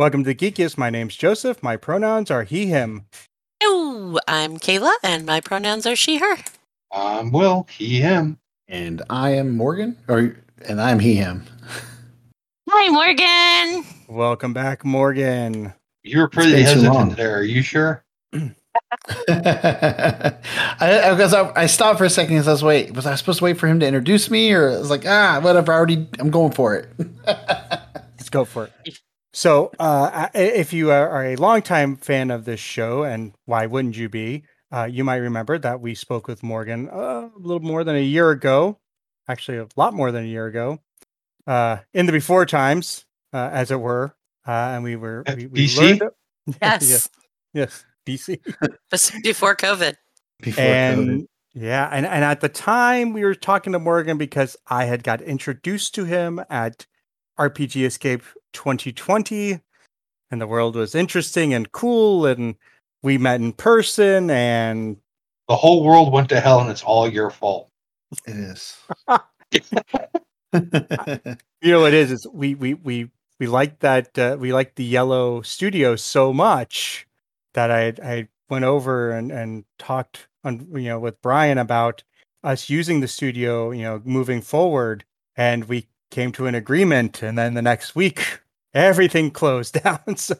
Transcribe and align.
Welcome 0.00 0.24
to 0.24 0.34
Geekiest. 0.34 0.78
My 0.78 0.88
name's 0.88 1.14
Joseph. 1.14 1.62
My 1.62 1.76
pronouns 1.76 2.30
are 2.30 2.44
he, 2.44 2.64
him. 2.64 3.04
Hello, 3.62 4.18
I'm 4.26 4.56
Kaila, 4.56 4.94
and 5.02 5.26
my 5.26 5.42
pronouns 5.42 5.84
are 5.84 5.94
she, 5.94 6.16
her. 6.16 6.36
I'm 6.90 7.32
Will, 7.32 7.68
he, 7.70 8.00
him. 8.00 8.38
And 8.66 9.02
I 9.10 9.32
am 9.32 9.54
Morgan, 9.54 9.98
or 10.08 10.38
and 10.66 10.80
I'm 10.80 11.00
he, 11.00 11.16
him. 11.16 11.44
Hi, 12.70 12.88
Morgan. 12.88 13.84
Welcome 14.08 14.54
back, 14.54 14.86
Morgan. 14.86 15.74
You 16.02 16.20
were 16.20 16.28
pretty 16.28 16.52
been 16.52 16.78
too 16.78 16.80
long. 16.80 16.94
hesitant 16.94 17.16
there. 17.18 17.36
Are 17.36 17.42
you 17.42 17.60
sure? 17.60 18.02
I, 18.32 18.54
I, 20.80 21.10
because 21.10 21.34
I, 21.34 21.52
I 21.54 21.66
stopped 21.66 21.98
for 21.98 22.06
a 22.06 22.10
second 22.10 22.36
because 22.36 22.48
I 22.48 22.52
was 22.52 22.64
wait, 22.64 22.94
was 22.94 23.04
I 23.04 23.16
supposed 23.16 23.40
to 23.40 23.44
wait 23.44 23.58
for 23.58 23.68
him 23.68 23.80
to 23.80 23.86
introduce 23.86 24.30
me, 24.30 24.50
or 24.50 24.70
I 24.70 24.78
was 24.78 24.88
like, 24.88 25.04
ah, 25.06 25.40
whatever, 25.42 25.74
I 25.74 25.76
already, 25.76 26.08
I'm 26.18 26.30
going 26.30 26.52
for 26.52 26.74
it. 26.74 26.88
Let's 27.26 28.30
go 28.30 28.46
for 28.46 28.64
it. 28.64 28.72
So, 29.32 29.70
uh, 29.78 30.28
if 30.34 30.72
you 30.72 30.90
are 30.90 31.08
are 31.08 31.24
a 31.26 31.36
longtime 31.36 31.96
fan 31.96 32.30
of 32.30 32.44
this 32.44 32.58
show, 32.60 33.04
and 33.04 33.32
why 33.44 33.66
wouldn't 33.66 33.96
you 33.96 34.08
be? 34.08 34.44
Uh, 34.72 34.84
you 34.90 35.04
might 35.04 35.16
remember 35.16 35.58
that 35.58 35.80
we 35.80 35.94
spoke 35.94 36.26
with 36.28 36.42
Morgan 36.42 36.88
a 36.88 37.30
little 37.36 37.60
more 37.60 37.84
than 37.84 37.96
a 37.96 38.02
year 38.02 38.30
ago, 38.30 38.78
actually 39.28 39.58
a 39.58 39.68
lot 39.76 39.94
more 39.94 40.10
than 40.12 40.24
a 40.24 40.28
year 40.28 40.46
ago, 40.46 40.78
uh, 41.46 41.78
in 41.94 42.06
the 42.06 42.12
before 42.12 42.44
times, 42.46 43.04
uh, 43.32 43.50
as 43.52 43.70
it 43.70 43.80
were, 43.80 44.14
uh, 44.46 44.50
and 44.50 44.82
we 44.84 44.96
were 44.96 45.24
we, 45.36 45.46
we 45.46 45.66
BC? 45.66 45.76
learned 45.78 46.02
Yes, 46.62 46.90
yes, 46.90 47.08
yes, 47.54 47.84
BC. 48.90 49.22
Before 49.22 49.54
COVID. 49.56 49.96
Before 50.40 50.64
and 50.64 51.08
COVID. 51.22 51.26
yeah 51.54 51.88
and, 51.92 52.06
and 52.06 52.24
at 52.24 52.40
the 52.40 52.48
time 52.48 53.12
we 53.12 53.24
were 53.24 53.34
talking 53.34 53.72
to 53.74 53.78
morgan 53.78 54.16
because 54.16 54.56
i 54.68 54.84
had 54.86 55.02
got 55.02 55.20
introduced 55.20 55.94
to 55.94 56.04
him 56.04 56.40
at 56.48 56.86
rpg 57.38 57.84
escape 57.84 58.22
2020 58.52 59.60
and 60.30 60.40
the 60.40 60.46
world 60.46 60.76
was 60.76 60.94
interesting 60.94 61.54
and 61.54 61.72
cool 61.72 62.26
and 62.26 62.54
we 63.02 63.18
met 63.18 63.40
in 63.40 63.52
person 63.52 64.30
and 64.30 64.96
The 65.48 65.56
whole 65.56 65.82
world 65.84 66.12
went 66.12 66.28
to 66.30 66.40
hell 66.40 66.60
and 66.60 66.70
it's 66.70 66.82
all 66.82 67.08
your 67.08 67.30
fault. 67.30 67.68
it 68.26 68.36
is. 68.36 68.76
you 70.52 71.70
know 71.72 71.80
what 71.80 71.94
it 71.94 71.98
is 72.00 72.12
is 72.12 72.26
we 72.32 72.54
we 72.54 72.74
we 72.74 73.10
we 73.38 73.46
liked 73.46 73.80
that 73.80 74.18
uh, 74.18 74.36
we 74.38 74.52
like 74.52 74.74
the 74.74 74.84
yellow 74.84 75.42
studio 75.42 75.96
so 75.96 76.32
much 76.32 77.06
that 77.54 77.70
i 77.70 77.92
i 78.02 78.28
went 78.48 78.64
over 78.64 79.10
and 79.10 79.30
and 79.30 79.64
talked 79.78 80.26
on 80.44 80.66
you 80.74 80.88
know 80.88 80.98
with 80.98 81.20
brian 81.22 81.58
about 81.58 82.02
us 82.42 82.68
using 82.68 83.00
the 83.00 83.08
studio 83.08 83.70
you 83.70 83.82
know 83.82 84.00
moving 84.04 84.40
forward 84.40 85.04
and 85.36 85.64
we 85.66 85.86
came 86.10 86.32
to 86.32 86.46
an 86.46 86.54
agreement 86.54 87.22
and 87.22 87.38
then 87.38 87.54
the 87.54 87.62
next 87.62 87.94
week 87.94 88.40
everything 88.74 89.30
closed 89.30 89.74
down 89.82 90.16
so 90.16 90.34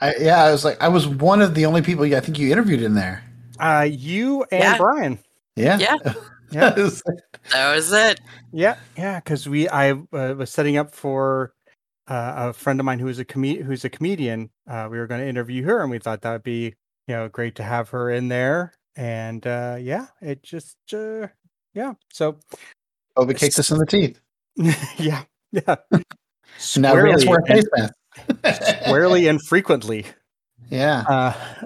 I, 0.00 0.14
yeah, 0.18 0.44
I 0.44 0.52
was 0.52 0.64
like, 0.64 0.80
I 0.80 0.88
was 0.88 1.06
one 1.06 1.42
of 1.42 1.54
the 1.54 1.66
only 1.66 1.82
people 1.82 2.04
I 2.04 2.20
think 2.20 2.38
you 2.38 2.50
interviewed 2.52 2.82
in 2.82 2.94
there. 2.94 3.22
uh 3.58 3.86
you 3.90 4.42
and 4.44 4.62
Yeah. 4.62 4.76
brian 4.78 5.18
Yeah, 5.56 5.78
Yeah. 5.78 5.96
yeah 6.52 6.70
That 7.50 7.74
was 7.74 7.92
it. 7.92 8.20
Yeah, 8.52 8.76
yeah, 8.96 9.20
because 9.20 9.48
we 9.48 9.68
I 9.68 9.92
uh, 9.92 10.34
was 10.34 10.50
setting 10.50 10.76
up 10.76 10.94
for 10.94 11.52
uh, 12.08 12.48
a 12.50 12.52
friend 12.52 12.80
of 12.80 12.86
mine 12.86 12.98
who 12.98 13.08
is 13.08 13.18
a 13.18 13.24
com- 13.24 13.44
who's 13.62 13.84
a 13.84 13.88
comedian. 13.90 14.50
Uh, 14.68 14.88
we 14.90 14.98
were 14.98 15.06
going 15.06 15.20
to 15.20 15.26
interview 15.28 15.62
her, 15.64 15.80
and 15.80 15.90
we 15.90 15.98
thought 16.00 16.22
that 16.22 16.32
would 16.32 16.42
be 16.42 16.74
you 17.06 17.14
know 17.14 17.28
great 17.28 17.54
to 17.56 17.62
have 17.62 17.88
her 17.90 18.10
in 18.10 18.28
there. 18.28 18.72
And 18.96 19.46
uh, 19.46 19.76
yeah, 19.80 20.06
it 20.20 20.42
just 20.42 20.76
uh, 20.92 21.28
yeah. 21.74 21.94
So 22.12 22.36
COVID 23.16 23.38
kicked 23.38 23.58
us 23.58 23.70
in 23.70 23.78
the 23.78 23.86
teeth. 23.86 24.20
yeah, 24.98 25.22
yeah. 25.52 25.76
And 25.92 26.04
now 26.78 27.02
we 27.02 27.10
have 27.10 27.20
to 27.20 27.28
wear 27.28 27.38
a 27.38 27.52
and, 27.52 27.64
face 27.64 27.92
mask. 28.44 28.82
squarely 28.84 29.26
and 29.26 29.40
frequently. 29.42 30.06
yeah. 30.70 31.04
Uh, 31.08 31.64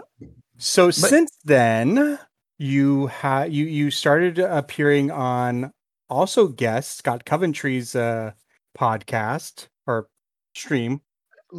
so 0.58 0.90
since 0.90 1.30
then, 1.44 2.18
you 2.58 3.08
have 3.08 3.52
you 3.52 3.66
you 3.66 3.90
started 3.90 4.38
appearing 4.38 5.10
on 5.10 5.72
also 6.08 6.48
guest 6.48 6.98
Scott 6.98 7.24
Coventry's 7.24 7.96
uh, 7.96 8.32
podcast 8.78 9.68
or 9.86 10.08
stream, 10.54 11.00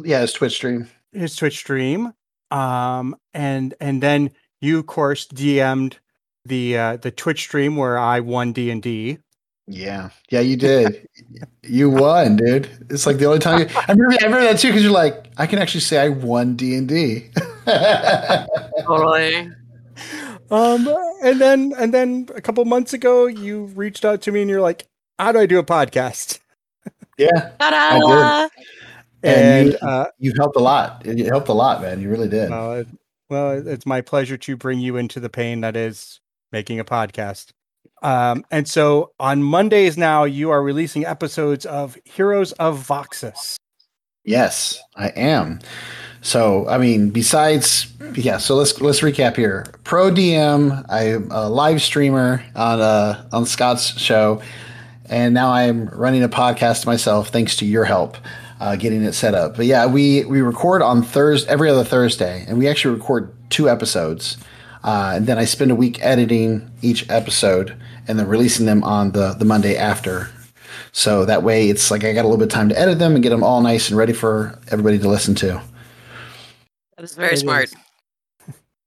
Yeah, 0.04 0.22
it's 0.22 0.32
Twitch 0.32 0.54
stream. 0.54 0.88
his 1.12 1.36
Twitch 1.36 1.58
stream, 1.58 2.12
um, 2.50 3.16
and 3.34 3.74
and 3.80 4.02
then 4.02 4.30
you 4.60 4.78
of 4.78 4.86
course 4.86 5.26
DM'd 5.26 5.98
the 6.46 6.78
uh, 6.78 6.96
the 6.96 7.10
Twitch 7.10 7.40
stream 7.40 7.76
where 7.76 7.98
I 7.98 8.20
won 8.20 8.52
D 8.52 8.70
and 8.70 8.82
D. 8.82 9.18
Yeah, 9.68 10.10
yeah, 10.30 10.40
you 10.40 10.56
did. 10.56 11.08
you 11.62 11.90
won, 11.90 12.36
dude. 12.36 12.68
It's 12.88 13.06
like 13.06 13.18
the 13.18 13.24
only 13.26 13.40
time. 13.40 13.60
You, 13.60 13.66
I 13.74 13.92
remember. 13.92 14.16
I 14.20 14.24
remember 14.26 14.44
that 14.44 14.58
too 14.60 14.68
because 14.68 14.82
you're 14.82 14.92
like, 14.92 15.26
I 15.36 15.46
can 15.46 15.58
actually 15.58 15.80
say 15.80 15.98
I 15.98 16.08
won 16.08 16.54
D 16.56 16.76
and 16.76 16.88
D. 16.88 17.30
Totally. 18.86 19.50
Um, 20.50 20.88
and 21.22 21.40
then 21.40 21.72
and 21.76 21.92
then 21.92 22.28
a 22.34 22.40
couple 22.40 22.64
months 22.64 22.92
ago, 22.92 23.26
you 23.26 23.64
reached 23.74 24.04
out 24.04 24.22
to 24.22 24.32
me 24.32 24.42
and 24.42 24.50
you're 24.50 24.60
like, 24.60 24.86
"How 25.18 25.32
do 25.32 25.40
I 25.40 25.46
do 25.46 25.58
a 25.58 25.64
podcast?" 25.64 26.38
Yeah, 27.18 27.30
Ta-da! 27.58 28.48
And 29.22 29.36
And 29.36 29.68
you- 29.72 29.78
uh, 29.88 30.06
you 30.18 30.32
helped 30.38 30.56
a 30.56 30.60
lot. 30.60 31.04
It 31.04 31.18
it 31.18 31.26
helped 31.26 31.48
a 31.48 31.52
lot, 31.54 31.82
man. 31.82 32.00
You 32.00 32.08
really 32.10 32.28
did. 32.28 32.50
Well, 32.50 32.84
well, 33.28 33.66
it's 33.66 33.86
my 33.86 34.00
pleasure 34.02 34.36
to 34.36 34.56
bring 34.56 34.78
you 34.78 34.96
into 34.96 35.18
the 35.18 35.28
pain 35.30 35.62
that 35.62 35.76
is 35.76 36.20
making 36.52 36.78
a 36.78 36.84
podcast. 36.84 37.50
Um, 38.02 38.44
and 38.50 38.68
so 38.68 39.12
on 39.18 39.42
Mondays 39.42 39.96
now, 39.96 40.24
you 40.24 40.50
are 40.50 40.62
releasing 40.62 41.04
episodes 41.04 41.66
of 41.66 41.96
Heroes 42.04 42.52
of 42.52 42.86
Voxis. 42.86 43.56
Yes, 44.24 44.80
I 44.96 45.08
am. 45.10 45.60
So, 46.20 46.68
I 46.68 46.78
mean, 46.78 47.10
besides, 47.10 47.86
yeah. 48.14 48.38
So 48.38 48.56
let's 48.56 48.80
let's 48.80 49.00
recap 49.00 49.36
here. 49.36 49.64
Pro 49.84 50.10
DM, 50.10 50.84
I'm 50.88 51.30
a 51.30 51.48
live 51.48 51.80
streamer 51.80 52.42
on 52.56 52.80
uh 52.80 53.28
on 53.32 53.46
Scott's 53.46 53.96
show, 53.96 54.42
and 55.08 55.34
now 55.34 55.52
I'm 55.52 55.86
running 55.86 56.24
a 56.24 56.28
podcast 56.28 56.84
myself, 56.84 57.28
thanks 57.28 57.54
to 57.58 57.64
your 57.64 57.84
help, 57.84 58.16
uh, 58.58 58.74
getting 58.74 59.04
it 59.04 59.12
set 59.12 59.34
up. 59.34 59.56
But 59.56 59.66
yeah, 59.66 59.86
we 59.86 60.24
we 60.24 60.40
record 60.40 60.82
on 60.82 61.04
Thursday 61.04 61.48
every 61.48 61.70
other 61.70 61.84
Thursday, 61.84 62.44
and 62.48 62.58
we 62.58 62.66
actually 62.66 62.94
record 62.94 63.32
two 63.50 63.68
episodes, 63.70 64.36
uh, 64.84 65.14
and 65.16 65.26
then 65.26 65.38
I 65.38 65.44
spend 65.44 65.70
a 65.70 65.74
week 65.74 65.98
editing 66.02 66.70
each 66.82 67.08
episode 67.10 67.76
and 68.08 68.18
then 68.18 68.28
releasing 68.28 68.66
them 68.66 68.82
on 68.84 69.12
the 69.12 69.32
the 69.34 69.44
Monday 69.44 69.76
after. 69.76 70.28
So 70.92 71.24
that 71.26 71.42
way, 71.42 71.68
it's 71.68 71.90
like 71.90 72.04
I 72.04 72.12
got 72.12 72.22
a 72.22 72.28
little 72.28 72.38
bit 72.38 72.44
of 72.46 72.52
time 72.52 72.68
to 72.70 72.78
edit 72.78 72.98
them 72.98 73.14
and 73.14 73.22
get 73.22 73.30
them 73.30 73.42
all 73.44 73.60
nice 73.60 73.88
and 73.88 73.98
ready 73.98 74.12
for 74.12 74.58
everybody 74.70 74.98
to 74.98 75.08
listen 75.08 75.34
to. 75.36 75.60
That 76.96 77.02
was 77.02 77.14
very 77.14 77.34
It 77.34 77.38
smart. 77.38 77.64
is. 77.64 77.76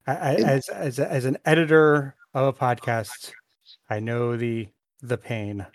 I, 0.07 0.13
I, 0.13 0.33
as 0.35 0.69
as 0.69 0.99
as 0.99 1.25
an 1.25 1.37
editor 1.45 2.15
of 2.33 2.47
a 2.47 2.53
podcast, 2.53 3.31
I 3.89 3.99
know 3.99 4.35
the 4.37 4.67
the 5.01 5.17
pain. 5.17 5.65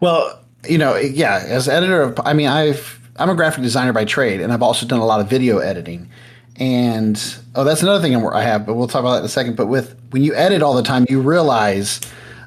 Well, 0.00 0.40
you 0.68 0.78
know, 0.78 0.96
yeah, 0.96 1.44
as 1.46 1.68
editor 1.68 2.00
of, 2.00 2.18
I 2.24 2.32
mean, 2.32 2.48
I've, 2.48 3.00
I'm 3.16 3.28
a 3.28 3.34
graphic 3.34 3.62
designer 3.62 3.92
by 3.92 4.04
trade, 4.04 4.40
and 4.40 4.52
I've 4.52 4.62
also 4.62 4.86
done 4.86 5.00
a 5.00 5.04
lot 5.04 5.20
of 5.20 5.28
video 5.28 5.58
editing. 5.58 6.08
And 6.58 7.22
oh, 7.54 7.64
that's 7.64 7.82
another 7.82 8.00
thing 8.00 8.14
I'm- 8.14 8.42
have, 8.42 8.66
but 8.66 8.74
we'll 8.74 8.88
talk 8.88 9.00
about 9.00 9.12
that 9.12 9.18
in 9.20 9.24
a 9.24 9.28
second. 9.28 9.56
But 9.56 9.66
with 9.66 9.94
when 10.10 10.22
you 10.22 10.34
edit 10.34 10.62
all 10.62 10.74
the 10.74 10.82
time, 10.82 11.06
you 11.08 11.20
realize 11.20 12.00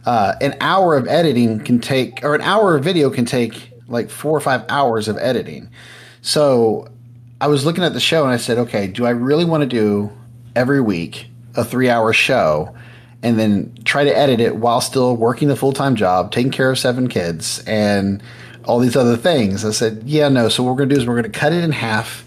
uh, 0.06 0.33
an 0.41 0.56
hour 0.61 0.95
of 0.95 1.07
editing 1.07 1.59
can 1.59 1.79
take, 1.79 2.23
or 2.23 2.33
an 2.33 2.41
hour 2.41 2.75
of 2.75 2.83
video 2.83 3.09
can 3.09 3.25
take 3.25 3.71
like 3.88 4.09
four 4.09 4.35
or 4.35 4.39
five 4.39 4.63
hours 4.69 5.07
of 5.07 5.17
editing. 5.17 5.69
So 6.21 6.88
I 7.41 7.47
was 7.47 7.65
looking 7.65 7.83
at 7.83 7.94
the 7.94 8.00
show 8.00 8.23
and 8.23 8.31
I 8.31 8.38
said, 8.38 8.57
okay, 8.57 8.88
do 8.88 9.06
I 9.06 9.11
really 9.11 9.45
want 9.45 9.61
to 9.61 9.67
do 9.67 10.12
every 10.55 10.81
week 10.81 11.27
a 11.55 11.63
three 11.63 11.89
hour 11.89 12.13
show 12.13 12.75
and 13.21 13.38
then 13.38 13.77
try 13.83 14.03
to 14.03 14.17
edit 14.17 14.39
it 14.39 14.55
while 14.55 14.81
still 14.81 15.15
working 15.15 15.47
the 15.47 15.55
full 15.55 15.73
time 15.73 15.95
job, 15.95 16.31
taking 16.31 16.51
care 16.51 16.71
of 16.71 16.79
seven 16.79 17.07
kids, 17.07 17.63
and 17.67 18.21
all 18.65 18.79
these 18.79 18.95
other 18.95 19.17
things? 19.17 19.65
I 19.65 19.71
said, 19.71 20.03
yeah, 20.05 20.29
no. 20.29 20.50
So 20.50 20.63
what 20.63 20.71
we're 20.71 20.77
going 20.77 20.89
to 20.89 20.95
do 20.95 21.01
is 21.01 21.07
we're 21.07 21.19
going 21.19 21.31
to 21.31 21.39
cut 21.39 21.53
it 21.53 21.63
in 21.63 21.71
half, 21.71 22.25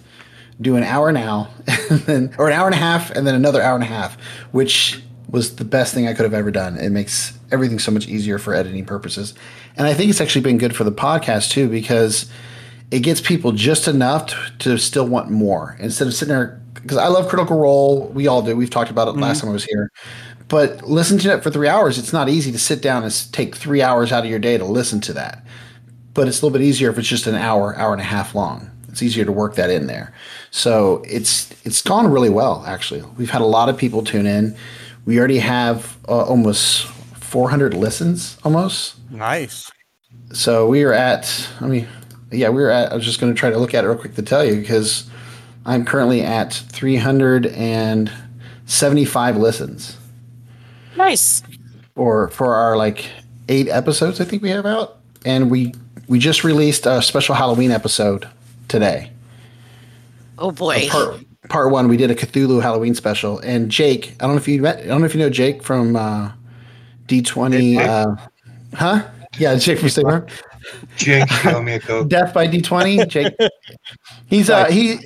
do 0.62 0.76
an 0.76 0.85
hour 0.85 1.12
now, 1.12 1.49
and 1.91 2.00
then, 2.00 2.35
or 2.38 2.49
an 2.49 2.53
hour 2.55 2.67
and 2.67 2.75
a 2.75 2.79
half, 2.79 3.11
and 3.11 3.26
then 3.26 3.35
another 3.35 3.62
hour 3.62 3.75
and 3.75 3.85
a 3.85 3.88
half, 3.88 4.20
which 4.53 5.03
was 5.32 5.56
the 5.56 5.64
best 5.64 5.94
thing 5.94 6.06
I 6.06 6.12
could 6.12 6.25
have 6.25 6.35
ever 6.35 6.50
done. 6.50 6.76
It 6.76 6.91
makes 6.91 7.38
everything 7.50 7.79
so 7.79 7.91
much 7.91 8.06
easier 8.06 8.38
for 8.38 8.55
editing 8.55 8.85
purposes. 8.85 9.35
And 9.76 9.87
I 9.87 9.94
think 9.94 10.11
it's 10.11 10.20
actually 10.20 10.43
been 10.43 10.59
good 10.59 10.76
for 10.76 10.85
the 10.85 10.93
podcast 10.93 11.50
too 11.50 11.69
because 11.69 12.31
it 12.91 13.00
gets 13.00 13.20
people 13.20 13.53
just 13.53 13.88
enough 13.88 14.26
to, 14.26 14.37
to 14.59 14.79
still 14.79 15.09
want 15.09 15.31
more 15.31 15.76
instead 15.81 16.06
of 16.06 16.14
sitting 16.14 16.35
there. 16.35 16.61
Because 16.75 16.99
I 16.99 17.06
love 17.06 17.29
Critical 17.29 17.59
Role, 17.59 18.09
we 18.09 18.26
all 18.26 18.43
do. 18.43 18.55
We've 18.55 18.69
talked 18.69 18.91
about 18.91 19.09
it 19.09 19.12
last 19.12 19.38
mm-hmm. 19.38 19.47
time 19.47 19.50
I 19.50 19.53
was 19.55 19.64
here. 19.64 19.91
But 20.49 20.82
listen 20.87 21.17
to 21.19 21.32
it 21.32 21.43
for 21.43 21.50
three 21.50 21.69
hours. 21.69 21.99
It's 21.99 22.12
not 22.12 22.29
easy 22.29 22.53
to 22.53 22.59
sit 22.59 22.82
down 22.82 23.05
and 23.05 23.32
take 23.32 23.56
three 23.56 23.81
hours 23.81 24.12
out 24.12 24.25
of 24.25 24.31
your 24.31 24.38
day 24.38 24.59
to 24.59 24.64
listen 24.67 25.00
to 25.03 25.14
that. 25.14 25.47
But 26.12 26.29
it's 26.29 26.43
a 26.43 26.44
little 26.44 26.59
bit 26.59 26.64
easier 26.64 26.91
if 26.91 26.99
it's 26.99 27.09
just 27.09 27.26
an 27.26 27.37
hour, 27.37 27.75
hour 27.76 27.93
and 27.93 28.03
a 28.03 28.05
half 28.05 28.35
long. 28.35 28.70
It's 28.88 29.03
easier 29.03 29.25
to 29.25 29.32
work 29.32 29.55
that 29.55 29.70
in 29.70 29.87
there. 29.87 30.12
So 30.52 31.02
it's 31.08 31.50
it's 31.64 31.82
gone 31.82 32.08
really 32.08 32.31
well. 32.31 32.64
Actually, 32.66 33.02
we've 33.16 33.31
had 33.31 33.43
a 33.43 33.46
lot 33.46 33.69
of 33.69 33.76
people 33.76 34.04
tune 34.04 34.26
in. 34.26 34.56
We 35.04 35.19
already 35.19 35.38
have 35.38 35.99
uh, 36.08 36.22
almost 36.22 36.87
400 36.87 37.75
listens, 37.75 38.38
almost. 38.44 38.94
Nice. 39.10 39.69
So 40.32 40.69
we 40.69 40.84
are 40.84 40.93
at. 40.93 41.49
I 41.60 41.66
mean, 41.66 41.88
yeah, 42.31 42.50
we 42.50 42.62
were 42.62 42.70
at. 42.70 42.93
I 42.93 42.94
was 42.94 43.04
just 43.04 43.20
going 43.20 43.34
to 43.34 43.38
try 43.38 43.50
to 43.50 43.58
look 43.58 43.75
at 43.75 43.84
it 43.84 43.88
real 43.88 43.99
quick 43.99 44.14
to 44.14 44.22
tell 44.22 44.44
you 44.44 44.60
because 44.60 45.10
I'm 45.64 45.84
currently 45.84 46.22
at 46.22 46.52
375 46.52 49.37
listens 49.37 49.96
Nice. 50.96 51.43
Or 51.96 52.28
for 52.28 52.54
our 52.54 52.76
like 52.76 53.06
eight 53.49 53.69
episodes 53.69 54.20
I 54.20 54.25
think 54.25 54.43
we 54.43 54.50
have 54.50 54.66
out, 54.66 54.99
and 55.25 55.50
we 55.50 55.75
we 56.08 56.19
just 56.19 56.44
released 56.44 56.87
a 56.87 57.02
special 57.02 57.34
Halloween 57.34 57.70
episode 57.70 58.28
today. 58.69 59.12
Oh 60.43 60.50
boy. 60.50 60.89
Part 60.89 61.25
part 61.49 61.71
one, 61.71 61.87
we 61.87 61.97
did 61.97 62.11
a 62.11 62.17
Cthulhu 62.17 62.61
Halloween 62.61 62.97
special, 62.97 63.39
and 63.39 63.71
Jake. 63.71 64.15
I 64.19 64.25
don't 64.25 64.33
know 64.33 64.41
if 64.41 64.49
you 64.49 64.61
met. 64.61 64.81
I 64.81 64.87
don't 64.87 65.00
know 65.00 65.06
if 65.06 65.15
you 65.15 65.21
know 65.21 65.31
Jake 65.31 65.62
from 65.62 65.94
uh, 65.94 66.33
D20. 67.06 67.79
Uh, 67.79 68.17
huh? 68.75 69.09
Yeah, 69.39 69.55
Jake 69.55 69.79
from 69.79 69.89
State 69.89 70.03
Farm. 70.05 70.27
Jake, 70.97 71.29
show 71.29 71.62
me 71.62 71.75
a 71.75 71.81
coke. 71.81 72.09
Death 72.09 72.35
by 72.35 72.49
D20. 72.49 73.09
Jake. 73.09 73.35
He's 74.27 74.50
uh 74.50 74.67
he 74.67 74.99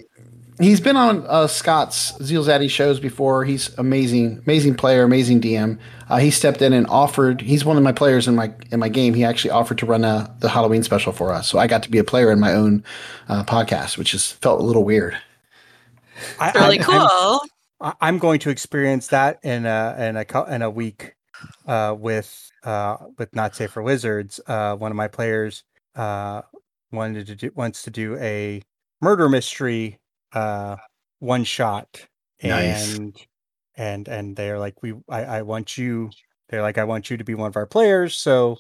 he's 0.59 0.81
been 0.81 0.97
on 0.97 1.25
uh, 1.27 1.47
Scott's 1.47 2.15
Zeal 2.23 2.43
Zaddy 2.45 2.71
shows 2.71 2.99
before. 2.99 3.45
He's 3.45 3.77
amazing, 3.79 4.43
amazing 4.45 4.75
player, 4.75 5.03
amazing 5.03 5.41
DM. 5.43 5.79
Uh, 6.09 6.17
he 6.19 6.31
stepped 6.31 6.63
in 6.63 6.73
and 6.73 6.87
offered. 6.87 7.41
He's 7.43 7.65
one 7.65 7.77
of 7.77 7.83
my 7.83 7.93
players 7.93 8.27
in 8.27 8.35
my 8.35 8.53
in 8.71 8.81
my 8.81 8.89
game. 8.89 9.13
He 9.13 9.25
actually 9.25 9.51
offered 9.51 9.79
to 9.79 9.87
run 9.87 10.05
uh, 10.05 10.33
the 10.41 10.49
Halloween 10.49 10.83
special 10.83 11.13
for 11.13 11.33
us, 11.33 11.47
so 11.49 11.59
I 11.59 11.67
got 11.67 11.83
to 11.83 11.91
be 11.91 11.99
a 11.99 12.05
player 12.05 12.31
in 12.31 12.41
my 12.41 12.55
own 12.55 12.85
uh, 13.29 13.45
podcast, 13.45 13.99
which 13.99 14.13
just 14.13 14.41
felt 14.41 14.61
a 14.61 14.65
little 14.65 14.85
weird. 14.85 15.17
I, 16.41 16.51
really 16.53 16.81
I'm- 16.81 16.85
cool. 17.09 17.41
I'm, 17.81 17.93
I'm 18.01 18.19
going 18.19 18.39
to 18.41 18.51
experience 18.51 19.09
that 19.09 19.39
in 19.43 19.67
a 19.67 19.97
in 19.99 20.17
a 20.17 20.45
in 20.55 20.63
a 20.63 20.71
week 20.71 21.15
uh, 21.67 21.95
with 21.99 22.51
uh, 22.65 22.97
with 23.19 23.35
Not 23.35 23.55
Safe 23.55 23.71
for 23.71 23.83
Wizards. 23.83 24.41
Uh, 24.47 24.77
one 24.77 24.91
of 24.91 24.97
my 24.97 25.09
players 25.09 25.63
uh, 25.95 26.43
wanted 26.93 27.27
to 27.27 27.35
do 27.35 27.51
wants 27.55 27.83
to 27.83 27.91
do 27.91 28.17
a 28.19 28.63
murder 29.03 29.29
mystery 29.29 29.99
uh, 30.33 30.77
one 31.19 31.45
shot, 31.45 32.07
Nice. 32.43 32.97
and 32.97 33.15
and 33.77 34.09
and 34.09 34.37
they're 34.37 34.59
like, 34.59 34.83
we 34.83 34.95
I, 35.09 35.25
I 35.25 35.43
want 35.43 35.77
you. 35.77 36.11
They're 36.49 36.63
like, 36.63 36.79
I 36.79 36.85
want 36.85 37.11
you 37.11 37.17
to 37.19 37.25
be 37.25 37.35
one 37.35 37.49
of 37.49 37.57
our 37.57 37.67
players. 37.67 38.17
So 38.17 38.57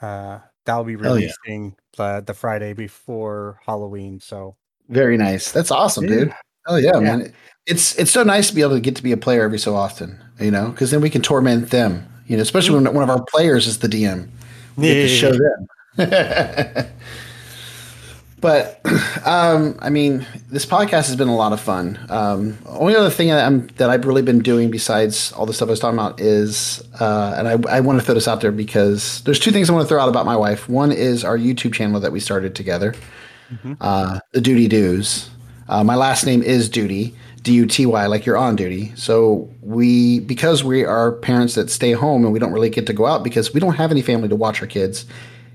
uh, 0.00 0.38
that'll 0.64 0.84
be 0.84 0.96
Hell 0.96 1.18
yeah. 1.18 1.30
releasing 1.46 1.76
uh, 1.98 2.20
the 2.22 2.32
Friday 2.32 2.72
before 2.72 3.60
Halloween. 3.66 4.20
So 4.20 4.56
Very 4.88 5.16
nice. 5.18 5.50
That's 5.52 5.70
awesome, 5.70 6.04
Yeah. 6.04 6.10
dude. 6.10 6.34
Oh 6.68 6.76
yeah, 6.76 6.92
Yeah. 6.94 7.00
man. 7.00 7.32
It's 7.66 7.94
it's 7.98 8.10
so 8.10 8.22
nice 8.22 8.48
to 8.48 8.54
be 8.54 8.62
able 8.62 8.74
to 8.74 8.80
get 8.80 8.96
to 8.96 9.02
be 9.02 9.12
a 9.12 9.16
player 9.16 9.42
every 9.42 9.58
so 9.58 9.74
often, 9.76 10.18
you 10.40 10.50
know, 10.50 10.68
because 10.70 10.90
then 10.90 11.00
we 11.02 11.10
can 11.10 11.20
torment 11.20 11.70
them, 11.70 12.06
you 12.26 12.36
know, 12.36 12.42
especially 12.42 12.76
when 12.80 12.94
one 12.94 13.02
of 13.02 13.10
our 13.10 13.22
players 13.24 13.66
is 13.66 13.80
the 13.80 13.88
DM. 13.88 14.28
We 14.76 14.86
get 14.86 14.94
to 15.02 15.08
show 15.08 15.32
them. 15.32 15.68
but 18.40 18.80
um, 19.26 19.76
I 19.80 19.90
mean, 19.90 20.26
this 20.50 20.64
podcast 20.64 21.08
has 21.08 21.16
been 21.16 21.28
a 21.28 21.36
lot 21.36 21.52
of 21.52 21.60
fun. 21.60 21.98
Um, 22.08 22.56
only 22.66 22.94
other 22.96 23.10
thing 23.10 23.28
that, 23.28 23.44
I'm, 23.44 23.66
that 23.78 23.90
I've 23.90 24.04
really 24.06 24.22
been 24.22 24.38
doing 24.38 24.70
besides 24.70 25.32
all 25.32 25.44
the 25.44 25.52
stuff 25.52 25.68
I 25.68 25.72
was 25.72 25.80
talking 25.80 25.98
about 25.98 26.20
is, 26.20 26.82
uh, 27.00 27.34
and 27.36 27.48
I, 27.48 27.76
I 27.76 27.80
want 27.80 27.98
to 27.98 28.04
throw 28.04 28.14
this 28.14 28.28
out 28.28 28.40
there 28.40 28.52
because 28.52 29.22
there's 29.24 29.40
two 29.40 29.50
things 29.50 29.68
I 29.68 29.72
want 29.72 29.84
to 29.84 29.88
throw 29.88 30.00
out 30.00 30.08
about 30.08 30.24
my 30.24 30.36
wife. 30.36 30.68
One 30.68 30.92
is 30.92 31.24
our 31.24 31.36
YouTube 31.36 31.74
channel 31.74 32.00
that 32.00 32.12
we 32.12 32.20
started 32.20 32.54
together, 32.54 32.94
uh, 33.80 34.20
the 34.32 34.40
Duty 34.40 34.68
Do's. 34.68 35.30
Uh, 35.68 35.84
my 35.84 35.94
last 35.94 36.24
name 36.24 36.42
is 36.42 36.68
Duty, 36.68 37.14
D 37.42 37.52
U 37.52 37.66
T 37.66 37.86
Y, 37.86 38.06
like 38.06 38.24
you're 38.26 38.36
on 38.36 38.56
duty. 38.56 38.92
So 38.96 39.48
we, 39.62 40.20
because 40.20 40.64
we 40.64 40.84
are 40.84 41.12
parents 41.12 41.54
that 41.54 41.70
stay 41.70 41.92
home 41.92 42.24
and 42.24 42.32
we 42.32 42.38
don't 42.38 42.52
really 42.52 42.70
get 42.70 42.86
to 42.86 42.92
go 42.92 43.06
out 43.06 43.22
because 43.22 43.52
we 43.52 43.60
don't 43.60 43.74
have 43.74 43.90
any 43.90 44.02
family 44.02 44.28
to 44.28 44.36
watch 44.36 44.60
our 44.60 44.66
kids. 44.66 45.04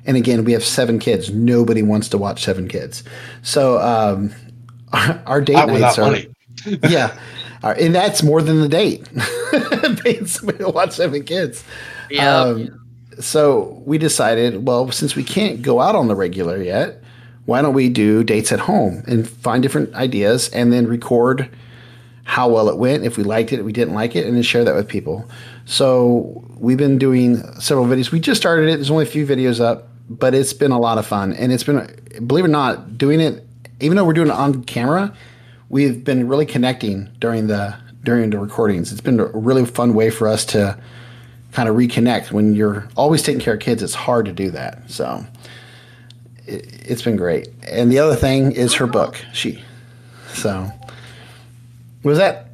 And 0.06 0.18
again, 0.18 0.44
we 0.44 0.52
have 0.52 0.64
seven 0.64 1.00
kids. 1.00 1.32
Nobody 1.32 1.82
wants 1.82 2.10
to 2.10 2.18
watch 2.18 2.44
seven 2.44 2.68
kids. 2.68 3.04
So 3.42 3.80
um, 3.80 4.34
our, 4.92 5.22
our 5.28 5.42
date 5.42 5.54
Not 5.54 5.68
nights 5.70 5.98
without 5.98 6.00
are 6.00 6.12
money. 6.12 6.28
yeah, 6.90 7.18
Uh, 7.64 7.74
and 7.80 7.96
that's 7.96 8.22
more 8.22 8.42
than 8.42 8.60
the 8.60 8.68
date. 8.70 9.08
Paying 10.04 10.26
somebody 10.26 10.60
to 10.60 10.70
watch 10.70 10.92
seven 10.92 11.24
kids. 11.24 11.64
Yeah. 12.10 12.38
Um, 12.38 12.80
so 13.20 13.82
we 13.86 13.98
decided, 13.98 14.66
well, 14.68 14.92
since 14.92 15.16
we 15.16 15.24
can't 15.24 15.62
go 15.62 15.80
out 15.80 15.96
on 15.96 16.08
the 16.08 16.16
regular 16.16 16.62
yet, 16.62 17.03
why 17.46 17.62
don't 17.62 17.74
we 17.74 17.90
do 17.90 18.24
dates 18.24 18.52
at 18.52 18.60
home 18.60 19.04
and 19.08 19.28
find 19.28 19.62
different 19.62 19.94
ideas 19.96 20.50
and 20.50 20.72
then 20.72 20.88
record 20.88 21.50
how 22.26 22.50
well 22.50 22.70
it 22.70 22.78
went, 22.78 23.04
if 23.04 23.18
we 23.18 23.24
liked 23.24 23.52
it, 23.52 23.60
if 23.60 23.66
we 23.66 23.74
didn't 23.74 23.94
like 23.94 24.16
it, 24.16 24.26
and 24.26 24.36
then 24.36 24.44
share 24.44 24.64
that 24.64 24.76
with 24.76 24.88
people. 24.88 25.30
So 25.66 26.44
we've 26.56 26.78
been 26.78 26.98
doing 26.98 27.38
several 27.60 27.86
videos. 27.86 28.12
We 28.12 28.20
just 28.20 28.40
started 28.40 28.70
it. 28.70 28.76
There's 28.76 28.90
only 28.90 29.04
a 29.04 29.08
few 29.08 29.26
videos 29.26 29.60
up, 29.60 29.90
but 30.10 30.34
it's 30.34 30.54
been 30.54 30.72
a 30.72 30.80
lot 30.80 30.98
of 30.98 31.06
fun. 31.06 31.34
And 31.34 31.52
it's 31.52 31.64
been, 31.64 31.86
believe 32.26 32.46
it 32.46 32.48
or 32.48 32.52
not, 32.52 32.98
doing 32.98 33.20
it, 33.20 33.46
even 33.82 33.98
though 33.98 34.06
we're 34.06 34.14
doing 34.14 34.30
it 34.30 34.34
on 34.34 34.64
camera, 34.64 35.14
we've 35.68 36.04
been 36.04 36.28
really 36.28 36.46
connecting 36.46 37.10
during 37.20 37.48
the 37.48 37.76
during 38.04 38.30
the 38.30 38.38
recordings. 38.38 38.92
It's 38.92 39.02
been 39.02 39.20
a 39.20 39.26
really 39.28 39.66
fun 39.66 39.94
way 39.94 40.10
for 40.10 40.28
us 40.28 40.46
to 40.48 40.78
kind 41.54 41.70
of 41.70 41.76
reconnect. 41.76 42.32
When 42.32 42.54
you're 42.54 42.88
always 42.96 43.24
taking 43.24 43.40
care 43.40 43.54
of 43.54 43.60
kids, 43.60 43.82
it's 43.82 43.94
hard 43.94 44.26
to 44.26 44.34
do 44.34 44.52
that. 44.52 44.90
So 44.90 45.26
it, 46.46 46.90
it's 46.90 47.02
been 47.02 47.16
great. 47.16 47.50
And 47.68 47.92
the 47.92 48.00
other 48.00 48.16
thing 48.16 48.52
is 48.52 48.74
her 48.76 48.88
book. 48.88 49.18
She 49.34 49.64
so 50.34 50.72
was 52.04 52.18
that 52.18 52.48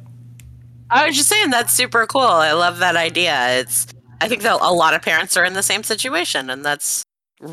I 0.90 1.06
was 1.06 1.16
just 1.16 1.28
saying 1.28 1.50
that's 1.50 1.72
super 1.72 2.06
cool. 2.06 2.20
I 2.20 2.52
love 2.52 2.78
that 2.78 2.96
idea. 2.96 3.60
It's 3.60 3.86
I 4.20 4.28
think 4.28 4.42
that 4.42 4.58
a 4.60 4.72
lot 4.72 4.94
of 4.94 5.02
parents 5.02 5.36
are 5.36 5.44
in 5.44 5.54
the 5.54 5.62
same 5.62 5.82
situation 5.82 6.50
and 6.50 6.64
that's 6.64 7.04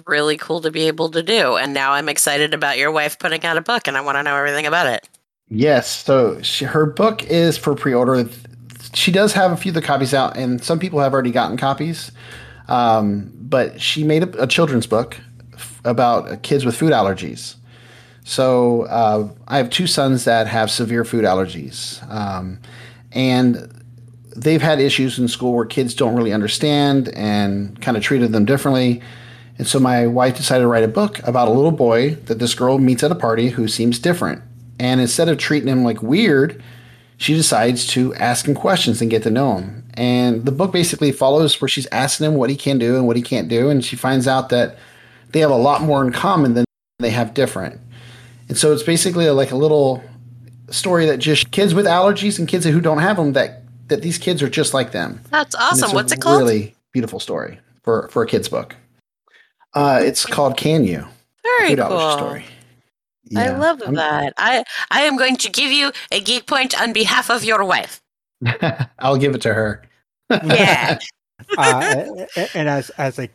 really 0.06 0.38
cool 0.38 0.60
to 0.62 0.72
be 0.72 0.88
able 0.88 1.10
to 1.12 1.24
do. 1.24 1.56
And 1.56 1.74
now 1.74 1.94
I'm 1.94 2.10
excited 2.10 2.54
about 2.54 2.78
your 2.78 2.92
wife 2.92 3.18
putting 3.20 3.44
out 3.46 3.58
a 3.58 3.62
book 3.62 3.88
and 3.88 3.96
I 3.96 4.02
want 4.02 4.18
to 4.18 4.24
know 4.24 4.36
everything 4.36 4.66
about 4.66 4.88
it. 4.88 5.08
Yes. 5.50 6.04
So 6.04 6.42
she, 6.42 6.66
her 6.66 6.86
book 6.86 7.24
is 7.24 7.58
for 7.58 7.74
pre-order. 7.76 8.30
She 8.94 9.12
does 9.12 9.34
have 9.34 9.52
a 9.52 9.58
few 9.58 9.70
of 9.70 9.76
the 9.76 9.82
copies 9.82 10.14
out, 10.14 10.36
and 10.38 10.64
some 10.64 10.80
people 10.80 11.00
have 11.00 11.14
already 11.14 11.32
gotten 11.32 11.58
copies. 11.58 12.12
Um, 12.68 13.32
but 13.34 13.80
she 13.80 14.04
made 14.04 14.24
a, 14.24 14.44
a 14.44 14.48
children's 14.48 14.88
book 14.88 15.18
about 15.88 16.44
kids 16.44 16.66
with 16.66 16.76
food 16.76 16.92
allergies. 16.92 17.56
So 18.24 18.84
uh, 18.84 19.30
I 19.48 19.58
have 19.58 19.70
two 19.70 19.88
sons 19.88 20.26
that 20.26 20.48
have 20.48 20.70
severe 20.70 21.06
food 21.06 21.24
allergies, 21.24 22.08
um, 22.12 22.60
and 23.12 23.74
they've 24.36 24.62
had 24.62 24.80
issues 24.80 25.18
in 25.18 25.28
school 25.28 25.54
where 25.54 25.66
kids 25.66 25.94
don't 25.96 26.16
really 26.16 26.34
understand 26.34 27.10
and 27.10 27.82
kind 27.82 27.98
of 27.98 28.04
treated 28.04 28.32
them 28.34 28.46
differently. 28.46 29.02
And 29.58 29.66
so 29.66 29.80
my 29.80 30.06
wife 30.06 30.38
decided 30.38 30.62
to 30.62 30.68
write 30.68 30.84
a 30.84 30.90
book 30.90 31.20
about 31.28 31.48
a 31.48 31.52
little 31.52 31.72
boy 31.72 32.12
that 32.26 32.38
this 32.38 32.54
girl 32.54 32.78
meets 32.78 33.04
at 33.04 33.12
a 33.12 33.16
party 33.16 33.50
who 33.50 33.68
seems 33.68 33.98
different. 33.98 34.44
And 34.80 35.02
instead 35.02 35.30
of 35.30 35.40
treating 35.40 35.70
him 35.70 35.84
like 35.84 36.04
weird, 36.04 36.62
she 37.18 37.34
decides 37.34 37.88
to 37.88 38.14
ask 38.16 38.48
him 38.48 38.54
questions 38.54 39.02
and 39.02 39.10
get 39.10 39.24
to 39.24 39.32
know 39.32 39.56
him. 39.56 39.90
And 39.96 40.46
the 40.46 40.52
book 40.52 40.72
basically 40.72 41.12
follows 41.12 41.60
where 41.60 41.68
she's 41.68 41.88
asking 41.92 42.28
him 42.28 42.36
what 42.36 42.52
he 42.52 42.56
can 42.56 42.78
do 42.78 42.96
and 42.96 43.08
what 43.08 43.16
he 43.16 43.24
can't 43.24 43.48
do. 43.48 43.70
And 43.70 43.84
she 43.84 43.96
finds 43.96 44.28
out 44.28 44.50
that 44.50 44.78
they 45.32 45.40
have 45.40 45.52
a 45.52 45.56
lot 45.56 45.82
more 45.82 46.04
in 46.06 46.12
common 46.12 46.54
than 46.54 46.66
they 47.00 47.10
have 47.12 47.34
different. 47.34 47.80
And 48.50 48.58
so 48.58 48.72
it's 48.72 48.84
basically 48.84 49.30
like 49.30 49.52
a 49.52 49.56
little 49.56 50.04
story 50.70 51.06
that 51.06 51.18
just 51.18 51.52
kids 51.52 51.74
with 51.74 51.86
allergies 51.86 52.40
and 52.40 52.48
kids 52.48 52.66
who 52.66 52.82
don't 52.82 53.00
have 53.00 53.18
them 53.18 53.34
that 53.34 53.64
that 53.88 54.02
these 54.02 54.18
kids 54.18 54.42
are 54.44 54.50
just 54.50 54.74
like 54.74 54.92
them. 54.92 55.22
That's 55.30 55.56
awesome. 55.56 55.84
it's 55.86 55.92
a 55.92 55.96
What's 55.96 56.12
it 56.14 56.22
called? 56.22 56.40
Really 56.40 56.76
beautiful 56.94 57.20
story 57.20 57.60
for 57.84 58.08
for 58.10 58.24
a 58.24 58.28
kids 58.28 58.50
book. 58.50 58.76
Uh, 59.74 60.00
it's 60.02 60.26
called 60.26 60.58
Can 60.58 60.84
You? 60.84 61.06
Very 61.44 61.76
cool. 61.76 62.12
story. 62.12 62.46
I 63.36 63.50
love 63.50 63.82
I'm- 63.82 63.96
that. 63.96 64.34
I 64.38 64.64
I 64.92 65.02
am 65.02 65.18
going 65.18 65.36
to 65.38 65.50
give 65.50 65.72
you 65.72 65.92
a 66.12 66.22
geek 66.22 66.46
point 66.48 66.80
on 66.80 66.94
behalf 66.94 67.30
of 67.30 67.44
your 67.44 67.64
wife. 67.64 68.02
I'll 69.00 69.18
give 69.18 69.36
it 69.36 69.42
to 69.42 69.54
her. 69.54 69.84
Yeah. 70.30 71.00
uh, 71.58 72.06
and 72.54 72.68
as 72.70 72.90
as 72.92 73.20
a 73.20 73.30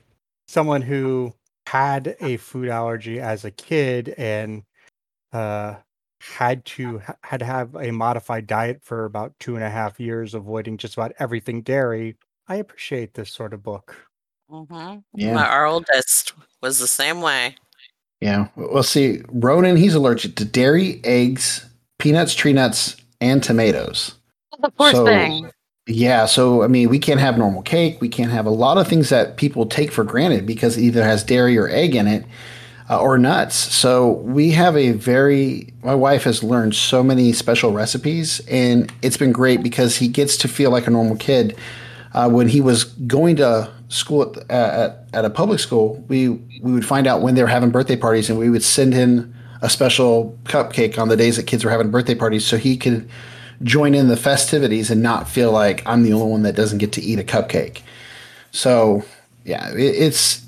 someone 0.48 0.82
who 0.82 1.32
had 1.72 2.16
a 2.20 2.36
food 2.36 2.68
allergy 2.68 3.18
as 3.18 3.46
a 3.46 3.50
kid 3.50 4.14
and 4.18 4.62
uh 5.32 5.74
had 6.20 6.62
to 6.66 7.00
had 7.22 7.40
to 7.40 7.46
have 7.46 7.74
a 7.76 7.90
modified 7.90 8.46
diet 8.46 8.78
for 8.82 9.06
about 9.06 9.32
two 9.40 9.54
and 9.56 9.64
a 9.64 9.70
half 9.70 9.98
years, 9.98 10.34
avoiding 10.34 10.76
just 10.76 10.92
about 10.94 11.12
everything 11.18 11.62
dairy. 11.62 12.14
I 12.46 12.56
appreciate 12.56 13.14
this 13.14 13.30
sort 13.32 13.54
of 13.54 13.62
book. 13.62 13.96
hmm 14.50 14.96
Yeah. 15.14 15.32
My, 15.34 15.46
our 15.48 15.64
oldest 15.64 16.34
was 16.60 16.78
the 16.78 16.86
same 16.86 17.22
way. 17.22 17.56
Yeah. 18.20 18.48
Well, 18.54 18.82
see, 18.82 19.22
Ronan, 19.30 19.76
he's 19.76 19.94
allergic 19.94 20.36
to 20.36 20.44
dairy, 20.44 21.00
eggs, 21.04 21.64
peanuts, 21.98 22.34
tree 22.34 22.52
nuts, 22.52 22.96
and 23.22 23.42
tomatoes. 23.42 24.16
The 24.60 24.70
poor 24.70 24.92
So- 24.92 25.06
thing. 25.06 25.50
Yeah. 25.86 26.26
So, 26.26 26.62
I 26.62 26.68
mean, 26.68 26.88
we 26.88 26.98
can't 26.98 27.18
have 27.18 27.36
normal 27.36 27.62
cake. 27.62 28.00
We 28.00 28.08
can't 28.08 28.30
have 28.30 28.46
a 28.46 28.50
lot 28.50 28.78
of 28.78 28.86
things 28.86 29.08
that 29.08 29.36
people 29.36 29.66
take 29.66 29.90
for 29.90 30.04
granted 30.04 30.46
because 30.46 30.76
it 30.76 30.82
either 30.82 31.02
has 31.02 31.24
dairy 31.24 31.58
or 31.58 31.68
egg 31.68 31.96
in 31.96 32.06
it 32.06 32.24
uh, 32.88 33.00
or 33.00 33.18
nuts. 33.18 33.56
So, 33.56 34.12
we 34.12 34.52
have 34.52 34.76
a 34.76 34.92
very, 34.92 35.72
my 35.82 35.94
wife 35.94 36.22
has 36.22 36.42
learned 36.44 36.76
so 36.76 37.02
many 37.02 37.32
special 37.32 37.72
recipes, 37.72 38.40
and 38.48 38.92
it's 39.02 39.16
been 39.16 39.32
great 39.32 39.62
because 39.62 39.96
he 39.96 40.06
gets 40.06 40.36
to 40.38 40.48
feel 40.48 40.70
like 40.70 40.86
a 40.86 40.90
normal 40.90 41.16
kid. 41.16 41.56
Uh, 42.14 42.28
when 42.30 42.46
he 42.46 42.60
was 42.60 42.84
going 42.84 43.36
to 43.36 43.68
school 43.88 44.22
at, 44.22 44.50
at, 44.50 45.08
at 45.14 45.24
a 45.24 45.30
public 45.30 45.58
school, 45.58 45.96
we, 46.08 46.28
we 46.28 46.72
would 46.72 46.86
find 46.86 47.06
out 47.08 47.22
when 47.22 47.34
they 47.34 47.42
were 47.42 47.48
having 47.48 47.70
birthday 47.70 47.96
parties 47.96 48.28
and 48.30 48.38
we 48.38 48.50
would 48.50 48.62
send 48.62 48.94
in 48.94 49.34
a 49.62 49.70
special 49.70 50.38
cupcake 50.44 50.98
on 50.98 51.08
the 51.08 51.16
days 51.16 51.36
that 51.36 51.44
kids 51.44 51.64
were 51.64 51.70
having 51.70 51.90
birthday 51.90 52.14
parties 52.14 52.44
so 52.44 52.56
he 52.58 52.76
could 52.76 53.08
join 53.62 53.94
in 53.94 54.08
the 54.08 54.16
festivities 54.16 54.90
and 54.90 55.02
not 55.02 55.28
feel 55.28 55.52
like 55.52 55.86
I'm 55.86 56.02
the 56.02 56.12
only 56.12 56.30
one 56.30 56.42
that 56.42 56.56
doesn't 56.56 56.78
get 56.78 56.92
to 56.92 57.02
eat 57.02 57.18
a 57.18 57.24
cupcake. 57.24 57.82
So, 58.50 59.04
yeah, 59.44 59.70
it, 59.72 59.78
it's 59.78 60.44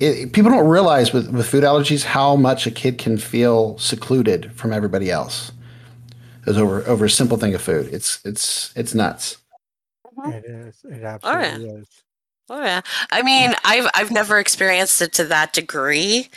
it, 0.00 0.32
people 0.32 0.50
don't 0.50 0.68
realize 0.68 1.12
with, 1.12 1.30
with 1.30 1.46
food 1.46 1.64
allergies 1.64 2.04
how 2.04 2.36
much 2.36 2.66
a 2.66 2.70
kid 2.70 2.98
can 2.98 3.16
feel 3.16 3.78
secluded 3.78 4.52
from 4.52 4.72
everybody 4.72 5.10
else. 5.10 5.52
Is 6.46 6.58
over 6.58 6.86
over 6.86 7.06
a 7.06 7.10
simple 7.10 7.38
thing 7.38 7.54
of 7.54 7.62
food. 7.62 7.88
It's 7.90 8.20
it's 8.24 8.70
it's 8.76 8.94
nuts. 8.94 9.38
It 10.26 10.44
is. 10.44 10.84
It 10.84 11.00
yeah. 11.00 11.18
absolutely 11.22 11.80
is. 11.80 11.88
Oh 12.50 12.62
yeah. 12.62 12.82
I 13.10 13.22
mean, 13.22 13.54
I've 13.64 13.90
I've 13.94 14.10
never 14.10 14.38
experienced 14.38 15.00
it 15.00 15.14
to 15.14 15.24
that 15.24 15.54
degree. 15.54 16.28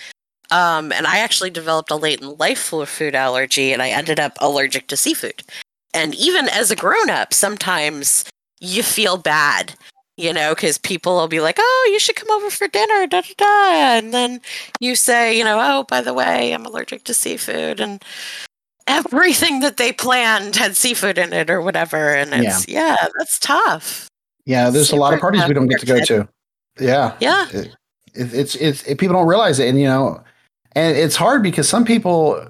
Um, 0.50 0.94
and 0.94 1.06
I 1.06 1.20
actually 1.20 1.50
developed 1.50 1.92
a 1.92 1.98
late 1.98 2.22
in 2.22 2.38
life 2.38 2.60
food 2.60 3.16
allergy, 3.16 3.74
and 3.74 3.82
I 3.82 3.90
ended 3.90 4.18
up 4.18 4.38
allergic 4.40 4.88
to 4.88 4.98
seafood. 4.98 5.44
And 5.98 6.14
even 6.14 6.48
as 6.50 6.70
a 6.70 6.76
grown 6.76 7.10
up, 7.10 7.34
sometimes 7.34 8.24
you 8.60 8.84
feel 8.84 9.18
bad, 9.18 9.74
you 10.16 10.32
know, 10.32 10.54
because 10.54 10.78
people 10.78 11.16
will 11.16 11.28
be 11.28 11.40
like, 11.40 11.58
"Oh, 11.60 11.90
you 11.92 12.00
should 12.00 12.16
come 12.16 12.30
over 12.30 12.52
for 12.52 12.68
dinner," 12.68 13.08
da 13.08 13.22
da 13.22 13.34
da, 13.36 13.98
and 13.98 14.14
then 14.14 14.40
you 14.80 14.96
say, 14.96 15.36
you 15.36 15.44
know, 15.44 15.60
"Oh, 15.60 15.84
by 15.90 16.02
the 16.02 16.14
way, 16.14 16.54
I'm 16.54 16.68
allergic 16.68 17.04
to 17.06 17.16
seafood," 17.16 17.80
and 17.80 18.04
everything 18.86 19.60
that 19.62 19.78
they 19.78 19.92
planned 19.92 20.56
had 20.56 20.78
seafood 20.78 21.18
in 21.18 21.34
it 21.34 21.50
or 21.50 21.62
whatever, 21.62 22.14
and 22.14 22.32
it's 22.32 22.68
yeah, 22.68 23.08
that's 23.18 23.40
tough. 23.40 24.08
Yeah, 24.46 24.70
there's 24.70 24.92
a 24.92 24.96
lot 24.96 25.16
of 25.16 25.20
parties 25.20 25.48
we 25.48 25.54
don't 25.56 25.68
get 25.68 25.80
to 25.80 25.86
go 25.88 26.00
to. 26.00 26.28
Yeah, 26.80 27.16
Yeah. 27.20 27.48
it, 27.52 27.76
it's 28.14 28.56
it's 28.56 28.84
it, 28.84 29.00
people 29.00 29.16
don't 29.16 29.28
realize 29.28 29.58
it, 29.58 29.68
and 29.68 29.80
you 29.80 29.88
know, 29.88 30.24
and 30.74 30.96
it's 30.96 31.16
hard 31.16 31.42
because 31.42 31.68
some 31.68 31.86
people 31.86 32.48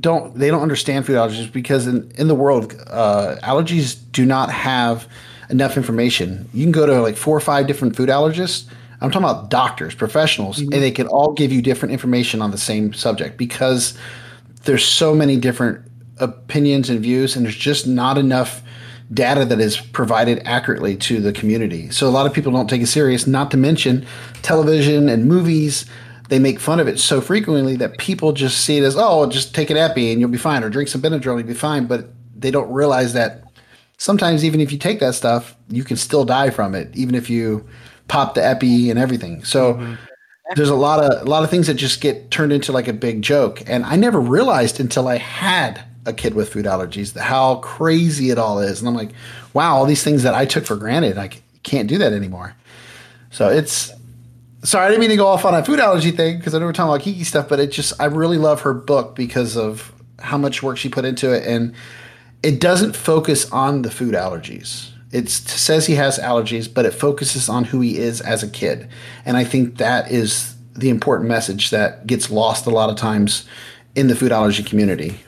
don't 0.00 0.34
they 0.38 0.48
don't 0.48 0.62
understand 0.62 1.06
food 1.06 1.16
allergies 1.16 1.50
because 1.50 1.86
in 1.86 2.10
in 2.16 2.28
the 2.28 2.34
world, 2.34 2.74
uh, 2.88 3.36
allergies 3.42 3.98
do 4.12 4.26
not 4.26 4.50
have 4.50 5.08
enough 5.50 5.76
information. 5.76 6.48
You 6.52 6.64
can 6.64 6.72
go 6.72 6.86
to 6.86 7.00
like 7.00 7.16
four 7.16 7.36
or 7.36 7.40
five 7.40 7.66
different 7.66 7.96
food 7.96 8.08
allergists. 8.08 8.66
I'm 9.00 9.10
talking 9.10 9.28
about 9.28 9.48
doctors, 9.48 9.94
professionals, 9.94 10.58
and 10.58 10.72
they 10.72 10.90
can 10.90 11.06
all 11.06 11.32
give 11.32 11.52
you 11.52 11.62
different 11.62 11.92
information 11.92 12.42
on 12.42 12.50
the 12.50 12.58
same 12.58 12.92
subject 12.92 13.38
because 13.38 13.96
there's 14.64 14.84
so 14.84 15.14
many 15.14 15.36
different 15.36 15.88
opinions 16.18 16.90
and 16.90 17.00
views, 17.00 17.36
and 17.36 17.44
there's 17.44 17.56
just 17.56 17.86
not 17.86 18.18
enough 18.18 18.60
data 19.12 19.44
that 19.44 19.60
is 19.60 19.80
provided 19.80 20.42
accurately 20.44 20.96
to 20.96 21.20
the 21.20 21.32
community. 21.32 21.90
So 21.90 22.08
a 22.08 22.10
lot 22.10 22.26
of 22.26 22.32
people 22.32 22.52
don't 22.52 22.68
take 22.68 22.82
it 22.82 22.88
serious, 22.88 23.26
not 23.26 23.50
to 23.52 23.56
mention 23.56 24.06
television 24.42 25.08
and 25.08 25.26
movies. 25.26 25.86
They 26.28 26.38
make 26.38 26.60
fun 26.60 26.78
of 26.78 26.88
it 26.88 26.98
so 26.98 27.20
frequently 27.20 27.76
that 27.76 27.98
people 27.98 28.32
just 28.32 28.64
see 28.64 28.78
it 28.78 28.84
as, 28.84 28.96
oh, 28.96 29.28
just 29.28 29.54
take 29.54 29.70
an 29.70 29.76
epi 29.76 30.12
and 30.12 30.20
you'll 30.20 30.30
be 30.30 30.38
fine, 30.38 30.62
or 30.62 30.70
drink 30.70 30.88
some 30.88 31.00
Benadryl 31.00 31.32
and 31.32 31.40
you'll 31.40 31.48
be 31.48 31.54
fine. 31.54 31.86
But 31.86 32.06
they 32.36 32.50
don't 32.50 32.70
realize 32.70 33.14
that 33.14 33.44
sometimes 33.96 34.44
even 34.44 34.60
if 34.60 34.70
you 34.70 34.78
take 34.78 35.00
that 35.00 35.14
stuff, 35.14 35.56
you 35.68 35.84
can 35.84 35.96
still 35.96 36.24
die 36.24 36.50
from 36.50 36.74
it, 36.74 36.94
even 36.94 37.14
if 37.14 37.28
you 37.28 37.66
pop 38.08 38.34
the 38.34 38.44
epi 38.44 38.90
and 38.90 38.98
everything. 38.98 39.44
So 39.44 39.74
mm-hmm. 39.74 39.94
there's 40.54 40.70
a 40.70 40.74
lot 40.74 41.02
of 41.02 41.26
a 41.26 41.30
lot 41.30 41.44
of 41.44 41.50
things 41.50 41.66
that 41.66 41.74
just 41.74 42.00
get 42.00 42.30
turned 42.30 42.52
into 42.52 42.72
like 42.72 42.88
a 42.88 42.92
big 42.92 43.22
joke. 43.22 43.62
And 43.66 43.84
I 43.84 43.96
never 43.96 44.20
realized 44.20 44.80
until 44.80 45.08
I 45.08 45.16
had 45.16 45.82
a 46.06 46.12
kid 46.12 46.34
with 46.34 46.52
food 46.52 46.64
allergies 46.64 47.12
that 47.12 47.22
how 47.22 47.56
crazy 47.56 48.30
it 48.30 48.38
all 48.38 48.58
is. 48.58 48.80
And 48.80 48.88
I'm 48.88 48.94
like, 48.94 49.10
wow, 49.52 49.76
all 49.76 49.86
these 49.86 50.02
things 50.02 50.22
that 50.22 50.34
I 50.34 50.46
took 50.46 50.64
for 50.64 50.76
granted, 50.76 51.18
I 51.18 51.30
can't 51.62 51.88
do 51.88 51.98
that 51.98 52.12
anymore. 52.12 52.54
So 53.30 53.48
it's 53.48 53.92
sorry, 54.62 54.86
I 54.86 54.88
didn't 54.88 55.00
mean 55.00 55.10
to 55.10 55.16
go 55.16 55.26
off 55.26 55.44
on 55.44 55.54
a 55.54 55.64
food 55.64 55.80
allergy 55.80 56.10
thing 56.10 56.38
because 56.38 56.54
I 56.54 56.58
know 56.58 56.66
we're 56.66 56.72
talking 56.72 56.92
about 56.92 57.02
Kiki 57.02 57.24
stuff, 57.24 57.48
but 57.48 57.60
it 57.60 57.70
just 57.70 57.92
I 58.00 58.06
really 58.06 58.38
love 58.38 58.62
her 58.62 58.74
book 58.74 59.14
because 59.14 59.56
of 59.56 59.92
how 60.18 60.38
much 60.38 60.62
work 60.62 60.76
she 60.76 60.88
put 60.88 61.04
into 61.04 61.32
it 61.32 61.46
and 61.46 61.74
it 62.42 62.60
doesn't 62.60 62.96
focus 62.96 63.50
on 63.50 63.82
the 63.82 63.90
food 63.90 64.14
allergies. 64.14 64.90
It 65.10 65.28
says 65.28 65.86
he 65.86 65.94
has 65.94 66.18
allergies, 66.18 66.72
but 66.72 66.84
it 66.84 66.92
focuses 66.92 67.48
on 67.48 67.64
who 67.64 67.80
he 67.80 67.98
is 67.98 68.20
as 68.20 68.42
a 68.42 68.48
kid. 68.48 68.88
And 69.24 69.36
I 69.36 69.44
think 69.44 69.78
that 69.78 70.10
is 70.10 70.54
the 70.76 70.90
important 70.90 71.28
message 71.28 71.70
that 71.70 72.06
gets 72.06 72.30
lost 72.30 72.66
a 72.66 72.70
lot 72.70 72.90
of 72.90 72.96
times 72.96 73.46
in 73.94 74.08
the 74.08 74.14
food 74.14 74.32
allergy 74.32 74.62
community. 74.62 75.20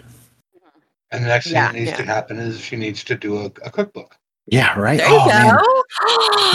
And 1.10 1.24
the 1.24 1.28
next 1.28 1.46
thing 1.46 1.54
Yeah, 1.54 1.72
that 1.72 1.74
needs 1.74 1.90
yeah. 1.90 1.96
to 1.96 2.04
happen 2.04 2.38
is 2.38 2.60
she 2.60 2.76
needs 2.76 3.02
to 3.04 3.16
do 3.16 3.38
a, 3.38 3.46
a 3.64 3.70
cookbook. 3.70 4.16
Yeah, 4.50 4.78
right. 4.78 4.98
There 4.98 5.08
you 5.08 5.18
Oh, 5.20 5.26
man. 5.28 5.54
go. 5.56 5.84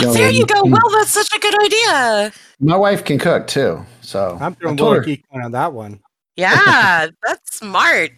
Yo, 0.06 0.12
there 0.12 0.30
you 0.30 0.46
go. 0.46 0.62
Well, 0.64 0.90
that's 0.92 1.10
such 1.12 1.28
a 1.34 1.38
good 1.40 1.54
idea. 1.64 2.32
My 2.60 2.76
wife 2.76 3.04
can 3.04 3.18
cook 3.18 3.46
too. 3.46 3.84
So 4.02 4.36
I'm 4.40 4.52
I 4.52 4.54
throwing 4.56 4.76
told 4.76 4.88
Will 4.90 4.96
her- 4.96 5.02
a 5.02 5.06
geek 5.06 5.24
on 5.32 5.50
that 5.52 5.72
one. 5.72 6.00
Yeah, 6.36 7.08
that's 7.26 7.56
smart. 7.58 8.10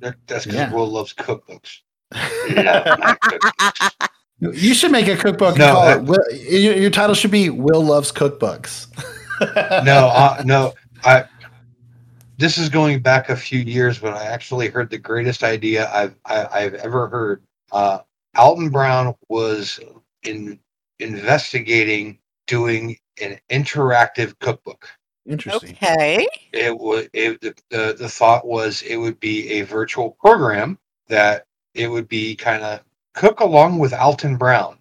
That, 0.00 0.14
that's 0.26 0.44
because 0.46 0.56
Yeah. 0.60 0.72
Will 0.72 0.86
loves 0.88 1.12
cookbooks. 1.14 1.78
Yeah, 2.48 2.96
cookbooks. 2.96 4.08
You 4.40 4.74
should 4.74 4.90
make 4.90 5.06
a 5.06 5.16
cookbook. 5.16 5.56
No, 5.56 5.80
and 5.82 6.00
uh, 6.00 6.02
Will, 6.12 6.36
your, 6.36 6.74
your 6.74 6.90
title 6.90 7.14
should 7.14 7.30
be 7.30 7.48
Will 7.48 7.80
Loves 7.84 8.10
Cookbooks. 8.10 8.88
no, 9.84 10.08
uh, 10.08 10.42
no. 10.44 10.74
I. 11.04 11.26
This 12.38 12.58
is 12.58 12.68
going 12.68 12.98
back 12.98 13.28
a 13.28 13.36
few 13.36 13.60
years, 13.60 14.00
but 14.00 14.14
I 14.14 14.24
actually 14.24 14.68
heard 14.68 14.90
the 14.90 14.98
greatest 14.98 15.44
idea 15.44 15.88
I've 15.92 16.16
I, 16.24 16.46
I've 16.50 16.74
ever 16.74 17.06
heard. 17.06 17.44
Uh, 17.70 18.00
Alton 18.36 18.70
Brown 18.70 19.14
was 19.28 19.78
in 20.22 20.58
investigating 20.98 22.18
doing 22.46 22.96
an 23.20 23.38
interactive 23.50 24.38
cookbook. 24.38 24.88
Interesting. 25.26 25.76
Okay. 25.82 26.26
It 26.52 26.76
would 26.78 27.08
it, 27.12 27.40
the, 27.40 27.54
the 27.70 27.94
the 27.98 28.08
thought 28.08 28.46
was 28.46 28.82
it 28.82 28.96
would 28.96 29.20
be 29.20 29.50
a 29.52 29.62
virtual 29.62 30.16
program 30.20 30.78
that 31.08 31.46
it 31.74 31.88
would 31.88 32.08
be 32.08 32.34
kind 32.34 32.62
of 32.62 32.80
cook 33.14 33.40
along 33.40 33.78
with 33.78 33.92
Alton 33.92 34.36
Brown. 34.36 34.78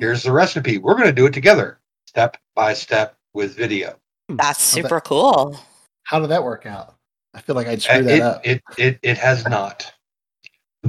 Here's 0.00 0.22
the 0.22 0.32
recipe. 0.32 0.78
We're 0.78 0.94
going 0.94 1.06
to 1.06 1.12
do 1.12 1.26
it 1.26 1.34
together, 1.34 1.78
step 2.06 2.38
by 2.54 2.72
step 2.72 3.16
with 3.34 3.54
video. 3.54 3.96
That's 4.30 4.62
super 4.62 5.00
cool. 5.00 5.56
How 6.04 6.18
did 6.18 6.30
that 6.30 6.42
work 6.42 6.64
out? 6.64 6.96
I 7.34 7.42
feel 7.42 7.54
like 7.54 7.66
I'd 7.66 7.78
Uh, 7.78 7.80
screw 7.80 8.02
that 8.04 8.14
it, 8.16 8.22
up. 8.22 8.40
it 8.46 8.62
it 8.78 8.98
it 9.02 9.18
has 9.18 9.46
not. 9.46 9.92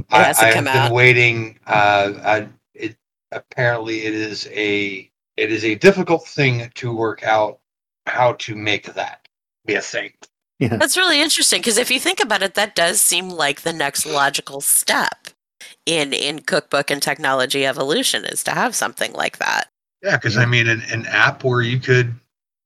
It 0.00 0.06
I, 0.10 0.22
hasn't 0.22 0.44
I 0.44 0.46
have 0.46 0.54
come 0.54 0.64
been 0.64 0.76
out. 0.76 0.92
waiting. 0.92 1.58
Uh, 1.66 2.12
I, 2.24 2.48
it 2.74 2.96
apparently 3.32 4.06
it 4.06 4.14
is 4.14 4.48
a 4.52 5.10
it 5.36 5.52
is 5.52 5.64
a 5.64 5.74
difficult 5.76 6.26
thing 6.26 6.70
to 6.74 6.94
work 6.94 7.22
out 7.22 7.58
how 8.06 8.32
to 8.34 8.54
make 8.54 8.94
that 8.94 9.28
be 9.66 9.74
a 9.74 9.80
thing. 9.80 10.12
That's 10.60 10.96
really 10.96 11.20
interesting 11.20 11.60
because 11.60 11.78
if 11.78 11.90
you 11.90 12.00
think 12.00 12.20
about 12.20 12.42
it, 12.42 12.54
that 12.54 12.74
does 12.74 13.00
seem 13.00 13.28
like 13.28 13.60
the 13.60 13.72
next 13.72 14.04
logical 14.06 14.60
step 14.60 15.28
in 15.86 16.12
in 16.12 16.40
cookbook 16.40 16.90
and 16.90 17.00
technology 17.00 17.64
evolution 17.64 18.24
is 18.24 18.42
to 18.44 18.50
have 18.50 18.74
something 18.74 19.12
like 19.12 19.38
that. 19.38 19.68
Yeah, 20.02 20.16
because 20.16 20.36
I 20.36 20.46
mean, 20.46 20.68
an, 20.68 20.82
an 20.90 21.06
app 21.06 21.44
where 21.44 21.62
you 21.62 21.78
could 21.78 22.14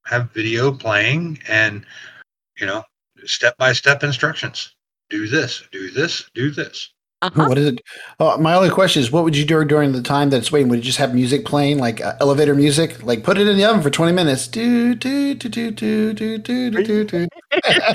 have 0.07 0.31
video 0.33 0.73
playing 0.73 1.39
and 1.49 1.85
you 2.59 2.67
know 2.67 2.83
step 3.25 3.57
by 3.59 3.73
step 3.73 4.03
instructions. 4.03 4.75
Do 5.11 5.29
this. 5.29 5.63
Do 5.71 5.91
this. 5.91 6.31
Do 6.35 6.51
this. 6.51 6.92
Uh-huh. 7.23 7.49
What 7.49 7.57
is 7.57 7.67
it? 7.69 7.81
Oh, 8.19 8.37
my 8.37 8.55
only 8.55 8.69
question 8.69 9.01
is, 9.01 9.13
what 9.13 9.23
would 9.23 9.37
you 9.37 9.45
do 9.45 9.65
during 9.65 9.93
the 9.93 10.03
time 10.03 10.29
that's 10.29 10.51
waiting? 10.51 10.69
Would 10.69 10.81
you 10.81 10.85
just 10.85 10.99
have 10.99 11.15
music 11.15 11.45
playing, 11.45 11.79
like 11.79 12.01
uh, 12.01 12.15
elevator 12.21 12.55
music? 12.55 13.03
Like 13.05 13.23
put 13.23 13.39
it 13.39 13.47
in 13.47 13.57
the 13.57 13.65
oven 13.65 13.81
for 13.81 13.91
twenty 13.91 14.13
minutes. 14.13 14.49
Do 14.49 14.95
do 14.97 15.35
do 15.35 15.49
do 15.49 15.71
do 15.71 16.13
do 16.13 16.39
do 16.39 16.71
do 16.71 16.85
do. 16.85 17.05
do. 17.05 17.29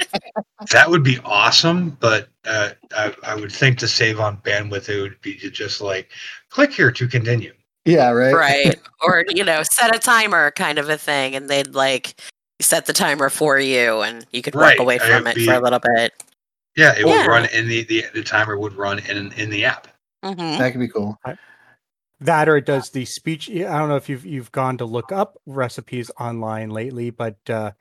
That 0.71 0.89
would 0.89 1.03
be 1.03 1.19
awesome, 1.23 1.91
but 1.99 2.29
uh, 2.45 2.71
I, 2.95 3.13
I 3.23 3.35
would 3.35 3.51
think 3.51 3.77
to 3.77 3.87
save 3.87 4.19
on 4.19 4.37
bandwidth, 4.37 4.89
it 4.89 5.01
would 5.01 5.21
be 5.21 5.35
to 5.37 5.51
just 5.51 5.81
like 5.81 6.09
click 6.49 6.73
here 6.73 6.91
to 6.91 7.07
continue. 7.07 7.53
Yeah, 7.85 8.11
right. 8.11 8.33
right. 8.33 8.79
Or, 9.03 9.25
you 9.29 9.43
know, 9.43 9.61
set 9.61 9.95
a 9.95 9.99
timer 9.99 10.49
kind 10.51 10.79
of 10.79 10.89
a 10.89 10.97
thing 10.97 11.35
and 11.35 11.47
they'd 11.47 11.75
like 11.75 12.19
set 12.59 12.87
the 12.87 12.93
timer 12.93 13.29
for 13.29 13.59
you 13.59 14.01
and 14.01 14.25
you 14.31 14.41
could 14.41 14.55
walk 14.55 14.79
away 14.79 14.97
from 14.97 15.27
it'd 15.27 15.43
it 15.43 15.45
for 15.45 15.53
a 15.53 15.61
little 15.61 15.79
bit. 15.79 16.13
Yeah, 16.77 16.93
it 16.97 17.05
Yeah. 17.05 17.17
would 17.17 17.27
run 17.27 17.45
in 17.45 17.67
the, 17.67 17.83
the 17.83 18.05
the 18.13 18.23
timer 18.23 18.57
would 18.57 18.73
run 18.73 18.99
in 18.99 19.33
in 19.33 19.49
the 19.49 19.65
app. 19.65 19.87
hmm 20.23 20.57
That 20.57 20.71
could 20.71 20.79
be 20.79 20.87
cool. 20.87 21.19
That 22.19 22.47
or 22.47 22.57
it 22.57 22.65
does 22.65 22.91
the 22.91 23.03
speech. 23.05 23.49
I 23.49 23.77
don't 23.77 23.89
know 23.89 23.95
if 23.95 24.07
you've 24.07 24.25
you've 24.25 24.51
gone 24.51 24.77
to 24.77 24.85
look 24.85 25.11
up 25.11 25.37
recipes 25.47 26.11
online 26.19 26.69
lately, 26.69 27.09
but 27.09 27.37
uh, 27.49 27.71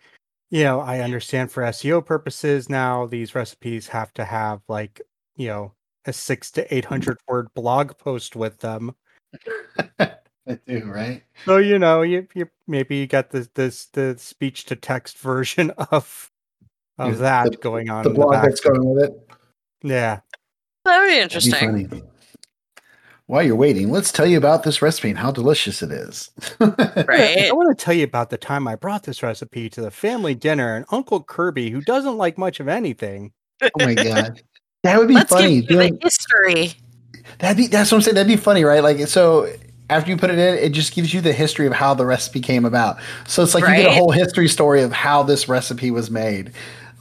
you 0.51 0.65
know 0.65 0.81
I 0.81 1.01
understand 1.01 1.53
for 1.53 1.63
SEO 1.63 2.05
purposes 2.05 2.71
now 2.71 3.07
these 3.07 3.35
recipes 3.35 3.89
have 3.89 4.13
to 4.15 4.25
have 4.25 4.63
like 4.67 5.03
you 5.37 5.49
know 5.49 5.75
a 6.07 6.13
six 6.13 6.51
to 6.53 6.75
eight 6.75 6.87
hundred 6.87 7.19
word 7.29 7.49
blog 7.55 7.99
post 7.99 8.35
with 8.35 8.59
them. 8.61 8.95
I 9.99 10.59
do, 10.67 10.85
right? 10.87 11.23
So 11.47 11.59
you 11.59 11.79
know 11.79 12.01
you 12.03 12.27
you 12.35 12.49
maybe 12.67 12.97
you 12.97 13.07
got 13.07 13.31
the 13.31 13.47
this 13.55 13.87
the 13.87 14.17
speech 14.19 14.65
to 14.67 14.77
text 14.77 15.19
version 15.19 15.71
of 15.91 16.31
of 16.99 17.13
Yeah, 17.15 17.19
that 17.45 17.53
the- 17.53 17.57
going 17.59 17.91
on. 17.91 18.03
The 18.05 18.11
blog 18.11 18.33
back. 18.33 18.45
that's 18.45 18.61
going 18.61 18.85
with 18.85 19.05
it. 19.05 19.29
Yeah. 19.83 20.21
That 20.85 21.01
would 21.01 21.09
be 21.09 21.19
interesting. 21.19 21.89
funny. 21.89 22.03
While 23.27 23.43
you're 23.43 23.57
waiting, 23.57 23.91
let's 23.91 24.13
tell 24.13 24.27
you 24.27 24.39
about 24.39 24.63
this 24.63 24.81
recipe 24.81 25.09
and 25.11 25.19
how 25.19 25.33
delicious 25.33 25.83
it 25.83 25.91
is. 25.91 26.31
Right? 26.61 27.49
I 27.49 27.53
want 27.53 27.77
to 27.77 27.85
tell 27.85 27.95
you 27.95 28.05
about 28.05 28.31
the 28.31 28.39
time 28.39 28.69
I 28.69 28.77
brought 28.77 29.03
this 29.03 29.23
recipe 29.23 29.69
to 29.71 29.81
the 29.81 29.91
family 29.91 30.35
dinner 30.35 30.77
and 30.77 30.85
Uncle 30.93 31.23
Kirby, 31.23 31.71
who 31.71 31.81
doesn't 31.81 32.17
like 32.17 32.39
much 32.39 32.61
of 32.61 32.69
anything. 32.69 33.33
Oh 33.63 33.69
my 33.79 33.95
god, 33.95 34.43
that 34.85 34.99
would 34.99 35.09
be 35.09 35.15
Let's 35.15 35.31
funny. 35.33 35.61
give 35.61 35.71
you 35.71 35.77
doing- 35.77 35.95
the 35.95 36.01
history. 36.05 36.73
That'd 37.41 37.57
be 37.57 37.67
that's 37.67 37.91
what 37.91 37.99
I'm 37.99 38.03
saying. 38.03 38.15
That'd 38.15 38.29
be 38.29 38.37
funny, 38.37 38.63
right? 38.65 38.83
Like 38.83 38.99
so. 39.09 39.53
After 39.89 40.11
you 40.11 40.17
put 40.17 40.31
it 40.31 40.39
in, 40.41 40.55
it 40.59 40.71
just 40.71 40.95
gives 40.97 41.15
you 41.15 41.21
the 41.21 41.33
history 41.33 41.65
of 41.69 41.73
how 41.73 41.95
the 41.95 42.05
recipe 42.05 42.41
came 42.41 42.65
about. 42.65 42.97
So 43.29 43.45
it's 43.45 43.55
like 43.55 43.63
you 43.69 43.77
get 43.83 43.87
a 43.87 43.95
whole 43.95 44.11
history 44.11 44.49
story 44.49 44.83
of 44.83 44.91
how 44.93 45.23
this 45.23 45.49
recipe 45.49 45.93
was 45.93 46.11
made. 46.11 46.51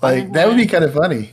Like 0.01 0.31
that 0.33 0.47
would 0.47 0.57
be 0.57 0.65
kind 0.67 0.83
of 0.83 0.93
funny. 0.93 1.31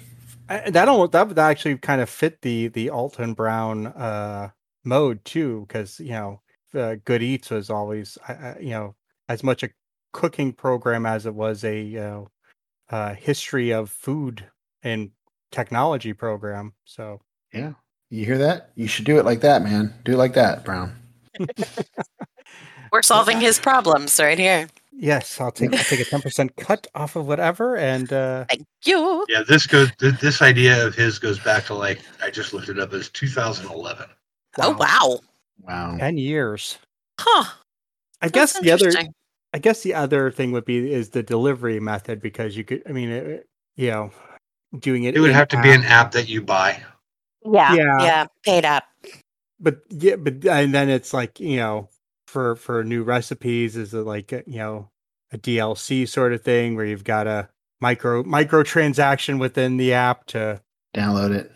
I, 0.49 0.71
that 0.71 0.85
don't 0.85 1.11
that 1.13 1.29
would 1.29 1.39
actually 1.39 1.79
kind 1.79 2.01
of 2.01 2.09
fit 2.09 2.41
the 2.43 2.69
the 2.69 2.91
Alton 2.91 3.35
Brown 3.35 3.89
uh 3.89 4.51
mode 4.85 5.25
too, 5.25 5.65
because 5.69 6.01
you 6.01 6.11
know 6.11 6.41
uh, 6.75 6.97
Good 7.05 7.23
Eats 7.23 7.51
was 7.51 7.71
always 7.71 8.17
I- 8.29 8.33
I- 8.33 8.59
you 8.61 8.71
know 8.71 8.95
as 9.29 9.43
much 9.43 9.63
a 9.63 9.71
cooking 10.13 10.53
program 10.53 11.07
as 11.07 11.27
it 11.27 11.35
was 11.35 11.65
a 11.65 11.81
you 11.81 12.01
know 12.01 12.29
uh, 12.91 13.15
history 13.15 13.71
of 13.73 13.91
food 13.91 14.45
and 14.83 15.11
technology 15.51 16.13
program. 16.13 16.73
So 16.85 17.21
Yeah. 17.53 17.73
You 18.11 18.27
hear 18.27 18.37
that? 18.39 18.73
You 18.75 18.87
should 18.89 19.07
do 19.07 19.19
it 19.19 19.25
like 19.25 19.41
that, 19.41 19.63
man. 19.63 19.95
Do 20.05 20.13
it 20.13 20.19
like 20.19 20.35
that, 20.35 20.65
Brown. 20.67 20.95
We're 22.93 23.01
solving 23.03 23.41
his 23.41 23.59
problems 23.59 24.21
right 24.21 24.39
here. 24.39 24.69
Yes, 24.93 25.41
I'll 25.41 25.51
take 25.53 25.73
I'll 25.73 25.85
take 25.85 26.01
a 26.01 26.05
ten 26.05 26.21
percent 26.21 26.57
cut 26.57 26.87
off 26.95 27.17
of 27.17 27.27
whatever, 27.27 27.77
and 27.77 28.13
uh, 28.13 28.45
Thank 28.49 28.67
you. 28.85 29.25
Yeah, 29.29 29.43
this 29.47 29.67
goes. 29.67 29.91
This 29.99 30.43
idea 30.43 30.87
of 30.87 30.95
his 30.95 31.19
goes 31.19 31.39
back 31.39 31.65
to 31.67 31.75
like 31.75 32.01
I 32.23 32.31
just 32.31 32.53
looked 32.53 32.69
it 32.69 32.79
up 32.79 32.93
as 32.93 33.09
2011. 33.11 34.07
Oh 34.61 34.77
wow. 34.77 35.19
Wow. 35.63 35.97
ten 35.99 36.19
years. 36.19 36.79
Huh. 37.21 37.45
I 38.21 38.29
That's 38.29 38.53
guess 38.55 38.61
the 38.61 38.71
other. 38.71 38.93
I 39.55 39.59
guess 39.59 39.83
the 39.83 39.95
other 39.95 40.31
thing 40.31 40.53
would 40.53 40.65
be 40.65 40.93
is 40.93 41.11
the 41.11 41.23
delivery 41.23 41.79
method 41.81 42.23
because 42.23 42.57
you 42.57 42.65
could 42.65 42.83
I 42.89 42.93
mean 42.93 43.11
it, 43.11 43.49
you 43.77 43.91
know 43.91 44.11
doing 44.79 45.05
it 45.05 45.15
It 45.15 45.21
would 45.21 45.29
in 45.31 45.37
have 45.37 45.49
to 45.49 45.61
be 45.61 45.71
an 45.71 45.85
app, 45.85 46.07
app 46.07 46.13
that 46.13 46.29
you 46.29 46.41
buy. 46.43 46.83
Yeah. 47.45 47.75
Yeah. 47.75 48.03
Yeah. 48.03 48.27
Paid 48.45 48.65
up. 48.65 48.85
but 49.61 49.81
yeah 49.91 50.17
but 50.17 50.45
and 50.47 50.73
then 50.75 50.89
it's 50.89 51.13
like 51.13 51.39
you 51.39 51.57
know 51.57 51.89
for 52.33 52.57
for 52.57 52.83
new 52.83 53.03
recipes 53.03 53.77
is 53.77 53.93
it 53.93 53.99
like 53.99 54.33
you 54.33 54.59
know 54.59 54.89
a 55.33 55.39
DLC 55.39 56.09
sort 56.09 56.33
of 56.33 56.43
thing 56.43 56.75
where 56.75 56.87
you've 56.87 57.05
got 57.05 57.27
a 57.27 57.49
micro 57.81 58.23
micro 58.23 58.63
transaction 58.63 59.39
within 59.39 59.77
the 59.77 59.93
app 59.93 60.25
to 60.27 60.61
Download 60.95 61.35
it. 61.35 61.53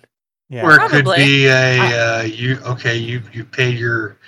yeah 0.51 0.63
Or 0.63 0.75
it 0.75 0.91
could 0.91 1.07
be 1.17 1.47
a 1.47 1.79
uh, 1.79 2.23
you 2.23 2.59
okay 2.67 2.95
you 2.95 3.23
you 3.33 3.45
paid 3.45 3.79
your 3.79 4.19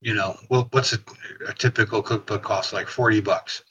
you 0.00 0.14
know 0.14 0.36
well 0.48 0.66
what's 0.70 0.94
a, 0.94 0.98
a 1.46 1.52
typical 1.52 2.02
cookbook 2.02 2.42
cost 2.42 2.72
like 2.72 2.88
40 2.88 3.20
bucks. 3.20 3.62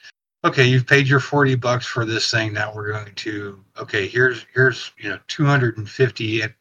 Okay, 0.46 0.66
you've 0.66 0.86
paid 0.86 1.08
your 1.08 1.20
40 1.20 1.56
bucks 1.56 1.88
for 1.88 2.06
this 2.06 2.30
thing. 2.30 2.54
Now 2.54 2.72
we're 2.74 2.92
going 2.92 3.14
to 3.16 3.64
okay 3.80 4.08
here's 4.08 4.46
here's 4.54 4.92
you 5.00 5.10
know 5.10 5.18
250 5.28 6.42
and 6.42 6.54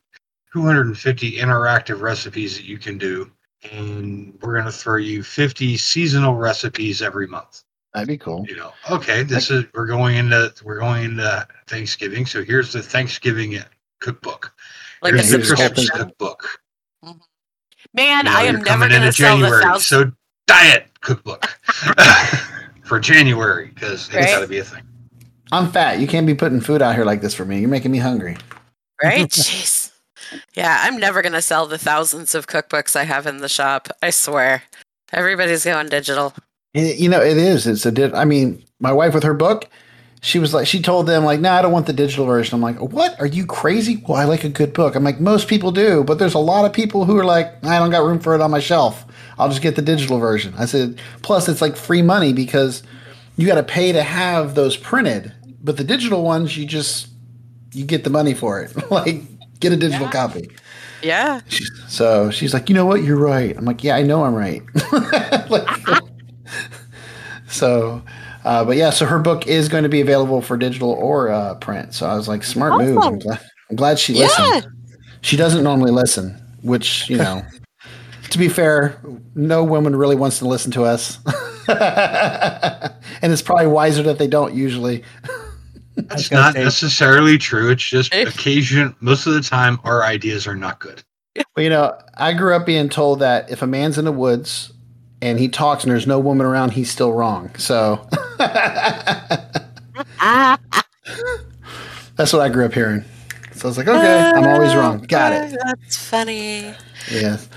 250 0.55 1.33
interactive 1.33 2.01
recipes 2.01 2.57
that 2.57 2.65
you 2.65 2.79
can 2.79 2.97
do, 2.97 3.31
and 3.73 4.37
we're 4.43 4.53
going 4.55 4.67
to 4.67 4.73
throw 4.73 4.97
you 4.97 5.23
50 5.23 5.77
seasonal 5.77 6.35
recipes 6.35 7.03
every 7.03 7.27
month. 7.27 7.63
That'd 7.95 8.09
be 8.09 8.19
cool. 8.19 8.45
you 8.49 8.57
know, 8.57 8.73
okay, 8.91 9.23
this 9.23 9.51
is 9.51 9.65
we're 9.75 9.87
going 9.87 10.17
into 10.17 10.53
we're 10.65 10.79
going 10.79 11.05
into 11.05 11.49
Thanksgiving, 11.67 12.27
so 12.27 12.45
here's 12.45 12.73
the 12.73 12.83
Thanksgiving 12.83 13.59
cookbook. 14.01 14.53
Like 15.03 15.15
a 15.15 15.17
here's 15.17 15.31
the 15.31 15.37
here's 15.39 15.49
the 15.49 15.57
whole 15.57 15.67
Christmas 15.69 15.87
subscription. 15.87 16.09
cookbook. 16.11 16.49
Mm-hmm. 17.05 17.19
Man, 17.95 18.27
You 18.27 18.31
know, 18.33 18.37
I 18.39 18.43
am 18.43 18.61
never 18.63 18.89
going 18.89 18.91
to 18.91 18.97
into 18.97 19.13
sell 19.13 19.37
the 19.39 19.43
January, 19.45 19.63
thousand. 19.63 19.81
so 20.09 20.13
diet 20.47 20.89
cookbook 21.01 21.47
for 22.85 23.01
January 23.01 23.69
because 23.75 24.13
Right. 24.13 24.25
it's 24.25 24.33
got 24.33 24.41
to 24.41 24.49
be 24.49 24.59
a 24.59 24.65
thing. 24.65 24.83
I'm 25.53 25.71
fat. 25.73 25.99
You 26.01 26.07
can't 26.07 26.27
be 26.27 26.35
putting 26.35 26.61
food 26.61 26.83
out 26.83 26.95
here 26.97 27.05
like 27.05 27.21
this 27.23 27.33
for 27.35 27.45
me. 27.47 27.61
You're 27.61 27.69
making 27.71 27.93
me 27.93 27.99
hungry. 27.99 28.37
right? 29.03 29.27
Jeez. 29.31 29.76
Yeah, 30.55 30.81
I'm 30.83 30.99
never 30.99 31.23
going 31.23 31.33
to 31.33 31.43
sell 31.43 31.67
the 31.67 31.79
thousands 31.79 32.35
of 32.35 32.47
cookbooks 32.47 32.97
I 32.97 33.05
have 33.05 33.27
in 33.27 33.39
the 33.39 33.49
shop. 33.49 33.89
I 34.03 34.11
swear. 34.11 34.63
Everybody's 35.13 35.65
going 35.65 35.89
digital. 35.89 36.35
It- 36.75 36.99
you 36.99 37.09
know, 37.09 37.21
it 37.23 37.37
is. 37.37 37.67
It's 37.67 37.87
a. 37.87 38.17
I 38.17 38.25
mean, 38.25 38.63
my 38.81 38.93
wife 38.93 39.15
with 39.15 39.23
her 39.23 39.35
book, 39.35 39.69
she 40.21 40.39
was 40.39 40.53
like, 40.53 40.67
she 40.67 40.83
told 40.83 41.07
them 41.07 41.25
like, 41.25 41.41
"No, 41.41 41.51
nah, 41.51 41.59
I 41.59 41.63
don't 41.63 41.73
want 41.73 41.87
the 41.87 41.93
digital 41.93 42.27
version." 42.27 42.55
I'm 42.55 42.61
like, 42.63 42.81
"What? 42.81 43.19
Are 43.21 43.27
you 43.27 43.47
crazy? 43.47 44.03
Well, 44.07 44.19
I 44.19 44.25
like 44.25 44.45
a 44.45 44.49
good 44.49 44.73
book." 44.73 44.95
I'm 44.95 45.05
like, 45.05 45.21
most 45.21 45.49
people 45.49 45.71
do, 45.73 46.05
but 46.05 46.19
there's 46.19 46.35
a 46.35 46.39
lot 46.39 46.65
of 46.65 46.73
people 46.73 47.05
who 47.05 47.17
are 47.19 47.25
like, 47.25 47.65
"I 47.65 47.79
don't 47.79 47.91
got 47.91 48.05
room 48.05 48.19
for 48.19 48.35
it 48.35 48.41
on 48.41 48.51
my 48.51 48.61
shelf. 48.61 49.05
I'll 49.39 49.49
just 49.49 49.63
get 49.63 49.77
the 49.77 49.83
digital 49.83 50.19
version." 50.19 50.55
I 50.59 50.65
said, 50.67 50.99
plus 51.23 51.49
it's 51.49 51.63
like 51.63 51.77
free 51.77 52.03
money 52.03 52.33
because 52.33 52.83
you 53.37 53.47
got 53.47 53.55
to 53.57 53.63
pay 53.63 53.93
to 53.93 54.03
have 54.03 54.55
those 54.55 54.77
printed, 54.77 55.33
but 55.63 55.77
the 55.77 55.85
digital 55.85 56.25
ones 56.25 56.57
you 56.57 56.67
just 56.67 57.09
you 57.73 57.85
get 57.85 58.05
the 58.05 58.11
money 58.11 58.35
for 58.35 58.61
it. 58.63 58.91
like, 58.91 59.23
get 59.61 59.73
a 59.73 59.77
digital 59.77 60.07
Yeah. 60.07 60.13
copy. 60.13 60.51
Yeah. 61.03 61.41
She's, 61.49 61.71
so 61.89 62.31
she's 62.31 62.53
like, 62.55 62.69
you 62.69 62.75
know 62.75 62.87
what? 62.87 63.03
You're 63.05 63.19
right. 63.19 63.57
I'm 63.57 63.65
like, 63.65 63.85
yeah, 63.85 63.97
I 63.97 64.03
know 64.03 64.25
I'm 64.25 64.35
right. 64.35 64.63
like, 65.51 65.69
so, 67.49 68.03
uh, 68.45 68.65
but 68.65 68.77
yeah, 68.77 68.91
so 68.91 69.07
her 69.07 69.19
book 69.19 69.47
is 69.47 69.69
going 69.69 69.83
to 69.83 69.89
be 69.89 70.01
available 70.01 70.41
for 70.43 70.57
digital 70.57 70.91
or 70.91 71.29
uh, 71.29 71.55
print. 71.57 71.95
So 71.95 72.07
I 72.07 72.15
was 72.15 72.29
like, 72.29 72.43
smart 72.45 72.81
move. 72.81 72.99
I'm 73.03 73.19
glad, 73.19 73.41
I'm 73.71 73.77
glad 73.77 73.99
she 73.99 74.15
Yeah. 74.15 74.25
listened. 74.27 74.67
She 75.23 75.37
doesn't 75.37 75.65
normally 75.65 75.91
listen, 75.91 76.41
which, 76.63 77.09
you 77.11 77.17
know, 77.19 77.43
to 78.31 78.39
be 78.39 78.49
fair, 78.49 79.01
no 79.35 79.65
woman 79.65 79.97
really 79.97 80.17
wants 80.17 80.39
to 80.39 80.49
listen 80.49 80.71
to 80.73 80.85
us. 80.85 81.19
and 81.69 83.33
it's 83.33 83.43
probably 83.43 83.67
wiser 83.67 84.03
that 84.05 84.19
they 84.19 84.29
don't 84.29 84.55
usually. 84.55 85.03
That's 85.97 86.31
not 86.31 86.55
say- 86.55 86.65
necessarily 86.65 87.39
true. 87.39 87.71
It's 87.71 87.83
just 87.89 88.15
occasion. 88.15 88.95
Most 89.01 89.27
of 89.27 89.35
the 89.35 89.41
time, 89.43 89.79
our 89.85 90.03
ideas 90.05 90.47
are 90.47 90.57
not 90.57 90.79
good. 90.79 91.03
Well, 91.55 91.63
you 91.65 91.71
know, 91.71 91.99
I 92.17 92.33
grew 92.33 92.55
up 92.55 92.65
being 92.67 92.89
told 92.89 93.19
that 93.21 93.51
if 93.51 93.63
a 93.63 93.67
man's 93.67 93.99
in 93.99 94.05
the 94.05 94.13
woods 94.13 94.73
and 95.23 95.39
he 95.39 95.49
talks 95.49 95.85
and 95.85 95.91
there's 95.91 96.07
no 96.07 96.19
woman 96.19 96.47
around, 96.47 96.71
he's 96.73 96.91
still 96.91 97.13
wrong. 97.13 97.55
So 97.57 98.07
that's 102.17 102.33
what 102.33 102.41
I 102.41 102.49
grew 102.49 102.65
up 102.67 102.73
hearing. 102.73 103.05
So 103.53 103.67
I 103.67 103.69
was 103.69 103.79
like, 103.79 103.89
okay, 103.89 104.31
I'm 104.35 104.45
always 104.45 104.73
uh, 104.73 104.79
wrong. 104.79 104.99
Got 105.01 105.33
it. 105.33 105.59
That's 105.65 105.97
funny. 105.97 106.75
Yes. 107.11 107.49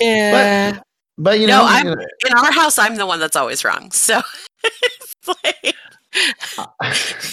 Yeah. 0.00 0.80
But 1.16 1.38
you 1.38 1.46
No, 1.46 1.58
know, 1.58 1.64
I'm- 1.66 1.86
you 1.86 1.94
know, 1.94 2.02
In 2.28 2.32
our 2.36 2.52
house, 2.52 2.78
I'm 2.78 2.96
the 2.96 3.06
one 3.06 3.20
that's 3.20 3.36
always 3.36 3.64
wrong. 3.64 3.90
So 3.92 4.20
it's 4.64 5.14
like, 5.44 5.74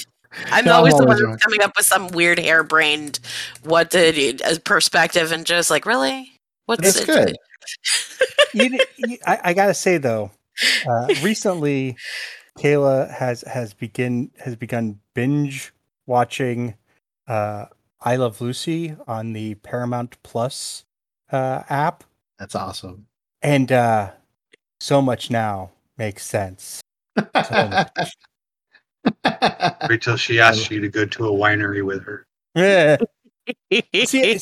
I'm 0.52 0.66
No, 0.66 0.72
I'm 0.74 0.78
always 0.80 0.94
the 0.94 1.00
one 1.00 1.08
always 1.08 1.20
that's 1.20 1.28
wrong. 1.28 1.38
coming 1.40 1.62
up 1.62 1.74
with 1.76 1.86
some 1.86 2.08
weird 2.10 2.40
harebrained 2.40 3.20
what 3.64 3.90
did 3.90 4.42
uh, 4.42 4.56
perspective 4.64 5.32
and 5.32 5.46
just 5.46 5.70
like, 5.70 5.86
really? 5.86 6.32
What's 6.66 6.82
that's 6.84 7.00
it? 7.02 7.06
good. 7.08 7.38
you, 8.54 8.80
you, 8.98 9.18
I, 9.26 9.40
I 9.46 9.54
gotta 9.54 9.74
say 9.74 9.98
though, 9.98 10.32
uh, 10.88 11.08
recently 11.22 11.96
Kaila 12.60 13.12
has 13.12 13.42
has 13.42 13.74
begin 13.74 14.32
has 14.40 14.56
begun 14.56 15.00
binge 15.14 15.74
watching 16.08 16.76
uh, 17.28 17.66
I 18.02 18.16
Love 18.16 18.42
Lucy 18.42 18.96
on 19.08 19.34
the 19.34 19.56
Paramount 19.56 20.18
Plus 20.24 20.86
uh, 21.32 21.64
app, 21.70 22.04
That's 22.40 22.56
awesome. 22.56 23.06
and 23.42 23.72
uh, 23.72 24.12
so 24.80 25.02
much 25.02 25.30
now 25.30 25.72
makes 25.98 26.26
sense. 26.26 26.82
So 27.18 27.68
much. 27.68 28.16
Wait 29.90 30.02
till 30.02 30.18
she 30.18 30.40
asks 30.42 30.70
you 30.72 30.80
to 30.82 30.90
go 30.90 31.06
to 31.06 31.28
a 31.28 31.32
winery 31.32 31.84
with 31.86 32.04
her. 32.04 32.24
yeah. 32.56 32.98
See, 33.72 33.84
see, 34.06 34.38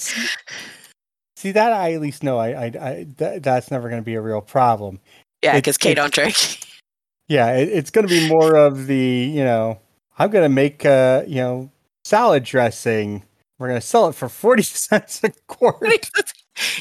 see 1.35 1.51
that 1.51 1.71
I 1.73 1.93
at 1.93 2.01
least 2.01 2.23
know. 2.23 2.37
I, 2.37 2.49
I, 2.49 2.65
I 2.65 3.07
that, 3.17 3.43
that's 3.43 3.71
never 3.71 3.89
going 3.89 4.01
to 4.01 4.05
be 4.05 4.15
a 4.15 4.21
real 4.21 4.41
problem. 4.41 4.99
yeah, 5.43 5.55
because 5.55 5.77
Kay 5.77 5.91
it's- 5.91 6.03
don't 6.03 6.13
drink. 6.13 6.35
Yeah, 7.27 7.51
it, 7.57 7.69
it's 7.69 7.91
going 7.91 8.07
to 8.07 8.11
be 8.13 8.27
more 8.27 8.55
of 8.55 8.87
the, 8.87 8.97
you 8.97 9.43
know, 9.43 9.79
I'm 10.17 10.31
going 10.31 10.43
to 10.45 10.49
make, 10.49 10.83
uh, 10.83 11.23
you 11.27 11.35
know, 11.35 11.69
salad 12.03 12.43
dressing 12.43 13.23
we're 13.59 13.67
gonna 13.67 13.81
sell 13.81 14.07
it 14.07 14.15
for 14.15 14.29
forty 14.29 14.63
cents 14.63 15.21
a 15.23 15.31
quart. 15.47 15.83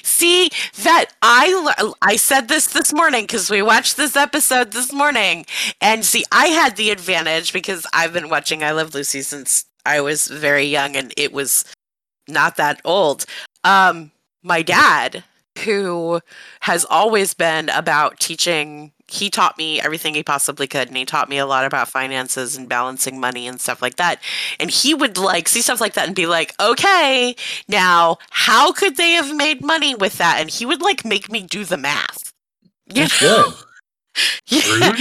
See 0.02 0.50
that 0.82 1.06
I 1.22 1.92
I 2.02 2.16
said 2.16 2.48
this 2.48 2.66
this 2.66 2.92
morning 2.92 3.24
because 3.24 3.50
we 3.50 3.62
watched 3.62 3.96
this 3.96 4.16
episode 4.16 4.72
this 4.72 4.92
morning, 4.92 5.46
and 5.80 6.04
see 6.04 6.24
I 6.32 6.46
had 6.48 6.76
the 6.76 6.90
advantage 6.90 7.52
because 7.52 7.86
I've 7.92 8.12
been 8.12 8.28
watching 8.28 8.62
I 8.62 8.72
Love 8.72 8.94
Lucy 8.94 9.22
since 9.22 9.64
I 9.86 10.00
was 10.00 10.26
very 10.26 10.64
young, 10.64 10.96
and 10.96 11.12
it 11.16 11.32
was 11.32 11.64
not 12.28 12.56
that 12.56 12.80
old. 12.84 13.24
Um, 13.64 14.10
my 14.42 14.62
dad, 14.62 15.24
who 15.64 16.20
has 16.60 16.84
always 16.84 17.34
been 17.34 17.68
about 17.68 18.20
teaching 18.20 18.92
he 19.08 19.30
taught 19.30 19.56
me 19.58 19.80
everything 19.80 20.14
he 20.14 20.22
possibly 20.22 20.66
could 20.66 20.88
and 20.88 20.96
he 20.96 21.04
taught 21.04 21.28
me 21.28 21.38
a 21.38 21.46
lot 21.46 21.64
about 21.64 21.88
finances 21.88 22.56
and 22.56 22.68
balancing 22.68 23.18
money 23.18 23.46
and 23.46 23.60
stuff 23.60 23.80
like 23.82 23.96
that 23.96 24.20
and 24.60 24.70
he 24.70 24.94
would 24.94 25.16
like 25.16 25.48
see 25.48 25.62
stuff 25.62 25.80
like 25.80 25.94
that 25.94 26.06
and 26.06 26.16
be 26.16 26.26
like 26.26 26.54
okay 26.60 27.34
now 27.68 28.18
how 28.30 28.72
could 28.72 28.96
they 28.96 29.12
have 29.12 29.34
made 29.34 29.64
money 29.64 29.94
with 29.94 30.18
that 30.18 30.38
and 30.40 30.50
he 30.50 30.66
would 30.66 30.82
like 30.82 31.04
make 31.04 31.30
me 31.30 31.42
do 31.42 31.64
the 31.64 31.76
math 31.76 32.32
you 32.86 33.02
That's 33.02 33.22
know? 33.22 33.52
yeah. 34.46 34.92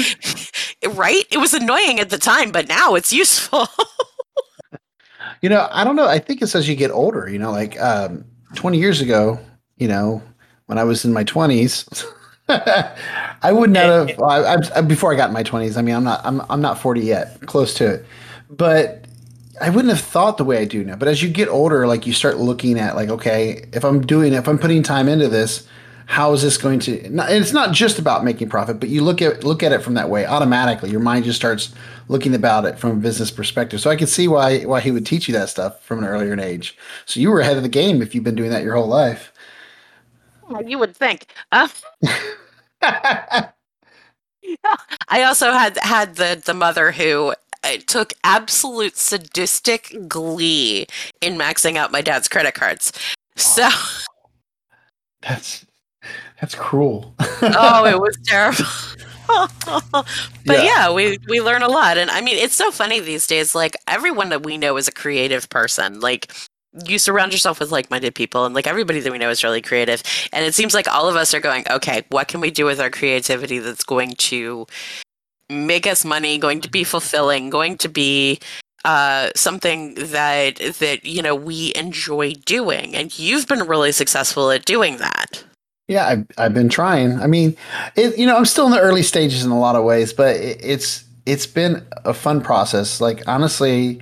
right 0.91 1.25
it 1.31 1.37
was 1.37 1.53
annoying 1.53 1.99
at 1.99 2.09
the 2.09 2.17
time 2.17 2.51
but 2.51 2.67
now 2.67 2.95
it's 2.95 3.11
useful 3.11 3.67
You 5.41 5.49
know, 5.49 5.67
I 5.71 5.83
don't 5.83 5.95
know. 5.95 6.07
I 6.07 6.19
think 6.19 6.41
it's 6.41 6.55
as 6.55 6.67
you 6.67 6.75
get 6.75 6.91
older. 6.91 7.29
You 7.29 7.39
know, 7.39 7.51
like 7.51 7.79
um, 7.79 8.25
20 8.55 8.77
years 8.77 9.01
ago, 9.01 9.39
you 9.77 9.87
know, 9.87 10.21
when 10.65 10.77
I 10.77 10.83
was 10.83 11.05
in 11.05 11.13
my 11.13 11.23
20s, 11.23 12.05
I 12.49 13.51
would 13.51 13.71
not 13.71 14.09
have. 14.09 14.21
I, 14.21 14.57
I, 14.75 14.81
before 14.81 15.13
I 15.13 15.15
got 15.17 15.29
in 15.29 15.33
my 15.33 15.43
20s, 15.43 15.77
I 15.77 15.81
mean, 15.81 15.95
I'm 15.95 16.03
not. 16.03 16.21
I'm. 16.23 16.41
I'm 16.49 16.61
not 16.61 16.79
40 16.79 17.01
yet. 17.01 17.41
Close 17.45 17.73
to 17.75 17.85
it, 17.85 18.05
but 18.49 19.05
I 19.59 19.69
wouldn't 19.69 19.93
have 19.93 20.03
thought 20.03 20.37
the 20.37 20.43
way 20.43 20.59
I 20.59 20.65
do 20.65 20.83
now. 20.83 20.95
But 20.95 21.07
as 21.07 21.21
you 21.21 21.29
get 21.29 21.49
older, 21.49 21.87
like 21.87 22.07
you 22.07 22.13
start 22.13 22.37
looking 22.37 22.79
at, 22.79 22.95
like, 22.95 23.09
okay, 23.09 23.65
if 23.73 23.83
I'm 23.83 24.05
doing, 24.05 24.33
if 24.33 24.47
I'm 24.47 24.57
putting 24.57 24.83
time 24.83 25.09
into 25.09 25.27
this, 25.27 25.67
how 26.05 26.31
is 26.31 26.41
this 26.41 26.57
going 26.57 26.79
to? 26.79 27.03
And 27.05 27.19
it's 27.19 27.51
not 27.51 27.73
just 27.73 27.99
about 27.99 28.23
making 28.23 28.47
profit, 28.47 28.79
but 28.79 28.87
you 28.87 29.03
look 29.03 29.21
at 29.21 29.43
look 29.43 29.61
at 29.61 29.73
it 29.73 29.81
from 29.81 29.95
that 29.95 30.09
way 30.09 30.25
automatically. 30.25 30.89
Your 30.89 31.01
mind 31.01 31.25
just 31.25 31.37
starts 31.37 31.73
looking 32.07 32.33
about 32.33 32.65
it 32.65 32.79
from 32.79 32.91
a 32.91 32.95
business 32.95 33.29
perspective. 33.29 33.81
So 33.81 33.89
I 33.89 33.97
can 33.97 34.07
see 34.07 34.29
why 34.29 34.61
why 34.61 34.79
he 34.79 34.91
would 34.91 35.05
teach 35.05 35.27
you 35.27 35.33
that 35.33 35.49
stuff 35.49 35.83
from 35.83 35.99
an 35.99 36.05
earlier 36.05 36.39
age. 36.39 36.77
So 37.05 37.19
you 37.19 37.29
were 37.29 37.41
ahead 37.41 37.57
of 37.57 37.63
the 37.63 37.69
game 37.69 38.01
if 38.01 38.15
you've 38.15 38.23
been 38.23 38.35
doing 38.35 38.51
that 38.51 38.63
your 38.63 38.75
whole 38.75 38.87
life. 38.87 39.33
You 40.65 40.79
would 40.79 40.95
think 40.95 41.27
uh, 41.51 41.67
I 45.09 45.23
also 45.23 45.51
had 45.51 45.77
had 45.77 46.15
the 46.15 46.41
the 46.43 46.53
mother 46.53 46.91
who 46.91 47.33
uh, 47.63 47.77
took 47.87 48.13
absolute 48.23 48.97
sadistic 48.97 49.95
glee 50.07 50.87
in 51.21 51.37
maxing 51.37 51.75
out 51.75 51.91
my 51.91 52.01
dad's 52.01 52.27
credit 52.27 52.53
cards. 52.53 52.91
So, 53.35 53.67
That's 55.21 55.65
that's 56.39 56.55
cruel. 56.55 57.15
oh, 57.19 57.85
it 57.85 57.99
was 57.99 58.17
terrible. 58.25 58.63
but 60.45 60.63
yeah. 60.63 60.93
we 60.93 61.17
we 61.27 61.41
learn 61.41 61.63
a 61.63 61.67
lot, 61.67 61.97
and 61.97 62.09
I 62.11 62.21
mean, 62.21 62.37
it's 62.37 62.55
so 62.55 62.71
funny 62.71 62.99
these 62.99 63.27
days. 63.27 63.55
Like 63.55 63.75
everyone 63.87 64.29
that 64.29 64.43
we 64.43 64.57
know 64.57 64.77
is 64.77 64.87
a 64.87 64.91
creative 64.91 65.49
person. 65.49 65.99
Like 65.99 66.31
you 66.85 66.99
surround 66.99 67.31
yourself 67.31 67.59
with 67.59 67.71
like-minded 67.71 68.15
people, 68.15 68.45
and 68.45 68.53
like 68.53 68.67
everybody 68.67 68.99
that 68.99 69.11
we 69.11 69.17
know 69.17 69.29
is 69.29 69.43
really 69.43 69.61
creative. 69.61 70.03
And 70.31 70.45
it 70.45 70.53
seems 70.53 70.73
like 70.73 70.87
all 70.87 71.07
of 71.07 71.15
us 71.15 71.33
are 71.33 71.39
going, 71.39 71.65
okay, 71.69 72.03
what 72.09 72.27
can 72.27 72.41
we 72.41 72.51
do 72.51 72.65
with 72.65 72.79
our 72.79 72.89
creativity 72.89 73.59
that's 73.59 73.83
going 73.83 74.11
to 74.11 74.67
make 75.49 75.87
us 75.87 76.03
money, 76.03 76.37
going 76.37 76.61
to 76.61 76.69
be 76.69 76.83
fulfilling, 76.83 77.49
going 77.49 77.77
to 77.77 77.89
be 77.89 78.39
uh, 78.85 79.29
something 79.35 79.95
that 79.95 80.55
that 80.79 81.05
you 81.05 81.21
know 81.21 81.35
we 81.35 81.73
enjoy 81.75 82.33
doing, 82.45 82.95
and 82.95 83.17
you've 83.17 83.47
been 83.47 83.67
really 83.67 83.91
successful 83.91 84.51
at 84.51 84.65
doing 84.65 84.97
that. 84.97 85.43
Yeah, 85.87 86.05
I've, 86.05 86.27
I've 86.37 86.53
been 86.53 86.69
trying. 86.69 87.13
I 87.19 87.27
mean, 87.27 87.55
it, 87.95 88.17
you 88.17 88.25
know, 88.25 88.35
I'm 88.35 88.45
still 88.45 88.65
in 88.65 88.71
the 88.71 88.79
early 88.79 89.03
stages 89.03 89.45
in 89.45 89.51
a 89.51 89.59
lot 89.59 89.75
of 89.75 89.85
ways, 89.85 90.11
but 90.13 90.35
it, 90.35 90.59
it's 90.61 91.05
it's 91.25 91.47
been 91.47 91.85
a 92.05 92.13
fun 92.13 92.41
process. 92.41 93.01
Like 93.01 93.27
honestly, 93.27 94.01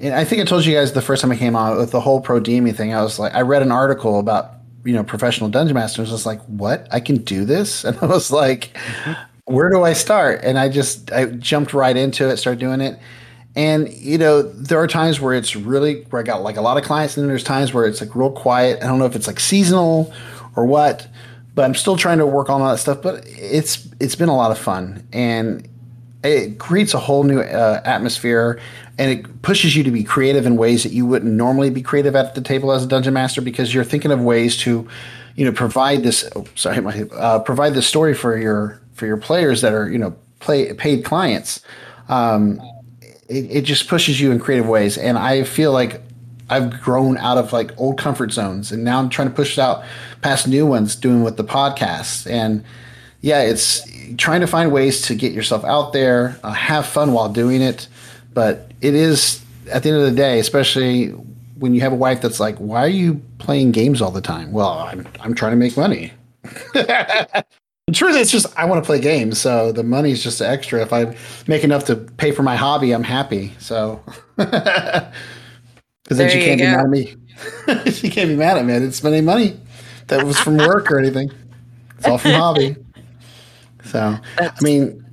and 0.00 0.14
I 0.14 0.24
think 0.24 0.40
I 0.40 0.44
told 0.44 0.64
you 0.64 0.74
guys 0.74 0.92
the 0.92 1.02
first 1.02 1.22
time 1.22 1.30
I 1.30 1.36
came 1.36 1.54
on 1.54 1.76
with 1.76 1.90
the 1.90 2.00
whole 2.00 2.20
pro 2.20 2.40
DMing 2.40 2.74
thing. 2.74 2.94
I 2.94 3.02
was 3.02 3.18
like, 3.18 3.34
I 3.34 3.42
read 3.42 3.62
an 3.62 3.72
article 3.72 4.18
about 4.18 4.52
you 4.84 4.94
know 4.94 5.04
professional 5.04 5.50
dungeon 5.50 5.74
masters. 5.74 6.08
I 6.08 6.12
was 6.12 6.26
like, 6.26 6.40
what? 6.46 6.88
I 6.90 7.00
can 7.00 7.16
do 7.16 7.44
this? 7.44 7.84
And 7.90 7.98
I 8.00 8.06
was 8.06 8.30
like, 8.30 8.72
mm-hmm. 8.74 9.52
where 9.52 9.70
do 9.70 9.82
I 9.82 9.92
start? 9.92 10.40
And 10.42 10.58
I 10.58 10.68
just 10.68 11.12
I 11.12 11.26
jumped 11.26 11.74
right 11.74 11.96
into 11.96 12.28
it, 12.28 12.38
started 12.38 12.60
doing 12.60 12.80
it. 12.80 12.98
And 13.56 13.92
you 13.92 14.16
know, 14.16 14.42
there 14.42 14.78
are 14.78 14.86
times 14.86 15.20
where 15.20 15.34
it's 15.34 15.56
really 15.56 16.02
where 16.10 16.20
I 16.20 16.24
got 16.24 16.42
like 16.42 16.56
a 16.56 16.62
lot 16.62 16.76
of 16.76 16.84
clients, 16.84 17.16
and 17.16 17.24
then 17.24 17.28
there's 17.28 17.44
times 17.44 17.74
where 17.74 17.86
it's 17.86 18.00
like 18.00 18.14
real 18.14 18.30
quiet. 18.30 18.82
I 18.82 18.86
don't 18.86 18.98
know 18.98 19.06
if 19.06 19.16
it's 19.16 19.26
like 19.26 19.40
seasonal 19.40 20.12
or 20.56 20.66
what, 20.66 21.08
but 21.54 21.64
I'm 21.64 21.74
still 21.74 21.96
trying 21.96 22.18
to 22.18 22.26
work 22.26 22.48
on 22.48 22.62
all 22.62 22.70
that 22.70 22.78
stuff. 22.78 23.02
But 23.02 23.24
it's 23.26 23.88
it's 23.98 24.14
been 24.14 24.28
a 24.28 24.36
lot 24.36 24.50
of 24.50 24.58
fun, 24.58 25.06
and 25.12 25.68
it 26.22 26.58
creates 26.58 26.94
a 26.94 26.98
whole 26.98 27.24
new 27.24 27.40
uh, 27.40 27.80
atmosphere, 27.84 28.60
and 28.98 29.10
it 29.10 29.42
pushes 29.42 29.74
you 29.74 29.82
to 29.84 29.90
be 29.90 30.04
creative 30.04 30.44
in 30.46 30.56
ways 30.56 30.82
that 30.82 30.92
you 30.92 31.06
wouldn't 31.06 31.32
normally 31.32 31.70
be 31.70 31.82
creative 31.82 32.14
at 32.14 32.34
the 32.34 32.40
table 32.40 32.72
as 32.72 32.84
a 32.84 32.86
dungeon 32.86 33.14
master 33.14 33.40
because 33.40 33.72
you're 33.72 33.84
thinking 33.84 34.10
of 34.10 34.20
ways 34.20 34.56
to, 34.58 34.86
you 35.34 35.44
know, 35.44 35.52
provide 35.52 36.02
this. 36.02 36.28
Oh, 36.36 36.44
sorry, 36.54 36.80
my 36.80 37.02
uh, 37.14 37.38
provide 37.38 37.74
this 37.74 37.86
story 37.86 38.14
for 38.14 38.36
your 38.36 38.80
for 38.92 39.06
your 39.06 39.16
players 39.16 39.62
that 39.62 39.72
are 39.72 39.90
you 39.90 39.98
know 39.98 40.14
play 40.40 40.72
paid 40.74 41.04
clients. 41.04 41.60
Um, 42.08 42.60
it, 43.28 43.50
it 43.50 43.60
just 43.62 43.88
pushes 43.88 44.20
you 44.20 44.30
in 44.30 44.40
creative 44.40 44.68
ways, 44.68 44.98
and 44.98 45.16
I 45.16 45.44
feel 45.44 45.72
like 45.72 46.02
I've 46.50 46.82
grown 46.82 47.16
out 47.16 47.38
of 47.38 47.52
like 47.52 47.72
old 47.78 47.98
comfort 47.98 48.32
zones, 48.32 48.72
and 48.72 48.84
now 48.84 48.98
I'm 48.98 49.08
trying 49.08 49.28
to 49.28 49.34
push 49.34 49.58
out 49.58 49.84
past 50.20 50.46
new 50.46 50.66
ones, 50.66 50.96
doing 50.96 51.22
with 51.22 51.38
the 51.38 51.44
podcast 51.44 52.30
And 52.30 52.62
yeah, 53.22 53.42
it's 53.42 53.86
trying 54.16 54.40
to 54.40 54.46
find 54.46 54.72
ways 54.72 55.02
to 55.02 55.14
get 55.14 55.32
yourself 55.32 55.64
out 55.64 55.92
there, 55.92 56.38
uh, 56.42 56.52
have 56.52 56.86
fun 56.86 57.12
while 57.12 57.28
doing 57.28 57.62
it. 57.62 57.88
But 58.32 58.70
it 58.80 58.94
is 58.94 59.44
at 59.72 59.82
the 59.82 59.90
end 59.90 59.98
of 59.98 60.04
the 60.04 60.16
day, 60.16 60.38
especially 60.38 61.08
when 61.58 61.74
you 61.74 61.80
have 61.82 61.92
a 61.92 61.96
wife 61.96 62.20
that's 62.20 62.40
like, 62.40 62.56
"Why 62.58 62.84
are 62.84 62.88
you 62.88 63.20
playing 63.38 63.72
games 63.72 64.00
all 64.00 64.10
the 64.10 64.20
time?" 64.20 64.52
Well, 64.52 64.70
I'm 64.70 65.06
I'm 65.20 65.34
trying 65.34 65.52
to 65.52 65.56
make 65.56 65.76
money. 65.76 66.12
Truly, 67.92 68.20
it's 68.20 68.30
just 68.30 68.46
I 68.56 68.66
want 68.66 68.82
to 68.82 68.86
play 68.86 69.00
games, 69.00 69.38
so 69.38 69.72
the 69.72 69.82
money's 69.82 70.22
just 70.22 70.40
extra. 70.40 70.80
If 70.80 70.92
I 70.92 71.16
make 71.48 71.64
enough 71.64 71.84
to 71.86 71.96
pay 71.96 72.30
for 72.30 72.42
my 72.42 72.56
hobby, 72.56 72.92
I'm 72.92 73.02
happy. 73.02 73.52
So, 73.58 74.00
because 74.36 75.12
then 76.04 76.30
she 76.30 76.38
can't 76.40 76.60
be 76.60 76.66
mad 76.66 76.84
at 76.84 76.88
me. 76.88 77.16
she 77.92 78.10
can't 78.10 78.28
be 78.28 78.36
mad 78.36 78.58
at 78.58 78.64
me. 78.64 78.74
I 78.74 78.78
didn't 78.78 78.94
spend 78.94 79.14
any 79.14 79.24
money 79.24 79.58
that 80.06 80.24
was 80.24 80.38
from 80.38 80.56
work 80.58 80.90
or 80.90 80.98
anything. 80.98 81.30
It's 81.98 82.06
all 82.06 82.18
from 82.18 82.32
hobby. 82.32 82.76
So, 83.90 84.16
I 84.38 84.52
mean, 84.60 85.04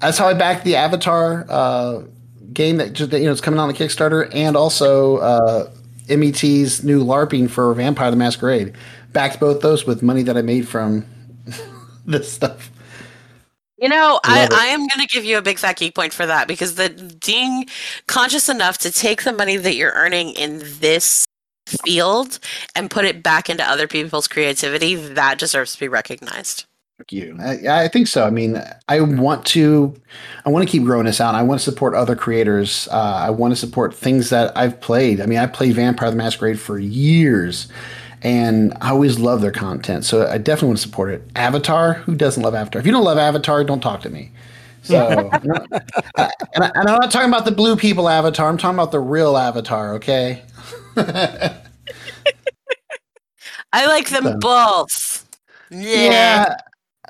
that's 0.00 0.18
how 0.18 0.28
I 0.28 0.34
backed 0.34 0.64
the 0.64 0.76
Avatar 0.76 1.46
uh, 1.48 2.02
game 2.52 2.76
that 2.76 2.92
just 2.92 3.12
you 3.12 3.24
know 3.24 3.32
it's 3.32 3.40
coming 3.40 3.60
on 3.60 3.68
the 3.68 3.74
Kickstarter, 3.74 4.28
and 4.34 4.56
also 4.56 5.18
uh, 5.18 5.70
MET's 6.08 6.82
new 6.82 7.04
LARPing 7.04 7.50
for 7.50 7.72
Vampire 7.74 8.10
the 8.10 8.16
Masquerade. 8.16 8.74
Backed 9.12 9.40
both 9.40 9.60
those 9.60 9.86
with 9.86 10.02
money 10.02 10.22
that 10.22 10.36
I 10.36 10.42
made 10.42 10.66
from 10.66 11.04
this 12.06 12.32
stuff. 12.32 12.70
You 13.78 13.88
know, 13.88 14.20
I, 14.24 14.48
I 14.52 14.66
am 14.66 14.78
going 14.78 15.06
to 15.06 15.08
give 15.08 15.24
you 15.24 15.38
a 15.38 15.42
big 15.42 15.58
fat 15.58 15.76
geek 15.76 15.96
point 15.96 16.12
for 16.12 16.24
that 16.24 16.46
because 16.46 16.76
the 16.76 17.18
being 17.26 17.66
conscious 18.06 18.48
enough 18.48 18.78
to 18.78 18.92
take 18.92 19.24
the 19.24 19.32
money 19.32 19.56
that 19.56 19.74
you're 19.74 19.92
earning 19.92 20.30
in 20.34 20.62
this 20.78 21.26
field 21.66 22.38
and 22.76 22.90
put 22.90 23.04
it 23.04 23.24
back 23.24 23.50
into 23.50 23.64
other 23.64 23.88
people's 23.88 24.28
creativity, 24.28 24.94
that 24.94 25.38
deserves 25.38 25.74
to 25.74 25.80
be 25.80 25.88
recognized. 25.88 26.64
You. 27.10 27.36
I, 27.40 27.84
I 27.84 27.88
think 27.88 28.06
so. 28.06 28.24
I 28.26 28.30
mean, 28.30 28.62
I 28.88 29.00
want 29.00 29.44
to, 29.48 29.94
I 30.44 30.50
want 30.50 30.66
to 30.66 30.70
keep 30.70 30.84
growing 30.84 31.06
this 31.06 31.20
out. 31.20 31.34
I 31.34 31.42
want 31.42 31.60
to 31.60 31.64
support 31.64 31.94
other 31.94 32.14
creators. 32.16 32.88
Uh, 32.90 32.96
I 33.26 33.30
want 33.30 33.52
to 33.52 33.56
support 33.56 33.94
things 33.94 34.30
that 34.30 34.56
I've 34.56 34.80
played. 34.80 35.20
I 35.20 35.26
mean, 35.26 35.38
I 35.38 35.46
played 35.46 35.74
Vampire 35.74 36.10
the 36.10 36.16
Masquerade 36.16 36.60
for 36.60 36.78
years, 36.78 37.68
and 38.22 38.72
I 38.80 38.90
always 38.90 39.18
love 39.18 39.40
their 39.40 39.50
content. 39.52 40.04
So 40.04 40.26
I 40.26 40.38
definitely 40.38 40.68
want 40.68 40.78
to 40.78 40.82
support 40.88 41.10
it. 41.10 41.22
Avatar, 41.36 41.94
who 41.94 42.14
doesn't 42.14 42.42
love 42.42 42.54
Avatar? 42.54 42.80
If 42.80 42.86
you 42.86 42.92
don't 42.92 43.04
love 43.04 43.18
Avatar, 43.18 43.64
don't 43.64 43.80
talk 43.80 44.00
to 44.02 44.10
me. 44.10 44.30
So, 44.84 45.30
I'm 45.32 45.46
not- 45.46 45.72
uh, 46.16 46.28
and, 46.54 46.64
I, 46.64 46.70
and 46.74 46.88
I'm 46.88 46.98
not 47.00 47.10
talking 47.10 47.28
about 47.28 47.44
the 47.44 47.52
blue 47.52 47.76
people 47.76 48.08
Avatar. 48.08 48.48
I'm 48.48 48.58
talking 48.58 48.76
about 48.78 48.90
the 48.92 49.00
real 49.00 49.36
Avatar. 49.36 49.94
Okay. 49.94 50.42
I 53.72 53.86
like 53.86 54.08
them 54.10 54.24
So- 54.24 54.38
both. 54.40 55.28
Yeah. 55.70 55.80
Yeah. 56.10 56.54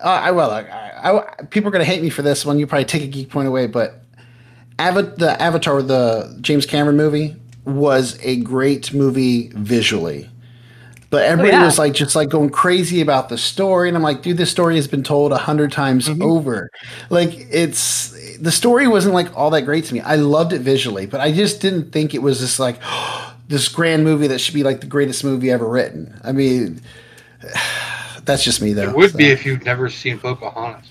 Uh, 0.02 0.08
I 0.08 0.30
will. 0.32 0.50
I, 0.50 0.62
I, 0.62 1.42
people 1.44 1.68
are 1.68 1.72
going 1.72 1.84
to 1.84 1.90
hate 1.90 2.02
me 2.02 2.10
for 2.10 2.22
this 2.22 2.44
one. 2.44 2.58
You 2.58 2.66
probably 2.66 2.84
take 2.84 3.02
a 3.02 3.06
geek 3.06 3.30
point 3.30 3.48
away, 3.48 3.66
but 3.66 4.02
Ava- 4.80 5.14
the 5.16 5.40
Avatar, 5.40 5.82
the 5.82 6.36
James 6.40 6.66
Cameron 6.66 6.96
movie, 6.96 7.36
was 7.64 8.18
a 8.22 8.36
great 8.36 8.92
movie 8.92 9.50
visually. 9.54 10.28
But 11.10 11.24
everybody 11.24 11.52
yeah. 11.56 11.66
was 11.66 11.78
like, 11.78 11.92
just 11.92 12.16
like 12.16 12.30
going 12.30 12.48
crazy 12.48 13.02
about 13.02 13.28
the 13.28 13.36
story, 13.36 13.88
and 13.88 13.96
I'm 13.96 14.02
like, 14.02 14.22
dude, 14.22 14.38
this 14.38 14.50
story 14.50 14.76
has 14.76 14.88
been 14.88 15.02
told 15.02 15.30
a 15.30 15.36
hundred 15.36 15.70
times 15.70 16.08
over. 16.20 16.70
Like, 17.10 17.34
it's 17.50 18.12
the 18.38 18.50
story 18.50 18.88
wasn't 18.88 19.14
like 19.14 19.36
all 19.36 19.50
that 19.50 19.62
great 19.62 19.84
to 19.84 19.94
me. 19.94 20.00
I 20.00 20.16
loved 20.16 20.54
it 20.54 20.62
visually, 20.62 21.04
but 21.04 21.20
I 21.20 21.30
just 21.30 21.60
didn't 21.60 21.92
think 21.92 22.14
it 22.14 22.22
was 22.22 22.40
just 22.40 22.58
like 22.58 22.80
this 23.48 23.68
grand 23.68 24.04
movie 24.04 24.26
that 24.28 24.40
should 24.40 24.54
be 24.54 24.62
like 24.64 24.80
the 24.80 24.86
greatest 24.86 25.22
movie 25.22 25.50
ever 25.50 25.68
written. 25.68 26.18
I 26.24 26.32
mean, 26.32 26.80
that's 28.24 28.44
just 28.44 28.62
me 28.62 28.72
though. 28.72 28.90
It 28.90 28.96
would 28.96 29.12
so. 29.12 29.18
be 29.18 29.30
if 29.30 29.44
you've 29.44 29.64
never 29.64 29.88
seen 29.88 30.18
Pocahontas. 30.18 30.88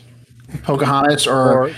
Pocahontas 0.64 1.28
or, 1.28 1.68
or 1.68 1.72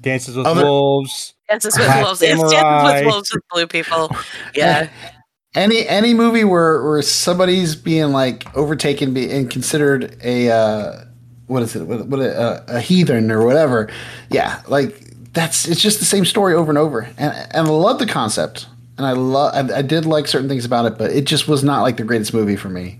Dances 0.00 0.36
with 0.36 0.46
Other- 0.46 0.64
Wolves. 0.64 1.34
Dances 1.48 1.76
with 1.76 1.86
Last 1.86 2.04
wolves. 2.04 2.22
It's 2.22 2.52
dances 2.52 3.04
with 3.04 3.12
wolves 3.12 3.34
with 3.34 3.42
blue 3.50 3.66
people. 3.66 4.10
Yeah. 4.54 4.88
any 5.54 5.86
any 5.88 6.14
movie 6.14 6.44
where 6.44 6.82
where 6.82 7.02
somebody's 7.02 7.76
being 7.76 8.12
like 8.12 8.54
overtaken 8.56 9.14
be, 9.14 9.30
and 9.30 9.50
considered 9.50 10.16
a 10.22 10.50
uh, 10.50 11.04
what 11.46 11.62
is 11.62 11.76
it 11.76 11.86
what, 11.86 12.06
what 12.06 12.20
a, 12.20 12.76
a 12.76 12.80
heathen 12.80 13.30
or 13.30 13.44
whatever 13.44 13.90
yeah 14.30 14.62
like 14.68 14.98
that's 15.32 15.68
it's 15.68 15.80
just 15.80 15.98
the 15.98 16.04
same 16.04 16.24
story 16.24 16.54
over 16.54 16.70
and 16.70 16.78
over 16.78 17.02
and 17.18 17.32
and 17.50 17.68
I 17.68 17.70
love 17.70 17.98
the 17.98 18.06
concept 18.06 18.66
and 18.96 19.06
I 19.06 19.12
love 19.12 19.54
I, 19.54 19.78
I 19.78 19.82
did 19.82 20.06
like 20.06 20.26
certain 20.26 20.48
things 20.48 20.64
about 20.64 20.86
it 20.86 20.98
but 20.98 21.12
it 21.12 21.24
just 21.24 21.46
was 21.48 21.62
not 21.62 21.82
like 21.82 21.96
the 21.96 22.04
greatest 22.04 22.34
movie 22.34 22.56
for 22.56 22.68
me 22.68 22.98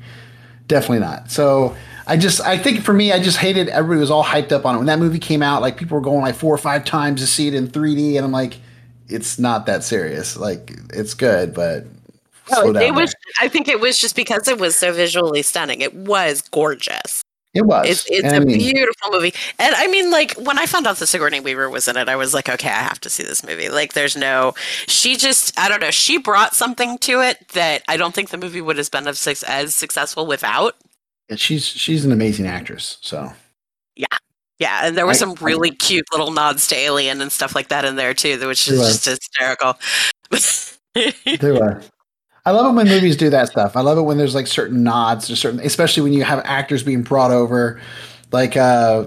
definitely 0.67 1.01
not 1.01 1.31
so 1.31 1.77
I 2.07 2.17
just 2.17 2.41
I 2.43 2.59
think 2.59 2.83
for 2.83 2.93
me 2.93 3.13
I 3.13 3.23
just 3.23 3.39
hated 3.39 3.69
everybody 3.69 4.01
was 4.01 4.11
all 4.11 4.25
hyped 4.25 4.53
up 4.53 4.65
on 4.67 4.75
it 4.75 4.79
when 4.79 4.87
that 4.87 4.99
movie 4.99 5.19
came 5.19 5.43
out 5.43 5.63
like 5.63 5.77
people 5.77 5.97
were 5.97 6.03
going 6.03 6.21
like 6.21 6.35
four 6.35 6.55
or 6.55 6.59
five 6.59 6.85
times 6.85 7.21
to 7.21 7.27
see 7.27 7.49
it 7.49 7.55
in 7.55 7.69
3D 7.69 8.17
and 8.17 8.25
I'm 8.25 8.33
like 8.33 8.59
it's 9.09 9.39
not 9.39 9.67
that 9.67 9.85
serious 9.85 10.37
like 10.37 10.73
it's 10.93 11.15
good 11.15 11.55
but 11.55 11.85
No, 12.51 12.61
slow 12.61 12.71
it, 12.71 12.73
down 12.75 12.83
it 12.83 12.95
was. 12.95 13.11
there. 13.11 13.47
I 13.47 13.49
think 13.49 13.69
it 13.69 13.81
was 13.81 13.99
just 13.99 14.17
because 14.17 14.49
it 14.49 14.59
was 14.59 14.77
so 14.77 14.93
visually 14.93 15.43
stunning. 15.43 15.81
It 15.81 15.95
was 15.95 16.43
gorgeous. 16.43 17.24
It 17.55 17.63
was. 17.67 17.87
It's 17.89 18.05
it's 18.11 18.33
a 18.33 18.37
I 18.37 18.39
mean, 18.41 18.59
beautiful 18.59 19.13
movie, 19.13 19.33
and 19.61 19.75
I 19.77 19.87
mean, 19.87 20.11
like 20.11 20.33
when 20.35 20.59
I 20.59 20.67
found 20.67 20.87
out 20.89 20.97
that 20.97 21.07
Sigourney 21.07 21.39
Weaver 21.41 21.71
was 21.71 21.87
in 21.87 21.97
it, 21.97 22.09
I 22.09 22.17
was 22.17 22.35
like, 22.35 22.49
okay, 22.49 22.69
I 22.69 22.83
have 22.83 23.01
to 23.03 23.11
see 23.11 23.23
this 23.23 23.45
movie. 23.45 23.69
Like, 23.69 23.93
there's 23.93 24.17
no, 24.17 24.55
she 24.89 25.17
just, 25.17 25.57
I 25.59 25.69
don't 25.69 25.81
know, 25.81 25.93
she 25.93 26.19
brought 26.19 26.55
something 26.55 26.99
to 26.99 27.21
it 27.21 27.49
that 27.51 27.83
I 27.87 27.97
don't 27.97 28.13
think 28.15 28.31
the 28.31 28.39
movie 28.39 28.61
would 28.61 28.77
have 28.77 28.91
been 28.91 29.13
suc- 29.15 29.49
as 29.49 29.75
successful 29.75 30.27
without. 30.27 30.75
And 31.31 31.39
she's 31.39 31.65
she's 31.65 32.05
an 32.05 32.11
amazing 32.13 32.47
actress. 32.47 32.99
So 33.03 33.33
Yeah, 33.97 34.07
Yeah, 34.59 34.81
and 34.87 34.97
there 34.97 35.07
were 35.07 35.13
I- 35.13 35.17
some 35.17 35.31
I- 35.31 35.45
really 35.45 35.71
cute 35.71 36.05
little 36.13 36.33
nods 36.33 36.67
to 36.69 36.77
Alien 36.77 37.21
and 37.21 37.31
stuff 37.31 37.55
like 37.55 37.69
that 37.69 37.85
in 37.85 37.95
there 37.97 38.15
too, 38.15 38.37
which 38.49 38.67
is 38.69 38.81
just 38.81 39.05
hysterical. 39.05 39.79
there 41.41 41.55
were. 41.55 41.83
I 42.47 42.51
love 42.51 42.67
it 42.73 42.77
when 42.77 42.89
movies 42.89 43.17
do 43.17 43.31
that 43.31 43.49
stuff. 43.49 43.77
I 43.77 43.81
love 43.81 43.97
it 43.97 44.03
when 44.03 44.19
there's 44.19 44.35
like 44.35 44.47
certain 44.47 44.83
nods 44.83 45.27
to 45.29 45.37
certain, 45.37 45.61
especially 45.61 46.03
when 46.03 46.13
you 46.13 46.25
have 46.25 46.41
actors 46.45 46.83
being 46.83 47.03
brought 47.03 47.31
over, 47.31 47.81
like 48.33 48.57
uh, 48.57 49.07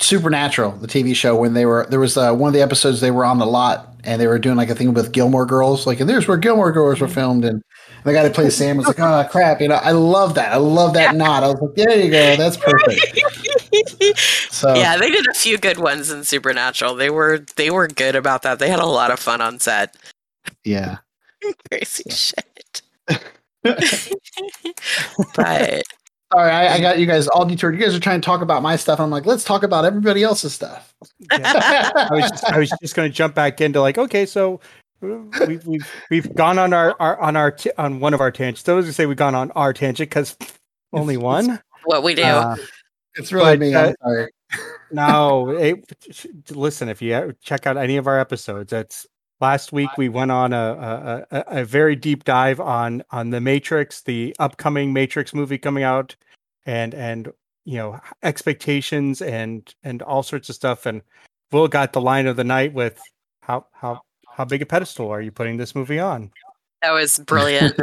Supernatural, 0.00 0.72
the 0.72 0.88
TV 0.88 1.14
show. 1.14 1.36
When 1.36 1.54
they 1.54 1.66
were 1.66 1.86
there 1.88 2.00
was 2.00 2.16
uh, 2.16 2.34
one 2.34 2.48
of 2.48 2.54
the 2.54 2.62
episodes 2.62 3.00
they 3.00 3.10
were 3.12 3.24
on 3.24 3.38
the 3.38 3.46
lot 3.46 3.94
and 4.04 4.20
they 4.20 4.26
were 4.26 4.38
doing 4.38 4.56
like 4.56 4.70
a 4.70 4.74
thing 4.74 4.92
with 4.94 5.12
Gilmore 5.12 5.46
Girls, 5.46 5.86
like 5.86 6.00
and 6.00 6.08
there's 6.08 6.26
where 6.26 6.36
Gilmore 6.36 6.72
Girls 6.72 7.00
were 7.00 7.08
filmed, 7.08 7.44
and 7.44 7.62
the 8.04 8.12
guy 8.12 8.22
that 8.22 8.34
plays 8.34 8.56
Sam 8.56 8.76
was 8.76 8.86
like, 8.86 8.98
"Oh 9.00 9.26
crap," 9.30 9.60
you 9.60 9.68
know. 9.68 9.74
I 9.76 9.90
love 9.92 10.34
that. 10.34 10.52
I 10.52 10.56
love 10.56 10.94
that 10.94 11.14
nod. 11.14 11.42
I 11.44 11.48
was 11.48 11.60
like, 11.60 11.74
"There 11.74 11.96
you 11.96 12.10
go. 12.10 12.36
That's 12.36 12.56
perfect." 12.56 13.20
So 14.50 14.74
yeah, 14.74 14.96
they 14.96 15.10
did 15.10 15.26
a 15.28 15.34
few 15.34 15.58
good 15.58 15.78
ones 15.78 16.10
in 16.10 16.24
Supernatural. 16.24 16.94
They 16.96 17.10
were 17.10 17.44
they 17.56 17.70
were 17.70 17.86
good 17.86 18.16
about 18.16 18.42
that. 18.42 18.58
They 18.58 18.68
had 18.68 18.80
a 18.80 18.86
lot 18.86 19.10
of 19.12 19.20
fun 19.20 19.40
on 19.40 19.60
set. 19.60 19.96
yeah. 20.64 20.98
Crazy 21.70 22.04
shit. 22.10 22.47
but 25.36 25.82
Sorry, 26.32 26.50
I, 26.50 26.74
I 26.74 26.80
got 26.80 26.98
you 26.98 27.06
guys 27.06 27.26
all 27.28 27.46
detoured. 27.46 27.74
You 27.74 27.80
guys 27.80 27.94
are 27.94 28.00
trying 28.00 28.20
to 28.20 28.24
talk 28.24 28.42
about 28.42 28.62
my 28.62 28.76
stuff. 28.76 29.00
I'm 29.00 29.08
like, 29.10 29.24
let's 29.24 29.44
talk 29.44 29.62
about 29.62 29.86
everybody 29.86 30.22
else's 30.22 30.52
stuff. 30.52 30.94
I 31.30 32.08
was 32.10 32.30
just, 32.30 32.44
I 32.44 32.58
was 32.58 32.70
just 32.82 32.94
going 32.94 33.10
to 33.10 33.14
jump 33.16 33.34
back 33.34 33.62
into 33.62 33.80
like, 33.80 33.96
okay, 33.96 34.26
so 34.26 34.60
uh, 35.02 35.20
we've 35.46 35.66
we've 35.66 35.88
we've 36.10 36.34
gone 36.34 36.58
on 36.58 36.74
our, 36.74 36.94
our 37.00 37.18
on 37.18 37.34
our 37.34 37.50
t- 37.50 37.70
on 37.78 38.00
one 38.00 38.12
of 38.12 38.20
our 38.20 38.30
tangents. 38.30 38.68
I 38.68 38.74
was 38.74 38.84
going 38.84 38.90
to 38.90 38.94
say 38.94 39.06
we've 39.06 39.16
gone 39.16 39.34
on 39.34 39.50
our 39.52 39.72
tangent 39.72 40.10
because 40.10 40.36
only 40.92 41.16
one. 41.16 41.62
what 41.84 42.02
we 42.02 42.14
do. 42.14 42.22
Uh, 42.24 42.56
It's 43.14 43.32
really 43.32 43.52
But, 43.56 43.60
me. 43.60 43.74
uh, 43.74 43.88
I'm 43.88 43.94
sorry. 44.02 44.30
no, 44.90 45.50
it, 45.50 45.82
listen. 46.50 46.90
If 46.90 47.00
you 47.00 47.14
uh, 47.14 47.32
check 47.40 47.66
out 47.66 47.78
any 47.78 47.96
of 47.96 48.06
our 48.06 48.18
episodes, 48.20 48.70
that's 48.70 49.06
last 49.40 49.72
week 49.72 49.90
we 49.96 50.08
went 50.08 50.30
on 50.30 50.52
a, 50.52 51.26
a 51.30 51.36
a 51.36 51.44
a 51.60 51.64
very 51.64 51.96
deep 51.96 52.24
dive 52.24 52.60
on 52.60 53.02
on 53.10 53.30
the 53.30 53.40
Matrix, 53.40 54.02
the 54.02 54.34
upcoming 54.38 54.92
Matrix 54.92 55.34
movie 55.34 55.58
coming 55.58 55.84
out, 55.84 56.16
and 56.66 56.94
and 56.94 57.32
you 57.64 57.76
know 57.76 58.00
expectations 58.22 59.22
and 59.22 59.74
and 59.82 60.02
all 60.02 60.22
sorts 60.22 60.48
of 60.48 60.54
stuff. 60.54 60.86
And 60.86 61.02
Will 61.52 61.68
got 61.68 61.92
the 61.92 62.00
line 62.00 62.26
of 62.26 62.36
the 62.36 62.44
night 62.44 62.72
with 62.72 63.00
how 63.42 63.66
how 63.72 64.02
how 64.28 64.44
big 64.44 64.62
a 64.62 64.66
pedestal 64.66 65.10
are 65.10 65.20
you 65.20 65.30
putting 65.30 65.56
this 65.56 65.74
movie 65.74 65.98
on? 65.98 66.30
that 66.82 66.92
was 66.92 67.18
brilliant. 67.18 67.78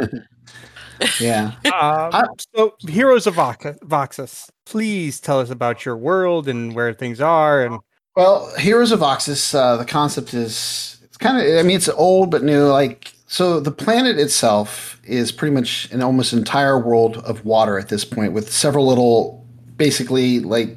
yeah. 1.20 1.52
Um, 1.74 2.24
so, 2.54 2.74
Heroes 2.88 3.26
of 3.26 3.34
Vox- 3.34 3.78
Voxis, 3.84 4.48
please 4.64 5.20
tell 5.20 5.40
us 5.40 5.50
about 5.50 5.84
your 5.84 5.96
world 5.96 6.48
and 6.48 6.74
where 6.74 6.94
things 6.94 7.20
are. 7.20 7.64
And 7.64 7.78
Well, 8.14 8.54
Heroes 8.56 8.92
of 8.92 9.00
Voxis, 9.00 9.54
uh, 9.54 9.76
the 9.76 9.84
concept 9.84 10.32
is 10.32 10.95
it's 11.16 11.24
kind 11.24 11.38
of 11.38 11.58
I 11.58 11.62
mean 11.62 11.76
it's 11.76 11.88
old 11.88 12.30
but 12.30 12.42
new. 12.42 12.64
Like 12.64 13.12
so, 13.26 13.58
the 13.58 13.70
planet 13.70 14.18
itself 14.18 15.00
is 15.04 15.32
pretty 15.32 15.54
much 15.54 15.90
an 15.90 16.02
almost 16.02 16.32
entire 16.32 16.78
world 16.78 17.16
of 17.18 17.44
water 17.44 17.78
at 17.78 17.88
this 17.88 18.04
point, 18.04 18.32
with 18.32 18.52
several 18.52 18.86
little, 18.86 19.44
basically 19.76 20.40
like 20.40 20.76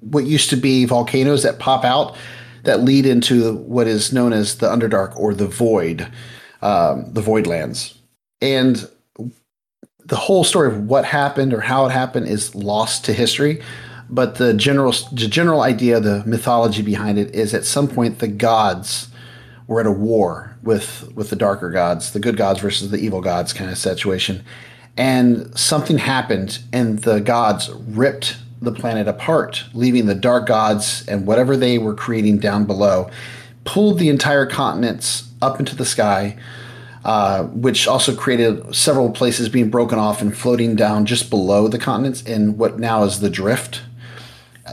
what 0.00 0.24
used 0.24 0.48
to 0.50 0.56
be 0.56 0.84
volcanoes 0.84 1.42
that 1.42 1.58
pop 1.58 1.84
out 1.84 2.16
that 2.62 2.80
lead 2.80 3.06
into 3.06 3.56
what 3.56 3.86
is 3.86 4.12
known 4.12 4.32
as 4.32 4.58
the 4.58 4.68
Underdark 4.68 5.16
or 5.16 5.34
the 5.34 5.46
Void, 5.46 6.06
um, 6.62 7.12
the 7.12 7.22
Voidlands, 7.22 7.96
and 8.40 8.88
the 10.04 10.16
whole 10.16 10.44
story 10.44 10.68
of 10.68 10.84
what 10.84 11.04
happened 11.04 11.52
or 11.52 11.60
how 11.60 11.86
it 11.86 11.90
happened 11.90 12.28
is 12.28 12.54
lost 12.54 13.04
to 13.04 13.12
history 13.12 13.62
but 14.08 14.36
the 14.36 14.52
general 14.54 14.92
the 15.12 15.28
general 15.28 15.62
idea 15.62 16.00
the 16.00 16.24
mythology 16.26 16.82
behind 16.82 17.16
it 17.16 17.32
is 17.32 17.54
at 17.54 17.64
some 17.64 17.86
point 17.86 18.18
the 18.18 18.26
gods 18.26 19.09
were 19.70 19.80
at 19.80 19.86
a 19.86 19.90
war 19.92 20.56
with 20.64 21.10
with 21.14 21.30
the 21.30 21.36
darker 21.36 21.70
gods 21.70 22.12
the 22.12 22.18
good 22.18 22.36
gods 22.36 22.60
versus 22.60 22.90
the 22.90 22.98
evil 22.98 23.20
gods 23.20 23.52
kind 23.52 23.70
of 23.70 23.78
situation 23.78 24.44
and 24.96 25.56
something 25.56 25.96
happened 25.96 26.58
and 26.72 26.98
the 27.00 27.20
gods 27.20 27.70
ripped 27.70 28.36
the 28.60 28.72
planet 28.72 29.06
apart 29.06 29.64
leaving 29.72 30.06
the 30.06 30.14
dark 30.14 30.46
gods 30.46 31.06
and 31.06 31.24
whatever 31.24 31.56
they 31.56 31.78
were 31.78 31.94
creating 31.94 32.36
down 32.38 32.64
below 32.64 33.08
pulled 33.64 34.00
the 34.00 34.08
entire 34.08 34.44
continents 34.44 35.30
up 35.40 35.60
into 35.60 35.76
the 35.76 35.86
sky 35.86 36.36
uh, 37.04 37.44
which 37.44 37.86
also 37.86 38.14
created 38.14 38.74
several 38.74 39.10
places 39.10 39.48
being 39.48 39.70
broken 39.70 39.98
off 39.98 40.20
and 40.20 40.36
floating 40.36 40.76
down 40.76 41.06
just 41.06 41.30
below 41.30 41.66
the 41.68 41.78
continents 41.78 42.22
in 42.22 42.58
what 42.58 42.78
now 42.78 43.04
is 43.04 43.20
the 43.20 43.30
drift. 43.30 43.80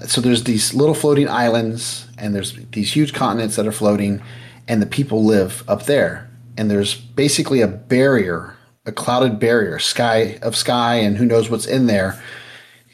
So 0.07 0.19
there's 0.19 0.43
these 0.43 0.73
little 0.73 0.93
floating 0.93 1.29
islands, 1.29 2.05
and 2.17 2.35
there's 2.35 2.53
these 2.71 2.93
huge 2.93 3.13
continents 3.13 3.55
that 3.55 3.65
are 3.65 3.71
floating, 3.71 4.21
and 4.67 4.81
the 4.81 4.85
people 4.87 5.23
live 5.23 5.63
up 5.67 5.85
there. 5.85 6.29
And 6.57 6.69
there's 6.69 6.95
basically 6.95 7.61
a 7.61 7.67
barrier, 7.67 8.55
a 8.85 8.91
clouded 8.91 9.39
barrier, 9.39 9.79
sky 9.79 10.39
of 10.41 10.55
sky, 10.55 10.95
and 10.95 11.17
who 11.17 11.25
knows 11.25 11.49
what's 11.49 11.67
in 11.67 11.87
there, 11.87 12.21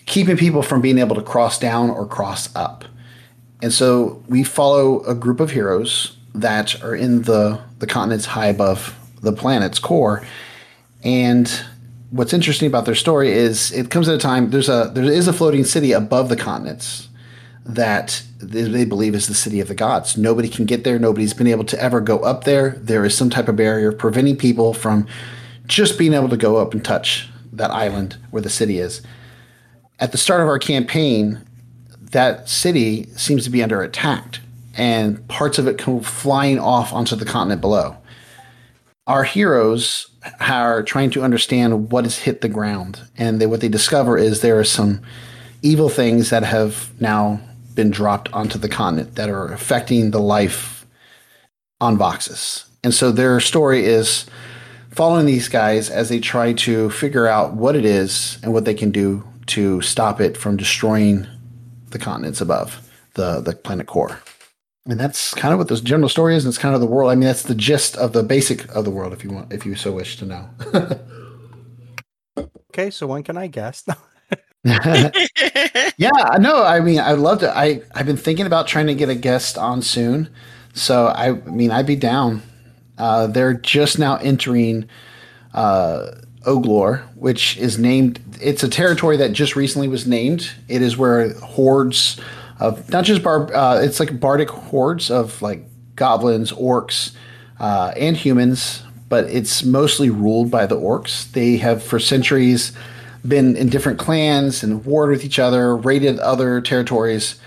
keeping 0.06 0.38
people 0.38 0.62
from 0.62 0.82
being 0.82 0.98
able 0.98 1.16
to 1.16 1.22
cross 1.22 1.60
down 1.60 1.90
or 1.90 2.06
cross 2.06 2.54
up. 2.56 2.86
And 3.62 3.74
so 3.74 4.22
we 4.28 4.44
follow 4.44 5.04
a 5.06 5.16
group 5.16 5.40
of 5.40 5.52
heroes 5.52 6.18
that 6.36 6.82
are 6.84 6.96
in 6.96 7.22
the, 7.24 7.62
the 7.80 7.88
continents 7.88 8.26
high 8.26 8.48
above 8.48 8.98
the 9.22 9.32
planet's 9.32 9.80
core. 9.80 10.26
And 11.04 11.50
what's 12.14 12.34
interesting 12.34 12.68
about 12.68 12.86
their 12.86 12.96
story 12.96 13.32
is 13.32 13.72
it 13.72 13.90
comes 13.90 14.08
at 14.08 14.16
a 14.16 14.20
time 14.20 14.52
there's 14.52 14.70
a 14.70 14.92
there 14.94 15.04
is 15.04 15.28
a 15.28 15.34
floating 15.34 15.64
city 15.64 15.94
above 15.94 16.30
the 16.30 16.36
continents 16.36 17.10
that 17.66 18.24
they 18.40 18.86
believe 18.86 19.16
is 19.16 19.28
the 19.28 19.34
city 19.34 19.60
of 19.60 19.68
the 19.68 19.76
gods. 19.76 20.18
Nobody 20.18 20.50
can 20.50 20.66
get 20.66 20.84
there. 20.84 21.00
Nobody's 21.00 21.34
been 21.34 21.48
able 21.48 21.64
to 21.66 21.82
ever 21.82 22.02
go 22.02 22.20
up 22.20 22.44
there. 22.44 22.72
There 22.72 23.06
is 23.06 23.16
some 23.16 23.30
type 23.30 23.48
of 23.48 23.56
barrier 23.56 23.92
preventing 23.92 24.36
people 24.36 24.74
from 24.74 25.08
just 25.66 25.98
being 25.98 26.14
able 26.14 26.30
to 26.30 26.38
go 26.38 26.58
up 26.58 26.74
and 26.74 26.84
touch 26.84 27.30
that 27.54 27.72
island 27.72 28.18
where 28.32 28.42
the 28.42 28.50
city 28.50 28.80
is. 28.80 29.02
At 30.00 30.12
the 30.12 30.18
start 30.18 30.42
of 30.42 30.48
our 30.48 30.60
campaign, 30.60 31.42
that 32.12 32.50
city 32.50 33.06
seems 33.16 33.44
to 33.46 33.50
be 33.50 33.64
under 33.64 33.82
attack, 33.82 34.40
and 34.76 35.26
parts 35.28 35.58
of 35.58 35.68
it 35.68 35.78
come 35.78 36.02
flying 36.02 36.60
off 36.60 36.92
onto 36.92 37.16
the 37.16 37.26
continent 37.26 37.62
below. 37.62 37.96
Our 39.08 39.24
heroes 39.24 40.08
are 40.40 40.84
trying 40.84 41.12
to 41.12 41.24
understand 41.24 41.92
what 41.92 42.06
has 42.06 42.20
hit 42.20 42.42
the 42.42 42.50
ground, 42.50 43.02
and 43.18 43.40
they, 43.40 43.46
what 43.46 43.62
they 43.62 43.70
discover 43.70 44.18
is 44.18 44.42
there 44.42 44.60
are 44.60 44.66
some 44.66 45.02
evil 45.62 45.90
things 45.90 46.30
that 46.30 46.44
have 46.44 46.92
now 47.00 47.40
been 47.76 47.90
dropped 47.90 48.32
onto 48.34 48.58
the 48.58 48.70
continent 48.70 49.16
that 49.16 49.30
are 49.30 49.52
affecting 49.52 50.12
the 50.12 50.20
life 50.20 50.86
on 51.82 51.98
Voxis. 51.98 52.66
And 52.84 52.94
so 52.94 53.12
their 53.12 53.40
story 53.40 53.86
is 53.86 54.26
following 54.92 55.26
these 55.26 55.50
guys 55.50 55.90
as 55.90 56.10
they 56.10 56.20
try 56.20 56.54
to 56.54 56.90
figure 56.92 57.28
out 57.28 57.54
what 57.54 57.76
it 57.76 57.86
is 57.86 58.38
and 58.44 58.54
what 58.54 58.66
they 58.66 58.74
can 58.74 58.92
do 58.92 59.24
to 59.48 59.82
stop 59.82 60.22
it 60.22 60.38
from 60.38 60.58
destroying 60.58 61.28
the 61.90 62.00
continents 62.00 62.42
above 62.42 62.90
the, 63.16 63.42
the 63.42 63.54
planet 63.54 63.88
core. 63.88 64.20
And 64.86 65.00
that's 65.00 65.34
kind 65.34 65.54
of 65.54 65.58
what 65.58 65.70
this 65.70 65.82
general 65.82 66.10
story 66.10 66.36
is. 66.36 66.44
And 66.46 66.52
it's 66.52 66.58
kind 66.58 66.76
of 66.76 66.82
the 66.82 66.88
world. 66.88 67.12
I 67.12 67.16
mean, 67.16 67.28
that's 67.28 67.44
the 67.44 67.56
gist 67.56 67.96
of 67.98 68.14
the 68.14 68.24
basic 68.24 68.70
of 68.76 68.84
the 68.84 68.92
world, 68.92 69.14
if 69.14 69.24
you 69.24 69.32
want, 69.32 69.54
if 69.54 69.66
you 69.66 69.76
so 69.76 69.92
wish 69.92 70.18
to 70.18 70.26
know. 70.26 70.50
Okay, 72.74 72.90
so 72.90 73.06
when 73.06 73.22
can 73.22 73.38
I 73.38 73.46
guess? 73.48 73.86
yeah, 75.98 76.10
no, 76.40 76.64
I 76.64 76.80
mean, 76.80 77.00
I'd 77.00 77.20
love 77.20 77.40
to. 77.40 77.56
I 77.56 77.82
I've 77.94 78.06
been 78.06 78.18
thinking 78.18 78.46
about 78.46 78.68
trying 78.68 78.88
to 78.88 78.96
get 78.96 79.10
a 79.10 79.16
guest 79.16 79.58
on 79.58 79.82
soon, 79.82 80.30
so 80.74 81.08
I, 81.08 81.30
I 81.30 81.32
mean, 81.34 81.72
I'd 81.72 81.86
be 81.86 81.96
down. 81.96 82.42
Uh, 82.98 83.28
they're 83.28 83.54
just 83.54 84.00
now 84.00 84.16
entering 84.18 84.88
uh, 85.54 86.12
Oglor, 86.46 87.02
which 87.16 87.58
is 87.58 87.78
named. 87.78 88.22
It's 88.42 88.64
a 88.64 88.70
territory 88.70 89.18
that 89.18 89.34
just 89.34 89.56
recently 89.56 89.88
was 89.90 90.08
named. 90.08 90.50
It 90.70 90.82
is 90.82 90.98
where 90.98 91.34
hordes 91.34 92.20
of 92.60 92.90
not 92.90 93.04
just 93.04 93.22
bar. 93.24 93.54
Uh, 93.54 93.82
it's 93.82 94.00
like 94.00 94.20
bardic 94.20 94.50
hordes 94.50 95.12
of 95.12 95.42
like 95.42 95.66
goblins, 95.96 96.52
orcs, 96.54 97.12
uh, 97.60 97.94
and 97.98 98.16
humans, 98.16 98.84
but 99.10 99.26
it's 99.26 99.64
mostly 99.64 100.10
ruled 100.10 100.50
by 100.50 100.66
the 100.66 100.78
orcs. 100.78 101.30
They 101.34 101.58
have 101.58 101.84
for 101.84 102.00
centuries 102.00 102.72
been 103.28 103.56
in 103.56 103.70
different 103.70 104.00
clans 104.00 104.64
and 104.64 104.86
warred 104.86 105.10
with 105.10 105.24
each 105.24 105.40
other, 105.40 105.76
raided 105.76 106.20
other 106.20 106.62
territories. 106.62 107.40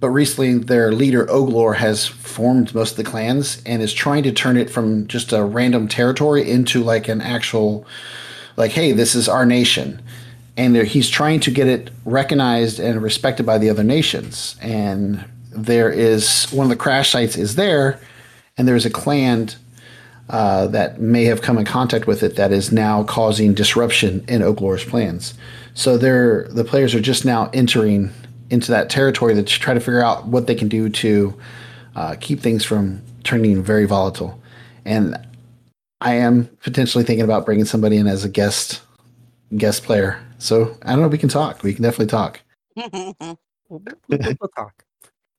But 0.00 0.10
recently, 0.10 0.58
their 0.58 0.92
leader 0.92 1.26
Oglor 1.26 1.76
has 1.76 2.06
formed 2.06 2.74
most 2.74 2.92
of 2.92 2.96
the 2.98 3.04
clans 3.04 3.60
and 3.66 3.82
is 3.82 3.92
trying 3.92 4.22
to 4.22 4.32
turn 4.32 4.56
it 4.56 4.70
from 4.70 5.06
just 5.08 5.32
a 5.32 5.44
random 5.44 5.88
territory 5.88 6.48
into 6.48 6.82
like 6.82 7.08
an 7.08 7.20
actual, 7.20 7.84
like, 8.56 8.70
hey, 8.70 8.92
this 8.92 9.14
is 9.14 9.28
our 9.28 9.44
nation. 9.44 10.00
And 10.56 10.76
he's 10.76 11.08
trying 11.08 11.40
to 11.40 11.50
get 11.50 11.66
it 11.66 11.90
recognized 12.04 12.80
and 12.80 13.02
respected 13.02 13.44
by 13.44 13.58
the 13.58 13.70
other 13.70 13.84
nations. 13.84 14.56
And 14.60 15.24
there 15.50 15.90
is 15.90 16.46
one 16.50 16.64
of 16.64 16.70
the 16.70 16.76
crash 16.76 17.10
sites 17.10 17.36
is 17.36 17.56
there, 17.56 18.00
and 18.56 18.66
there's 18.66 18.86
a 18.86 18.90
clan 18.90 19.50
uh, 20.30 20.66
that 20.68 21.00
may 21.00 21.24
have 21.24 21.42
come 21.42 21.58
in 21.58 21.64
contact 21.64 22.06
with 22.06 22.22
it 22.22 22.36
that 22.36 22.52
is 22.52 22.70
now 22.70 23.02
causing 23.04 23.54
disruption 23.54 24.24
in 24.28 24.42
Oglor's 24.42 24.84
plans. 24.84 25.34
So 25.74 25.96
they're 25.96 26.48
the 26.48 26.64
players 26.64 26.94
are 26.94 27.00
just 27.00 27.24
now 27.24 27.50
entering 27.52 28.10
into 28.50 28.70
that 28.72 28.90
territory 28.90 29.34
to 29.34 29.42
try 29.42 29.74
to 29.74 29.80
figure 29.80 30.02
out 30.02 30.26
what 30.26 30.46
they 30.46 30.54
can 30.54 30.68
do 30.68 30.88
to 30.88 31.38
uh, 31.96 32.16
keep 32.20 32.40
things 32.40 32.64
from 32.64 33.02
turning 33.24 33.62
very 33.62 33.86
volatile. 33.86 34.40
And 34.84 35.16
I 36.00 36.14
am 36.14 36.46
potentially 36.62 37.04
thinking 37.04 37.24
about 37.24 37.44
bringing 37.44 37.64
somebody 37.64 37.96
in 37.96 38.06
as 38.06 38.24
a 38.24 38.28
guest 38.28 38.80
guest 39.56 39.82
player. 39.82 40.22
So 40.38 40.76
I 40.82 40.92
don't 40.92 41.02
know. 41.02 41.08
We 41.08 41.18
can 41.18 41.28
talk. 41.28 41.62
We 41.62 41.74
can 41.74 41.82
definitely 41.82 42.06
talk. 42.06 42.40
we'll, 42.76 43.82
we'll 44.08 44.50
talk. 44.56 44.84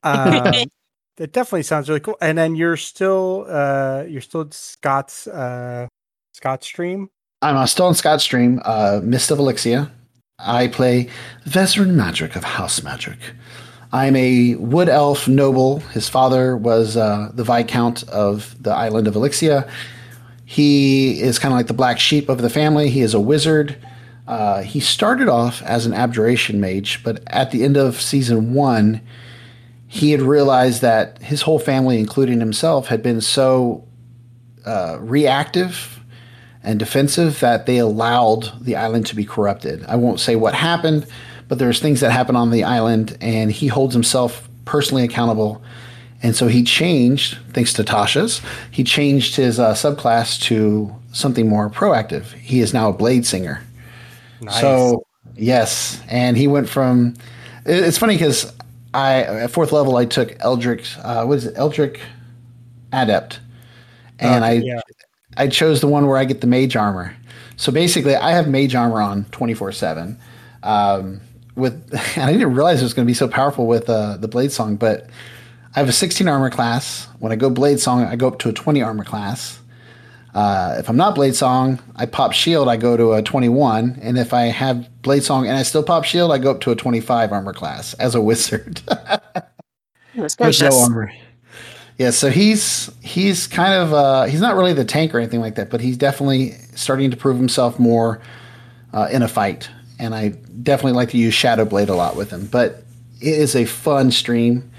Um, 0.03 0.53
that 1.19 1.33
definitely 1.33 1.63
sounds 1.63 1.89
really 1.89 1.99
cool. 1.99 2.17
And 2.21 2.37
then 2.37 2.55
you're 2.55 2.77
still 2.77 3.45
uh 3.47 4.05
you're 4.07 4.21
still 4.21 4.49
Scott's 4.51 5.27
uh 5.27 5.87
Scott 6.33 6.63
stream. 6.63 7.09
I'm 7.41 7.57
uh, 7.57 7.65
still 7.67 7.85
on 7.85 7.95
Scott's 7.95 8.23
stream, 8.23 8.61
uh, 8.65 8.99
Mist 9.03 9.31
of 9.31 9.37
Elixia. 9.37 9.91
I 10.39 10.67
play 10.67 11.09
Veteran 11.45 11.95
Magic 11.95 12.35
of 12.35 12.43
House 12.43 12.81
Magic. 12.83 13.17
I'm 13.91 14.15
a 14.15 14.55
wood 14.55 14.87
elf 14.87 15.27
noble. 15.27 15.79
His 15.79 16.07
father 16.07 16.55
was 16.55 16.95
uh, 16.95 17.31
the 17.33 17.43
Viscount 17.43 18.07
of 18.09 18.61
the 18.61 18.71
island 18.71 19.07
of 19.07 19.15
Elixia. 19.15 19.69
He 20.45 21.21
is 21.21 21.39
kind 21.39 21.53
of 21.53 21.57
like 21.57 21.67
the 21.67 21.73
black 21.73 21.99
sheep 21.99 22.29
of 22.29 22.41
the 22.41 22.49
family. 22.49 22.89
He 22.89 23.01
is 23.01 23.13
a 23.13 23.19
wizard. 23.19 23.75
Uh, 24.27 24.61
he 24.61 24.79
started 24.79 25.27
off 25.27 25.61
as 25.63 25.85
an 25.85 25.93
abjuration 25.93 26.61
mage, 26.61 27.03
but 27.03 27.21
at 27.27 27.51
the 27.51 27.63
end 27.63 27.77
of 27.77 27.99
season 27.99 28.53
one, 28.53 29.01
he 29.91 30.11
had 30.11 30.21
realized 30.21 30.83
that 30.83 31.17
his 31.17 31.41
whole 31.41 31.57
family, 31.57 31.99
including 31.99 32.39
himself, 32.39 32.87
had 32.87 33.01
been 33.01 33.19
so 33.19 33.83
uh, 34.63 34.99
reactive 35.01 35.99
and 36.63 36.77
defensive 36.77 37.39
that 37.39 37.65
they 37.65 37.79
allowed 37.79 38.63
the 38.63 38.75
island 38.75 39.07
to 39.07 39.15
be 39.15 39.25
corrupted. 39.25 39.83
I 39.87 39.95
won't 39.95 40.19
say 40.19 40.35
what 40.35 40.53
happened, 40.53 41.07
but 41.47 41.57
there's 41.57 41.79
things 41.79 42.01
that 42.01 42.11
happen 42.11 42.35
on 42.35 42.51
the 42.51 42.63
island, 42.63 43.17
and 43.19 43.51
he 43.51 43.65
holds 43.65 43.95
himself 43.95 44.47
personally 44.63 45.03
accountable. 45.03 45.59
And 46.21 46.35
so 46.35 46.47
he 46.47 46.61
changed, 46.61 47.39
thanks 47.53 47.73
to 47.73 47.83
Tasha's, 47.83 48.41
he 48.69 48.83
changed 48.83 49.37
his 49.37 49.59
uh, 49.59 49.73
subclass 49.73 50.39
to 50.43 50.95
something 51.13 51.49
more 51.49 51.67
proactive. 51.71 52.33
He 52.33 52.59
is 52.59 52.75
now 52.75 52.89
a 52.89 52.93
blade 52.93 53.25
singer. 53.25 53.63
Nice. 54.39 54.61
So 54.61 55.03
yes, 55.35 55.99
and 56.07 56.37
he 56.37 56.45
went 56.45 56.69
from. 56.69 57.15
It's 57.65 57.97
funny 57.97 58.13
because 58.13 58.53
I 58.93 59.21
at 59.23 59.51
fourth 59.51 59.71
level 59.71 59.97
I 59.97 60.05
took 60.05 60.35
Eldritch. 60.39 60.97
Uh, 61.01 61.25
what 61.25 61.37
is 61.37 61.45
it? 61.45 61.53
Eldritch 61.55 61.99
Adept, 62.91 63.39
and 64.19 64.43
okay, 64.43 64.53
I 64.53 64.61
yeah. 64.63 64.81
I 65.37 65.47
chose 65.47 65.81
the 65.81 65.87
one 65.87 66.07
where 66.07 66.17
I 66.17 66.25
get 66.25 66.41
the 66.41 66.47
mage 66.47 66.75
armor. 66.75 67.15
So 67.55 67.71
basically, 67.71 68.15
I 68.15 68.31
have 68.31 68.47
mage 68.47 68.75
armor 68.75 69.01
on 69.01 69.25
twenty 69.25 69.53
four 69.53 69.71
seven. 69.71 70.19
Um, 70.63 71.21
with 71.55 71.93
I 72.17 72.31
didn't 72.31 72.53
realize 72.53 72.81
it 72.81 72.85
was 72.85 72.93
going 72.93 73.05
to 73.05 73.09
be 73.09 73.15
so 73.15 73.27
powerful 73.27 73.67
with 73.67 73.89
uh, 73.89 74.17
the 74.17 74.27
blade 74.27 74.51
song, 74.51 74.75
but 74.75 75.09
I 75.75 75.79
have 75.79 75.89
a 75.89 75.93
16 75.93 76.27
armor 76.27 76.49
class. 76.49 77.07
When 77.19 77.31
I 77.31 77.35
go 77.35 77.49
blade 77.49 77.79
song, 77.79 78.03
I 78.03 78.15
go 78.15 78.27
up 78.27 78.39
to 78.39 78.49
a 78.49 78.53
20 78.53 78.81
armor 78.81 79.03
class. 79.03 79.58
Uh, 80.39 80.77
if 80.79 80.87
I'm 80.89 80.95
not 80.95 81.15
Blade 81.15 81.35
Song, 81.35 81.79
I 81.97 82.05
pop 82.05 82.31
Shield, 82.31 82.69
I 82.69 82.77
go 82.77 82.95
to 82.95 83.11
a 83.11 83.21
21. 83.21 83.99
And 84.01 84.17
if 84.17 84.33
I 84.33 84.43
have 84.43 84.87
Blade 85.01 85.21
Song 85.21 85.45
and 85.45 85.57
I 85.57 85.63
still 85.63 85.83
pop 85.83 86.05
Shield, 86.05 86.31
I 86.31 86.37
go 86.37 86.51
up 86.51 86.61
to 86.61 86.71
a 86.71 86.77
25 86.77 87.33
armor 87.33 87.51
class 87.51 87.93
as 87.99 88.15
a 88.15 88.21
wizard. 88.21 88.81
There's 90.15 90.61
no 90.61 90.79
armor. 90.79 91.11
Yeah, 91.97 92.11
so 92.11 92.29
he's 92.29 92.89
he's 93.01 93.47
kind 93.47 93.73
of 93.73 93.93
uh, 93.93 94.23
he's 94.23 94.39
not 94.39 94.55
really 94.55 94.71
the 94.71 94.85
tank 94.85 95.13
or 95.13 95.19
anything 95.19 95.41
like 95.41 95.55
that, 95.55 95.69
but 95.69 95.81
he's 95.81 95.97
definitely 95.97 96.51
starting 96.73 97.11
to 97.11 97.17
prove 97.17 97.35
himself 97.35 97.77
more 97.77 98.21
uh, 98.93 99.09
in 99.11 99.21
a 99.21 99.27
fight. 99.27 99.69
And 99.99 100.15
I 100.15 100.29
definitely 100.29 100.93
like 100.93 101.09
to 101.09 101.17
use 101.17 101.33
Shadow 101.33 101.65
Blade 101.65 101.89
a 101.89 101.95
lot 101.95 102.15
with 102.15 102.29
him. 102.29 102.45
But 102.45 102.85
it 103.19 103.33
is 103.33 103.57
a 103.57 103.65
fun 103.65 104.09
stream. 104.11 104.71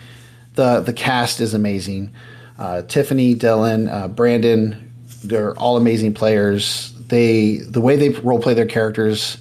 the 0.54 0.80
The 0.80 0.94
cast 0.94 1.38
is 1.38 1.52
amazing. 1.52 2.14
Uh, 2.58 2.80
Tiffany, 2.80 3.34
Dylan, 3.34 3.92
uh, 3.92 4.08
Brandon, 4.08 4.89
they're 5.22 5.56
all 5.56 5.76
amazing 5.76 6.14
players. 6.14 6.92
They 7.08 7.58
the 7.58 7.80
way 7.80 7.96
they 7.96 8.10
role 8.10 8.40
play 8.40 8.54
their 8.54 8.66
characters 8.66 9.38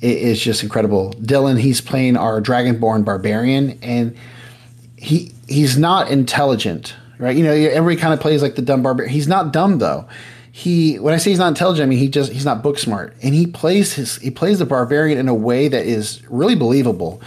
is 0.00 0.40
just 0.40 0.62
incredible. 0.62 1.12
Dylan, 1.14 1.58
he's 1.58 1.80
playing 1.80 2.16
our 2.16 2.40
Dragonborn 2.40 3.04
barbarian, 3.04 3.78
and 3.82 4.16
he 4.96 5.32
he's 5.48 5.76
not 5.76 6.10
intelligent, 6.10 6.94
right? 7.18 7.36
You 7.36 7.44
know, 7.44 7.52
everybody 7.52 8.00
kind 8.00 8.14
of 8.14 8.20
plays 8.20 8.42
like 8.42 8.54
the 8.54 8.62
dumb 8.62 8.82
barbarian. 8.82 9.12
He's 9.12 9.28
not 9.28 9.52
dumb 9.52 9.78
though. 9.78 10.08
He 10.52 10.98
when 10.98 11.14
I 11.14 11.18
say 11.18 11.30
he's 11.30 11.38
not 11.38 11.48
intelligent, 11.48 11.86
I 11.86 11.88
mean 11.88 11.98
he 11.98 12.08
just 12.08 12.32
he's 12.32 12.44
not 12.44 12.62
book 12.62 12.78
smart, 12.78 13.14
and 13.22 13.34
he 13.34 13.46
plays 13.46 13.94
his 13.94 14.16
he 14.16 14.30
plays 14.30 14.58
the 14.58 14.66
barbarian 14.66 15.18
in 15.18 15.28
a 15.28 15.34
way 15.34 15.68
that 15.68 15.86
is 15.86 16.22
really 16.28 16.54
believable. 16.54 17.20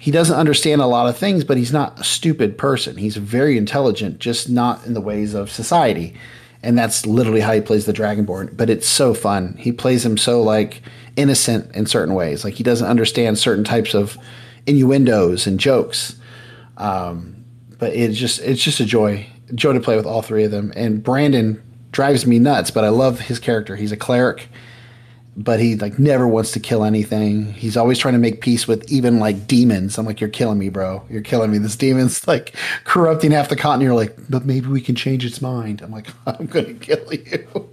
He 0.00 0.12
doesn't 0.12 0.36
understand 0.36 0.80
a 0.80 0.86
lot 0.86 1.08
of 1.08 1.18
things, 1.18 1.42
but 1.42 1.56
he's 1.56 1.72
not 1.72 1.98
a 1.98 2.04
stupid 2.04 2.56
person. 2.56 2.96
He's 2.96 3.16
very 3.16 3.58
intelligent, 3.58 4.20
just 4.20 4.48
not 4.48 4.86
in 4.86 4.94
the 4.94 5.00
ways 5.00 5.34
of 5.34 5.50
society 5.50 6.14
and 6.62 6.76
that's 6.76 7.06
literally 7.06 7.40
how 7.40 7.52
he 7.52 7.60
plays 7.60 7.86
the 7.86 7.92
Dragonborn. 7.92 8.56
But 8.56 8.70
it's 8.70 8.88
so 8.88 9.14
fun. 9.14 9.56
He 9.58 9.72
plays 9.72 10.04
him 10.04 10.16
so 10.16 10.42
like 10.42 10.82
innocent 11.16 11.74
in 11.74 11.86
certain 11.86 12.14
ways. 12.14 12.44
Like 12.44 12.54
he 12.54 12.64
doesn't 12.64 12.86
understand 12.86 13.38
certain 13.38 13.64
types 13.64 13.94
of 13.94 14.18
innuendos 14.66 15.46
and 15.46 15.58
jokes. 15.58 16.16
Um, 16.76 17.44
but 17.78 17.92
it's 17.92 18.16
just 18.16 18.40
it's 18.40 18.62
just 18.62 18.80
a 18.80 18.84
joy 18.84 19.26
joy 19.54 19.72
to 19.72 19.80
play 19.80 19.96
with 19.96 20.06
all 20.06 20.22
three 20.22 20.44
of 20.44 20.50
them. 20.50 20.72
And 20.76 21.02
Brandon 21.02 21.62
drives 21.92 22.26
me 22.26 22.38
nuts, 22.38 22.70
but 22.70 22.84
I 22.84 22.88
love 22.88 23.20
his 23.20 23.38
character. 23.38 23.76
He's 23.76 23.92
a 23.92 23.96
cleric 23.96 24.48
but 25.38 25.60
he 25.60 25.76
like 25.76 26.00
never 26.00 26.26
wants 26.26 26.50
to 26.50 26.60
kill 26.60 26.84
anything. 26.84 27.52
He's 27.52 27.76
always 27.76 27.96
trying 27.96 28.14
to 28.14 28.18
make 28.18 28.40
peace 28.40 28.66
with 28.66 28.90
even 28.90 29.20
like 29.20 29.46
demons. 29.46 29.96
I'm 29.96 30.04
like, 30.04 30.20
you're 30.20 30.28
killing 30.28 30.58
me, 30.58 30.68
bro. 30.68 31.04
You're 31.08 31.22
killing 31.22 31.52
me. 31.52 31.58
This 31.58 31.76
demon's 31.76 32.26
like 32.26 32.56
corrupting 32.82 33.30
half 33.30 33.48
the 33.48 33.54
continent. 33.54 33.84
You're 33.84 33.94
like, 33.94 34.16
but 34.28 34.44
maybe 34.44 34.66
we 34.66 34.80
can 34.80 34.96
change 34.96 35.24
its 35.24 35.40
mind. 35.40 35.80
I'm 35.80 35.92
like, 35.92 36.08
I'm 36.26 36.46
gonna 36.46 36.74
kill 36.74 37.12
you. 37.12 37.70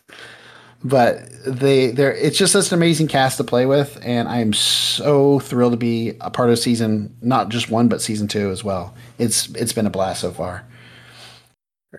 but 0.84 1.28
they 1.44 1.90
they're 1.90 2.14
it's 2.14 2.38
just 2.38 2.52
such 2.52 2.70
an 2.70 2.78
amazing 2.78 3.08
cast 3.08 3.36
to 3.38 3.44
play 3.44 3.66
with, 3.66 3.98
and 4.02 4.28
I'm 4.28 4.52
so 4.52 5.40
thrilled 5.40 5.72
to 5.72 5.78
be 5.78 6.16
a 6.20 6.30
part 6.30 6.50
of 6.50 6.58
season 6.60 7.16
not 7.20 7.48
just 7.48 7.68
one 7.68 7.88
but 7.88 8.00
season 8.00 8.28
two 8.28 8.50
as 8.52 8.62
well. 8.62 8.94
It's 9.18 9.48
it's 9.56 9.72
been 9.72 9.86
a 9.86 9.90
blast 9.90 10.20
so 10.20 10.30
far. 10.30 10.64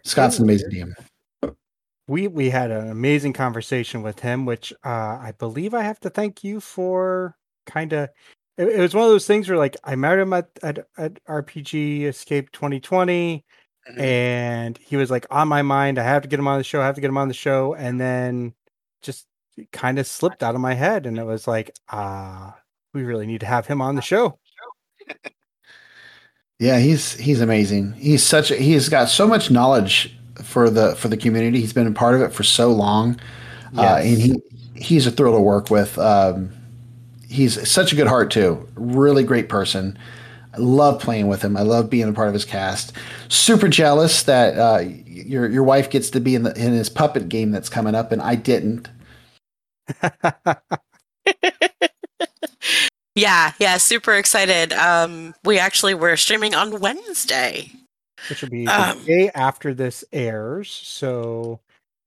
Scott's 0.05 0.39
an 0.39 0.45
amazing 0.45 0.71
DM 0.71 0.93
we 2.07 2.27
we 2.27 2.49
had 2.49 2.71
an 2.71 2.89
amazing 2.89 3.33
conversation 3.33 4.01
with 4.01 4.19
him, 4.19 4.45
which 4.45 4.73
uh, 4.83 4.89
I 4.89 5.33
believe 5.37 5.73
I 5.73 5.83
have 5.83 5.99
to 6.01 6.09
thank 6.09 6.43
you 6.43 6.59
for. 6.59 7.37
Kind 7.65 7.93
of, 7.93 8.09
it, 8.57 8.67
it, 8.67 8.79
was 8.79 8.93
one 8.93 9.05
of 9.05 9.09
those 9.09 9.25
things 9.25 9.47
where 9.47 9.57
like 9.57 9.77
I 9.85 9.95
met 9.95 10.19
him 10.19 10.33
at 10.33 10.49
at, 10.61 10.79
at 10.97 11.23
RPG 11.25 12.03
Escape 12.03 12.51
2020, 12.51 13.45
mm-hmm. 13.89 14.01
and 14.01 14.77
he 14.79 14.97
was 14.97 15.09
like 15.09 15.25
on 15.31 15.47
my 15.47 15.61
mind. 15.61 15.97
I 15.97 16.03
have 16.03 16.23
to 16.23 16.27
get 16.27 16.39
him 16.39 16.47
on 16.47 16.57
the 16.57 16.63
show. 16.63 16.81
I 16.81 16.85
have 16.85 16.95
to 16.95 17.01
get 17.01 17.09
him 17.09 17.17
on 17.17 17.29
the 17.29 17.33
show, 17.33 17.73
and 17.73 18.01
then 18.01 18.53
just 19.01 19.25
kind 19.71 19.97
of 19.97 20.07
slipped 20.07 20.43
out 20.43 20.55
of 20.55 20.61
my 20.61 20.73
head, 20.73 21.05
and 21.05 21.17
it 21.17 21.25
was 21.25 21.47
like, 21.47 21.73
ah, 21.89 22.49
uh, 22.49 22.59
we 22.93 23.03
really 23.03 23.27
need 23.27 23.41
to 23.41 23.45
have 23.45 23.65
him 23.65 23.81
on 23.81 23.95
the 23.95 24.01
show. 24.01 24.39
Yeah, 26.59 26.79
he's 26.79 27.15
he's 27.15 27.41
amazing. 27.41 27.91
He's 27.93 28.23
such 28.23 28.49
a, 28.49 28.55
he's 28.55 28.87
got 28.87 29.09
so 29.09 29.27
much 29.27 29.51
knowledge 29.51 30.17
for 30.41 30.69
the 30.69 30.95
for 30.95 31.07
the 31.07 31.17
community. 31.17 31.59
He's 31.59 31.73
been 31.73 31.87
a 31.87 31.91
part 31.91 32.15
of 32.15 32.21
it 32.21 32.33
for 32.33 32.43
so 32.43 32.71
long, 32.71 33.19
uh, 33.77 33.97
and 34.03 34.21
he 34.21 34.41
he's 34.75 35.05
a 35.05 35.11
thrill 35.11 35.33
to 35.33 35.39
work 35.39 35.69
with. 35.69 35.97
Um, 35.97 36.51
he's 37.29 37.69
such 37.69 37.93
a 37.93 37.95
good 37.95 38.07
heart 38.07 38.31
too. 38.31 38.67
Really 38.75 39.23
great 39.23 39.49
person. 39.49 39.97
I 40.53 40.57
love 40.57 41.01
playing 41.01 41.27
with 41.27 41.41
him. 41.41 41.57
I 41.57 41.63
love 41.63 41.89
being 41.89 42.07
a 42.07 42.13
part 42.13 42.27
of 42.27 42.33
his 42.33 42.45
cast. 42.45 42.93
Super 43.27 43.67
jealous 43.67 44.23
that 44.23 44.57
uh, 44.57 44.83
your 45.05 45.49
your 45.49 45.63
wife 45.63 45.89
gets 45.89 46.09
to 46.11 46.19
be 46.19 46.35
in 46.35 46.43
the 46.43 46.53
in 46.55 46.73
his 46.73 46.89
puppet 46.89 47.29
game 47.29 47.51
that's 47.51 47.69
coming 47.69 47.95
up, 47.95 48.11
and 48.11 48.21
I 48.21 48.35
didn't. 48.35 48.89
Yeah, 53.15 53.53
yeah, 53.59 53.77
super 53.77 54.15
excited. 54.15 54.73
Um, 54.73 55.35
we 55.43 55.59
actually 55.59 55.93
were 55.93 56.17
streaming 56.17 56.55
on 56.55 56.79
Wednesday. 56.79 57.71
Which 58.29 58.41
will 58.41 58.49
be 58.49 58.65
the 58.65 58.89
Um, 58.91 59.03
day 59.03 59.29
after 59.35 59.73
this 59.73 60.03
airs. 60.13 60.71
So 60.71 61.59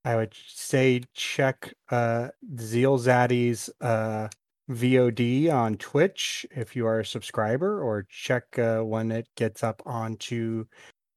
I 0.05 0.17
would 0.17 0.35
say 0.49 1.03
check 1.15 1.73
uh, 1.91 2.29
Zeal 2.59 2.99
Zaddy's 2.99 3.69
uh, 3.81 4.29
VOD 4.71 5.53
on 5.53 5.77
Twitch 5.77 6.47
if 6.55 6.75
you 6.77 6.87
are 6.87 7.01
a 7.01 7.05
subscriber, 7.07 7.83
or 7.83 8.07
check 8.09 8.59
uh, 8.59 8.81
when 8.83 9.11
it 9.13 9.29
gets 9.37 9.63
up 9.63 9.83
onto 9.87 10.67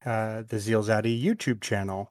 uh, 0.05 0.43
the 0.47 0.59
Zeal 0.59 0.83
Zaddy 0.83 1.21
YouTube 1.21 1.61
channel. 1.61 2.09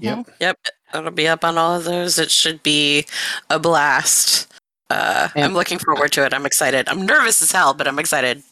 Yep. 0.00 0.18
Mhm. 0.18 0.34
Yep. 0.40 0.58
It'll 0.94 1.10
be 1.10 1.28
up 1.28 1.44
on 1.44 1.56
all 1.58 1.76
of 1.76 1.84
those. 1.84 2.18
It 2.18 2.30
should 2.30 2.62
be 2.62 3.06
a 3.50 3.58
blast. 3.58 4.52
Uh, 4.90 5.28
And- 5.34 5.44
I'm 5.46 5.54
looking 5.54 5.78
forward 5.78 6.12
to 6.12 6.24
it. 6.24 6.32
I'm 6.32 6.46
excited. 6.46 6.88
I'm 6.88 7.04
nervous 7.04 7.42
as 7.42 7.52
hell, 7.52 7.74
but 7.74 7.86
I'm 7.86 7.98
excited. 7.98 8.42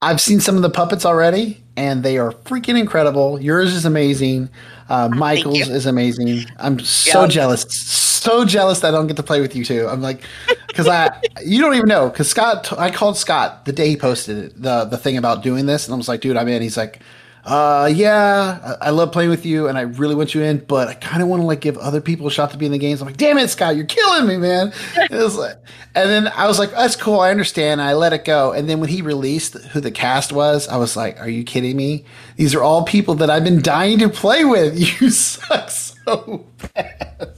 I've 0.00 0.20
seen 0.20 0.38
some 0.40 0.54
of 0.56 0.62
the 0.62 0.70
puppets 0.70 1.04
already, 1.04 1.62
and 1.76 2.02
they 2.04 2.18
are 2.18 2.30
freaking 2.32 2.78
incredible. 2.78 3.40
Yours 3.40 3.74
is 3.74 3.84
amazing. 3.84 4.48
Uh, 4.88 5.08
Michael's 5.08 5.68
is 5.68 5.86
amazing. 5.86 6.44
I'm 6.58 6.78
so 6.78 7.22
Yeah. 7.22 7.26
jealous, 7.28 7.62
so 7.68 8.44
jealous 8.44 8.80
that 8.80 8.88
I 8.88 8.90
don't 8.96 9.08
get 9.08 9.16
to 9.16 9.22
play 9.24 9.40
with 9.40 9.56
you 9.56 9.64
too. 9.64 9.88
I'm 9.88 10.00
like, 10.00 10.22
because 10.68 10.86
I, 10.86 11.20
you 11.44 11.60
don't 11.60 11.74
even 11.74 11.88
know. 11.88 12.08
Because 12.10 12.30
Scott, 12.30 12.72
I 12.78 12.90
called 12.92 13.16
Scott 13.16 13.64
the 13.64 13.72
day 13.72 13.88
he 13.88 13.96
posted 13.96 14.38
it, 14.38 14.62
the 14.62 14.84
the 14.84 14.96
thing 14.98 15.16
about 15.16 15.42
doing 15.42 15.66
this, 15.66 15.86
and 15.86 15.94
I 15.94 15.96
was 15.96 16.08
like, 16.08 16.20
dude, 16.20 16.36
I'm 16.36 16.46
in. 16.48 16.62
He's 16.62 16.76
like, 16.76 17.00
uh, 17.44 17.90
yeah, 17.92 18.76
I, 18.80 18.88
I 18.88 18.90
love 18.90 19.12
playing 19.12 19.30
with 19.30 19.46
you, 19.46 19.68
and 19.68 19.78
I 19.78 19.82
really 19.82 20.14
want 20.14 20.34
you 20.34 20.42
in, 20.42 20.58
but 20.58 20.88
I 20.88 20.94
kind 20.94 21.22
of 21.22 21.28
want 21.28 21.42
to 21.42 21.46
like 21.46 21.60
give 21.60 21.78
other 21.78 22.00
people 22.00 22.26
a 22.26 22.30
shot 22.30 22.50
to 22.50 22.58
be 22.58 22.66
in 22.66 22.72
the 22.72 22.78
games. 22.78 23.00
I'm 23.00 23.06
like, 23.06 23.16
damn 23.16 23.38
it, 23.38 23.48
Scott, 23.48 23.76
you're 23.76 23.86
killing 23.86 24.26
me, 24.26 24.36
man. 24.36 24.72
It 24.96 25.10
was 25.10 25.36
like, 25.36 25.56
and 25.94 26.10
then 26.10 26.28
I 26.28 26.46
was 26.46 26.58
like, 26.58 26.72
that's 26.72 26.96
cool, 26.96 27.20
I 27.20 27.30
understand. 27.30 27.80
I 27.80 27.94
let 27.94 28.12
it 28.12 28.24
go, 28.24 28.52
and 28.52 28.68
then 28.68 28.80
when 28.80 28.90
he 28.90 29.02
released 29.02 29.54
who 29.54 29.80
the 29.80 29.90
cast 29.90 30.32
was, 30.32 30.68
I 30.68 30.76
was 30.76 30.96
like, 30.96 31.18
are 31.20 31.28
you 31.28 31.44
kidding 31.44 31.76
me? 31.76 32.04
These 32.36 32.54
are 32.54 32.62
all 32.62 32.84
people 32.84 33.14
that 33.16 33.30
I've 33.30 33.44
been 33.44 33.62
dying 33.62 33.98
to 34.00 34.08
play 34.08 34.44
with. 34.44 34.78
You 35.00 35.10
suck 35.10 35.70
so 35.70 36.46
bad. 36.74 37.34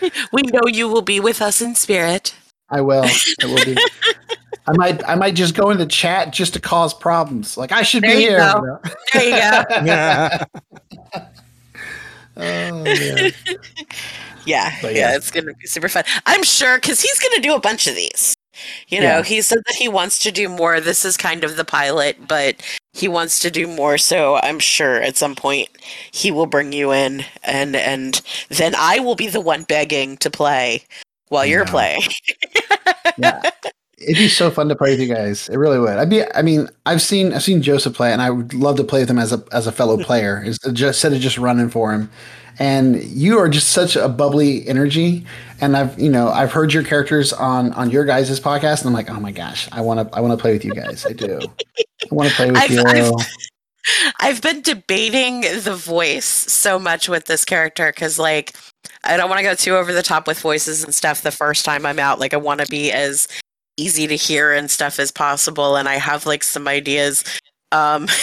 We 0.32 0.42
know 0.42 0.60
you 0.66 0.88
will 0.88 1.02
be 1.02 1.20
with 1.20 1.40
us 1.40 1.62
in 1.62 1.74
spirit. 1.74 2.34
I 2.68 2.80
will. 2.80 3.04
I 3.42 3.46
will 3.46 3.64
be. 3.64 3.76
I 4.68 4.72
might. 4.76 5.08
I 5.08 5.14
might 5.14 5.34
just 5.34 5.54
go 5.54 5.70
into 5.70 5.86
chat 5.86 6.32
just 6.32 6.54
to 6.54 6.60
cause 6.60 6.92
problems. 6.92 7.56
Like 7.56 7.72
I 7.72 7.82
should 7.82 8.02
There 8.02 8.16
be 8.16 8.20
here. 8.20 8.38
go. 8.38 8.78
There 9.12 9.22
you 9.24 9.30
go. 9.30 9.64
Yeah. 9.84 10.44
Oh. 12.38 12.84
Yeah, 14.44 14.70
yeah, 14.82 14.90
yeah. 14.90 15.16
it's 15.16 15.30
gonna 15.30 15.54
be 15.54 15.66
super 15.66 15.88
fun. 15.88 16.04
I'm 16.26 16.42
sure 16.44 16.76
because 16.76 17.00
he's 17.00 17.18
gonna 17.18 17.40
do 17.40 17.54
a 17.54 17.60
bunch 17.60 17.86
of 17.86 17.96
these. 17.96 18.34
You 18.88 19.00
know, 19.00 19.06
Yeah. 19.18 19.22
he 19.22 19.40
said 19.42 19.58
that 19.66 19.74
he 19.76 19.88
wants 19.88 20.18
to 20.20 20.30
do 20.30 20.48
more. 20.48 20.78
This 20.80 21.04
is 21.04 21.16
kind 21.16 21.44
of 21.44 21.56
the 21.56 21.64
pilot, 21.64 22.28
but 22.28 22.56
he 22.92 23.08
wants 23.08 23.38
to 23.40 23.50
do 23.50 23.66
more. 23.66 23.96
So 23.98 24.36
I'm 24.36 24.58
sure 24.58 24.96
at 25.00 25.16
some 25.16 25.34
point 25.34 25.68
he 26.12 26.30
will 26.30 26.44
bring 26.46 26.72
you 26.74 26.92
in, 26.92 27.24
and 27.42 27.74
and 27.74 28.20
then 28.50 28.74
I 28.76 28.98
will 29.00 29.16
be 29.16 29.28
the 29.28 29.40
one 29.40 29.62
begging 29.64 30.18
to 30.18 30.30
play 30.30 30.84
while 31.28 31.46
you're 31.46 31.64
know. 31.64 31.70
playing. 31.70 32.02
yeah. 33.16 33.40
It'd 33.98 34.16
be 34.16 34.28
so 34.28 34.50
fun 34.50 34.68
to 34.68 34.76
play 34.76 34.90
with 34.90 35.00
you 35.00 35.12
guys. 35.14 35.48
It 35.48 35.56
really 35.56 35.78
would. 35.78 35.96
I'd 35.96 36.10
be. 36.10 36.22
I 36.34 36.42
mean, 36.42 36.68
I've 36.84 37.00
seen 37.00 37.32
I've 37.32 37.42
seen 37.42 37.62
Joseph 37.62 37.94
play, 37.94 38.12
and 38.12 38.20
I 38.20 38.28
would 38.30 38.52
love 38.52 38.76
to 38.76 38.84
play 38.84 39.00
with 39.00 39.10
him 39.10 39.18
as 39.18 39.32
a 39.32 39.42
as 39.52 39.66
a 39.66 39.72
fellow 39.72 39.96
player. 40.04 40.42
Instead 40.42 41.12
of 41.12 41.20
just 41.20 41.38
running 41.38 41.70
for 41.70 41.92
him. 41.92 42.10
And 42.58 43.02
you 43.04 43.38
are 43.38 43.50
just 43.50 43.68
such 43.68 43.96
a 43.96 44.08
bubbly 44.08 44.66
energy. 44.66 45.26
And 45.60 45.76
I've 45.76 45.98
you 45.98 46.10
know 46.10 46.28
I've 46.28 46.52
heard 46.52 46.72
your 46.74 46.82
characters 46.84 47.32
on 47.32 47.72
on 47.72 47.90
your 47.90 48.04
guys' 48.04 48.38
podcast, 48.40 48.80
and 48.80 48.88
I'm 48.88 48.92
like, 48.92 49.08
oh 49.10 49.18
my 49.20 49.32
gosh, 49.32 49.68
I 49.72 49.80
want 49.80 50.10
to 50.10 50.16
I 50.16 50.20
want 50.20 50.32
to 50.38 50.40
play 50.42 50.52
with 50.52 50.64
you 50.64 50.74
guys. 50.74 51.04
I 51.06 51.12
do. 51.12 51.38
I 51.40 52.14
want 52.14 52.28
to 52.30 52.34
play 52.34 52.50
with 52.50 52.56
I've- 52.62 52.74
you. 52.74 52.82
I've- 52.86 53.12
I've 54.18 54.42
been 54.42 54.62
debating 54.62 55.42
the 55.42 55.76
voice 55.76 56.24
so 56.24 56.76
much 56.76 57.08
with 57.08 57.26
this 57.26 57.44
character 57.44 57.86
because, 57.94 58.18
like, 58.18 58.52
I 59.04 59.16
don't 59.16 59.30
want 59.30 59.38
to 59.38 59.44
go 59.44 59.54
too 59.54 59.76
over 59.76 59.92
the 59.92 60.02
top 60.02 60.26
with 60.26 60.40
voices 60.40 60.82
and 60.82 60.92
stuff 60.92 61.22
the 61.22 61.30
first 61.30 61.64
time 61.64 61.86
I'm 61.86 62.00
out. 62.00 62.18
Like, 62.18 62.34
I 62.34 62.36
want 62.36 62.60
to 62.60 62.66
be 62.66 62.90
as 62.90 63.28
easy 63.76 64.06
to 64.06 64.16
hear 64.16 64.52
and 64.52 64.70
stuff 64.70 64.98
as 64.98 65.10
possible. 65.10 65.76
And 65.76 65.88
I 65.88 65.94
have, 65.96 66.26
like, 66.26 66.42
some 66.42 66.66
ideas. 66.68 67.24
Um, 67.72 68.08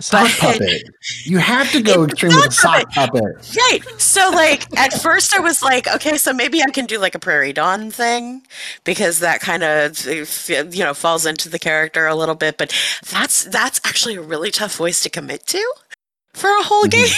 sock 0.00 0.28
but- 0.28 0.38
puppet. 0.38 0.82
You 1.24 1.38
have 1.38 1.70
to 1.72 1.82
go 1.90 2.04
extreme 2.04 2.34
with 2.34 2.46
a 2.46 2.50
sock 2.52 2.90
puppet. 2.90 3.22
right. 3.56 3.80
So, 3.98 4.30
like, 4.30 4.66
at 4.78 4.92
first 4.94 5.34
I 5.34 5.40
was 5.40 5.62
like, 5.62 5.86
okay, 5.88 6.16
so 6.18 6.32
maybe 6.32 6.60
I 6.62 6.70
can 6.70 6.86
do, 6.86 6.98
like, 6.98 7.14
a 7.14 7.18
Prairie 7.18 7.52
Dawn 7.52 7.90
thing 7.90 8.42
because 8.84 9.20
that 9.20 9.40
kind 9.40 9.62
of, 9.62 10.04
you 10.06 10.84
know, 10.84 10.94
falls 10.94 11.26
into 11.26 11.48
the 11.48 11.58
character 11.58 12.06
a 12.06 12.14
little 12.14 12.34
bit. 12.34 12.58
But 12.58 12.74
that's, 13.10 13.44
that's 13.44 13.80
actually 13.84 14.16
a 14.16 14.22
really 14.22 14.50
tough 14.50 14.76
voice 14.76 15.00
to 15.02 15.10
commit 15.10 15.46
to 15.48 15.72
for 16.34 16.48
a 16.50 16.62
whole 16.62 16.84
Mhm. 16.84 16.90
game. 16.90 17.14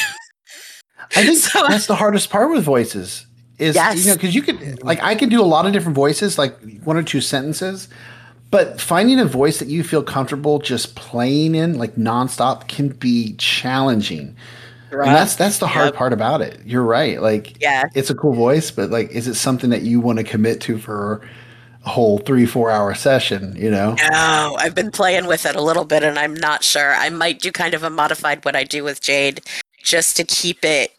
I 1.17 1.25
think 1.25 1.37
So- 1.39 1.67
that's 1.69 1.87
the 1.87 1.97
hardest 1.97 2.31
part 2.31 2.51
with 2.51 2.65
voices. 2.65 3.26
Is 3.59 3.75
Yes. 3.75 4.05
you 4.05 4.11
know 4.11 4.17
because 4.17 4.35
you 4.35 4.43
could 4.43 4.83
like 4.83 5.03
I 5.03 5.15
can 5.15 5.29
do 5.29 5.41
a 5.41 5.47
lot 5.47 5.67
of 5.67 5.73
different 5.73 5.95
voices, 5.97 6.37
like 6.39 6.59
one 6.85 6.97
or 6.97 7.03
two 7.03 7.21
sentences, 7.23 7.89
but 8.51 8.81
finding 8.81 9.19
a 9.19 9.25
voice 9.25 9.59
that 9.59 9.69
you 9.69 9.83
feel 9.83 10.03
comfortable 10.03 10.59
just 10.59 10.95
playing 10.95 11.55
in 11.55 11.79
like 11.79 11.95
nonstop 11.97 12.69
can 12.69 12.89
be 12.89 13.35
challenging. 13.39 14.37
Right. 14.91 15.09
And 15.09 15.17
that's 15.17 15.37
that's 15.37 15.59
the 15.59 15.67
hard 15.67 15.87
Yep. 15.87 15.95
part 15.95 16.13
about 16.13 16.43
it. 16.43 16.61
You're 16.65 16.85
right. 16.85 17.21
Like 17.21 17.61
Yeah. 17.61 17.85
it's 17.95 18.11
a 18.11 18.15
cool 18.15 18.35
voice, 18.35 18.71
but 18.71 18.91
like 18.91 19.11
is 19.11 19.27
it 19.27 19.35
something 19.35 19.71
that 19.71 19.83
you 19.83 20.01
want 20.01 20.19
to 20.19 20.25
commit 20.25 20.61
to 20.63 20.79
for 20.79 21.23
a 21.85 21.89
whole 21.89 22.19
three, 22.19 22.47
four 22.47 22.71
hour 22.71 22.95
session, 22.95 23.55
you 23.57 23.71
know? 23.71 23.95
No, 24.11 24.57
I've 24.59 24.75
been 24.75 24.91
playing 24.91 25.27
with 25.27 25.47
it 25.47 25.55
a 25.57 25.63
little 25.63 25.85
bit 25.85 26.03
and 26.03 26.19
I'm 26.19 26.35
not 26.35 26.63
sure. 26.65 26.95
I 26.95 27.11
might 27.11 27.41
do 27.41 27.51
kind 27.53 27.75
of 27.75 27.83
a 27.85 27.91
modified 27.91 28.45
what 28.45 28.55
I 28.57 28.65
do 28.65 28.83
with 28.85 29.01
Jade 29.01 29.41
just 29.83 30.17
to 30.17 30.25
keep 30.25 30.65
it 30.65 30.96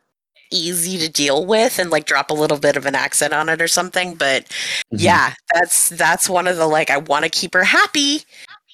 easy 0.51 0.97
to 0.99 1.09
deal 1.09 1.45
with 1.45 1.79
and 1.79 1.89
like 1.89 2.05
drop 2.05 2.29
a 2.31 2.33
little 2.33 2.57
bit 2.59 2.75
of 2.77 2.85
an 2.85 2.95
accent 2.95 3.33
on 3.33 3.49
it 3.49 3.61
or 3.61 3.67
something. 3.67 4.15
But 4.15 4.45
Mhm. 4.93 5.01
yeah, 5.01 5.33
that's 5.53 5.89
that's 5.89 6.29
one 6.29 6.47
of 6.47 6.57
the 6.57 6.67
like 6.67 6.89
I 6.89 6.97
want 6.97 7.23
to 7.25 7.29
keep 7.29 7.53
her 7.53 7.63
happy 7.63 8.23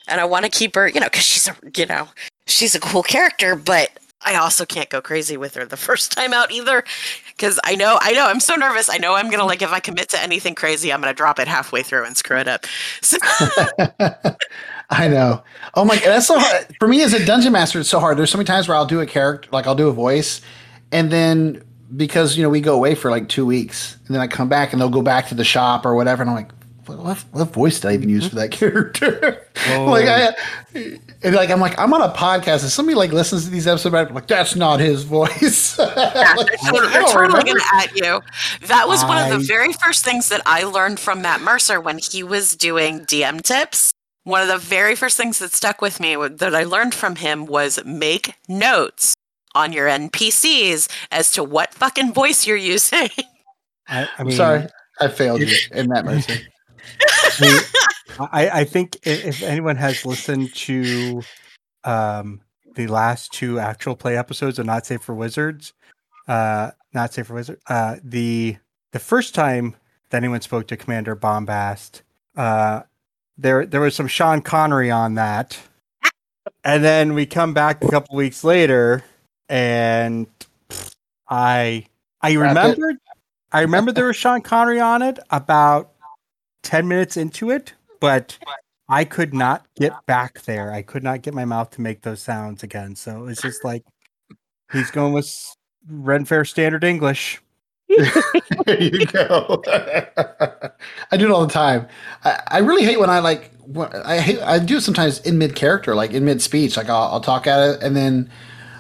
and 0.08 0.22
I 0.22 0.26
want 0.26 0.46
to 0.46 0.52
keep 0.52 0.76
her, 0.76 0.88
you 0.88 1.00
know, 1.00 1.10
cuz 1.10 1.24
she's 1.24 1.48
a, 1.48 1.56
you 1.78 1.86
know, 1.86 2.08
she's 2.48 2.76
a 2.76 2.80
cool 2.80 3.04
character, 3.04 3.56
but 3.56 3.90
I 4.26 4.36
also 4.36 4.66
can't 4.66 4.90
go 4.90 5.02
crazy 5.02 5.36
with 5.38 5.56
her 5.56 5.66
the 5.66 5.78
first 5.78 6.12
time 6.14 6.34
out 6.34 6.52
either 6.52 6.84
cuz 7.38 7.60
I 7.64 7.76
know 7.76 7.98
I 8.02 8.14
know 8.14 8.28
I'm 8.28 8.40
so 8.40 8.56
nervous. 8.56 8.90
I 8.90 8.98
know 8.98 9.16
I'm 9.16 9.30
to 9.32 9.44
like 9.44 9.62
if 9.62 9.72
I 9.74 9.80
commit 9.82 10.10
to 10.10 10.22
anything 10.22 10.56
crazy, 10.56 10.94
I'm 10.94 11.02
to 11.04 11.14
drop 11.14 11.40
it 11.40 11.48
halfway 11.48 11.84
through 11.84 12.06
and 12.06 12.16
screw 12.18 12.38
it 12.38 12.48
up. 12.48 12.66
So 13.02 13.18
I 14.90 15.08
know. 15.08 15.44
Oh 15.76 15.86
my 15.86 15.96
god, 15.96 16.06
that's 16.06 16.28
so 16.28 16.38
hard. 16.40 16.68
For 16.80 16.88
me 16.88 17.02
as 17.04 17.14
a 17.14 17.26
dungeon 17.26 17.52
master, 17.54 17.80
it's 17.80 17.90
so 17.90 18.00
hard. 18.00 18.18
There's 18.18 18.30
so 18.32 18.38
many 18.38 18.46
times 18.46 18.68
where 18.68 18.78
I'll 18.78 18.86
do 18.86 19.02
a 19.02 19.06
character, 19.06 19.50
like 19.52 19.66
I'll 19.68 19.76
do 19.76 19.88
a 19.88 19.94
voice, 19.94 20.42
and 20.94 21.12
then 21.12 21.64
because 21.98 22.38
you 22.38 22.44
know 22.44 22.50
we 22.50 22.62
go 22.62 22.76
away 22.76 22.96
for 22.96 23.12
like 23.12 23.28
two 23.28 23.46
weeks, 23.46 23.98
and 24.08 24.16
then 24.16 24.22
I 24.22 24.28
come 24.28 24.48
back 24.48 24.72
and 24.72 24.82
they'll 24.82 24.90
go 24.90 25.02
back 25.02 25.28
to 25.30 25.36
the 25.36 25.44
shop 25.44 25.86
or 25.86 25.96
whatever, 25.96 26.22
and 26.24 26.30
I'm 26.30 26.36
like, 26.36 26.52
what, 26.86 27.00
what, 27.00 27.18
what 27.32 27.54
voice 27.54 27.80
did 27.80 27.90
I 27.92 27.94
even 27.94 28.10
use 28.10 28.28
for 28.28 28.36
that 28.36 28.52
character? 28.52 29.40
Oh. 29.70 29.86
like 29.86 30.06
I, 30.08 30.34
and 31.24 31.36
like 31.36 31.50
I'm 31.50 31.60
like 31.62 31.80
I'm 31.80 31.94
on 31.94 32.02
a 32.02 32.10
podcast, 32.14 32.64
and 32.64 32.72
somebody 32.72 32.96
like 32.96 33.14
listens 33.14 33.46
to 33.46 33.50
these 33.50 33.66
episodes, 33.66 33.96
I'm 33.96 34.14
like 34.14 34.28
that's 34.28 34.56
not 34.56 34.80
his 34.80 35.04
voice. 35.04 35.78
Yeah, 35.80 36.34
Like, 36.36 36.48
they're 36.48 36.58
totally, 36.72 36.88
they're 36.92 37.02
totally 37.04 37.28
remember. 37.28 37.60
gonna 37.60 37.82
at 37.82 37.96
you. 37.96 38.22
That 38.68 38.88
was 38.88 39.04
one 39.06 39.24
of 39.32 39.40
the 39.40 39.46
very 39.46 39.72
first 39.74 40.04
things 40.04 40.30
that 40.30 40.42
I 40.46 40.64
learned 40.64 41.00
from 41.00 41.22
Matt 41.22 41.42
Mercer 41.42 41.80
when 41.80 42.00
he 42.00 42.24
was 42.24 42.56
doing 42.56 43.02
DM 43.02 43.42
tips. 43.42 43.92
One 44.26 44.42
of 44.42 44.48
the 44.50 44.58
very 44.58 44.96
first 44.96 45.16
things 45.16 45.40
that 45.40 45.54
stuck 45.54 45.82
with 45.82 46.00
me 46.00 46.16
that 46.16 46.54
I 46.56 46.64
learned 46.64 46.94
from 46.94 47.16
him 47.16 47.46
was 47.46 47.80
make 47.86 48.36
notes 48.50 49.14
on 49.56 49.74
your 49.74 49.88
NPCs 49.88 50.90
as 51.12 51.32
to 51.32 51.44
what 51.44 51.74
fucking 51.74 52.14
voice 52.14 52.46
you're 52.48 52.58
using. 52.58 53.10
I, 53.88 54.04
I 54.04 54.10
I'm 54.20 54.28
mean, 54.28 54.36
sorry, 54.36 54.68
I 55.00 55.08
failed 55.08 55.42
you 55.42 55.56
in 55.72 55.90
that 55.90 56.06
Mercer. 56.06 56.34
I, 57.00 57.42
mean, 57.42 57.62
I, 58.32 58.50
I 58.62 58.64
think 58.64 58.98
if, 59.04 59.26
if 59.26 59.44
anyone 59.44 59.76
has 59.78 60.06
listened 60.06 60.54
to 60.56 61.22
um, 61.84 62.42
the 62.76 62.88
last 62.88 63.32
two 63.34 63.60
actual 63.60 63.96
play 63.96 64.18
episodes 64.18 64.60
of 64.60 64.66
Not 64.66 64.86
Safe 64.86 65.02
for 65.02 65.16
Wizards, 65.16 65.74
uh, 66.28 66.72
Not 66.94 67.14
Safe 67.14 67.28
for 67.28 67.34
Wizards, 67.34 67.62
uh, 67.68 67.98
the 68.04 68.58
the 68.92 69.00
first 69.00 69.34
time 69.34 69.76
that 70.10 70.18
anyone 70.18 70.42
spoke 70.42 70.68
to 70.68 70.78
Commander 70.78 71.16
Bombast, 71.16 72.02
uh, 72.38 72.82
there 73.38 73.66
there 73.66 73.82
was 73.82 73.96
some 73.96 74.08
Sean 74.08 74.42
Connery 74.42 74.92
on 74.92 75.16
that, 75.16 75.58
and 76.64 76.84
then 76.84 77.14
we 77.14 77.26
come 77.26 77.54
back 77.54 77.84
a 77.84 77.90
couple 77.90 78.16
weeks 78.16 78.44
later, 78.44 79.04
and 79.54 80.26
I 81.30 81.86
I 82.22 82.34
remembered 82.34 82.98
I 83.52 83.62
remember 83.62 83.92
there 83.92 84.08
was 84.08 84.16
Sean 84.16 84.42
Connery 84.42 84.80
on 84.80 85.04
it 85.04 85.20
about 85.30 85.92
ten 86.64 86.88
minutes 86.88 87.18
into 87.18 87.52
it, 87.52 87.74
but 88.00 88.38
I 88.90 89.06
could 89.06 89.32
not 89.32 89.68
get 89.76 89.94
back 90.08 90.42
there. 90.42 90.74
I 90.74 90.82
could 90.82 91.04
not 91.04 91.22
get 91.22 91.36
my 91.36 91.46
mouth 91.46 91.70
to 91.72 91.82
make 91.82 92.02
those 92.02 92.20
sounds 92.20 92.64
again. 92.64 92.96
So 92.96 93.28
it's 93.28 93.44
just 93.44 93.64
like 93.64 93.84
he's 94.72 94.90
going 94.90 95.14
with 95.14 95.56
Ren 95.88 96.26
Fair 96.26 96.46
Standard 96.46 96.84
English. 96.84 97.40
there 98.66 98.82
you 98.82 99.06
go. 99.06 99.62
I 101.12 101.18
do 101.18 101.26
it 101.26 101.32
all 101.32 101.46
the 101.46 101.54
time. 101.54 101.88
I, 102.24 102.42
I 102.48 102.58
really 102.58 102.86
hate 102.86 103.00
when 103.00 103.12
I 103.12 103.20
like. 103.20 103.52
When, 103.60 103.88
I 104.04 104.18
hate. 104.18 104.42
I 104.42 104.58
do 104.58 104.78
it 104.78 104.82
sometimes 104.82 105.20
in 105.20 105.38
mid 105.38 105.56
character, 105.56 105.94
like 105.94 106.10
in 106.12 106.26
mid 106.26 106.42
speech. 106.42 106.76
Like 106.76 106.90
I'll, 106.90 107.14
I'll, 107.14 107.22
talk 107.22 107.46
at 107.46 107.60
it, 107.60 107.84
and 107.84 107.96
then 107.96 108.32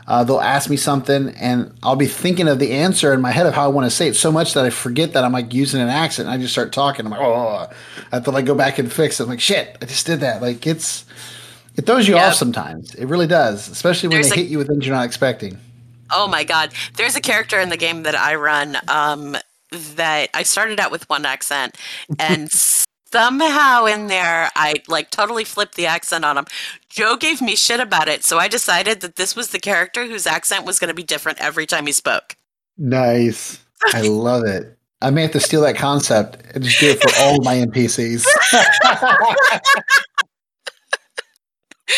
uh, 0.07 0.23
they'll 0.23 0.41
ask 0.41 0.69
me 0.69 0.77
something, 0.77 1.29
and 1.29 1.73
I'll 1.81 1.95
be 1.95 2.07
thinking 2.07 2.47
of 2.47 2.59
the 2.59 2.73
answer 2.73 3.13
in 3.13 3.21
my 3.21 3.31
head 3.31 3.45
of 3.45 3.53
how 3.53 3.65
I 3.65 3.67
want 3.67 3.85
to 3.85 3.91
say 3.91 4.07
it 4.07 4.15
so 4.15 4.31
much 4.31 4.53
that 4.53 4.65
I 4.65 4.69
forget 4.69 5.13
that 5.13 5.23
I'm 5.23 5.31
like 5.31 5.53
using 5.53 5.81
an 5.81 5.89
accent. 5.89 6.27
And 6.27 6.37
I 6.37 6.41
just 6.41 6.53
start 6.53 6.73
talking. 6.73 7.05
I'm 7.05 7.11
like, 7.11 7.21
oh, 7.21 7.69
I 8.11 8.15
have 8.15 8.25
to 8.25 8.31
like 8.31 8.45
go 8.45 8.55
back 8.55 8.79
and 8.79 8.91
fix 8.91 9.19
it. 9.19 9.23
I'm 9.23 9.29
like, 9.29 9.39
shit, 9.39 9.77
I 9.81 9.85
just 9.85 10.05
did 10.05 10.19
that. 10.19 10.41
Like 10.41 10.67
it's 10.67 11.05
it 11.75 11.85
throws 11.85 12.07
you 12.07 12.15
yep. 12.15 12.29
off 12.29 12.33
sometimes. 12.35 12.93
It 12.95 13.05
really 13.05 13.27
does, 13.27 13.69
especially 13.69 14.09
when 14.09 14.17
There's 14.17 14.29
they 14.29 14.35
a- 14.35 14.43
hit 14.43 14.51
you 14.51 14.57
with 14.57 14.67
things 14.67 14.85
you're 14.85 14.95
not 14.95 15.05
expecting. 15.05 15.57
Oh 16.11 16.27
my 16.27 16.43
god, 16.43 16.73
there's 16.95 17.15
a 17.15 17.21
character 17.21 17.59
in 17.59 17.69
the 17.69 17.77
game 17.77 18.03
that 18.03 18.13
I 18.13 18.35
run 18.35 18.77
um, 18.87 19.35
that 19.95 20.29
I 20.33 20.43
started 20.43 20.79
out 20.79 20.91
with 20.91 21.09
one 21.09 21.25
accent, 21.25 21.75
and 22.19 22.51
somehow 23.13 23.85
in 23.85 24.07
there 24.07 24.49
I 24.55 24.81
like 24.87 25.11
totally 25.11 25.43
flipped 25.43 25.75
the 25.75 25.85
accent 25.85 26.25
on 26.25 26.35
him. 26.35 26.45
Joe 26.89 27.15
gave 27.15 27.43
me 27.43 27.55
shit 27.55 27.79
about 27.79 28.07
it, 28.07 28.23
so 28.23 28.39
I 28.39 28.47
decided 28.47 29.01
that 29.01 29.17
this 29.17 29.35
was 29.35 29.49
the 29.49 29.59
character 29.59 30.07
whose 30.07 30.25
accent 30.25 30.65
was 30.65 30.79
going 30.79 30.87
to 30.87 30.95
be 30.95 31.03
different 31.03 31.39
every 31.39 31.67
time 31.67 31.85
he 31.85 31.91
spoke. 31.91 32.35
Nice, 32.75 33.63
I 33.93 34.01
love 34.01 34.45
it. 34.45 34.79
I 34.99 35.11
may 35.11 35.21
have 35.21 35.31
to 35.33 35.39
steal 35.39 35.61
that 35.61 35.75
concept 35.75 36.37
and 36.55 36.63
just 36.63 36.79
do 36.79 36.89
it 36.89 37.01
for 37.03 37.11
all 37.19 37.37
of 37.37 37.45
my 37.45 37.57
NPCs. 37.57 38.25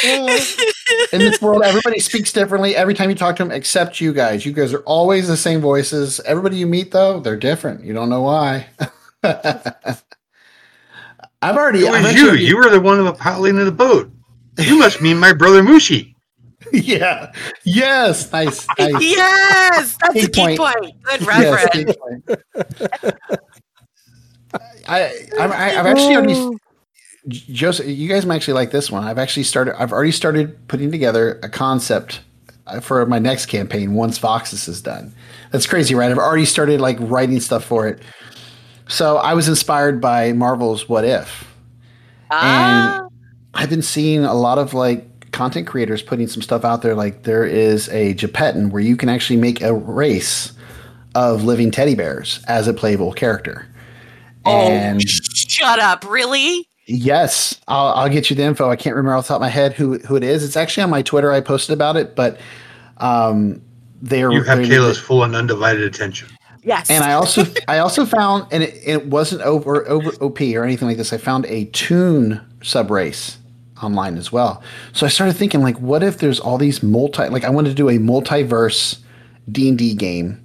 in 1.14 1.20
this 1.20 1.42
world, 1.42 1.62
everybody 1.64 2.00
speaks 2.00 2.34
differently 2.34 2.76
every 2.76 2.94
time 2.94 3.10
you 3.10 3.16
talk 3.16 3.38
to 3.38 3.44
them, 3.44 3.54
except 3.54 4.02
you 4.02 4.12
guys. 4.12 4.46
You 4.46 4.52
guys 4.52 4.74
are 4.74 4.82
always 4.82 5.30
the 5.30 5.38
same 5.38 5.62
voices. 5.62 6.20
Everybody 6.22 6.58
you 6.58 6.68
meet, 6.68 6.92
though, 6.92 7.22
they're 7.22 7.38
different. 7.38 7.86
You 7.86 7.94
don't 7.94 8.10
know 8.10 8.24
why. 8.24 8.68
I've 11.42 11.56
already. 11.56 11.86
It 11.86 11.92
was 11.92 12.14
you. 12.14 12.28
Already, 12.28 12.44
you 12.44 12.58
were 12.58 12.70
the 12.70 12.80
one 12.80 13.16
paddling 13.16 13.58
in 13.58 13.66
the 13.66 13.72
boat. 13.72 14.12
You 14.58 14.80
must 14.80 15.02
mean 15.02 15.18
my 15.18 15.34
brother 15.34 15.62
Mushi. 15.62 16.14
yeah. 16.72 17.32
Yes. 17.66 18.32
Nice. 18.32 18.68
nice. 18.80 18.94
Yes. 19.02 19.98
That's 20.02 20.14
key 20.14 20.22
a 20.22 20.28
key 20.28 20.58
point. 20.58 20.60
point. 20.60 21.04
Good 21.04 21.28
reference. 21.28 21.96
Yes, 22.28 23.40
I, 24.88 25.28
I, 25.40 25.80
I've 25.80 25.86
actually 25.86 26.16
already 26.16 26.58
Joseph, 27.28 27.88
you 27.88 28.08
guys 28.08 28.26
might 28.26 28.36
actually 28.36 28.54
like 28.54 28.72
this 28.72 28.92
one. 28.92 29.04
I've 29.04 29.18
actually 29.18 29.44
started. 29.44 29.80
I've 29.82 29.92
already 29.92 30.12
started 30.12 30.68
putting 30.68 30.92
together 30.92 31.40
a 31.42 31.50
concept 31.50 32.22
uh, 32.68 32.80
for 32.80 33.04
my 33.08 33.20
next 33.20 33.48
campaign 33.48 33.96
once 33.96 34.20
Voxis 34.20 34.68
is 34.68 34.82
done. 34.82 35.14
That's 35.52 35.66
crazy, 35.66 35.96
right? 35.96 36.12
I've 36.12 36.20
already 36.20 36.46
started 36.46 36.82
like 36.82 36.98
writing 37.00 37.40
stuff 37.40 37.64
for 37.64 37.88
it. 37.88 38.00
So 38.88 39.18
I 39.18 39.34
was 39.34 39.48
inspired 39.48 40.00
by 40.00 40.34
Marvel's 40.34 40.88
What 40.88 41.06
If, 41.06 41.52
ah. 42.32 43.02
and 43.02 43.12
I've 43.54 43.70
been 43.70 43.82
seeing 43.82 44.24
a 44.24 44.34
lot 44.34 44.58
of 44.58 44.74
like 44.74 45.32
content 45.32 45.68
creators 45.68 46.02
putting 46.02 46.28
some 46.28 46.42
stuff 46.42 46.64
out 46.64 46.82
there. 46.82 46.96
Like 46.96 47.24
there 47.24 47.46
is 47.46 47.90
a 47.90 48.14
Geppetton 48.14 48.72
where 48.72 48.82
you 48.82 48.96
can 48.96 49.10
actually 49.10 49.38
make 49.38 49.62
a 49.62 49.74
race 49.74 50.54
of 51.16 51.44
living 51.44 51.72
teddy 51.72 51.96
bears 51.96 52.44
as 52.48 52.68
a 52.68 52.74
playable 52.74 53.14
character. 53.14 53.68
Oh, 54.46 54.52
and 54.52 55.02
shut 55.02 55.80
up! 55.80 56.06
Really? 56.08 56.68
Yes, 56.88 57.60
I'll, 57.68 57.94
I'll, 57.94 58.10
get 58.10 58.30
you 58.30 58.36
the 58.36 58.44
info. 58.44 58.70
I 58.70 58.76
can't 58.76 58.96
remember 58.96 59.16
off 59.16 59.26
the 59.26 59.30
top 59.30 59.38
of 59.38 59.42
my 59.42 59.50
head 59.50 59.74
who 59.74 59.98
who 60.00 60.16
it 60.16 60.24
is. 60.24 60.44
It's 60.44 60.56
actually 60.56 60.84
on 60.84 60.92
my 60.92 61.02
Twitter. 61.02 61.32
I 61.32 61.42
posted 61.42 61.74
about 61.74 61.98
it, 61.98 62.16
but 62.16 62.40
um, 62.98 63.62
they're 64.02 64.32
you 64.32 64.44
have 64.44 64.60
Kaila's 64.60 65.00
full 65.00 65.24
and 65.24 65.36
undivided 65.36 65.82
attention. 65.82 66.30
Yes, 66.66 66.90
and 66.90 67.04
I 67.04 67.14
also 67.14 67.46
I 67.68 67.78
also 67.78 68.06
found, 68.06 68.48
and 68.52 68.64
it, 68.64 68.82
it 68.84 69.06
wasn't 69.06 69.42
over 69.44 69.88
over 69.88 70.12
OP 70.22 70.42
or 70.42 70.64
anything 70.64 70.88
like 70.88 70.98
this. 70.98 71.14
I 71.14 71.18
found 71.18 71.46
a 71.46 71.66
tune 71.66 72.42
sub 72.62 72.92
race 72.92 73.38
online 73.82 74.18
as 74.18 74.32
well. 74.32 74.64
So 74.94 75.06
I 75.06 75.10
started 75.10 75.34
thinking, 75.34 75.62
like, 75.62 75.80
what 75.80 76.04
if 76.04 76.18
there's 76.18 76.40
all 76.40 76.58
these 76.58 76.82
multi? 76.82 77.28
Like, 77.30 77.44
I 77.44 77.50
wanted 77.50 77.70
to 77.70 77.76
do 77.76 77.90
a 77.90 77.98
multiverse 77.98 79.00
D 79.50 79.70
and 79.70 79.78
D 79.78 79.94
game, 79.94 80.44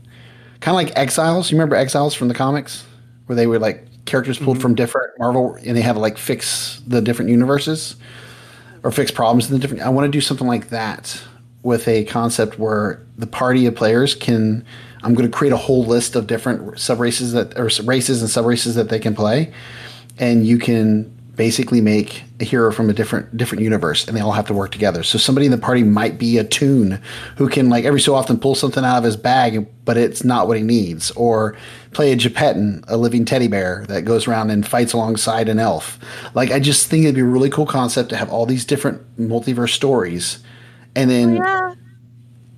kind 0.61 0.75
of 0.75 0.85
like 0.87 0.97
Exiles. 0.97 1.51
You 1.51 1.57
remember 1.57 1.77
Exiles 1.77 2.15
from 2.15 2.29
the 2.29 2.35
comics, 2.35 2.85
where 3.27 3.35
they 3.35 3.47
were 3.47 3.59
like 3.59 3.87
characters 4.05 4.39
pulled 4.39 4.57
mm-hmm. 4.57 4.63
from 4.63 4.75
different 4.75 5.19
Marvel, 5.19 5.57
and 5.65 5.77
they 5.77 5.83
had 5.83 5.95
to 5.95 6.01
like 6.01 6.19
fix 6.19 6.83
the 6.87 7.01
different 7.01 7.31
universes 7.31 7.97
or 8.83 8.91
fix 8.91 9.11
problems 9.11 9.47
in 9.49 9.55
the 9.55 9.59
different. 9.59 9.83
I 9.83 9.89
want 9.89 10.07
to 10.07 10.11
do 10.11 10.21
something 10.21 10.47
like 10.47 10.69
that 10.69 11.23
with 11.63 11.87
a 11.89 12.05
concept 12.05 12.59
where 12.59 13.05
the 13.17 13.27
party 13.27 13.67
of 13.67 13.75
players 13.75 14.15
can. 14.15 14.65
I'm 15.03 15.15
going 15.15 15.31
to 15.31 15.37
create 15.37 15.53
a 15.53 15.57
whole 15.57 15.85
list 15.85 16.17
of 16.17 16.27
different 16.27 16.79
sub 16.79 17.01
races 17.01 17.33
that 17.33 17.59
or 17.59 17.71
races 17.85 18.21
and 18.21 18.31
sub 18.31 18.45
races 18.45 18.75
that 18.75 18.89
they 18.89 18.99
can 18.99 19.15
play, 19.15 19.53
and 20.19 20.47
you 20.47 20.59
can 20.59 21.17
basically 21.41 21.81
make 21.81 22.25
a 22.39 22.45
hero 22.45 22.71
from 22.71 22.91
a 22.91 22.93
different 22.93 23.35
different 23.35 23.65
universe 23.65 24.07
and 24.07 24.15
they 24.15 24.21
all 24.21 24.33
have 24.33 24.47
to 24.47 24.53
work 24.53 24.71
together. 24.71 25.03
So 25.03 25.17
somebody 25.17 25.47
in 25.47 25.53
the 25.53 25.57
party 25.57 25.83
might 25.83 26.19
be 26.19 26.37
a 26.37 26.45
toon 26.45 27.01
who 27.37 27.49
can 27.49 27.71
like 27.71 27.87
every 27.87 28.03
so 28.03 28.15
often 28.15 28.39
pull 28.39 28.55
something 28.55 28.85
out 28.85 28.99
of 28.99 29.05
his 29.05 29.17
bag 29.17 29.67
but 29.87 29.97
it's 29.97 30.23
not 30.23 30.49
what 30.49 30.59
he 30.59 30.63
needs 30.63 31.11
or 31.13 31.57
play 31.93 32.13
a 32.13 32.17
Geppetton, 32.17 32.85
a 32.89 32.99
living 32.99 33.25
teddy 33.25 33.49
bear 33.49 33.87
that 33.89 34.05
goes 34.05 34.29
around 34.29 34.51
and 34.51 34.69
fights 34.69 34.93
alongside 34.93 35.49
an 35.49 35.59
elf. 35.59 35.99
Like 36.35 36.51
I 36.51 36.61
just 36.61 36.89
think 36.89 37.05
it'd 37.05 37.15
be 37.15 37.23
a 37.23 37.25
really 37.25 37.49
cool 37.49 37.65
concept 37.65 38.11
to 38.11 38.17
have 38.17 38.31
all 38.31 38.45
these 38.45 38.67
different 38.67 39.01
multiverse 39.19 39.71
stories 39.71 40.41
and 40.95 41.09
then 41.09 41.39
oh, 41.39 41.43
yeah. 41.43 41.75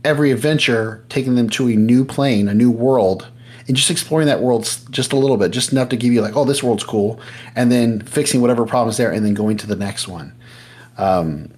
Every 0.04 0.30
adventure 0.30 1.04
taking 1.08 1.34
them 1.34 1.48
to 1.50 1.68
a 1.68 1.76
new 1.76 2.04
plane, 2.04 2.48
a 2.48 2.54
new 2.54 2.70
world 2.70 3.28
and 3.68 3.76
just 3.76 3.90
exploring 3.90 4.26
that 4.26 4.40
world 4.40 4.64
just 4.90 5.12
a 5.12 5.16
little 5.16 5.36
bit, 5.36 5.50
just 5.50 5.72
enough 5.72 5.88
to 5.90 5.96
give 5.96 6.12
you 6.12 6.20
like, 6.20 6.36
oh, 6.36 6.44
this 6.44 6.62
world's 6.62 6.84
cool, 6.84 7.20
and 7.54 7.70
then 7.70 8.00
fixing 8.02 8.40
whatever 8.40 8.64
problems 8.64 8.96
there, 8.96 9.10
and 9.12 9.24
then 9.24 9.34
going 9.34 9.56
to 9.58 9.66
the 9.66 9.76
next 9.76 10.08
one. 10.08 10.34
Um, 10.98 11.48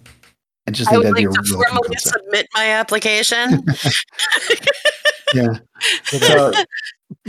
I 0.66 0.70
just 0.70 0.90
think 0.90 1.04
I 1.04 1.10
would 1.10 1.16
like 1.16 1.30
to 1.30 1.42
formally 1.52 1.96
submit 1.96 2.46
my 2.54 2.68
application. 2.68 3.62
yeah. 5.34 5.58
So 6.04 6.52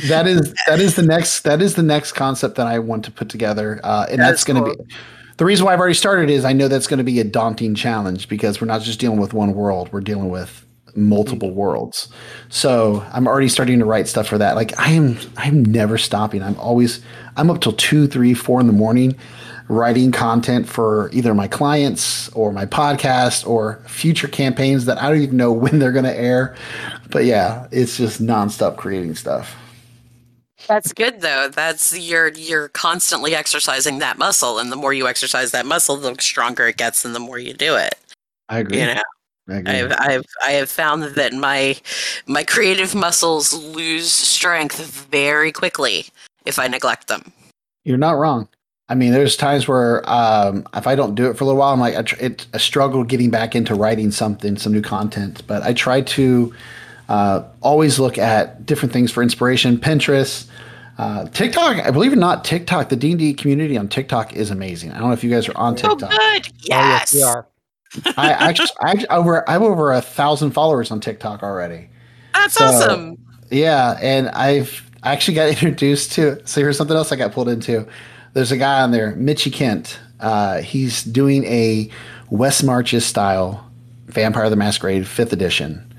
that 0.07 0.28
is 0.28 0.53
that 0.68 0.80
is 0.80 0.95
the 0.95 1.03
next 1.03 1.41
that 1.41 1.61
is 1.61 1.76
the 1.76 1.84
next 1.84 2.13
concept 2.13 2.55
that 2.55 2.68
I 2.68 2.80
want 2.80 3.05
to 3.05 3.11
put 3.11 3.30
together, 3.30 3.80
uh, 3.84 4.05
and 4.09 4.20
that 4.20 4.30
that's 4.30 4.43
going 4.43 4.63
to 4.63 4.76
cool. 4.76 4.86
be. 4.86 4.95
The 5.38 5.43
reason 5.43 5.66
why 5.66 5.74
I've 5.74 5.80
already 5.80 5.95
started 5.95 6.30
is 6.30 6.45
I 6.45 6.53
know 6.53 6.70
that's 6.70 6.88
going 6.88 6.99
to 6.99 7.03
be 7.03 7.20
a 7.20 7.26
daunting 7.26 7.76
challenge 7.76 8.30
because 8.30 8.61
we're 8.61 8.68
not 8.68 8.82
just 8.82 9.01
dealing 9.01 9.20
with 9.20 9.34
one 9.34 9.53
world; 9.53 9.91
we're 9.91 9.99
dealing 9.99 10.30
with 10.30 10.64
multiple 10.96 11.52
worlds. 11.52 12.08
So 12.50 13.06
I'm 13.12 13.28
already 13.28 13.50
starting 13.50 13.80
to 13.80 13.86
write 13.86 14.08
stuff 14.08 14.28
for 14.28 14.38
that. 14.38 14.56
Like 14.56 14.78
I 14.80 14.91
am, 14.91 15.18
I'm 15.38 15.64
never 15.64 15.98
stopping. 15.98 16.41
I'm 16.43 16.58
always, 16.60 17.02
I'm 17.38 17.50
up 17.50 17.62
till 17.62 17.74
two, 17.74 18.08
three, 18.08 18.34
four 18.34 18.60
in 18.60 18.68
the 18.68 18.74
morning 18.74 19.16
writing 19.68 20.12
content 20.12 20.68
for 20.68 21.10
either 21.12 21.34
my 21.34 21.48
clients 21.48 22.30
or 22.30 22.52
my 22.52 22.66
podcast 22.66 23.48
or 23.48 23.82
future 23.88 24.28
campaigns 24.28 24.86
that 24.86 25.02
I 25.02 25.10
don't 25.10 25.22
even 25.22 25.38
know 25.38 25.52
when 25.54 25.80
they're 25.80 25.91
going 25.91 26.06
to 26.06 26.16
air. 26.16 26.56
But 27.10 27.26
yeah, 27.26 27.68
it's 27.72 27.98
just 27.98 28.22
nonstop 28.22 28.78
creating 28.78 29.16
stuff. 29.16 29.56
That's 30.68 30.93
good 30.93 31.22
though. 31.22 31.50
That's 31.50 31.98
you're 31.98 32.30
you're 32.30 32.70
constantly 32.70 33.36
exercising 33.36 34.00
that 34.00 34.18
muscle, 34.18 34.58
and 34.58 34.72
the 34.72 34.76
more 34.76 34.93
you 34.93 35.08
exercise 35.08 35.52
that 35.52 35.66
muscle, 35.66 35.96
the 35.98 36.16
stronger 36.20 36.68
it 36.68 36.78
gets, 36.78 37.06
and 37.06 37.14
the 37.14 37.20
more 37.20 37.38
you 37.38 37.54
do 37.54 37.76
it. 37.76 37.93
I 38.50 38.60
agree. 38.60 38.80
You 38.80 38.88
know, 38.88 39.02
I've, 39.48 39.91
I've 40.00 40.26
I 40.43 40.52
have 40.52 40.70
found 40.70 41.04
that 41.04 41.34
my 41.34 41.78
my 42.26 42.43
creative 42.43 42.96
muscles 42.96 43.54
lose 43.54 44.12
strength 44.12 44.80
very 45.12 45.52
quickly 45.52 46.08
if 46.46 46.58
I 46.58 46.68
neglect 46.68 47.08
them. 47.08 47.32
You're 47.84 47.98
not 47.98 48.18
wrong. 48.18 48.48
I 48.88 48.96
mean, 48.96 49.14
there's 49.14 49.36
times 49.36 49.68
where 49.68 50.08
um, 50.10 50.68
if 50.76 50.86
I 50.86 50.93
don't 50.93 51.16
do 51.16 51.30
it 51.30 51.38
for 51.38 51.43
a 51.43 51.48
little 51.48 51.60
while, 51.60 51.74
I'm 51.74 51.80
like, 51.80 51.96
I 51.96 52.16
it's 52.20 52.48
a 52.54 52.60
struggle 52.60 53.04
getting 53.04 53.32
back 53.32 53.56
into 53.56 53.74
writing 53.74 54.12
something, 54.12 54.58
some 54.58 54.74
new 54.74 54.82
content. 54.82 55.41
But 55.48 55.64
I 55.64 55.74
try 55.74 56.02
to 56.02 56.54
uh, 57.10 57.43
always 57.62 58.00
look 58.00 58.18
at 58.18 58.66
different 58.66 58.93
things 58.93 59.12
for 59.12 59.24
inspiration. 59.24 59.78
Pinterest, 59.78 60.48
uh, 61.00 61.26
TikTok. 61.30 61.78
I 61.86 61.89
believe 61.89 62.12
it 62.12 62.18
or 62.18 62.20
not, 62.20 62.43
TikTok. 62.46 62.89
The 62.89 62.96
D 62.96 63.12
and 63.12 63.20
D 63.20 63.34
community 63.34 63.76
on 63.76 63.88
TikTok 63.88 64.34
is 64.34 64.52
amazing. 64.52 64.91
I 64.91 65.00
don't 65.00 65.08
know 65.08 65.14
if 65.14 65.24
you 65.24 65.32
guys 65.32 65.50
are 65.50 65.58
on 65.58 65.76
TikTok. 65.76 66.12
Oh, 66.12 66.18
good. 66.34 66.48
Yes, 66.60 66.72
oh, 66.72 66.89
yes 66.89 67.14
we 67.16 67.24
are. 67.24 67.48
I 68.18 68.32
actually, 68.32 68.68
I 68.82 69.06
over, 69.10 69.48
I 69.50 69.54
have 69.54 69.62
over 69.62 69.92
a 69.92 70.02
thousand 70.02 70.52
followers 70.52 70.92
on 70.92 71.00
TikTok 71.00 71.44
already. 71.44 71.90
That's 72.34 72.56
so, 72.56 72.66
awesome. 72.66 73.18
Yeah, 73.50 73.98
and 74.02 74.30
I've 74.30 74.90
I 75.04 75.14
actually 75.14 75.36
got 75.36 75.50
introduced 75.50 76.14
to. 76.14 76.46
So 76.46 76.62
here's 76.62 76.78
something 76.78 76.98
else 76.98 77.12
I 77.12 77.16
got 77.16 77.32
pulled 77.32 77.50
into. 77.50 77.88
There's 78.34 78.52
a 78.52 78.58
guy 78.58 78.82
on 78.82 78.92
there, 78.92 79.16
Mitchy 79.16 79.52
Kent. 79.52 80.00
Uh, 80.20 80.62
he's 80.62 81.04
doing 81.04 81.46
a 81.46 81.90
West 82.30 82.64
Marches 82.64 83.06
style 83.06 83.70
Vampire 84.08 84.50
the 84.50 84.56
Masquerade 84.56 85.08
Fifth 85.08 85.34
Edition. 85.34 85.94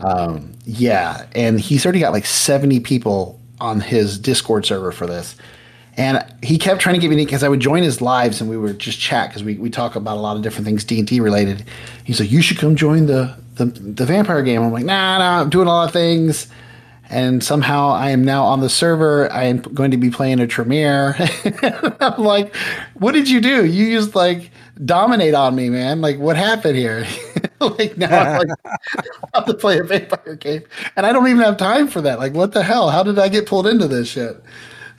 Um, 0.00 0.52
yeah, 0.64 1.26
and 1.34 1.60
he's 1.60 1.86
already 1.86 2.00
got 2.00 2.12
like 2.12 2.26
seventy 2.26 2.80
people 2.80 3.40
on 3.60 3.80
his 3.80 4.18
Discord 4.18 4.66
server 4.66 4.92
for 4.92 5.06
this. 5.06 5.36
And 5.96 6.24
he 6.42 6.56
kept 6.56 6.80
trying 6.80 6.94
to 6.94 7.00
get 7.00 7.10
me 7.10 7.16
because 7.16 7.42
I 7.42 7.48
would 7.48 7.60
join 7.60 7.82
his 7.82 8.00
lives 8.00 8.40
and 8.40 8.48
we 8.48 8.56
would 8.56 8.78
just 8.78 8.98
chat 8.98 9.28
because 9.28 9.44
we, 9.44 9.56
we 9.56 9.68
talk 9.68 9.94
about 9.94 10.16
a 10.16 10.20
lot 10.20 10.36
of 10.36 10.42
different 10.42 10.66
things 10.66 10.84
D 10.84 10.98
and 10.98 11.06
D 11.06 11.20
related. 11.20 11.64
He's 12.04 12.18
like, 12.18 12.30
"You 12.30 12.40
should 12.40 12.58
come 12.58 12.76
join 12.76 13.06
the, 13.06 13.36
the 13.56 13.66
the 13.66 14.06
vampire 14.06 14.42
game." 14.42 14.62
I'm 14.62 14.72
like, 14.72 14.86
"Nah, 14.86 15.18
nah, 15.18 15.40
I'm 15.42 15.50
doing 15.50 15.66
a 15.66 15.70
lot 15.70 15.84
of 15.84 15.92
things." 15.92 16.48
And 17.10 17.44
somehow 17.44 17.90
I 17.90 18.08
am 18.08 18.24
now 18.24 18.44
on 18.44 18.60
the 18.60 18.70
server. 18.70 19.30
I 19.30 19.44
am 19.44 19.58
going 19.58 19.90
to 19.90 19.98
be 19.98 20.08
playing 20.08 20.40
a 20.40 20.46
Tremere. 20.46 21.14
I'm 22.00 22.22
like, 22.22 22.56
"What 22.94 23.12
did 23.12 23.28
you 23.28 23.42
do? 23.42 23.66
You 23.66 23.94
just 23.98 24.14
like 24.14 24.50
dominate 24.82 25.34
on 25.34 25.54
me, 25.54 25.68
man. 25.68 26.00
Like, 26.00 26.18
what 26.18 26.36
happened 26.36 26.78
here?" 26.78 27.06
like 27.60 27.98
now 27.98 28.18
I'm 28.18 28.38
like, 28.38 28.58
I 28.64 28.76
have 29.34 29.44
to 29.44 29.54
play 29.54 29.78
a 29.78 29.84
vampire 29.84 30.36
game, 30.36 30.62
and 30.96 31.04
I 31.04 31.12
don't 31.12 31.28
even 31.28 31.42
have 31.42 31.58
time 31.58 31.86
for 31.86 32.00
that. 32.00 32.18
Like, 32.18 32.32
what 32.32 32.52
the 32.52 32.62
hell? 32.62 32.88
How 32.88 33.02
did 33.02 33.18
I 33.18 33.28
get 33.28 33.44
pulled 33.44 33.66
into 33.66 33.88
this 33.88 34.08
shit? 34.08 34.42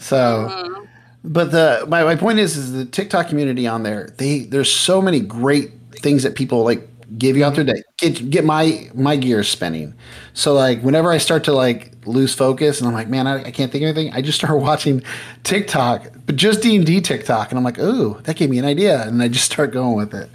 So 0.03 0.49
mm-hmm. 0.51 0.83
but 1.23 1.51
the 1.51 1.85
my, 1.87 2.03
my 2.03 2.15
point 2.15 2.39
is 2.39 2.57
is 2.57 2.73
the 2.73 2.85
TikTok 2.85 3.29
community 3.29 3.65
on 3.67 3.83
there. 3.83 4.09
They 4.17 4.39
there's 4.39 4.71
so 4.71 5.01
many 5.01 5.21
great 5.21 5.71
things 5.91 6.23
that 6.23 6.35
people 6.35 6.63
like 6.63 6.87
give 7.17 7.37
you 7.37 7.45
out 7.45 7.55
there 7.55 7.63
mm-hmm. 7.63 7.75
that 7.75 7.97
get 7.97 8.29
get 8.29 8.45
my 8.45 8.89
my 8.93 9.15
gears 9.15 9.47
spinning. 9.47 9.93
So 10.33 10.53
like 10.53 10.81
whenever 10.81 11.09
I 11.09 11.19
start 11.19 11.45
to 11.45 11.53
like 11.53 11.93
lose 12.05 12.35
focus 12.35 12.79
and 12.79 12.87
I'm 12.87 12.93
like, 12.93 13.07
man, 13.07 13.27
I, 13.27 13.45
I 13.45 13.51
can't 13.51 13.71
think 13.71 13.83
of 13.83 13.95
anything. 13.95 14.13
I 14.13 14.21
just 14.21 14.37
start 14.37 14.59
watching 14.59 15.01
TikTok, 15.43 16.07
but 16.25 16.35
just 16.35 16.61
D 16.61 16.75
and 16.75 16.85
D 16.85 16.99
TikTok, 16.99 17.51
and 17.51 17.57
I'm 17.57 17.63
like, 17.63 17.79
ooh, 17.79 18.19
that 18.23 18.35
gave 18.35 18.49
me 18.49 18.59
an 18.59 18.65
idea, 18.65 19.07
and 19.07 19.21
I 19.23 19.29
just 19.29 19.45
start 19.45 19.71
going 19.71 19.95
with 19.95 20.13
it. 20.13 20.29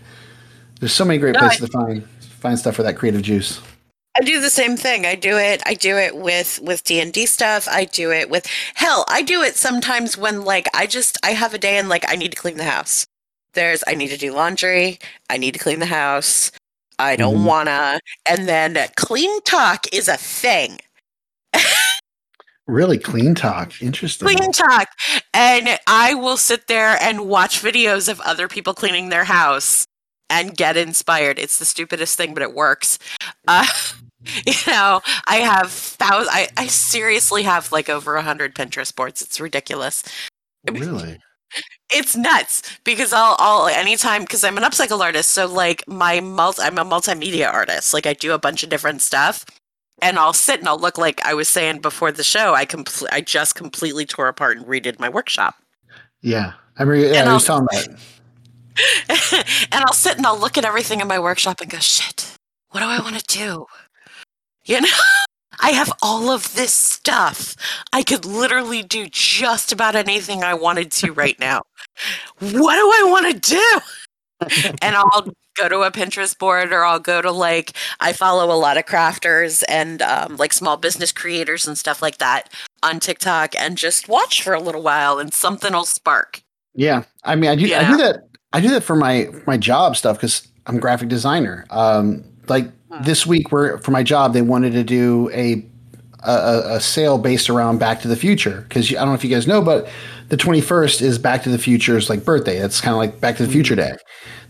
There's 0.81 0.95
so 0.95 1.05
many 1.05 1.19
great 1.19 1.35
No, 1.35 1.41
places 1.41 1.63
I- 1.63 1.67
to 1.67 1.73
find 1.73 2.09
find 2.21 2.59
stuff 2.59 2.77
for 2.77 2.85
that 2.85 2.97
creative 2.97 3.21
juice. 3.21 3.61
I 4.21 4.25
do 4.25 4.41
the 4.41 4.51
same 4.51 4.77
thing. 4.77 5.07
I 5.07 5.15
do 5.15 5.37
it. 5.39 5.63
I 5.65 5.75
do 5.75 5.97
it 5.97 6.17
with 6.17 6.59
with 6.63 6.83
D 6.85 7.01
and 7.01 7.13
D 7.13 7.25
stuff. 7.27 7.69
I 7.71 7.85
do 7.85 8.11
it 8.11 8.29
with 8.31 8.47
hell. 8.75 9.05
I 9.09 9.23
do 9.23 9.43
it 9.43 9.57
sometimes 9.57 10.17
when 10.19 10.43
like 10.45 10.67
I 10.75 10.87
just 10.87 11.19
I 11.25 11.31
have 11.33 11.55
a 11.55 11.59
day 11.59 11.79
and 11.79 11.89
like 11.89 12.05
I 12.09 12.17
need 12.17 12.33
to 12.33 12.37
clean 12.37 12.57
the 12.57 12.65
house. 12.65 13.07
There's 13.55 13.85
I 13.87 13.95
need 13.95 14.09
to 14.09 14.17
do 14.17 14.33
laundry. 14.33 14.99
I 15.31 15.37
need 15.37 15.53
to 15.55 15.61
clean 15.61 15.79
the 15.79 15.87
house. 15.87 16.51
I 16.99 17.15
don't 17.17 17.39
Mhm. 17.39 17.45
wanna. 17.45 18.01
And 18.27 18.49
then 18.49 18.75
CleanTok 18.97 19.87
is 19.93 20.09
a 20.09 20.17
thing. 20.17 20.81
Really 22.67 22.99
CleanTok, 22.99 23.81
interesting. 23.81 24.29
Clean 24.29 24.53
talk, 24.53 24.89
and 25.33 25.79
I 25.87 26.13
will 26.15 26.37
sit 26.37 26.67
there 26.67 26.99
and 27.01 27.27
watch 27.27 27.63
videos 27.63 28.11
of 28.11 28.21
other 28.21 28.47
people 28.47 28.75
cleaning 28.75 29.09
their 29.09 29.25
house 29.25 29.87
and 30.29 30.55
get 30.55 30.77
inspired. 30.77 31.39
It's 31.39 31.59
the 31.59 31.65
stupidest 31.65 32.19
thing, 32.19 32.35
but 32.35 32.43
it 32.43 32.53
works. 32.53 32.99
Uh, 33.47 33.67
you 34.47 34.55
know, 34.67 35.01
I 35.27 35.37
have 35.37 35.71
thousands. 35.71 36.29
I, 36.31 36.49
I 36.57 36.67
seriously 36.67 37.43
have 37.43 37.73
like 37.73 37.89
over 37.89 38.17
a 38.17 38.23
hundred 38.23 38.55
Pinterest 38.55 38.95
boards. 38.95 39.23
It's 39.23 39.41
ridiculous. 39.41 40.03
Really, 40.71 41.19
It's 41.91 42.15
nuts 42.15 42.79
because 42.85 43.15
I'll, 43.15 43.37
I'll 43.39 43.69
anytime 43.69 44.23
because 44.23 44.45
I'm 44.45 44.59
an 44.59 44.63
upcycle 44.63 45.01
artist. 45.01 45.31
So 45.31 45.47
like 45.47 45.87
my 45.89 46.21
multi, 46.21 46.61
I'm 46.63 46.77
a 46.77 46.85
multimedia 46.85 47.51
artist. 47.53 47.95
Like 47.95 48.07
I 48.07 48.13
do 48.13 48.33
a 48.33 48.39
bunch 48.39 48.63
of 48.63 48.69
different 48.69 49.01
stuff, 49.01 49.47
and 50.03 50.19
I'll 50.19 50.35
sit 50.35 50.61
and 50.61 50.69
I'll 50.69 50.79
look 50.79 50.99
like 50.99 51.25
I 51.25 51.33
was 51.33 51.49
saying 51.49 51.81
before 51.81 52.13
the 52.13 52.23
show. 52.23 52.55
I 52.55 52.67
compl- 52.67 53.09
I 53.11 53.23
just 53.23 53.55
completely 53.55 54.05
tore 54.05 54.29
apart 54.29 54.59
and 54.59 54.67
redid 54.67 54.99
my 54.99 55.09
workshop. 55.09 55.55
yeah. 56.21 56.53
I 56.81 56.85
remember. 56.85 57.13
Yeah, 57.13 57.21
And 57.23 57.29
I 57.31 57.35
was 57.35 57.45
talking 57.45 57.67
and 59.73 59.85
I'll 59.85 59.93
sit 59.93 60.17
and 60.17 60.27
I'll 60.27 60.39
look 60.39 60.57
at 60.59 60.65
everything 60.65 61.01
in 61.01 61.09
my 61.09 61.19
workshop 61.19 61.61
and 61.61 61.71
go, 61.71 61.79
shit, 61.79 62.37
what 62.71 62.81
do 62.81 62.87
I 62.87 63.01
want 63.01 63.19
to 63.19 63.25
do? 63.39 63.67
You 64.69 64.83
know, 64.83 64.89
I 65.61 65.71
have 65.71 65.93
all 66.03 66.31
of 66.31 66.55
this 66.55 66.73
stuff. 66.73 67.57
I 67.93 68.05
could 68.05 68.25
literally 68.25 68.83
do 68.83 69.09
just 69.11 69.73
about 69.73 69.97
anything 69.97 70.45
I 70.45 70.55
wanted 70.55 70.93
to 70.93 71.13
right 71.13 71.39
now. 71.41 71.63
What 72.39 72.53
do 72.53 72.63
I 72.63 73.05
want 73.09 73.43
to 73.43 73.51
do? 73.51 73.81
and 74.83 74.95
I'll 74.95 75.33
go 75.57 75.69
to 75.69 75.81
a 75.81 75.91
Pinterest 75.91 76.39
board 76.39 76.73
or 76.73 76.85
I'll 76.85 77.01
go 77.01 77.21
to 77.21 77.33
like, 77.33 77.73
I 77.99 78.13
follow 78.13 78.55
a 78.55 78.57
lot 78.57 78.77
of 78.77 78.85
crafters 78.85 79.65
and 79.69 80.01
um, 80.01 80.37
like 80.37 80.53
small 80.53 80.77
business 80.77 81.11
creators 81.11 81.67
and 81.67 81.77
stuff 81.77 82.01
like 82.01 82.19
that 82.19 82.49
on 82.85 83.01
TikTok 83.01 83.57
and 83.59 83.77
just 83.77 84.09
watch 84.09 84.43
for 84.43 84.55
a 84.55 84.61
little 84.61 84.83
while 84.83 85.19
and 85.19 85.35
something 85.35 85.73
will 85.73 85.85
spark. 85.85 86.43
Yeah, 86.75 87.03
I 87.25 87.35
mean, 87.35 87.51
I 87.51 87.57
do. 87.57 87.75
I 87.75 87.91
do 87.91 87.97
that. 87.97 88.29
I 88.53 88.61
do 88.61 88.69
that 88.69 88.83
for 88.83 88.95
my 88.95 89.29
my 89.49 89.57
job 89.57 89.97
stuff 89.97 90.17
because 90.17 90.47
I'm 90.67 90.77
a 90.77 90.81
graphic 90.81 91.09
designer. 91.09 91.67
Um, 91.71 92.23
like 92.47 92.71
this 93.03 93.27
week, 93.27 93.53
we're 93.53 93.79
for 93.79 93.91
my 93.91 94.03
job, 94.03 94.33
they 94.33 94.43
wanted 94.43 94.73
to 94.73 94.85
do 94.85 95.31
a 95.33 95.65
a, 96.25 96.63
a 96.77 96.81
sale 96.81 97.17
based 97.19 97.49
around 97.49 97.79
Back 97.79 98.01
to 98.03 98.09
the 98.09 98.17
Future 98.17 98.65
because 98.69 98.91
I 98.91 98.95
don't 98.99 99.09
know 99.09 99.15
if 99.15 99.23
you 99.23 99.31
guys 99.31 99.47
know, 99.47 99.63
but 99.63 99.89
the 100.29 100.37
21st 100.37 101.01
is 101.01 101.19
Back 101.19 101.45
to 101.45 101.49
the 101.49 101.59
Future's 101.59 102.11
like 102.11 102.25
birthday. 102.25 102.59
That's 102.59 102.81
kind 102.81 102.93
of 102.93 102.99
like 102.99 103.21
Back 103.21 103.37
to 103.37 103.47
the 103.47 103.53
Future 103.53 103.77
Day. 103.77 103.93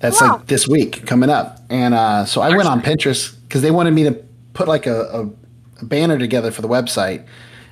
That's 0.00 0.20
Wow. 0.20 0.36
like 0.38 0.46
this 0.46 0.66
week 0.66 1.06
coming 1.06 1.28
up, 1.30 1.58
and 1.68 1.94
uh, 1.94 2.24
so 2.24 2.40
I 2.40 2.48
went 2.56 2.68
on 2.68 2.80
Pinterest 2.80 3.34
because 3.42 3.62
they 3.62 3.70
wanted 3.70 3.92
me 3.92 4.04
to 4.04 4.12
put 4.54 4.66
like 4.66 4.86
a, 4.86 5.02
a, 5.02 5.30
a 5.80 5.84
banner 5.84 6.18
together 6.18 6.50
for 6.50 6.62
the 6.62 6.68
website. 6.68 7.26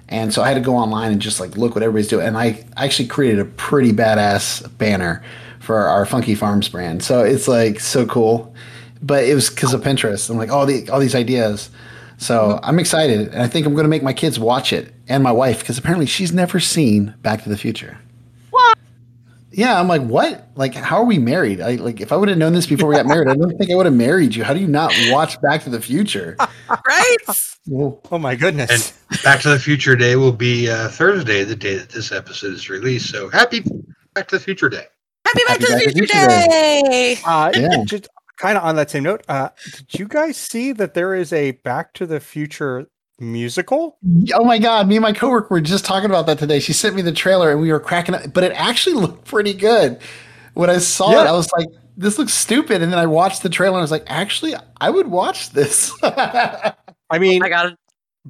And 0.08 0.32
so 0.32 0.40
I 0.40 0.46
had 0.48 0.54
to 0.54 0.60
go 0.60 0.76
online 0.76 1.10
and 1.10 1.20
just 1.20 1.40
like 1.40 1.56
look 1.56 1.74
what 1.74 1.82
everybody's 1.82 2.06
doing. 2.08 2.26
And 2.28 2.36
I 2.38 2.64
actually 2.76 3.08
created 3.08 3.40
a 3.40 3.44
pretty 3.44 3.92
badass 3.92 4.76
banner 4.78 5.20
for 5.58 5.78
our 5.78 6.06
Funky 6.06 6.36
Farms 6.36 6.68
brand. 6.68 7.02
So 7.02 7.24
it's 7.24 7.48
like 7.48 7.80
so 7.80 8.06
cool. 8.06 8.54
But 9.02 9.24
it 9.24 9.34
was 9.34 9.50
because 9.50 9.74
of 9.74 9.82
Pinterest. 9.82 10.28
I'm 10.30 10.36
like, 10.38 10.50
all 10.50 10.66
the 10.66 10.88
all 10.90 11.00
these 11.00 11.14
ideas. 11.14 11.70
So 12.18 12.58
I'm 12.62 12.78
excited, 12.78 13.28
and 13.28 13.42
I 13.42 13.46
think 13.46 13.66
I'm 13.66 13.74
going 13.74 13.84
to 13.84 13.90
make 13.90 14.02
my 14.02 14.14
kids 14.14 14.38
watch 14.38 14.72
it 14.72 14.94
and 15.06 15.22
my 15.22 15.32
wife 15.32 15.60
because 15.60 15.76
apparently 15.76 16.06
she's 16.06 16.32
never 16.32 16.58
seen 16.60 17.14
Back 17.20 17.42
to 17.42 17.50
the 17.50 17.58
Future. 17.58 17.98
What? 18.50 18.78
Yeah, 19.52 19.78
I'm 19.78 19.86
like, 19.86 20.00
what? 20.02 20.48
Like, 20.54 20.74
how 20.74 20.96
are 20.96 21.04
we 21.04 21.18
married? 21.18 21.60
I 21.60 21.74
like, 21.74 22.00
if 22.00 22.12
I 22.12 22.16
would 22.16 22.30
have 22.30 22.38
known 22.38 22.54
this 22.54 22.66
before 22.66 22.88
we 22.88 22.94
got 22.96 23.04
married, 23.06 23.28
I 23.28 23.34
don't 23.34 23.56
think 23.58 23.70
I 23.70 23.74
would 23.74 23.84
have 23.86 23.94
married 23.94 24.34
you. 24.34 24.44
How 24.44 24.54
do 24.54 24.60
you 24.60 24.66
not 24.66 24.94
watch 25.10 25.38
Back 25.42 25.62
to 25.64 25.70
the 25.70 25.80
Future? 25.80 26.36
Right? 26.88 27.16
Well, 27.68 28.00
Oh 28.10 28.18
my 28.18 28.34
goodness. 28.34 28.92
And 29.10 29.22
Back 29.22 29.40
to 29.42 29.50
the 29.50 29.58
Future 29.58 29.94
Day 29.94 30.16
will 30.16 30.32
be 30.32 30.68
uh, 30.70 30.88
Thursday, 30.88 31.44
the 31.44 31.54
day 31.54 31.76
that 31.76 31.90
this 31.90 32.10
episode 32.12 32.54
is 32.54 32.68
released. 32.70 33.08
So 33.10 33.28
happy 33.28 33.62
Back 34.14 34.28
to 34.28 34.36
the 34.38 34.40
Future 34.40 34.68
Day. 34.68 34.84
Happy 35.24 35.40
Back 35.46 35.60
Happy 35.60 35.64
to 35.64 35.66
the 35.66 35.72
Back 35.74 35.80
to 35.80 35.86
the 35.86 35.92
Future 35.92 36.14
Future 36.16 36.48
Day! 36.48 37.18
Uh, 37.24 37.52
Yeah. 37.54 37.84
Just 37.84 38.08
kind 38.36 38.56
of 38.56 38.64
on 38.64 38.76
that 38.76 38.90
same 38.90 39.04
note, 39.04 39.24
uh, 39.28 39.50
did 39.76 39.98
you 39.98 40.08
guys 40.08 40.36
see 40.36 40.72
that 40.72 40.94
there 40.94 41.14
is 41.14 41.32
a 41.32 41.52
Back 41.52 41.94
to 41.94 42.06
the 42.06 42.20
Future 42.20 42.86
musical? 43.18 43.98
Oh 44.34 44.44
my 44.44 44.58
god, 44.58 44.88
me 44.88 44.96
and 44.96 45.02
my 45.02 45.12
coworker 45.12 45.48
were 45.50 45.60
just 45.60 45.84
talking 45.84 46.10
about 46.10 46.26
that 46.26 46.38
today. 46.38 46.60
She 46.60 46.72
sent 46.72 46.94
me 46.94 47.02
the 47.02 47.12
trailer 47.12 47.50
and 47.50 47.60
we 47.60 47.72
were 47.72 47.80
cracking 47.80 48.14
up, 48.14 48.32
but 48.32 48.44
it 48.44 48.52
actually 48.52 48.94
looked 49.00 49.24
pretty 49.24 49.54
good. 49.54 50.00
When 50.54 50.70
I 50.70 50.78
saw 50.78 51.10
it, 51.12 51.26
I 51.26 51.32
was 51.32 51.50
like, 51.52 51.68
this 51.96 52.18
looks 52.18 52.32
stupid. 52.32 52.82
And 52.82 52.92
then 52.92 52.98
I 52.98 53.06
watched 53.06 53.42
the 53.42 53.48
trailer 53.48 53.74
and 53.74 53.80
I 53.80 53.82
was 53.82 53.90
like, 53.90 54.04
actually, 54.06 54.54
I 54.80 54.90
would 54.90 55.08
watch 55.08 55.50
this. 55.50 55.92
I 56.02 56.74
mean, 57.18 57.42
I 57.42 57.48
got 57.48 57.66
it. 57.66 57.78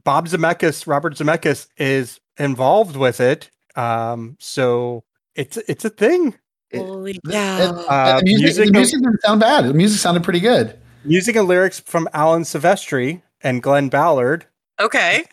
Bob 0.05 0.29
Zemeckis, 0.29 0.87
Robert 0.87 1.15
Zemeckis, 1.15 1.69
is 1.77 2.21
involved 2.37 2.97
with 2.97 3.21
it. 3.21 3.51
Um, 3.77 4.37
so 4.41 5.05
it's 5.35 5.57
it's 5.69 5.85
a 5.85 5.91
thing. 5.91 6.35
It- 6.71 6.79
Holy 6.79 7.13
It- 7.13 7.31
cow. 7.33 7.85
Uh, 7.89 8.19
the 8.19 8.25
music, 8.25 8.43
music- 8.45 8.67
the 8.67 8.73
music 8.73 9.01
didn't 9.01 9.23
sound 9.23 9.41
bad. 9.41 9.67
The 9.69 9.75
music 9.75 10.01
sounded 10.01 10.25
pretty 10.25 10.41
good. 10.41 10.79
Music 11.05 11.37
and 11.37 11.47
lyrics 11.47 11.81
from 11.81 12.09
Alan 12.13 12.43
Silvestri 12.43 13.23
and 13.43 13.63
Glen 13.63 13.89
Ballard. 13.89 14.47
okay. 14.81 15.25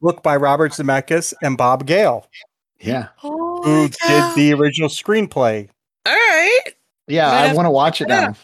Book 0.00 0.22
by 0.22 0.36
Robert 0.36 0.70
Zemeckis 0.72 1.34
and 1.42 1.58
Bob 1.58 1.84
Gale, 1.84 2.24
Yeah. 2.78 3.08
who 3.20 3.88
cow. 3.88 4.34
did 4.34 4.36
the 4.36 4.54
original 4.54 4.88
screenplay. 4.88 5.68
All 6.06 6.12
right. 6.14 6.60
Yeah, 7.08 7.28
I 7.30 7.52
want 7.52 7.66
to 7.66 7.70
watch 7.70 8.00
it 8.00 8.06
now. 8.08 8.34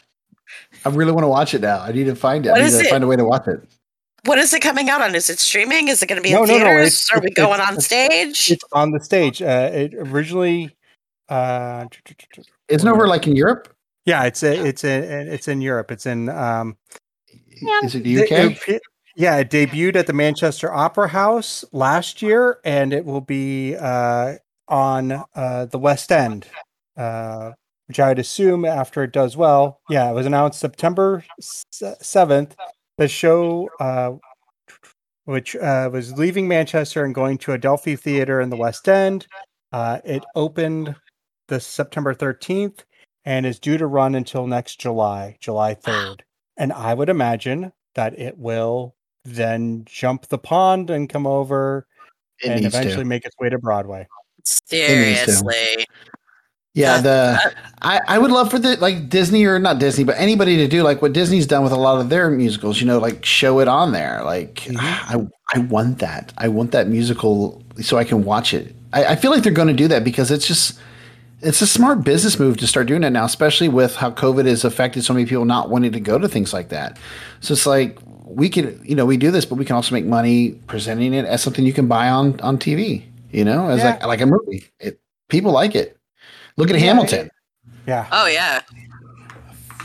I 0.84 0.88
really 0.88 1.12
want 1.12 1.22
to 1.24 1.28
watch 1.28 1.55
it 1.55 1.61
now. 1.61 1.80
I 1.80 1.92
need 1.92 2.05
to 2.05 2.16
find 2.16 2.45
it. 2.45 2.51
What 2.51 2.61
I 2.61 2.64
need 2.64 2.70
to 2.72 2.80
it? 2.80 2.86
find 2.90 3.05
a 3.05 3.07
way 3.07 3.14
to 3.16 3.24
watch 3.24 3.47
it. 3.47 3.61
What 4.24 4.38
is 4.38 4.53
it 4.53 4.61
coming 4.62 4.88
out 4.90 5.01
on? 5.01 5.14
Is 5.14 5.30
it 5.30 5.38
streaming? 5.38 5.86
Is 5.88 6.03
it 6.03 6.07
going 6.07 6.20
to 6.20 6.22
be 6.22 6.32
No, 6.32 6.42
in 6.42 6.49
no, 6.49 6.59
no, 6.59 6.64
theaters? 6.64 6.86
it's- 7.05 7.11
Are 7.14 7.20
we 7.20 7.30
going 7.30 7.61
on 7.61 7.68
it's- 7.74 7.84
stage? 7.86 8.51
It's 8.51 8.64
on 8.72 8.90
the 8.90 8.99
stage. 9.01 9.40
Uh, 9.40 9.70
it 9.72 9.95
originally, 9.95 10.74
uh, 11.29 11.87
Isn't 12.68 12.89
over 12.89 13.07
like 13.09 13.27
in 13.27 13.37
Europe? 13.37 13.75
yeah, 14.07 14.25
it's 14.25 14.43
a, 14.43 14.55
it's 14.66 14.85
a, 14.85 14.99
it's 15.33 15.49
in 15.49 15.61
Europe. 15.61 15.91
It's 15.91 16.07
in 16.07 16.29
um, 16.29 16.77
Is 17.83 17.95
it 17.95 18.05
the 18.05 18.16
It- 18.16 18.33
UK? 18.33 18.68
it- 18.68 18.83
yeah, 19.16 19.37
it 19.37 19.49
debuted 19.49 19.95
at 19.95 20.09
the 20.09 20.12
Manchester 20.12 20.75
Opera 20.75 21.07
House 21.07 21.64
last 21.70 22.20
year, 22.20 22.59
and 22.64 22.93
it 22.93 23.05
will 23.05 23.20
be 23.20 23.77
uh, 23.77 24.35
on 24.66 25.12
uh, 25.37 25.66
the 25.66 25.79
West 25.79 26.11
End, 26.11 26.49
uh, 26.97 27.53
which 27.87 28.01
I 28.01 28.09
would 28.09 28.18
assume 28.18 28.64
after 28.64 29.05
it 29.05 29.12
does 29.12 29.37
well. 29.37 29.79
Yeah, 29.89 30.11
it 30.11 30.14
was 30.14 30.27
announced 30.27 30.59
September 30.59 31.25
seventh. 31.41 32.57
The 32.99 33.07
show, 33.07 33.68
uh, 33.79 34.14
which 35.27 35.55
uh, 35.55 35.91
was 35.93 36.18
leaving 36.18 36.49
Manchester 36.49 37.05
and 37.05 37.14
going 37.14 37.39
to 37.39 37.53
Adelphi 37.53 37.95
Theatre 37.97 38.41
in 38.41 38.51
the 38.51 38.57
West 38.57 38.89
End, 38.89 39.29
uh, 39.72 40.01
it 40.05 40.25
opened 40.35 40.97
the 41.49 41.61
September 41.61 42.14
thirteenth, 42.14 42.84
and 43.24 43.47
is 43.47 43.59
due 43.59 43.78
to 43.78 43.86
run 43.86 44.14
until 44.14 44.47
next 44.47 44.80
July, 44.80 45.36
July 45.40 45.74
3rd. 45.74 46.20
And 46.57 46.72
I 46.72 46.95
would 46.95 47.09
imagine 47.09 47.72
that 47.95 48.18
it 48.18 48.38
will 48.38 48.95
then 49.24 49.84
jump 49.86 50.26
the 50.26 50.38
pond 50.38 50.90
and 50.90 51.09
come 51.09 51.26
over 51.26 51.86
It 52.40 52.51
and 52.51 52.64
eventually 52.66 53.03
to. 53.03 53.09
make 53.09 53.24
its 53.24 53.36
way 53.38 53.49
to 53.49 53.59
Broadway. 53.59 54.07
Seriously. 54.45 55.86
Yeah, 56.74 57.01
the 57.01 57.55
I, 57.82 58.01
I 58.09 58.18
would 58.18 58.32
love 58.32 58.51
for 58.51 58.59
the 58.59 58.76
like 58.80 59.09
Disney 59.09 59.45
or 59.45 59.61
not 59.61 59.78
Disney, 59.78 60.03
but 60.03 60.16
anybody 60.18 60.57
to 60.57 60.66
do 60.66 60.82
like 60.82 61.01
what 61.03 61.12
Disney's 61.12 61.47
done 61.47 61.62
with 61.62 61.70
a 61.72 61.76
lot 61.76 62.01
of 62.01 62.09
their 62.09 62.28
musicals. 62.30 62.80
You 62.80 62.86
know, 62.88 62.99
like 62.99 63.24
show 63.24 63.61
it 63.61 63.68
on 63.68 63.92
there. 63.92 64.22
Like 64.24 64.57
Mhm. 64.66 64.76
I 64.80 65.24
I 65.55 65.59
want 65.61 66.01
that. 66.01 66.32
I 66.36 66.49
want 66.49 66.72
that 66.72 66.88
musical 66.88 67.62
so 67.80 67.97
I 67.97 68.03
can 68.03 68.24
watch 68.24 68.53
it. 68.53 68.74
I, 68.92 69.05
I 69.05 69.16
feel 69.16 69.30
like 69.30 69.45
they're 69.45 69.53
going 69.53 69.68
to 69.68 69.74
do 69.74 69.86
that 69.88 70.03
because 70.03 70.32
it's 70.32 70.49
just 70.49 70.78
it's 71.45 71.61
a 71.62 71.66
smart 71.66 72.03
business 72.05 72.38
move 72.38 72.57
to 72.59 72.66
start 72.66 72.86
doing 72.86 73.03
that 73.03 73.11
now, 73.11 73.24
especially 73.24 73.68
with 73.68 73.97
how 73.97 74.11
COVID 74.11 74.47
has 74.47 74.64
affected 74.64 75.05
so 75.05 75.12
many 75.14 75.26
people 75.26 75.45
not 75.45 75.70
wanting 75.70 75.92
to 75.92 76.01
go 76.01 76.18
to 76.18 76.28
things 76.28 76.53
like 76.53 76.70
that. 76.70 76.99
So 77.40 77.53
it's 77.53 77.66
like 77.66 77.99
we 78.24 78.49
can 78.49 78.80
you 78.84 78.95
know 78.97 79.07
we 79.07 79.16
do 79.16 79.30
this, 79.30 79.45
but 79.45 79.57
we 79.57 79.64
can 79.64 79.76
also 79.76 79.95
make 79.95 80.05
money 80.07 80.53
presenting 80.66 81.12
it 81.14 81.24
as 81.24 81.42
something 81.42 81.64
you 81.64 81.72
can 81.72 81.86
buy 81.86 82.09
on 82.09 82.40
on 82.40 82.59
TV. 82.59 83.05
You 83.30 83.45
know, 83.45 83.68
as 83.68 83.78
Yeah. 83.80 83.90
like 83.90 84.07
like 84.07 84.20
a 84.20 84.26
movie. 84.26 84.64
It 84.80 85.01
people 85.28 85.53
like 85.53 85.74
it. 85.74 85.97
Look 86.57 86.70
at 86.70 86.76
Yeah, 86.76 86.82
Hamilton. 86.86 87.30
Yeah. 87.86 88.07
Oh 88.12 88.26
yeah. 88.26 88.62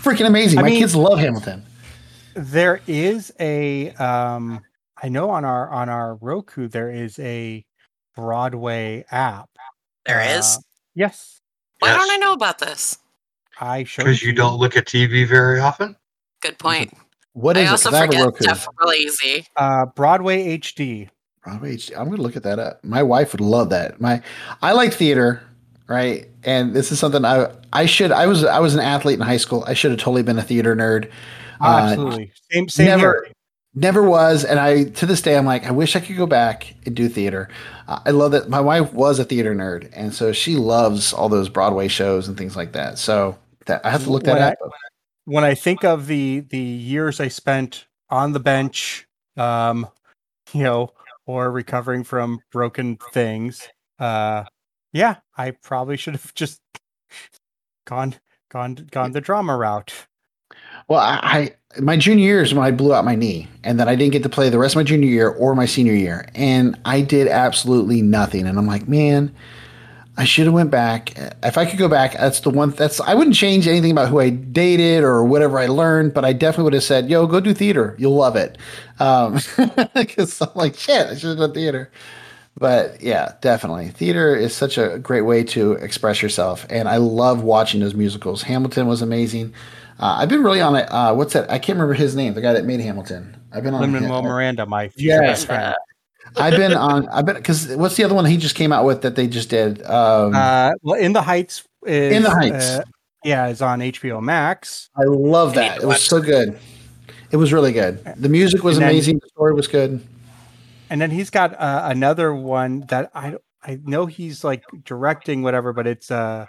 freaking 0.03 0.25
amazing. 0.27 0.59
I 0.59 0.61
My 0.63 0.69
mean- 0.69 0.79
kids 0.79 0.95
love 0.95 1.19
Hamilton. 1.19 1.63
There 2.35 2.79
is 2.87 3.33
a 3.39 3.91
um 3.93 4.61
I 5.01 5.09
know 5.09 5.29
on 5.29 5.45
our 5.45 5.69
on 5.69 5.89
our 5.89 6.15
Roku 6.15 6.67
there 6.67 6.89
is 6.91 7.17
a 7.19 7.65
Broadway 8.15 9.05
app. 9.11 9.49
There 10.05 10.21
is. 10.37 10.57
Uh. 10.57 10.61
Yes. 10.95 11.38
Why 11.79 11.95
don't 11.95 12.11
I 12.11 12.17
know 12.17 12.33
about 12.33 12.59
this? 12.59 12.97
I 13.59 13.83
showed 13.83 14.03
Because 14.03 14.21
you 14.23 14.31
don't 14.33 14.57
look 14.59 14.77
at 14.77 14.85
TV 14.85 15.27
very 15.27 15.59
often. 15.59 15.95
Good 16.41 16.57
point. 16.59 16.93
What 17.33 17.57
is 17.57 17.69
I 17.69 17.73
is 17.73 17.85
it? 17.85 17.87
also 17.87 17.89
'Cause 17.89 17.93
I 17.93 17.99
have 17.99 18.09
a 18.09 18.11
forget 18.11 18.25
Roku. 18.25 18.43
stuff 18.43 18.67
really 18.81 18.97
easy. 18.97 19.45
uh 19.55 19.85
Broadway 19.87 20.57
HD. 20.57 21.09
Broadway 21.43 21.75
HD. 21.75 21.95
I'm 21.97 22.09
gonna 22.09 22.21
look 22.21 22.35
at 22.35 22.43
that 22.43 22.59
up. 22.59 22.83
My 22.83 23.03
wife 23.03 23.31
would 23.33 23.41
love 23.41 23.69
that. 23.69 23.99
My 24.01 24.21
I 24.61 24.71
like 24.73 24.93
theater, 24.93 25.41
right? 25.87 26.27
And 26.43 26.73
this 26.73 26.91
is 26.91 26.99
something 26.99 27.23
I 27.25 27.51
I 27.73 27.85
should 27.85 28.11
I 28.11 28.25
was 28.27 28.43
I 28.43 28.59
was 28.59 28.73
an 28.73 28.79
athlete 28.81 29.19
in 29.19 29.25
high 29.25 29.37
school. 29.37 29.63
I 29.67 29.73
should 29.73 29.91
have 29.91 29.99
totally 29.99 30.23
been 30.23 30.37
a 30.39 30.43
theater 30.43 30.75
nerd. 30.75 31.09
Uh, 31.61 31.89
Absolutely. 31.91 32.31
Same 32.51 32.69
same 32.69 32.85
never 32.87 33.23
here. 33.25 33.33
Never 33.75 34.01
was 34.03 34.43
and 34.43 34.59
i 34.59 34.83
to 34.83 35.05
this 35.05 35.21
day 35.21 35.37
i'm 35.37 35.45
like 35.45 35.65
i 35.65 35.71
wish 35.71 35.95
i 35.95 35.99
could 35.99 36.17
go 36.17 36.25
back 36.25 36.73
and 36.85 36.95
do 36.95 37.07
theater. 37.07 37.47
Uh, 37.87 37.99
i 38.05 38.09
love 38.09 38.31
that 38.31 38.49
my 38.49 38.59
wife 38.59 38.91
was 38.93 39.19
a 39.19 39.23
theater 39.23 39.53
nerd 39.53 39.89
and 39.93 40.13
so 40.13 40.31
she 40.31 40.55
loves 40.55 41.13
all 41.13 41.29
those 41.29 41.49
broadway 41.49 41.87
shows 41.87 42.27
and 42.27 42.37
things 42.37 42.55
like 42.55 42.71
that. 42.71 42.97
So 42.97 43.37
that 43.67 43.85
i 43.85 43.89
have 43.91 44.03
to 44.05 44.09
look 44.11 44.23
that 44.23 44.33
When 44.33 44.43
I- 44.43 44.49
up. 44.51 44.71
when 45.25 45.43
I 45.43 45.53
think 45.53 45.83
of 45.83 46.07
the 46.07 46.39
the 46.49 46.57
years 46.57 47.19
I 47.19 47.27
spent 47.27 47.85
on 48.09 48.33
the 48.33 48.39
bench, 48.39 49.05
um, 49.37 49.87
you 50.53 50.63
know, 50.63 50.89
or 51.27 51.51
recovering 51.51 52.03
from 52.03 52.39
broken 52.51 52.97
things, 53.13 53.69
uh, 53.99 54.45
yeah, 54.93 55.17
I 55.37 55.51
probably 55.51 55.97
should 55.97 56.15
have 56.15 56.33
just 56.33 56.59
gone 57.85 58.15
gone 58.49 58.87
gone 58.91 59.11
the 59.11 59.21
drama 59.21 59.55
route. 59.55 59.93
well 60.87 60.99
I, 61.01 61.19
I 61.21 61.55
my 61.79 61.95
junior 61.95 62.25
year 62.25 62.41
is 62.41 62.53
when 62.53 62.65
i 62.65 62.71
blew 62.71 62.93
out 62.93 63.05
my 63.05 63.15
knee 63.15 63.47
and 63.63 63.79
then 63.79 63.87
i 63.87 63.95
didn't 63.95 64.11
get 64.11 64.23
to 64.23 64.29
play 64.29 64.49
the 64.49 64.57
rest 64.57 64.73
of 64.73 64.77
my 64.77 64.83
junior 64.83 65.07
year 65.07 65.29
or 65.29 65.53
my 65.53 65.65
senior 65.65 65.93
year 65.93 66.27
and 66.33 66.79
i 66.85 66.99
did 66.99 67.27
absolutely 67.27 68.01
nothing 68.01 68.47
and 68.47 68.57
i'm 68.57 68.65
like 68.65 68.87
man 68.87 69.33
I 70.19 70.25
should 70.25 70.47
have 70.47 70.53
went 70.53 70.69
back. 70.69 71.17
If 71.43 71.57
I 71.57 71.63
could 71.63 71.79
go 71.79 71.87
back, 71.87 72.11
that's 72.11 72.41
the 72.41 72.49
one. 72.49 72.71
That's 72.71 72.99
I 72.99 73.13
wouldn't 73.13 73.37
change 73.37 73.69
anything 73.69 73.91
about 73.91 74.09
who 74.09 74.19
I 74.19 74.31
dated 74.31 75.01
or 75.01 75.23
whatever 75.23 75.57
I 75.57 75.67
learned, 75.67 76.13
but 76.13 76.25
I 76.25 76.33
definitely 76.33 76.65
would 76.65 76.73
have 76.73 76.83
said, 76.83 77.09
"Yo, 77.09 77.25
go 77.25 77.39
do 77.39 77.53
theater. 77.53 77.95
You'll 77.97 78.17
love 78.17 78.35
it." 78.35 78.57
Um, 78.99 79.39
because 79.95 80.41
I'm 80.41 80.49
like, 80.55 80.75
shit, 80.75 81.07
I 81.07 81.15
should 81.15 81.29
have 81.29 81.37
done 81.37 81.53
theater. 81.53 81.89
But 82.57 83.01
yeah, 83.01 83.35
definitely, 83.39 83.91
theater 83.91 84.35
is 84.35 84.53
such 84.53 84.77
a 84.77 84.99
great 84.99 85.21
way 85.21 85.41
to 85.45 85.73
express 85.73 86.21
yourself, 86.21 86.65
and 86.69 86.89
I 86.89 86.97
love 86.97 87.41
watching 87.41 87.79
those 87.79 87.95
musicals. 87.95 88.41
Hamilton 88.41 88.87
was 88.87 89.01
amazing. 89.01 89.53
Uh, 89.99 90.15
I've 90.19 90.29
been 90.29 90.43
really 90.43 90.61
on 90.61 90.75
it. 90.75 90.87
Uh, 90.91 91.13
what's 91.13 91.33
that? 91.33 91.49
I 91.51 91.59
can't 91.59 91.75
remember 91.77 91.93
his 91.93 92.15
name. 92.15 92.33
The 92.33 92.41
guy 92.41 92.53
that 92.53 92.65
made 92.65 92.79
Hamilton. 92.79 93.35
I've 93.51 93.63
been 93.63 93.73
on. 93.73 93.81
Lin 93.81 93.91
Manuel 93.91 94.21
Miranda, 94.23 94.65
my 94.65 94.87
future 94.89 95.07
Yes. 95.21 95.21
best 95.43 95.47
friend. 95.47 95.75
I've 96.37 96.55
been 96.55 96.73
on. 96.73 97.07
I've 97.09 97.25
been 97.25 97.35
because 97.35 97.75
what's 97.75 97.95
the 97.97 98.03
other 98.03 98.13
one 98.15 98.23
he 98.25 98.37
just 98.37 98.55
came 98.55 98.71
out 98.71 98.85
with 98.85 99.01
that 99.01 99.15
they 99.15 99.27
just 99.27 99.49
did? 99.49 99.81
Um, 99.83 100.33
Uh, 100.35 100.71
well, 100.83 100.99
In 100.99 101.13
the 101.13 101.21
Heights 101.23 101.63
is 101.85 102.15
In 102.15 102.23
the 102.23 102.29
Heights. 102.29 102.69
uh, 102.69 102.83
yeah, 103.23 103.47
it's 103.47 103.61
on 103.61 103.79
HBO 103.81 104.21
Max. 104.21 104.89
I 104.95 105.03
love 105.05 105.55
that. 105.55 105.81
It 105.81 105.85
was 105.85 106.01
so 106.01 106.21
good. 106.21 106.57
It 107.31 107.37
was 107.37 107.51
really 107.51 107.73
good. 107.73 107.99
The 108.17 108.29
music 108.29 108.63
was 108.63 108.77
then- 108.79 108.89
amazing. 108.89 109.19
The 109.19 109.27
story 109.29 109.53
was 109.53 109.67
good. 109.67 110.01
and 110.91 110.99
then 111.01 111.11
he's 111.11 111.29
got 111.29 111.53
uh, 111.59 111.81
another 111.85 112.33
one 112.33 112.81
that 112.89 113.11
I 113.13 113.35
I 113.63 113.79
know 113.83 114.05
he's 114.05 114.43
like 114.43 114.63
directing 114.85 115.41
whatever, 115.43 115.73
but 115.73 115.85
it's 115.87 116.09
uh 116.11 116.45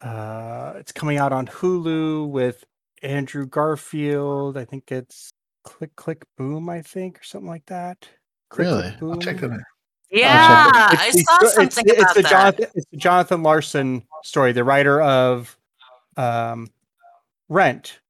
uh 0.00 0.74
it's 0.76 0.92
coming 0.92 1.18
out 1.18 1.32
on 1.32 1.46
Hulu 1.46 2.28
with 2.28 2.64
Andrew 3.02 3.46
Garfield. 3.46 4.56
I 4.56 4.64
think 4.64 4.90
it's 4.92 5.30
Click 5.64 5.94
Click 5.96 6.22
Boom, 6.36 6.68
I 6.68 6.82
think, 6.82 7.18
or 7.20 7.24
something 7.24 7.48
like 7.48 7.66
that. 7.66 8.08
Click, 8.50 8.66
Really? 8.66 8.90
Click, 8.98 9.02
I'll 9.12 9.16
check 9.18 9.36
that 9.38 9.50
out. 9.52 9.60
Yeah, 10.10 10.88
It's 10.92 11.02
I 11.02 11.10
the 11.12 11.18
saw 11.18 11.36
sto- 11.38 11.46
it's- 11.62 11.74
something 11.74 11.84
it's, 11.94 12.02
about 12.02 12.14
the 12.14 12.22
that. 12.22 12.30
Jonathan, 12.30 12.66
it's 12.74 12.90
the 12.90 12.96
Jonathan 12.96 13.42
Larson 13.42 14.02
story, 14.24 14.52
the 14.52 14.64
writer 14.64 15.02
of 15.02 15.54
um, 16.16 16.68
Rent, 17.50 18.00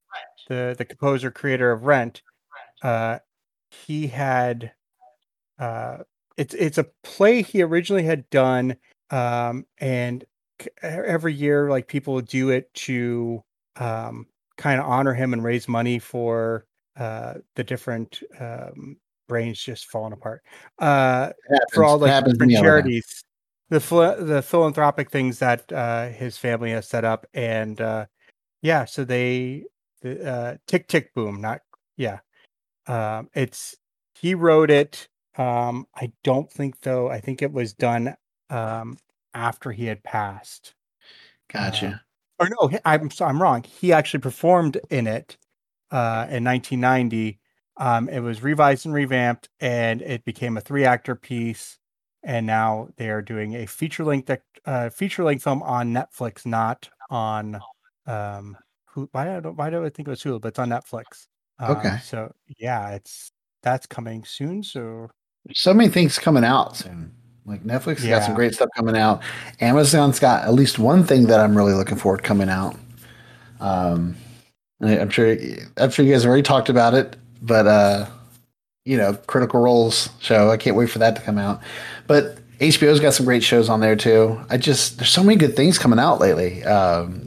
the 0.48 0.74
the 0.78 0.84
composer 0.84 1.30
creator 1.32 1.72
of 1.72 1.84
Rent. 1.86 2.22
Uh, 2.82 3.18
he 3.70 4.06
had 4.06 4.72
uh, 5.58 5.98
it's 6.36 6.54
it's 6.54 6.78
a 6.78 6.84
play 7.02 7.42
he 7.42 7.62
originally 7.62 8.04
had 8.04 8.30
done, 8.30 8.76
um, 9.10 9.66
and 9.78 10.22
c- 10.22 10.26
every 10.82 11.34
year 11.34 11.68
like 11.70 11.88
people 11.88 12.20
do 12.20 12.50
it 12.50 12.72
to 12.74 13.42
um, 13.76 14.26
kind 14.56 14.80
of 14.80 14.86
honor 14.86 15.14
him 15.14 15.32
and 15.32 15.42
raise 15.44 15.68
money 15.68 15.98
for 15.98 16.66
uh, 16.96 17.34
the 17.54 17.64
different 17.64 18.20
um, 18.40 18.96
brains 19.28 19.60
just 19.62 19.86
falling 19.86 20.12
apart. 20.12 20.42
Uh, 20.78 21.30
for 21.72 21.84
all 21.84 21.98
Happens- 21.98 22.02
like 22.02 22.24
different 22.24 22.40
all 22.42 22.48
the 22.48 22.54
time. 22.54 22.62
charities, 22.62 23.24
the 23.68 23.80
phil- 23.80 24.24
the 24.24 24.42
philanthropic 24.42 25.10
things 25.10 25.38
that 25.38 25.70
uh, 25.72 26.08
his 26.08 26.36
family 26.36 26.70
has 26.72 26.88
set 26.88 27.04
up, 27.04 27.26
and 27.34 27.80
uh, 27.80 28.06
yeah, 28.62 28.84
so 28.84 29.04
they 29.04 29.64
the 30.02 30.26
uh, 30.28 30.56
tick 30.66 30.88
tick 30.88 31.14
boom, 31.14 31.40
not 31.40 31.60
yeah, 31.96 32.20
um, 32.86 33.28
it's 33.34 33.76
he 34.14 34.34
wrote 34.34 34.70
it. 34.70 35.08
Um, 35.36 35.86
I 35.94 36.12
don't 36.24 36.50
think 36.50 36.80
though. 36.80 37.08
I 37.08 37.20
think 37.20 37.42
it 37.42 37.52
was 37.52 37.72
done 37.74 38.16
um, 38.50 38.96
after 39.38 39.70
he 39.70 39.86
had 39.86 40.02
passed. 40.02 40.74
Gotcha. 41.52 42.02
Or 42.38 42.48
no, 42.48 42.70
I'm 42.84 43.10
so 43.10 43.24
I'm 43.24 43.40
wrong. 43.40 43.64
He 43.64 43.92
actually 43.92 44.20
performed 44.20 44.78
in 44.90 45.06
it 45.06 45.36
uh, 45.90 46.26
in 46.30 46.44
1990. 46.44 47.38
Um, 47.76 48.08
it 48.08 48.20
was 48.20 48.42
revised 48.42 48.86
and 48.86 48.94
revamped, 48.94 49.48
and 49.60 50.02
it 50.02 50.24
became 50.24 50.56
a 50.56 50.60
three 50.60 50.84
actor 50.84 51.14
piece. 51.14 51.78
And 52.24 52.46
now 52.46 52.88
they 52.96 53.08
are 53.10 53.22
doing 53.22 53.54
a 53.54 53.66
feature 53.66 54.04
length 54.04 54.30
uh, 54.64 54.90
feature 54.90 55.24
length 55.24 55.44
film 55.44 55.62
on 55.62 55.92
Netflix, 55.92 56.44
not 56.44 56.88
on 57.10 57.60
um, 58.06 58.56
who? 58.86 59.08
Why 59.12 59.36
I 59.36 59.40
don't 59.40 59.56
why 59.56 59.70
do 59.70 59.84
I 59.84 59.88
think 59.88 60.08
it 60.08 60.10
was 60.10 60.22
Hulu, 60.22 60.40
but 60.40 60.48
it's 60.48 60.58
on 60.58 60.68
Netflix. 60.68 61.26
Um, 61.60 61.76
Okay. 61.76 61.98
So 62.04 62.32
yeah, 62.58 62.90
it's 62.90 63.30
that's 63.62 63.86
coming 63.86 64.24
soon. 64.24 64.62
So 64.62 65.08
so 65.54 65.72
many 65.72 65.88
things 65.88 66.18
coming 66.18 66.44
out 66.44 66.76
soon. 66.76 67.12
Like 67.48 67.64
Netflix 67.64 67.98
has 68.00 68.06
got 68.06 68.24
some 68.24 68.34
great 68.34 68.54
stuff 68.54 68.68
coming 68.76 68.96
out. 68.96 69.22
Amazon's 69.60 70.18
got 70.20 70.44
at 70.44 70.52
least 70.52 70.78
one 70.78 71.02
thing 71.04 71.26
that 71.28 71.40
I'm 71.40 71.56
really 71.56 71.72
looking 71.72 71.96
forward 71.96 72.22
coming 72.22 72.48
out. 72.48 72.76
Um, 73.60 74.16
I- 74.82 74.98
I'm 74.98 75.10
sure 75.10 75.36
I'm 75.78 75.90
sure 75.90 76.04
you 76.04 76.12
guys 76.12 76.22
have 76.22 76.28
already 76.28 76.42
talked 76.42 76.68
about 76.68 76.94
it, 76.94 77.16
but 77.42 77.66
uh, 77.66 78.06
you 78.84 78.96
know, 78.96 79.14
Critical 79.14 79.60
Roles 79.60 80.10
show. 80.20 80.50
I 80.50 80.56
can't 80.56 80.76
wait 80.76 80.90
for 80.90 80.98
that 81.00 81.16
to 81.16 81.22
come 81.22 81.38
out. 81.38 81.60
But 82.06 82.38
HBO's 82.58 83.00
got 83.00 83.14
some 83.14 83.26
great 83.26 83.42
shows 83.42 83.68
on 83.68 83.80
there 83.80 83.96
too. 83.96 84.40
I 84.50 84.56
just 84.56 84.98
there's 84.98 85.10
so 85.10 85.22
many 85.22 85.36
good 85.36 85.56
things 85.56 85.78
coming 85.78 85.98
out 85.98 86.20
lately. 86.20 86.62
Um, 86.64 87.22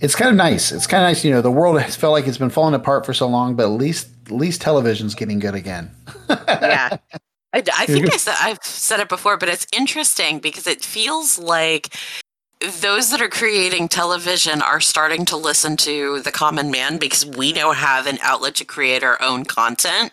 it's 0.00 0.14
kind 0.16 0.30
of 0.30 0.36
nice. 0.36 0.72
It's 0.72 0.86
kind 0.86 1.02
of 1.04 1.08
nice. 1.08 1.24
You 1.24 1.30
know, 1.32 1.40
the 1.42 1.50
world 1.50 1.80
has 1.80 1.94
felt 1.96 2.12
like 2.12 2.26
it's 2.26 2.38
been 2.38 2.50
falling 2.50 2.74
apart 2.74 3.06
for 3.06 3.14
so 3.14 3.28
long, 3.28 3.54
but 3.56 3.64
at 3.64 3.70
least 3.78 4.08
at 4.26 4.32
least 4.32 4.60
television's 4.60 5.14
getting 5.14 5.38
good 5.38 5.54
again. 5.54 5.90
yeah. 6.30 6.96
I, 7.54 7.62
I 7.78 7.86
think 7.86 8.12
I 8.12 8.16
said, 8.16 8.34
I've 8.40 8.58
said 8.62 8.98
it 8.98 9.08
before, 9.08 9.36
but 9.36 9.48
it's 9.48 9.66
interesting 9.72 10.40
because 10.40 10.66
it 10.66 10.84
feels 10.84 11.38
like 11.38 11.94
those 12.80 13.10
that 13.10 13.20
are 13.20 13.28
creating 13.28 13.88
television 13.88 14.60
are 14.60 14.80
starting 14.80 15.24
to 15.26 15.36
listen 15.36 15.76
to 15.78 16.20
the 16.20 16.32
common 16.32 16.72
man 16.72 16.98
because 16.98 17.24
we 17.24 17.52
now 17.52 17.70
have 17.70 18.06
an 18.08 18.18
outlet 18.22 18.56
to 18.56 18.64
create 18.64 19.04
our 19.04 19.20
own 19.22 19.44
content. 19.44 20.12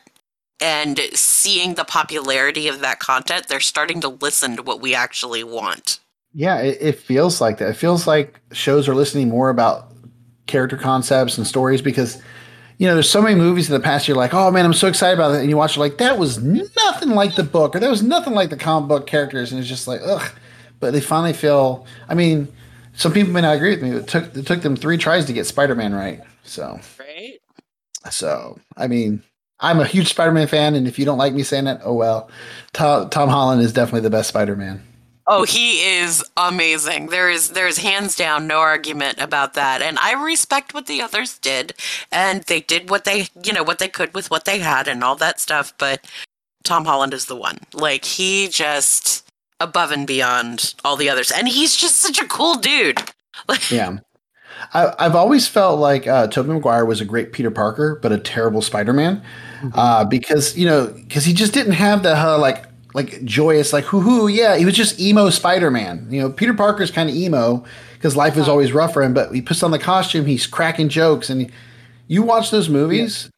And 0.62 1.00
seeing 1.14 1.74
the 1.74 1.84
popularity 1.84 2.68
of 2.68 2.82
that 2.82 3.00
content, 3.00 3.48
they're 3.48 3.60
starting 3.60 4.02
to 4.02 4.10
listen 4.10 4.58
to 4.58 4.62
what 4.62 4.80
we 4.80 4.94
actually 4.94 5.44
want. 5.44 6.00
Yeah, 6.36 6.60
it, 6.60 6.78
it 6.80 7.00
feels 7.00 7.42
like 7.42 7.58
that. 7.58 7.70
It 7.70 7.76
feels 7.76 8.06
like 8.06 8.39
shows 8.52 8.88
are 8.88 8.94
listening 8.94 9.30
more 9.30 9.50
about 9.50 9.92
character 10.46 10.78
concepts 10.78 11.39
and 11.39 11.48
stories 11.48 11.82
because 11.82 12.22
you 12.82 12.88
know, 12.88 12.96
there's 12.96 13.12
so 13.12 13.22
many 13.22 13.36
movies 13.36 13.70
in 13.70 13.76
the 13.76 13.80
past 13.80 14.08
you're 14.08 14.18
like, 14.18 14.34
oh 14.34 14.50
man, 14.50 14.66
I'm 14.66 14.74
so 14.74 14.88
excited 14.88 15.14
about 15.14 15.36
it. 15.36 15.42
And 15.42 15.50
you 15.52 15.56
watch 15.56 15.78
it 15.78 15.80
like, 15.80 16.00
that 16.00 16.18
was 16.18 16.40
nothing 16.40 17.10
like 17.10 17.36
the 17.36 17.44
book, 17.44 17.76
or 17.76 17.80
that 17.80 17.92
was 17.92 18.02
nothing 18.02 18.34
like 18.34 18.50
the 18.50 18.58
comic 18.58 18.90
book 18.90 19.06
characters. 19.06 19.52
And 19.52 19.60
it's 19.60 19.70
just 19.70 19.88
like, 19.88 20.02
ugh. 20.04 20.28
But 20.80 20.92
they 20.92 21.00
finally 21.00 21.34
feel, 21.34 21.86
I 22.10 22.16
mean, 22.16 22.48
some 22.94 23.14
people 23.14 23.34
may 23.34 23.42
not 23.42 23.56
agree 23.56 23.70
with 23.70 23.84
me. 23.84 23.92
It 23.92 24.08
took, 24.08 24.36
it 24.36 24.48
took 24.48 24.64
them 24.64 24.76
three 24.76 24.98
tries 24.98 25.26
to 25.26 25.34
get 25.34 25.46
Spider 25.46 25.76
Man 25.76 25.94
right. 25.94 26.22
So, 26.42 26.80
Right? 26.98 27.38
so, 28.10 28.60
I 28.76 28.88
mean, 28.88 29.22
I'm 29.60 29.80
a 29.80 29.86
huge 29.86 30.10
Spider 30.10 30.32
Man 30.32 30.48
fan. 30.48 30.74
And 30.74 30.88
if 30.88 30.98
you 30.98 31.06
don't 31.06 31.20
like 31.20 31.36
me 31.36 31.44
saying 31.44 31.66
that, 31.66 31.82
oh 31.84 31.94
well. 31.94 32.32
Tom, 32.74 33.12
Tom 33.12 33.30
Holland 33.30 33.62
is 33.62 33.74
definitely 33.74 34.02
the 34.02 34.10
best 34.10 34.30
Spider 34.30 34.56
Man. 34.56 34.82
Oh, 35.34 35.44
he 35.44 35.80
is 35.80 36.24
amazing. 36.36 37.08
There 37.08 37.30
is 37.30 37.50
there's 37.52 37.78
hands 37.78 38.18
down 38.18 38.48
no 38.48 38.60
argument 38.60 39.20
about 39.22 39.54
that. 39.54 39.82
And 39.82 39.98
I 40.00 40.12
respect 40.22 40.74
what 40.74 40.88
the 40.88 41.02
others 41.02 41.38
did. 41.38 41.74
And 42.12 42.44
they 42.44 42.60
did 42.60 42.90
what 42.90 43.06
they 43.06 43.28
you 43.42 43.54
know, 43.54 43.64
what 43.64 43.80
they 43.80 43.88
could 43.88 44.14
with 44.14 44.30
what 44.30 44.44
they 44.44 44.60
had 44.60 44.90
and 44.90 45.04
all 45.06 45.16
that 45.16 45.40
stuff, 45.40 45.74
but 45.78 46.06
Tom 46.66 46.84
Holland 46.84 47.14
is 47.14 47.26
the 47.28 47.36
one. 47.38 47.60
Like 47.74 48.04
he 48.04 48.50
just 48.50 49.26
above 49.62 49.92
and 49.92 50.06
beyond 50.06 50.76
all 50.84 50.98
the 50.98 51.10
others. 51.10 51.32
And 51.32 51.48
he's 51.48 51.78
just 51.78 51.96
such 51.96 52.20
a 52.20 52.28
cool 52.28 52.56
dude. 52.56 53.02
Yeah. 53.70 53.98
I, 54.74 54.94
I've 55.00 55.16
always 55.16 55.48
felt 55.48 55.80
like 55.80 56.06
uh, 56.06 56.28
Tobey 56.28 56.50
Maguire 56.50 56.86
was 56.86 57.02
a 57.02 57.06
great 57.06 57.32
Peter 57.32 57.50
Parker, 57.50 57.98
but 58.02 58.12
a 58.12 58.18
terrible 58.20 58.62
Spider 58.62 58.94
Man, 58.94 59.24
uh, 59.74 60.06
because 60.06 60.56
you 60.56 60.68
know, 60.68 60.88
because 60.88 61.26
he 61.26 61.34
just 61.34 61.54
didn't 61.54 61.74
have 61.74 62.04
the 62.04 62.16
uh, 62.16 62.38
like 62.38 62.66
like 62.94 63.24
joyous 63.24 63.74
like 63.74 63.86
hoo 63.86 64.02
hoo 64.02 64.28
yeah 64.28 64.58
he 64.58 64.66
was 64.66 64.76
just 64.76 65.00
emo 65.00 65.30
Spider-Man. 65.30 66.08
You 66.10 66.22
know 66.22 66.32
Peter 66.32 66.54
Parker's 66.54 66.92
kind 66.92 67.10
of 67.10 67.16
emo 67.16 67.64
because 67.94 68.16
life 68.16 68.34
is 68.36 68.44
uh-huh. 68.44 68.52
always 68.52 68.74
rough 68.74 68.94
for 68.94 69.04
him 69.04 69.14
but 69.14 69.34
he 69.34 69.42
puts 69.42 69.64
on 69.64 69.72
the 69.72 69.80
costume 69.80 70.26
he's 70.26 70.48
cracking 70.48 70.89
jokes 70.89 71.30
and 71.30 71.52
you 72.08 72.24
watch 72.24 72.52
those 72.52 72.70
movies 72.70 73.30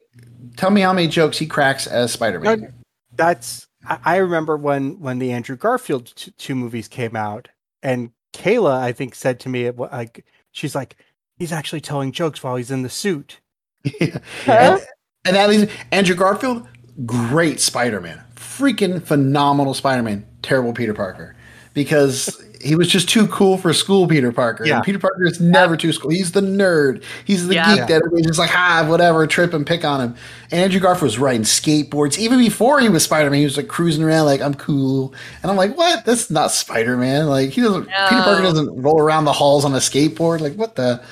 tell 0.56 0.70
me 0.70 0.80
how 0.80 0.92
many 0.92 1.08
jokes 1.08 1.38
he 1.38 1.46
cracks 1.46 1.86
as 1.86 2.12
Spider-Man. 2.12 2.72
That's 3.16 3.66
I 3.86 4.16
remember 4.16 4.56
when 4.56 5.00
when 5.00 5.18
the 5.18 5.32
Andrew 5.32 5.56
Garfield 5.56 6.12
t- 6.16 6.32
two 6.38 6.54
movies 6.54 6.88
came 6.88 7.14
out, 7.14 7.48
and 7.82 8.10
Kaila 8.32 8.78
I 8.78 8.92
think 8.92 9.14
said 9.14 9.40
to 9.40 9.48
me 9.48 9.64
it 9.64 9.78
like 9.78 10.24
she's 10.52 10.74
like 10.74 10.96
he's 11.38 11.52
actually 11.52 11.80
telling 11.80 12.12
jokes 12.12 12.42
while 12.42 12.56
he's 12.56 12.70
in 12.70 12.82
the 12.82 12.90
suit. 12.90 13.40
and, 14.00 14.22
and 14.46 15.36
that 15.36 15.50
leads 15.50 15.70
Andrew 15.92 16.16
Garfield 16.16 16.66
great 17.04 17.60
Spider-Man 17.60 18.22
freaking 18.58 19.02
phenomenal 19.02 19.74
Spider-Man. 19.74 20.24
Terrible 20.42 20.72
Peter 20.72 20.94
Parker. 20.94 21.34
Because 21.74 22.40
he 22.62 22.76
was 22.76 22.88
just 22.88 23.08
too 23.08 23.26
cool 23.26 23.58
for 23.58 23.72
school 23.72 24.06
Peter 24.08 24.32
Parker. 24.32 24.64
Yeah. 24.64 24.76
and 24.76 24.84
Peter 24.84 24.98
Parker 24.98 25.24
is 25.24 25.40
never 25.40 25.76
too 25.76 25.92
school. 25.92 26.10
He's 26.10 26.32
the 26.32 26.40
nerd. 26.40 27.02
He's 27.24 27.46
the 27.46 27.54
Yeah. 27.54 27.74
geek 27.74 27.88
that 27.88 27.90
everybody's 27.90 28.26
just 28.26 28.38
like 28.38 28.56
ah 28.56 28.86
whatever 28.88 29.26
trip 29.26 29.52
and 29.52 29.66
pick 29.66 29.84
on 29.84 30.00
him. 30.00 30.14
And 30.50 30.60
Andrew 30.62 30.80
Garfield 30.80 31.02
was 31.02 31.18
riding 31.18 31.42
skateboards. 31.42 32.16
Even 32.16 32.38
before 32.38 32.80
he 32.80 32.88
was 32.88 33.02
Spider-Man 33.02 33.40
he 33.40 33.44
was 33.44 33.56
like 33.56 33.68
cruising 33.68 34.02
around 34.04 34.26
like 34.26 34.40
I'm 34.40 34.54
cool. 34.54 35.12
And 35.42 35.50
I'm 35.50 35.56
like 35.56 35.76
what? 35.76 36.04
That's 36.04 36.30
not 36.30 36.52
Spider-Man. 36.52 37.26
Like 37.26 37.50
he 37.50 37.60
doesn't 37.60 37.84
Peter 37.84 38.22
Parker 38.22 38.42
doesn't 38.42 38.80
roll 38.80 39.00
around 39.00 39.24
the 39.24 39.32
halls 39.32 39.64
on 39.64 39.74
a 39.74 39.78
skateboard. 39.78 40.40
Like 40.40 40.54
what 40.54 40.76
the? 40.76 41.02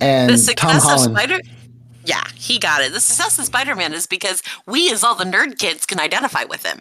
And 0.00 0.30
the 0.30 0.54
Tom 0.56 0.72
Holland. 0.80 1.12
Of 1.12 1.22
Spider 1.22 1.38
Yeah, 2.04 2.24
he 2.34 2.58
got 2.58 2.82
it. 2.82 2.92
The 2.92 3.00
success 3.00 3.38
of 3.38 3.46
Spider-Man 3.46 3.94
is 3.94 4.06
because 4.06 4.42
we 4.66 4.92
as 4.92 5.02
all 5.02 5.14
the 5.14 5.24
nerd 5.24 5.58
kids 5.58 5.86
can 5.86 5.98
identify 6.00 6.44
with 6.44 6.64
him. 6.64 6.80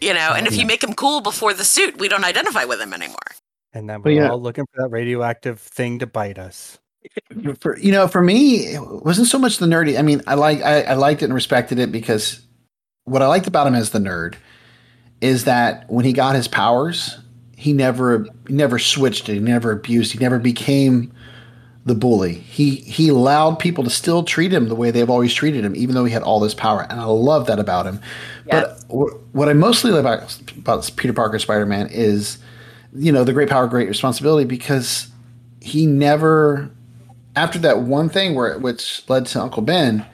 You 0.00 0.14
know, 0.14 0.32
and 0.34 0.46
if 0.46 0.56
you 0.56 0.64
make 0.64 0.82
him 0.82 0.94
cool 0.94 1.20
before 1.20 1.52
the 1.52 1.64
suit, 1.64 1.98
we 1.98 2.08
don't 2.08 2.24
identify 2.24 2.64
with 2.64 2.80
him 2.80 2.94
anymore. 2.94 3.16
And 3.72 3.90
then 3.90 4.02
we're 4.02 4.22
yeah. 4.22 4.30
all 4.30 4.40
looking 4.40 4.64
for 4.72 4.82
that 4.82 4.88
radioactive 4.88 5.60
thing 5.60 5.98
to 5.98 6.06
bite 6.06 6.38
us. 6.38 6.78
for 7.60 7.78
you 7.78 7.92
know 7.92 8.08
for 8.08 8.20
me 8.20 8.74
it 8.74 9.04
wasn't 9.04 9.26
so 9.26 9.38
much 9.38 9.58
the 9.58 9.66
nerdy 9.66 9.98
i 9.98 10.02
mean 10.02 10.20
i 10.26 10.34
like 10.34 10.60
I, 10.62 10.82
I 10.82 10.94
liked 10.94 11.22
it 11.22 11.26
and 11.26 11.34
respected 11.34 11.78
it 11.78 11.92
because 11.92 12.42
what 13.04 13.22
i 13.22 13.26
liked 13.26 13.46
about 13.46 13.66
him 13.66 13.74
as 13.74 13.90
the 13.90 13.98
nerd 14.00 14.34
is 15.20 15.44
that 15.44 15.88
when 15.88 16.04
he 16.04 16.12
got 16.12 16.34
his 16.34 16.48
powers 16.48 17.18
he 17.56 17.72
never 17.72 18.26
he 18.46 18.52
never 18.52 18.78
switched 18.78 19.28
it 19.28 19.34
he 19.34 19.40
never 19.40 19.70
abused 19.70 20.12
he 20.12 20.18
never 20.18 20.38
became 20.38 21.12
the 21.88 21.94
bully 21.94 22.34
he 22.34 22.76
he 22.76 23.08
allowed 23.08 23.58
people 23.58 23.82
to 23.82 23.90
still 23.90 24.22
treat 24.22 24.52
him 24.52 24.68
the 24.68 24.74
way 24.74 24.90
they've 24.90 25.10
always 25.10 25.34
treated 25.34 25.64
him 25.64 25.74
even 25.74 25.94
though 25.94 26.04
he 26.04 26.12
had 26.12 26.22
all 26.22 26.38
this 26.40 26.54
power 26.54 26.86
and 26.88 27.00
i 27.00 27.04
love 27.04 27.46
that 27.46 27.58
about 27.58 27.86
him 27.86 28.00
but 28.48 28.78
wh- 28.88 29.34
what 29.34 29.48
i 29.48 29.52
mostly 29.52 29.90
love 29.90 30.00
about, 30.00 30.38
about 30.56 30.90
peter 30.96 31.12
parker 31.12 31.38
spider-man 31.38 31.88
is 31.88 32.38
you 32.94 33.10
know 33.10 33.24
the 33.24 33.32
great 33.32 33.48
power 33.48 33.66
great 33.66 33.88
responsibility 33.88 34.46
because 34.46 35.08
he 35.60 35.86
never 35.86 36.70
after 37.38 37.58
that 37.60 37.80
one 37.80 38.08
thing 38.08 38.34
where 38.34 38.58
which 38.58 39.08
led 39.08 39.26
to 39.26 39.40
Uncle 39.40 39.62
Ben, 39.62 40.04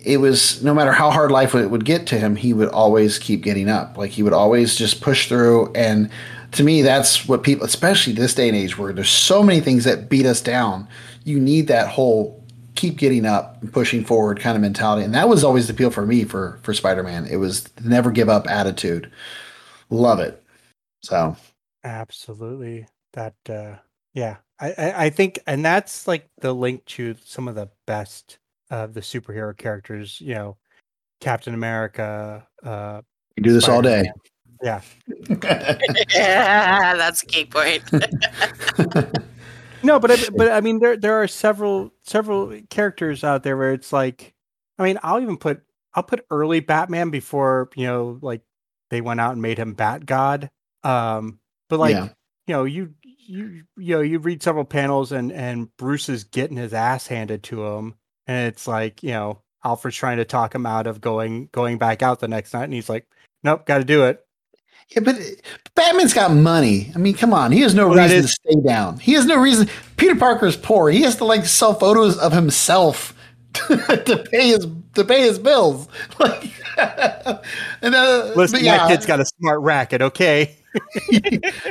it 0.00 0.18
was 0.18 0.62
no 0.62 0.72
matter 0.72 0.92
how 0.92 1.10
hard 1.10 1.30
life 1.30 1.52
would, 1.52 1.70
would 1.70 1.84
get 1.84 2.06
to 2.08 2.18
him, 2.18 2.36
he 2.36 2.52
would 2.52 2.68
always 2.68 3.18
keep 3.18 3.42
getting 3.42 3.68
up. 3.68 3.98
Like 3.98 4.12
he 4.12 4.22
would 4.22 4.32
always 4.32 4.76
just 4.76 5.00
push 5.00 5.28
through. 5.28 5.72
And 5.74 6.10
to 6.52 6.62
me, 6.62 6.82
that's 6.82 7.26
what 7.26 7.42
people, 7.42 7.64
especially 7.64 8.12
this 8.12 8.34
day 8.34 8.48
and 8.48 8.56
age, 8.56 8.78
where 8.78 8.92
there's 8.92 9.10
so 9.10 9.42
many 9.42 9.60
things 9.60 9.84
that 9.84 10.08
beat 10.08 10.26
us 10.26 10.40
down. 10.40 10.86
You 11.24 11.40
need 11.40 11.66
that 11.68 11.88
whole 11.88 12.42
keep 12.74 12.96
getting 12.96 13.26
up 13.26 13.60
and 13.62 13.72
pushing 13.72 14.04
forward 14.04 14.40
kind 14.40 14.56
of 14.56 14.62
mentality. 14.62 15.04
And 15.04 15.14
that 15.14 15.28
was 15.28 15.44
always 15.44 15.66
the 15.66 15.72
appeal 15.72 15.90
for 15.90 16.06
me 16.06 16.24
for 16.24 16.58
for 16.62 16.74
Spider 16.74 17.02
Man. 17.02 17.26
It 17.26 17.36
was 17.36 17.64
the 17.64 17.88
never 17.88 18.10
give 18.10 18.28
up 18.28 18.48
attitude. 18.48 19.10
Love 19.90 20.20
it. 20.20 20.42
So 21.02 21.36
Absolutely. 21.84 22.86
That 23.12 23.34
uh 23.48 23.76
yeah. 24.14 24.36
I, 24.60 24.72
I, 24.78 25.04
I 25.06 25.10
think 25.10 25.40
and 25.46 25.64
that's 25.64 26.06
like 26.06 26.28
the 26.40 26.54
link 26.54 26.84
to 26.86 27.14
some 27.24 27.48
of 27.48 27.54
the 27.54 27.68
best 27.86 28.38
of 28.70 28.94
the 28.94 29.00
superhero 29.00 29.56
characters, 29.56 30.20
you 30.20 30.34
know, 30.34 30.56
Captain 31.20 31.54
America, 31.54 32.46
uh 32.62 33.02
you 33.36 33.42
do 33.42 33.52
this 33.52 33.68
all 33.68 33.82
day. 33.82 34.10
Yeah. 34.62 34.80
yeah, 36.14 36.94
that's 36.96 37.22
a 37.22 37.26
key 37.26 37.44
point. 37.44 37.82
No, 39.84 39.98
but 39.98 40.12
I, 40.12 40.16
but 40.36 40.50
I 40.50 40.60
mean 40.60 40.78
there 40.78 40.96
there 40.96 41.20
are 41.20 41.26
several 41.26 41.90
several 42.04 42.60
characters 42.70 43.24
out 43.24 43.42
there 43.42 43.56
where 43.56 43.72
it's 43.72 43.92
like 43.92 44.32
I 44.78 44.84
mean, 44.84 44.98
I'll 45.02 45.20
even 45.20 45.36
put 45.36 45.62
I'll 45.94 46.04
put 46.04 46.24
early 46.30 46.60
Batman 46.60 47.10
before, 47.10 47.68
you 47.74 47.86
know, 47.86 48.18
like 48.22 48.42
they 48.90 49.00
went 49.00 49.20
out 49.20 49.32
and 49.32 49.42
made 49.42 49.58
him 49.58 49.74
Bat 49.74 50.06
God. 50.06 50.50
Um 50.84 51.40
but 51.68 51.80
like 51.80 51.96
Yeah. 51.96 52.08
you 52.46 52.54
know, 52.54 52.64
you 52.64 52.94
you 53.04 53.64
you 53.76 53.96
know, 53.96 54.00
you 54.02 54.20
read 54.20 54.42
several 54.42 54.64
panels 54.64 55.10
and 55.10 55.32
and 55.32 55.76
Bruce 55.76 56.08
is 56.08 56.22
getting 56.24 56.56
his 56.56 56.72
ass 56.72 57.08
handed 57.08 57.42
to 57.44 57.64
him 57.66 57.94
and 58.28 58.46
it's 58.46 58.68
like, 58.68 59.02
you 59.02 59.10
know, 59.10 59.42
Alfred's 59.64 59.96
trying 59.96 60.18
to 60.18 60.24
talk 60.24 60.54
him 60.54 60.64
out 60.64 60.86
of 60.86 61.00
going 61.00 61.48
going 61.50 61.78
back 61.78 62.02
out 62.02 62.20
the 62.20 62.28
next 62.28 62.54
night 62.54 62.64
and 62.64 62.74
he's 62.74 62.88
like, 62.88 63.08
Nope, 63.42 63.66
got 63.66 63.78
to 63.78 63.84
do 63.84 64.04
it. 64.04 64.24
Yeah, 64.94 65.00
but 65.02 65.16
Batman's 65.74 66.12
got 66.14 66.32
money. 66.32 66.92
I 66.94 66.98
mean, 66.98 67.14
come 67.14 67.32
on. 67.32 67.52
He 67.52 67.60
has 67.62 67.74
no 67.74 67.88
Well, 67.88 67.98
reason 67.98 68.18
is- 68.18 68.26
to 68.26 68.32
stay 68.52 68.60
down. 68.66 68.98
He 68.98 69.12
has 69.14 69.26
no 69.26 69.40
reason. 69.40 69.68
Peter 69.96 70.14
Parker's 70.16 70.56
poor. 70.56 70.90
He 70.90 71.02
has 71.02 71.16
to 71.16 71.24
like 71.24 71.46
sell 71.46 71.74
photos 71.74 72.18
of 72.18 72.32
himself 72.32 73.14
to 73.54 74.24
pay 74.30 74.48
his 74.48 74.66
to 74.94 75.04
pay 75.04 75.22
his 75.22 75.38
bills. 75.38 75.88
Like, 76.18 76.50
and 77.82 77.94
uh, 77.94 78.32
Listen, 78.34 78.64
yeah, 78.64 78.78
that 78.78 78.88
kid's 78.88 79.06
got 79.06 79.20
a 79.20 79.24
smart 79.26 79.60
racket, 79.60 80.00
okay? 80.02 80.56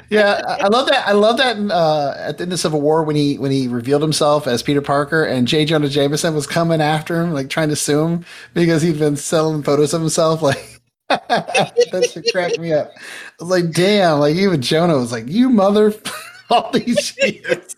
yeah, 0.09 0.41
I 0.47 0.61
I 0.61 0.67
love 0.67 0.87
that. 0.87 1.07
I 1.07 1.11
love 1.13 1.37
that 1.37 1.57
uh, 1.57 2.13
at 2.17 2.37
the 2.37 2.43
end 2.43 2.53
of 2.53 2.59
Civil 2.59 2.81
War 2.81 3.03
when 3.03 3.15
he 3.15 3.37
when 3.37 3.51
he 3.51 3.67
revealed 3.67 4.01
himself 4.03 4.45
as 4.47 4.61
Peter 4.61 4.81
Parker 4.81 5.23
and 5.23 5.47
J. 5.47 5.65
Jonah 5.65 5.89
Jameson 5.89 6.35
was 6.35 6.45
coming 6.47 6.81
after 6.81 7.19
him, 7.19 7.33
like 7.33 7.49
trying 7.49 7.69
to 7.69 7.75
sue 7.75 8.05
him 8.05 8.25
because 8.53 8.81
he'd 8.83 8.99
been 8.99 9.15
selling 9.15 9.63
photos 9.63 9.93
of 9.93 10.01
himself. 10.01 10.41
Like 10.43 10.80
that 11.91 12.09
should 12.11 12.25
crack 12.31 12.57
me 12.59 12.73
up. 12.73 12.91
I 12.97 13.43
was 13.43 13.49
like, 13.49 13.71
damn, 13.71 14.19
like 14.19 14.35
even 14.35 14.61
Jonah 14.61 14.97
was 14.97 15.11
like, 15.11 15.27
you 15.27 15.49
mother, 15.49 15.93
all 16.49 16.71
these 16.71 17.17
years. 17.21 17.75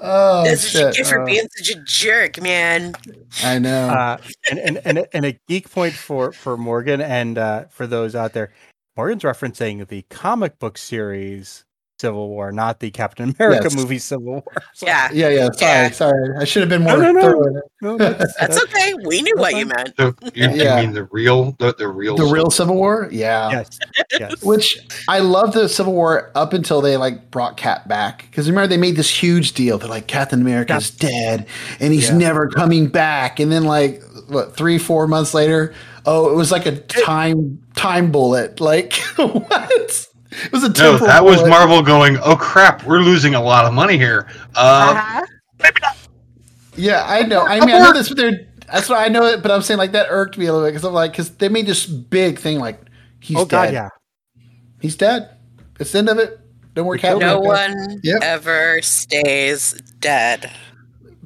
Oh 0.00 0.44
That's 0.44 0.62
what 0.64 0.74
you 0.74 0.80
shit! 0.80 0.94
get 0.96 1.06
for 1.06 1.22
uh, 1.22 1.26
being 1.26 1.46
such 1.56 1.76
a 1.76 1.80
jerk, 1.84 2.40
man. 2.40 2.94
I 3.44 3.58
know. 3.58 3.88
uh, 3.88 4.18
and, 4.50 4.58
and 4.58 4.80
and 4.84 4.98
a- 4.98 5.16
and 5.16 5.26
a 5.26 5.38
geek 5.48 5.70
point 5.70 5.92
for 5.94 6.32
for 6.32 6.56
Morgan 6.56 7.00
and 7.00 7.36
uh, 7.36 7.64
for 7.66 7.86
those 7.86 8.14
out 8.14 8.32
there, 8.32 8.52
Morgan's 8.96 9.22
referencing 9.22 9.86
the 9.88 10.02
comic 10.08 10.58
book 10.58 10.78
series 10.78 11.64
Civil 12.00 12.28
War, 12.30 12.50
not 12.50 12.80
the 12.80 12.90
Captain 12.90 13.34
America 13.38 13.64
Yes. 13.64 13.76
movie 13.76 13.98
Civil 13.98 14.24
War. 14.24 14.42
So- 14.74 14.86
Yeah, 14.86 15.10
yeah, 15.12 15.28
yeah. 15.28 15.50
Sorry, 15.52 15.72
yeah. 15.72 15.90
sorry. 15.90 16.34
I 16.40 16.44
should 16.44 16.60
have 16.62 16.68
been 16.70 16.82
No, 16.84 16.96
more 16.96 17.02
no, 17.04 17.12
no. 17.12 17.20
thorough. 17.20 17.60
no, 17.82 17.96
that's, 17.98 18.18
that's 18.18 18.36
that's- 18.38 18.62
okay. 18.64 18.94
We 19.04 19.20
knew 19.22 19.34
what 19.36 19.54
you 19.54 19.66
meant. 19.66 19.92
So 19.98 20.14
you, 20.34 20.48
Yeah. 20.50 20.80
mean 20.80 20.92
the 20.94 21.04
real, 21.04 21.52
the, 21.58 21.74
the 21.74 21.88
real, 21.88 22.16
The 22.16 22.24
real 22.24 22.50
Civil 22.50 22.76
War, 22.76 23.08
yeah. 23.12 23.50
yes, 23.50 23.78
yes. 24.18 24.42
Which 24.42 24.78
I 25.08 25.18
love 25.18 25.52
the 25.52 25.68
Civil 25.68 25.92
War 25.92 26.30
up 26.34 26.52
until 26.54 26.80
they 26.80 26.96
like 26.96 27.30
brought 27.30 27.56
Cap 27.56 27.86
back 27.88 28.26
because 28.30 28.48
remember 28.48 28.68
they 28.68 28.76
made 28.78 28.96
this 28.96 29.10
huge 29.22 29.52
deal. 29.52 29.76
They're 29.78 29.88
like 29.88 30.06
Captain 30.06 30.40
America's 30.40 30.90
dead 30.90 31.46
and 31.80 31.92
he's 31.92 32.08
Yeah. 32.08 32.16
never 32.16 32.48
coming 32.48 32.88
back. 32.88 33.38
And 33.40 33.52
then 33.52 33.64
like 33.64 34.02
what 34.28 34.56
three 34.56 34.78
four 34.78 35.06
months 35.06 35.34
later, 35.34 35.74
oh 36.06 36.30
it 36.30 36.34
was 36.34 36.50
like 36.50 36.64
a 36.66 36.76
time 36.76 37.60
time 37.74 38.10
bullet. 38.12 38.60
Like 38.60 38.94
what? 39.16 40.06
It 40.30 40.52
was 40.52 40.62
a 40.64 40.68
No, 40.68 40.74
temporal 40.74 41.06
that 41.08 41.24
was. 41.24 41.42
Marvel 41.42 41.82
going, 41.82 42.18
oh 42.22 42.36
crap, 42.36 42.84
we're 42.84 43.00
losing 43.00 43.34
a 43.34 43.42
lot 43.42 43.64
of 43.64 43.72
money 43.74 43.96
here. 43.96 44.28
Uh, 44.54 44.94
huh. 44.94 45.26
Yeah, 46.76 47.04
I 47.06 47.22
know. 47.22 47.42
I 47.42 47.60
mean, 47.64 47.74
I 47.74 47.78
know 47.78 47.92
this, 47.92 48.08
but 48.08 48.16
they're 48.16 48.46
that's 48.72 48.88
why 48.88 49.04
I 49.04 49.08
know 49.08 49.24
it. 49.26 49.42
But 49.42 49.50
I'm 49.50 49.62
saying 49.62 49.78
like 49.78 49.92
that 49.92 50.06
irked 50.10 50.38
me 50.38 50.46
a 50.46 50.52
little 50.52 50.66
bit 50.66 50.72
because 50.72 50.84
I'm 50.84 50.94
like, 50.94 51.12
because 51.12 51.30
they 51.30 51.48
made 51.48 51.66
this 51.66 51.84
big 51.86 52.38
thing 52.38 52.58
like 52.58 52.80
he's 53.20 53.36
oh 53.38 53.44
dead. 53.44 53.66
God, 53.66 53.72
yeah. 53.72 53.88
He's 54.80 54.96
dead. 54.96 55.36
It's 55.78 55.92
the 55.92 55.98
end 55.98 56.08
of 56.08 56.18
it. 56.18 56.38
Don't 56.74 56.86
worry, 56.86 56.98
Captain. 56.98 57.20
No 57.20 57.40
one 57.40 58.00
Yep. 58.02 58.22
ever 58.22 58.80
stays 58.82 59.72
dead. 59.98 60.50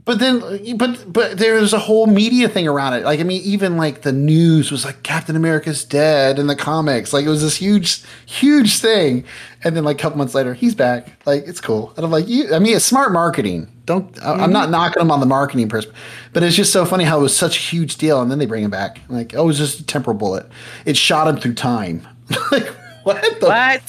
But 0.06 0.18
then, 0.18 0.76
but 0.76 1.10
but 1.10 1.38
there 1.38 1.54
was 1.54 1.72
a 1.72 1.78
whole 1.78 2.06
media 2.06 2.46
thing 2.46 2.68
around 2.68 2.92
it. 2.92 3.04
Like, 3.04 3.20
I 3.20 3.22
mean, 3.22 3.40
even 3.42 3.78
like 3.78 4.02
the 4.02 4.12
news 4.12 4.70
was 4.70 4.84
like 4.84 5.02
Captain 5.02 5.34
America's 5.34 5.82
dead 5.82 6.38
in 6.38 6.46
the 6.46 6.56
comics. 6.56 7.14
Like, 7.14 7.24
it 7.24 7.30
was 7.30 7.40
this 7.40 7.56
huge, 7.56 8.02
huge 8.26 8.80
thing. 8.80 9.24
And 9.62 9.74
then, 9.74 9.82
like 9.82 9.98
a 9.98 10.02
couple 10.02 10.18
months 10.18 10.34
later, 10.34 10.52
he's 10.52 10.74
back. 10.74 11.08
Like, 11.24 11.44
it's 11.46 11.60
cool. 11.60 11.94
And 11.96 12.04
I'm 12.04 12.12
like, 12.12 12.28
you. 12.28 12.54
I 12.54 12.58
mean, 12.58 12.76
it's 12.76 12.84
smart 12.84 13.12
marketing. 13.12 13.66
Don't. 13.86 14.22
I, 14.22 14.32
I'm 14.32 14.52
not 14.52 14.64
mm-hmm. 14.64 14.72
knocking 14.72 15.00
them 15.00 15.10
on 15.10 15.20
the 15.20 15.26
marketing 15.26 15.70
person, 15.70 15.90
but 16.34 16.42
it's 16.42 16.54
just 16.54 16.70
so 16.70 16.84
funny 16.84 17.04
how 17.04 17.20
it 17.20 17.22
was 17.22 17.34
such 17.34 17.56
a 17.56 17.60
huge 17.60 17.96
deal, 17.96 18.20
and 18.20 18.30
then 18.30 18.38
they 18.38 18.46
bring 18.46 18.62
him 18.62 18.70
back. 18.70 19.00
Like, 19.08 19.34
oh, 19.34 19.44
it 19.44 19.46
was 19.46 19.58
just 19.58 19.80
a 19.80 19.86
temporal 19.86 20.18
bullet. 20.18 20.46
It 20.84 20.98
shot 20.98 21.28
him 21.28 21.38
through 21.38 21.54
time. 21.54 22.06
like, 22.52 22.70
what 23.04 23.40
the? 23.40 23.46
What? 23.46 23.82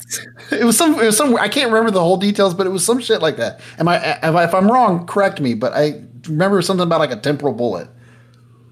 It 0.51 0.63
was 0.63 0.77
some. 0.77 0.93
It 0.99 1.05
was 1.05 1.17
some. 1.17 1.35
I 1.37 1.47
can't 1.49 1.71
remember 1.71 1.91
the 1.91 2.01
whole 2.01 2.17
details, 2.17 2.53
but 2.53 2.67
it 2.67 2.69
was 2.69 2.85
some 2.85 2.99
shit 2.99 3.21
like 3.21 3.37
that. 3.37 3.61
Am 3.79 3.87
I? 3.87 3.97
Am 4.21 4.35
I 4.37 4.43
if 4.43 4.53
I'm 4.53 4.69
wrong, 4.71 5.07
correct 5.07 5.41
me. 5.41 5.53
But 5.55 5.73
I 5.73 6.03
remember 6.27 6.61
something 6.61 6.83
about 6.85 6.99
like 6.99 7.11
a 7.11 7.15
temporal 7.19 7.53
bullet. 7.53 7.87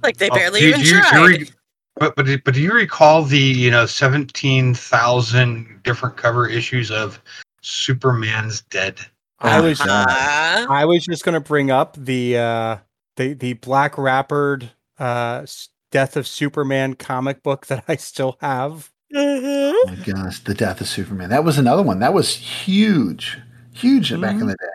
Like 0.04 0.18
they 0.18 0.30
oh, 0.30 0.36
barely 0.36 0.60
do 0.60 0.68
even 0.68 0.82
do 0.82 0.86
you- 0.88 0.92
do 0.92 0.98
you 0.98 1.04
tried. 1.04 1.40
re- 1.40 1.50
but 1.96 2.16
but 2.16 2.26
do- 2.26 2.40
but 2.44 2.54
do 2.54 2.62
you 2.62 2.74
recall 2.74 3.24
the 3.24 3.38
you 3.40 3.72
know 3.72 3.86
seventeen 3.86 4.74
thousand 4.74 5.80
different 5.84 6.18
cover 6.18 6.48
issues 6.48 6.92
of 6.92 7.22
Superman's 7.62 8.62
Dead? 8.62 9.00
I 9.40 9.60
was 9.60 9.82
Uh, 9.82 10.66
I 10.70 10.86
was 10.86 11.04
just 11.06 11.26
gonna 11.26 11.40
bring 11.42 11.70
up 11.72 11.96
the 11.98 12.38
uh 12.38 12.78
the 13.18 13.34
the 13.34 13.54
black 13.54 13.98
wrappered 13.98 14.72
uh 15.00 15.46
Death 15.92 16.18
of 16.18 16.26
Superman 16.28 16.96
comic 16.96 17.44
book 17.44 17.68
that 17.68 17.84
I 17.88 17.98
still 17.98 18.38
have. 18.42 18.90
Oh 19.16 19.86
my 19.88 19.96
gosh, 19.96 20.40
the 20.40 20.54
death 20.54 20.82
of 20.82 20.88
Superman. 20.88 21.30
That 21.30 21.44
was 21.44 21.58
another 21.58 21.84
one. 21.84 22.00
That 22.00 22.14
was 22.14 22.36
huge, 22.36 23.38
huge 23.74 24.20
back 24.20 24.42
in 24.42 24.48
the 24.48 24.56
day. 24.56 24.66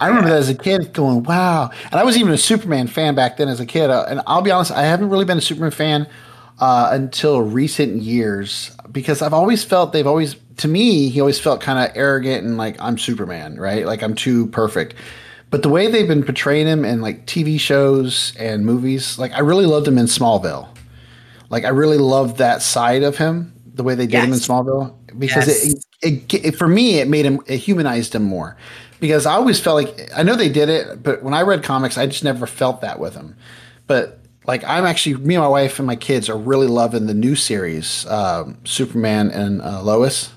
I 0.00 0.08
remember 0.08 0.30
that 0.30 0.38
as 0.38 0.48
a 0.48 0.54
kid 0.54 0.92
going, 0.92 1.22
wow. 1.24 1.70
And 1.84 1.94
I 1.94 2.04
was 2.04 2.16
even 2.16 2.32
a 2.32 2.38
Superman 2.38 2.88
fan 2.88 3.14
back 3.14 3.36
then 3.36 3.48
as 3.48 3.60
a 3.60 3.66
kid. 3.66 3.90
Uh, 3.90 4.06
and 4.08 4.20
I'll 4.26 4.42
be 4.42 4.50
honest, 4.50 4.72
I 4.72 4.82
haven't 4.82 5.10
really 5.10 5.24
been 5.24 5.38
a 5.38 5.42
Superman 5.42 5.70
fan 5.70 6.08
uh, 6.60 6.90
until 6.92 7.42
recent 7.42 8.02
years 8.02 8.76
because 8.92 9.22
I've 9.22 9.34
always 9.34 9.64
felt 9.64 9.92
they've 9.92 10.06
always, 10.06 10.36
to 10.58 10.68
me, 10.68 11.08
he 11.10 11.20
always 11.20 11.40
felt 11.40 11.60
kind 11.60 11.78
of 11.78 11.96
arrogant 11.96 12.44
and 12.44 12.56
like, 12.56 12.76
I'm 12.80 12.98
Superman, 12.98 13.56
right? 13.58 13.86
Like 13.86 14.02
I'm 14.02 14.14
too 14.14 14.48
perfect. 14.48 14.94
But 15.50 15.62
the 15.62 15.68
way 15.68 15.88
they've 15.90 16.08
been 16.08 16.24
portraying 16.24 16.66
him 16.66 16.84
in 16.84 17.00
like 17.00 17.26
TV 17.26 17.58
shows 17.60 18.34
and 18.36 18.66
movies, 18.66 19.18
like 19.18 19.32
I 19.32 19.40
really 19.40 19.66
loved 19.66 19.86
him 19.88 19.98
in 19.98 20.06
Smallville. 20.06 20.68
Like 21.50 21.64
I 21.64 21.68
really 21.68 21.98
loved 21.98 22.38
that 22.38 22.62
side 22.62 23.04
of 23.04 23.16
him, 23.16 23.53
the 23.74 23.82
way 23.82 23.94
they 23.94 24.06
did 24.06 24.24
him 24.24 24.32
in 24.32 24.38
Smallville, 24.38 24.94
because 25.18 25.46
Yes. 25.48 25.84
it, 26.02 26.24
it, 26.32 26.44
it, 26.46 26.56
for 26.56 26.68
me 26.68 26.98
it 27.00 27.08
made 27.08 27.24
him 27.26 27.40
it 27.46 27.58
humanized 27.58 28.14
him 28.14 28.22
more. 28.22 28.56
Because 29.00 29.26
I 29.26 29.34
always 29.34 29.60
felt 29.60 29.76
like 29.84 30.10
I 30.16 30.22
know 30.22 30.36
they 30.36 30.48
did 30.48 30.68
it, 30.68 31.02
but 31.02 31.22
when 31.22 31.34
I 31.34 31.42
read 31.42 31.62
comics, 31.62 31.98
I 31.98 32.06
just 32.06 32.24
never 32.24 32.46
felt 32.46 32.80
that 32.80 32.98
with 32.98 33.14
him. 33.14 33.36
But 33.86 34.20
like 34.46 34.64
I'm 34.64 34.84
actually 34.86 35.16
me 35.16 35.34
and 35.34 35.42
my 35.42 35.48
wife 35.48 35.78
and 35.78 35.86
my 35.86 35.96
kids 35.96 36.28
are 36.30 36.38
really 36.38 36.68
loving 36.68 37.06
the 37.06 37.14
new 37.14 37.34
series, 37.34 38.06
um, 38.06 38.56
Superman 38.64 39.30
and 39.30 39.60
uh, 39.60 39.82
Lois. 39.82 40.30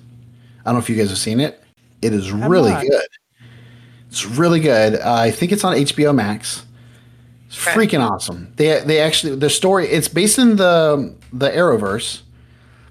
I 0.62 0.66
don't 0.66 0.76
know 0.76 0.80
if 0.80 0.90
you 0.90 0.96
guys 0.98 1.10
have 1.10 1.18
seen 1.18 1.40
it. 1.40 1.64
It 2.02 2.14
is 2.14 2.32
really 2.32 2.72
good. 2.90 3.08
It's 4.10 4.26
really 4.26 4.60
good. 4.60 4.96
Uh, 4.96 5.14
I 5.14 5.32
think 5.32 5.52
it's 5.52 5.64
on 5.64 5.76
HBO 5.76 6.14
Max. 6.14 6.66
It's 7.48 7.58
freaking 7.58 8.02
awesome. 8.08 8.52
They 8.58 8.82
they 8.82 9.00
actually 9.00 9.36
the 9.36 9.50
story 9.50 9.88
it's 9.88 10.08
based 10.10 10.38
in 10.40 10.58
the 10.58 11.14
the 11.32 11.50
Arrowverse, 11.50 12.22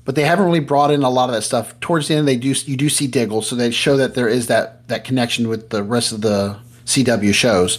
but 0.06 0.14
they 0.14 0.22
haven't 0.22 0.46
really 0.46 0.60
brought 0.60 0.90
in 0.90 1.02
a 1.02 1.10
lot 1.10 1.28
of 1.28 1.34
that 1.34 1.42
stuff. 1.42 1.78
Towards 1.80 2.08
the 2.08 2.14
end, 2.14 2.26
they 2.26 2.36
do 2.36 2.54
you 2.64 2.76
do 2.76 2.88
see 2.88 3.08
Diggle, 3.08 3.42
so 3.42 3.54
they 3.54 3.70
show 3.70 3.98
that 3.98 4.14
there 4.14 4.28
is 4.28 4.46
that 4.46 4.88
that 4.88 5.04
connection 5.04 5.48
with 5.48 5.68
the 5.68 5.82
rest 5.82 6.12
of 6.12 6.22
the 6.22 6.56
CW 6.86 7.34
shows, 7.34 7.78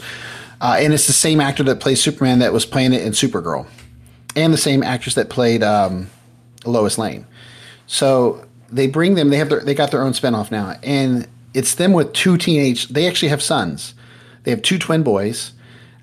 uh, 0.61 0.75
and 0.77 0.93
it's 0.93 1.07
the 1.07 1.13
same 1.13 1.39
actor 1.39 1.63
that 1.63 1.79
plays 1.79 2.03
Superman 2.03 2.39
that 2.39 2.53
was 2.53 2.65
playing 2.65 2.93
it 2.93 3.01
in 3.01 3.13
Supergirl, 3.13 3.65
and 4.35 4.53
the 4.53 4.57
same 4.57 4.83
actress 4.83 5.15
that 5.15 5.29
played 5.29 5.63
um, 5.63 6.09
Lois 6.65 6.97
Lane. 6.97 7.25
So 7.87 8.45
they 8.69 8.87
bring 8.87 9.15
them. 9.15 9.29
They 9.29 9.37
have 9.37 9.49
their, 9.49 9.61
they 9.61 9.73
got 9.73 9.91
their 9.91 10.03
own 10.03 10.11
spinoff 10.11 10.51
now, 10.51 10.75
and 10.83 11.27
it's 11.53 11.75
them 11.75 11.93
with 11.93 12.11
two 12.11 12.37
teenage. 12.37 12.89
They 12.89 13.07
actually 13.07 13.29
have 13.29 13.41
sons. 13.41 13.93
They 14.43 14.51
have 14.51 14.61
two 14.61 14.77
twin 14.77 15.01
boys, 15.01 15.53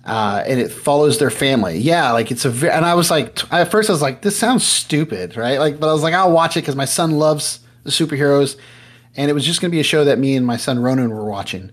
uh, 0.05 0.43
and 0.47 0.61
it 0.61 0.71
follows 0.71 1.19
their 1.19 1.31
family. 1.31 1.79
Yeah, 1.79 2.13
like 2.13 2.31
it's 2.31 2.45
a. 2.45 2.51
Ve- 2.51 2.69
and 2.69 2.85
I 2.85 2.95
was 2.95 3.11
like, 3.11 3.37
t- 3.37 3.47
at 3.51 3.71
first 3.71 3.89
I 3.89 3.93
was 3.93 4.03
like, 4.03 4.23
this 4.23 4.39
sounds 4.39 4.65
stupid, 4.65 5.37
right? 5.37 5.59
Like, 5.59 5.81
but 5.81 5.89
I 5.89 5.93
was 5.93 6.03
like, 6.03 6.15
I'll 6.15 6.33
watch 6.33 6.57
it 6.57 6.61
because 6.61 6.77
my 6.77 6.85
son 6.85 7.13
loves 7.13 7.61
the 7.85 7.91
superheroes, 7.91 8.57
and 9.17 9.31
it 9.31 9.35
was 9.35 9.45
just 9.45 9.61
going 9.61 9.71
to 9.71 9.75
be 9.75 9.81
a 9.81 9.85
show 9.85 10.05
that 10.05 10.19
me 10.19 10.37
and 10.37 10.47
my 10.47 10.57
son 10.57 10.79
Ronan 10.79 11.11
were 11.11 11.25
watching. 11.25 11.71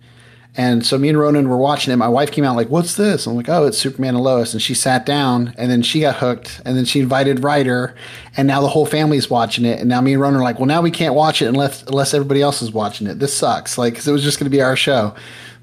And 0.56 0.86
so 0.86 0.98
me 0.98 1.08
and 1.08 1.18
Ronan 1.18 1.48
were 1.48 1.58
watching 1.58 1.94
it. 1.94 1.96
My 1.96 2.10
wife 2.10 2.32
came 2.32 2.44
out 2.44 2.58
like, 2.58 2.70
"What's 2.70 2.96
this?" 2.96 3.26
I'm 3.26 3.36
like, 3.36 3.48
"Oh, 3.48 3.66
it's 3.66 3.78
Superman 3.78 4.16
and 4.16 4.24
Lois." 4.24 4.52
And 4.54 4.62
she 4.62 4.74
sat 4.74 5.06
down, 5.06 5.54
and 5.58 5.72
then 5.72 5.82
she 5.82 6.02
got 6.02 6.18
hooked, 6.18 6.62
and 6.66 6.78
then 6.78 6.84
she 6.84 7.00
invited 7.00 7.42
Ryder, 7.44 7.96
and 8.36 8.48
now 8.48 8.60
the 8.60 8.68
whole 8.68 8.86
family's 8.86 9.30
watching 9.30 9.64
it. 9.64 9.80
And 9.80 9.88
now 9.88 10.02
me 10.02 10.12
and 10.14 10.22
Ronan 10.22 10.42
are 10.42 10.44
like, 10.44 10.60
"Well, 10.60 10.66
now 10.66 10.82
we 10.82 10.92
can't 10.92 11.16
watch 11.16 11.42
it 11.42 11.46
unless 11.46 11.84
unless 11.84 12.14
everybody 12.14 12.42
else 12.42 12.62
is 12.62 12.72
watching 12.74 13.08
it. 13.08 13.20
This 13.20 13.34
sucks." 13.34 13.78
Like, 13.78 13.94
because 13.94 14.08
it 14.10 14.12
was 14.12 14.24
just 14.24 14.40
going 14.40 14.46
to 14.46 14.56
be 14.58 14.62
our 14.62 14.76
show, 14.76 15.16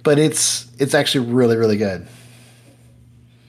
but 0.04 0.18
it's 0.18 0.66
it's 0.78 0.94
actually 0.94 1.26
really 1.32 1.56
really 1.56 1.76
good. 1.76 2.06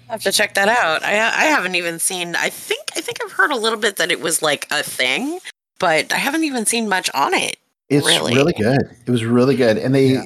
I 0.10 0.14
have 0.14 0.24
to 0.24 0.32
check 0.32 0.55
that 0.55 0.68
out. 0.68 1.03
I 1.03 1.14
I 1.14 1.45
haven't 1.45 1.76
even 1.76 1.99
seen. 1.99 2.36
I 2.36 2.49
think 2.49 2.82
I 2.97 3.01
think 3.01 3.20
I've 3.24 3.32
heard 3.32 3.51
a 3.51 3.55
little 3.55 3.80
bit 3.80 3.97
that 3.97 4.12
it 4.12 4.20
was 4.22 4.41
like 4.41 4.68
a 4.72 4.82
thing, 4.84 5.39
but 5.80 6.12
I 6.12 6.18
haven't 6.18 6.43
even 6.43 6.66
seen 6.66 6.89
much 6.89 7.10
on 7.14 7.34
it. 7.34 7.57
It's 7.89 8.05
Really? 8.05 8.36
really, 8.36 8.53
good. 8.53 8.82
It 9.05 9.12
was 9.12 9.24
really 9.24 9.55
good, 9.55 9.78
and 9.78 9.93
they 9.93 10.07
Yeah. 10.14 10.24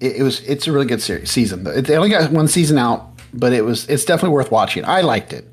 it, 0.00 0.16
it 0.16 0.22
was 0.22 0.40
it's 0.40 0.66
a 0.66 0.72
really 0.72 0.86
good 0.86 1.02
series 1.02 1.30
season. 1.30 1.64
They 1.64 1.96
only 1.96 2.10
got 2.10 2.30
one 2.32 2.48
season 2.48 2.78
out, 2.78 3.18
but 3.32 3.52
it 3.52 3.64
was 3.64 3.86
it's 3.88 4.04
definitely 4.04 4.34
worth 4.34 4.50
watching. 4.50 4.84
I 4.84 5.00
liked 5.00 5.32
it. 5.32 5.50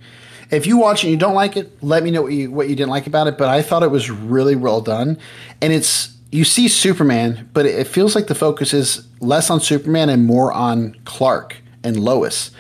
If 0.50 0.68
you 0.68 0.78
watch 0.78 1.04
it 1.04 1.08
and 1.08 1.12
you 1.12 1.18
don't 1.18 1.34
like 1.36 1.56
it, 1.56 1.72
let 1.82 2.04
me 2.04 2.12
know 2.12 2.24
what 2.24 2.34
you 2.34 2.52
what 2.52 2.68
you 2.70 2.76
didn't 2.76 2.90
like 2.90 3.08
about 3.08 3.28
it. 3.28 3.38
But 3.38 3.48
I 3.50 3.62
thought 3.62 3.84
it 3.84 3.92
was 3.92 4.10
really 4.10 4.56
well 4.56 4.82
done, 4.82 5.18
and 5.62 5.72
it's 5.72 6.10
you 6.32 6.44
see 6.44 6.68
Superman, 6.68 7.50
but 7.54 7.66
it, 7.66 7.76
it 7.80 7.88
feels 7.88 8.16
like 8.16 8.28
the 8.28 8.36
focus 8.36 8.74
is 8.74 9.08
less 9.22 9.50
on 9.50 9.60
Superman 9.62 10.10
and 10.10 10.26
more 10.26 10.52
on 10.52 10.96
Clark 11.06 11.56
and 11.84 11.98
Lois 12.00 12.52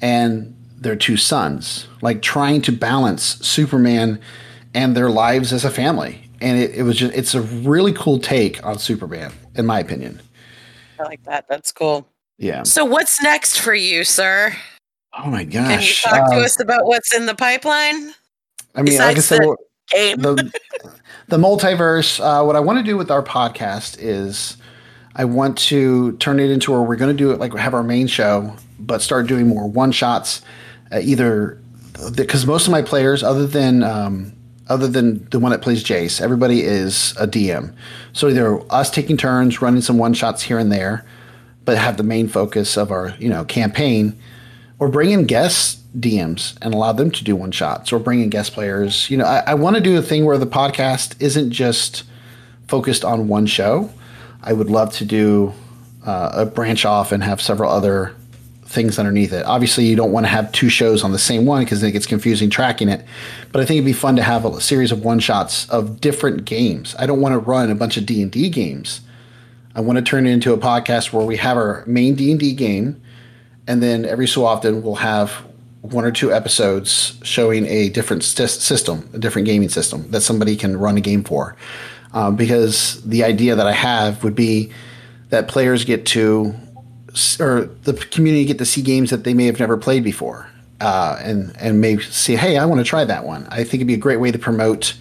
and 0.00 0.56
their 0.80 0.96
two 0.96 1.16
sons, 1.16 1.86
like 2.00 2.22
trying 2.22 2.62
to 2.62 2.72
balance 2.72 3.22
Superman 3.46 4.18
and 4.74 4.96
their 4.96 5.10
lives 5.10 5.52
as 5.52 5.64
a 5.64 5.70
family. 5.70 6.22
And 6.40 6.58
it, 6.58 6.70
it 6.74 6.82
was 6.84 6.96
just 6.96 7.14
it's 7.14 7.34
a 7.34 7.42
really 7.42 7.92
cool 7.92 8.18
take 8.18 8.64
on 8.64 8.78
Superman, 8.78 9.32
in 9.54 9.66
my 9.66 9.78
opinion. 9.78 10.20
I 10.98 11.04
like 11.04 11.22
that. 11.24 11.46
That's 11.48 11.70
cool. 11.70 12.08
Yeah. 12.38 12.62
So 12.62 12.84
what's 12.84 13.22
next 13.22 13.58
for 13.60 13.74
you, 13.74 14.04
sir? 14.04 14.54
Oh 15.18 15.28
my 15.30 15.44
gosh. 15.44 15.62
Can 15.62 15.70
you 15.72 15.76
gosh. 15.78 16.02
talk 16.02 16.30
to 16.30 16.36
Uh, 16.36 16.44
us 16.44 16.60
about 16.60 16.86
what's 16.86 17.14
in 17.14 17.26
the 17.26 17.34
pipeline? 17.34 18.12
I 18.74 18.82
mean, 18.82 18.96
like 18.96 19.08
I 19.08 19.14
besides 19.14 19.24
said, 19.26 19.40
the- 19.40 19.56
the 20.16 20.52
the 21.28 21.36
multiverse. 21.36 22.20
Uh, 22.20 22.44
what 22.44 22.56
I 22.56 22.60
want 22.60 22.78
to 22.78 22.84
do 22.84 22.96
with 22.96 23.10
our 23.10 23.22
podcast 23.22 23.96
is, 24.00 24.56
I 25.16 25.24
want 25.24 25.58
to 25.58 26.12
turn 26.18 26.38
it 26.40 26.50
into 26.50 26.70
where 26.72 26.80
we're 26.82 26.96
going 26.96 27.14
to 27.14 27.18
do 27.18 27.32
it 27.32 27.38
like 27.40 27.52
have 27.54 27.74
our 27.74 27.82
main 27.82 28.06
show, 28.06 28.54
but 28.78 29.02
start 29.02 29.26
doing 29.26 29.48
more 29.48 29.68
one 29.68 29.90
shots. 29.92 30.42
Uh, 30.92 31.00
either 31.02 31.58
because 32.16 32.46
most 32.46 32.66
of 32.66 32.72
my 32.72 32.82
players, 32.82 33.22
other 33.22 33.46
than 33.46 33.82
um, 33.82 34.32
other 34.68 34.88
than 34.88 35.28
the 35.30 35.38
one 35.38 35.52
that 35.52 35.62
plays 35.62 35.84
Jace, 35.84 36.20
everybody 36.20 36.62
is 36.62 37.12
a 37.18 37.26
DM. 37.26 37.74
So 38.12 38.28
either 38.28 38.60
us 38.72 38.90
taking 38.90 39.16
turns 39.16 39.60
running 39.60 39.82
some 39.82 39.98
one 39.98 40.14
shots 40.14 40.42
here 40.42 40.58
and 40.58 40.70
there, 40.70 41.04
but 41.64 41.76
have 41.76 41.96
the 41.96 42.02
main 42.02 42.28
focus 42.28 42.76
of 42.76 42.90
our 42.90 43.14
you 43.18 43.28
know 43.28 43.44
campaign, 43.44 44.18
or 44.78 44.88
bring 44.88 45.10
in 45.10 45.26
guest 45.26 45.78
DMs 46.00 46.56
and 46.62 46.72
allow 46.72 46.92
them 46.92 47.10
to 47.10 47.24
do 47.24 47.36
one 47.36 47.50
shots, 47.50 47.92
or 47.92 47.98
bring 47.98 48.20
in 48.20 48.30
guest 48.30 48.52
players. 48.52 49.10
You 49.10 49.18
know, 49.18 49.24
I, 49.24 49.42
I 49.48 49.54
want 49.54 49.76
to 49.76 49.82
do 49.82 49.98
a 49.98 50.02
thing 50.02 50.24
where 50.24 50.38
the 50.38 50.46
podcast 50.46 51.20
isn't 51.20 51.50
just 51.50 52.04
focused 52.68 53.04
on 53.04 53.28
one 53.28 53.46
show. 53.46 53.90
I 54.42 54.52
would 54.52 54.70
love 54.70 54.92
to 54.94 55.04
do 55.04 55.52
uh, 56.06 56.30
a 56.32 56.46
branch 56.46 56.84
off 56.84 57.12
and 57.12 57.22
have 57.22 57.42
several 57.42 57.70
other 57.70 58.14
things 58.70 58.98
underneath 58.98 59.32
it. 59.32 59.44
Obviously, 59.44 59.84
you 59.84 59.96
don't 59.96 60.12
want 60.12 60.24
to 60.24 60.30
have 60.30 60.52
two 60.52 60.68
shows 60.68 61.02
on 61.02 61.10
the 61.10 61.18
same 61.18 61.44
one 61.44 61.64
because 61.64 61.82
it 61.82 61.90
gets 61.90 62.06
confusing 62.06 62.48
tracking 62.48 62.88
it. 62.88 63.04
But 63.50 63.60
I 63.60 63.64
think 63.64 63.78
it'd 63.78 63.84
be 63.84 63.92
fun 63.92 64.14
to 64.16 64.22
have 64.22 64.44
a 64.44 64.60
series 64.60 64.92
of 64.92 65.04
one 65.04 65.18
shots 65.18 65.68
of 65.70 66.00
different 66.00 66.44
games. 66.44 66.94
I 66.96 67.06
don't 67.06 67.20
want 67.20 67.32
to 67.32 67.38
run 67.38 67.70
a 67.70 67.74
bunch 67.74 67.96
of 67.96 68.06
D 68.06 68.22
and 68.22 68.30
D 68.30 68.48
games. 68.48 69.00
I 69.74 69.80
want 69.80 69.98
to 69.98 70.02
turn 70.02 70.26
it 70.26 70.30
into 70.30 70.52
a 70.52 70.58
podcast 70.58 71.12
where 71.12 71.26
we 71.26 71.36
have 71.36 71.56
our 71.56 71.82
main 71.86 72.14
D 72.14 72.30
and 72.30 72.38
D 72.38 72.52
game, 72.54 73.00
and 73.66 73.82
then 73.82 74.04
every 74.04 74.28
so 74.28 74.44
often 74.44 74.82
we'll 74.82 74.94
have 74.96 75.30
one 75.82 76.04
or 76.04 76.12
two 76.12 76.32
episodes 76.32 77.18
showing 77.22 77.66
a 77.66 77.88
different 77.88 78.22
system, 78.22 79.08
a 79.14 79.18
different 79.18 79.46
gaming 79.46 79.68
system 79.68 80.10
that 80.12 80.20
somebody 80.20 80.54
can 80.54 80.76
run 80.76 80.96
a 80.96 81.00
game 81.00 81.24
for. 81.24 81.56
um, 82.12 82.36
because 82.36 83.02
the 83.02 83.24
idea 83.24 83.54
that 83.54 83.66
I 83.66 83.72
have 83.72 84.24
would 84.24 84.34
be 84.34 84.70
that 85.30 85.48
players 85.48 85.84
get 85.84 86.06
to 86.06 86.54
or 87.38 87.66
the 87.84 87.94
community 88.10 88.44
get 88.44 88.58
to 88.58 88.64
see 88.64 88.82
games 88.82 89.10
that 89.10 89.24
they 89.24 89.34
may 89.34 89.46
have 89.46 89.58
never 89.58 89.76
played 89.76 90.04
before, 90.04 90.48
uh, 90.80 91.18
and 91.22 91.54
and 91.58 91.80
may 91.80 91.98
say, 91.98 92.36
hey, 92.36 92.56
I 92.58 92.64
want 92.64 92.80
to 92.80 92.84
try 92.84 93.04
that 93.04 93.24
one. 93.24 93.46
I 93.50 93.64
think 93.64 93.74
it'd 93.74 93.86
be 93.86 93.94
a 93.94 93.98
great 93.98 94.20
way 94.20 94.30
to 94.30 94.38
promote 94.38 94.94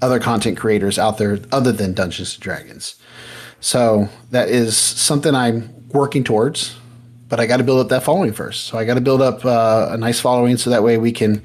other 0.00 0.18
content 0.18 0.58
creators 0.58 0.98
out 0.98 1.18
there 1.18 1.38
other 1.52 1.72
than 1.72 1.94
Dungeons 1.94 2.34
and 2.34 2.42
Dragons. 2.42 2.96
So 3.60 4.08
that 4.30 4.48
is 4.48 4.76
something 4.76 5.34
I'm 5.34 5.72
working 5.90 6.24
towards, 6.24 6.74
but 7.28 7.38
I 7.38 7.46
got 7.46 7.58
to 7.58 7.64
build 7.64 7.78
up 7.78 7.88
that 7.90 8.02
following 8.02 8.32
first. 8.32 8.64
So 8.64 8.76
I 8.76 8.84
got 8.84 8.94
to 8.94 9.00
build 9.00 9.22
up 9.22 9.44
uh, 9.44 9.88
a 9.90 9.96
nice 9.96 10.18
following 10.18 10.56
so 10.56 10.70
that 10.70 10.82
way 10.82 10.98
we 10.98 11.12
can 11.12 11.42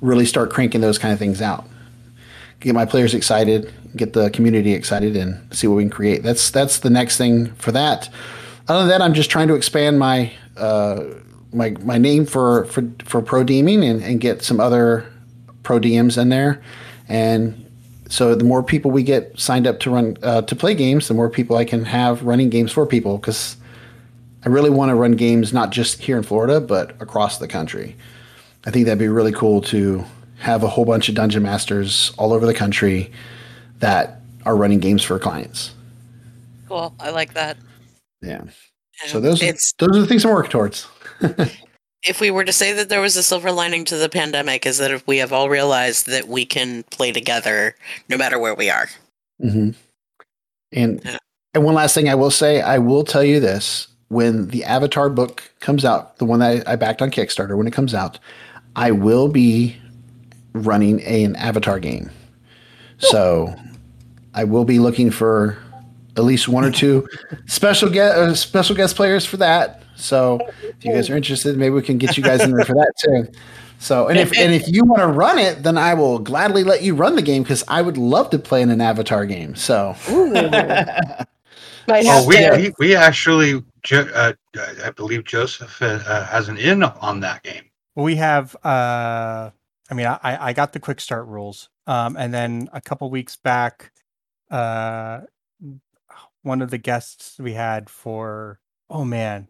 really 0.00 0.24
start 0.24 0.50
cranking 0.50 0.80
those 0.80 0.98
kind 0.98 1.12
of 1.12 1.18
things 1.18 1.42
out. 1.42 1.66
Get 2.60 2.74
my 2.74 2.86
players 2.86 3.14
excited, 3.14 3.72
get 3.96 4.12
the 4.12 4.30
community 4.30 4.72
excited, 4.72 5.16
and 5.16 5.52
see 5.54 5.66
what 5.66 5.74
we 5.74 5.82
can 5.82 5.90
create. 5.90 6.22
That's 6.22 6.50
that's 6.50 6.78
the 6.78 6.90
next 6.90 7.18
thing 7.18 7.52
for 7.54 7.72
that. 7.72 8.08
Other 8.68 8.80
than 8.80 8.88
that, 8.88 9.02
I'm 9.02 9.14
just 9.14 9.30
trying 9.30 9.48
to 9.48 9.54
expand 9.54 9.98
my 9.98 10.32
uh, 10.56 11.04
my 11.52 11.70
my 11.82 11.98
name 11.98 12.26
for 12.26 12.64
for 12.66 12.82
for 13.04 13.22
pro 13.22 13.44
DMing 13.44 13.88
and, 13.88 14.02
and 14.02 14.20
get 14.20 14.42
some 14.42 14.60
other 14.60 15.10
pro 15.62 15.78
DMs 15.78 16.20
in 16.20 16.28
there, 16.28 16.62
and 17.08 17.66
so 18.08 18.34
the 18.34 18.44
more 18.44 18.62
people 18.62 18.90
we 18.90 19.02
get 19.02 19.38
signed 19.38 19.66
up 19.66 19.80
to 19.80 19.90
run 19.90 20.16
uh, 20.22 20.42
to 20.42 20.56
play 20.56 20.74
games, 20.74 21.08
the 21.08 21.14
more 21.14 21.28
people 21.28 21.56
I 21.56 21.64
can 21.64 21.84
have 21.84 22.22
running 22.22 22.50
games 22.50 22.72
for 22.72 22.86
people 22.86 23.18
because 23.18 23.56
I 24.44 24.48
really 24.48 24.70
want 24.70 24.90
to 24.90 24.94
run 24.94 25.12
games 25.12 25.52
not 25.52 25.70
just 25.70 26.00
here 26.00 26.16
in 26.16 26.22
Florida 26.22 26.60
but 26.60 27.00
across 27.00 27.38
the 27.38 27.48
country. 27.48 27.96
I 28.64 28.70
think 28.70 28.86
that'd 28.86 28.98
be 28.98 29.08
really 29.08 29.32
cool 29.32 29.60
to 29.62 30.04
have 30.38 30.62
a 30.62 30.68
whole 30.68 30.84
bunch 30.84 31.08
of 31.08 31.14
dungeon 31.14 31.42
masters 31.42 32.12
all 32.18 32.32
over 32.32 32.46
the 32.46 32.54
country 32.54 33.10
that 33.78 34.20
are 34.44 34.56
running 34.56 34.80
games 34.80 35.02
for 35.02 35.18
clients. 35.18 35.72
Cool. 36.68 36.94
I 37.00 37.10
like 37.10 37.34
that. 37.34 37.56
Yeah. 38.22 38.44
So 39.06 39.20
those 39.20 39.42
it's, 39.42 39.72
those 39.78 39.96
are 39.96 40.00
the 40.00 40.06
things 40.06 40.24
I'm 40.24 40.32
working 40.32 40.50
towards. 40.50 40.86
if 42.02 42.20
we 42.20 42.30
were 42.30 42.44
to 42.44 42.52
say 42.52 42.72
that 42.72 42.88
there 42.88 43.00
was 43.00 43.16
a 43.16 43.22
silver 43.22 43.52
lining 43.52 43.84
to 43.86 43.96
the 43.96 44.08
pandemic, 44.08 44.64
is 44.64 44.78
that 44.78 44.90
if 44.90 45.06
we 45.06 45.18
have 45.18 45.32
all 45.32 45.48
realized 45.48 46.06
that 46.06 46.28
we 46.28 46.46
can 46.46 46.82
play 46.84 47.12
together 47.12 47.74
no 48.08 48.16
matter 48.16 48.38
where 48.38 48.54
we 48.54 48.70
are. 48.70 48.88
Mm-hmm. 49.42 49.70
And 50.72 51.02
yeah. 51.04 51.18
and 51.54 51.64
one 51.64 51.74
last 51.74 51.94
thing 51.94 52.08
I 52.08 52.14
will 52.14 52.30
say, 52.30 52.62
I 52.62 52.78
will 52.78 53.04
tell 53.04 53.24
you 53.24 53.38
this: 53.38 53.88
when 54.08 54.48
the 54.48 54.64
Avatar 54.64 55.10
book 55.10 55.50
comes 55.60 55.84
out, 55.84 56.16
the 56.18 56.24
one 56.24 56.40
that 56.40 56.66
I 56.68 56.76
backed 56.76 57.02
on 57.02 57.10
Kickstarter, 57.10 57.56
when 57.56 57.66
it 57.66 57.72
comes 57.72 57.94
out, 57.94 58.18
I 58.76 58.90
will 58.92 59.28
be 59.28 59.76
running 60.52 61.00
a, 61.00 61.24
an 61.24 61.36
Avatar 61.36 61.78
game. 61.78 62.10
So 62.98 63.54
I 64.34 64.44
will 64.44 64.64
be 64.64 64.78
looking 64.78 65.10
for 65.10 65.58
at 66.16 66.24
least 66.24 66.48
one 66.48 66.64
or 66.64 66.70
two 66.70 67.06
special 67.46 67.90
guest 67.90 68.16
uh, 68.16 68.34
special 68.34 68.74
guest 68.74 68.96
players 68.96 69.24
for 69.24 69.36
that. 69.38 69.82
So 69.96 70.38
if 70.62 70.84
you 70.84 70.92
guys 70.92 71.08
are 71.10 71.16
interested, 71.16 71.56
maybe 71.56 71.74
we 71.74 71.82
can 71.82 71.98
get 71.98 72.16
you 72.16 72.22
guys 72.22 72.42
in 72.42 72.52
there 72.52 72.64
for 72.64 72.74
that 72.74 72.92
too. 73.02 73.32
So 73.78 74.08
and 74.08 74.18
if 74.18 74.36
and 74.36 74.54
if 74.54 74.68
you 74.68 74.84
want 74.84 75.02
to 75.02 75.08
run 75.08 75.38
it, 75.38 75.62
then 75.62 75.76
I 75.76 75.94
will 75.94 76.18
gladly 76.18 76.64
let 76.64 76.82
you 76.82 76.94
run 76.94 77.14
the 77.14 77.22
game 77.22 77.42
because 77.42 77.62
I 77.68 77.82
would 77.82 77.98
love 77.98 78.30
to 78.30 78.38
play 78.38 78.62
in 78.62 78.70
an 78.70 78.80
Avatar 78.80 79.26
game. 79.26 79.54
So. 79.54 79.94
oh, 81.88 82.26
we, 82.26 82.50
we, 82.50 82.72
we 82.78 82.96
actually, 82.96 83.62
uh, 83.92 84.32
I 84.84 84.90
believe 84.96 85.24
Joseph 85.24 85.80
uh, 85.82 86.24
has 86.24 86.48
an 86.48 86.58
in 86.58 86.82
on 86.82 87.20
that 87.20 87.42
game. 87.42 87.64
We 87.94 88.16
have. 88.16 88.56
Uh, 88.64 89.50
I 89.90 89.94
mean, 89.94 90.06
I 90.06 90.18
I 90.22 90.52
got 90.52 90.72
the 90.72 90.80
quick 90.80 91.00
start 91.00 91.26
rules, 91.26 91.68
um, 91.86 92.16
and 92.16 92.32
then 92.32 92.68
a 92.72 92.80
couple 92.80 93.08
weeks 93.10 93.36
back, 93.36 93.92
uh, 94.50 95.20
one 96.46 96.62
of 96.62 96.70
the 96.70 96.78
guests 96.78 97.38
we 97.38 97.52
had 97.52 97.90
for 97.90 98.60
oh 98.88 99.04
man, 99.04 99.48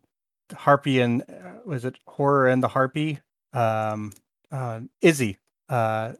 Harpy 0.53 1.01
and 1.01 1.23
uh, 1.23 1.61
was 1.65 1.85
it 1.85 1.99
Horror 2.07 2.49
and 2.49 2.63
the 2.63 2.69
Harpy? 2.69 3.21
Um, 3.53 4.13
uh, 4.51 4.81
Izzy. 5.03 5.39
Uh, 5.69 6.13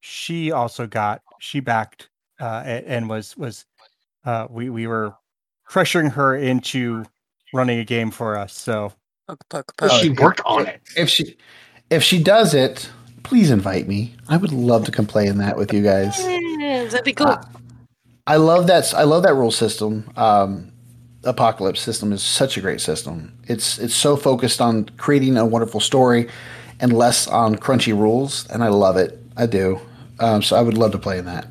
she 0.00 0.50
also 0.50 0.86
got 0.86 1.22
she 1.38 1.60
backed 1.60 2.10
uh, 2.40 2.62
and 2.64 3.08
was 3.08 3.36
was 3.36 3.64
uh, 4.24 4.46
we 4.50 4.68
we 4.68 4.86
were 4.86 5.14
pressuring 5.68 6.10
her 6.10 6.36
into 6.36 7.04
running 7.54 7.78
a 7.78 7.84
game 7.84 8.10
for 8.10 8.36
us. 8.36 8.52
So 8.52 8.92
she 10.00 10.10
worked 10.10 10.40
on 10.44 10.66
it. 10.66 10.80
If 10.96 11.08
she 11.08 11.36
if 11.90 12.02
she 12.02 12.22
does 12.22 12.52
it, 12.52 12.90
please 13.22 13.50
invite 13.50 13.86
me. 13.86 14.14
I 14.28 14.36
would 14.36 14.52
love 14.52 14.84
to 14.86 14.92
come 14.92 15.06
play 15.06 15.26
in 15.26 15.38
that 15.38 15.56
with 15.56 15.72
you 15.72 15.82
guys. 15.82 16.18
Yeah, 16.18 16.84
that'd 16.84 17.04
be 17.04 17.12
cool. 17.12 17.28
Uh, 17.28 17.42
I 18.26 18.36
love 18.36 18.66
that. 18.68 18.92
I 18.94 19.04
love 19.04 19.22
that 19.24 19.34
rule 19.34 19.50
system. 19.50 20.10
Um, 20.16 20.72
Apocalypse 21.24 21.80
system 21.80 22.12
is 22.12 22.22
such 22.22 22.56
a 22.56 22.60
great 22.60 22.80
system. 22.80 23.36
It's 23.46 23.78
it's 23.78 23.94
so 23.94 24.16
focused 24.16 24.60
on 24.60 24.86
creating 24.96 25.36
a 25.36 25.44
wonderful 25.44 25.80
story 25.80 26.28
and 26.80 26.92
less 26.92 27.26
on 27.28 27.56
crunchy 27.56 27.96
rules, 27.96 28.48
and 28.48 28.64
I 28.64 28.68
love 28.68 28.96
it. 28.96 29.18
I 29.36 29.46
do. 29.46 29.80
Um, 30.18 30.42
so 30.42 30.56
I 30.56 30.62
would 30.62 30.78
love 30.78 30.92
to 30.92 30.98
play 30.98 31.18
in 31.18 31.26
that. 31.26 31.46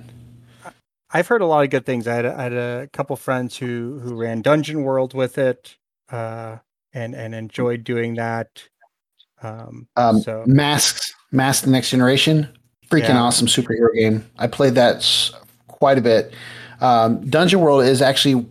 I've 1.12 1.28
heard 1.28 1.42
a 1.42 1.46
lot 1.46 1.64
of 1.64 1.72
good 1.72 1.86
things. 1.86 2.08
I 2.08 2.16
had, 2.16 2.26
I 2.26 2.44
had 2.44 2.54
a 2.54 2.90
couple 2.94 3.16
friends 3.16 3.58
who 3.58 4.00
who 4.04 4.16
ran 4.16 4.42
Dungeon 4.42 4.84
World 4.84 5.14
with 5.14 5.38
it, 5.38 5.78
uh, 6.12 6.58
and 6.94 7.16
and 7.16 7.36
enjoyed 7.36 7.84
doing 7.84 8.16
that. 8.16 8.64
Um, 9.42 9.88
um, 9.96 10.20
so 10.20 10.44
masks, 10.46 11.14
Masks 11.32 11.66
the 11.66 11.72
Next 11.72 11.92
Generation, 11.92 12.48
freaking 12.90 13.10
yeah. 13.10 13.22
awesome 13.22 13.48
superhero 13.48 13.94
game. 13.94 14.30
I 14.38 14.48
played 14.48 14.76
that 14.76 15.32
quite 15.68 15.98
a 15.98 16.02
bit. 16.02 16.34
Um, 16.82 17.28
Dungeon 17.30 17.60
World 17.60 17.84
is 17.84 18.02
actually 18.02 18.46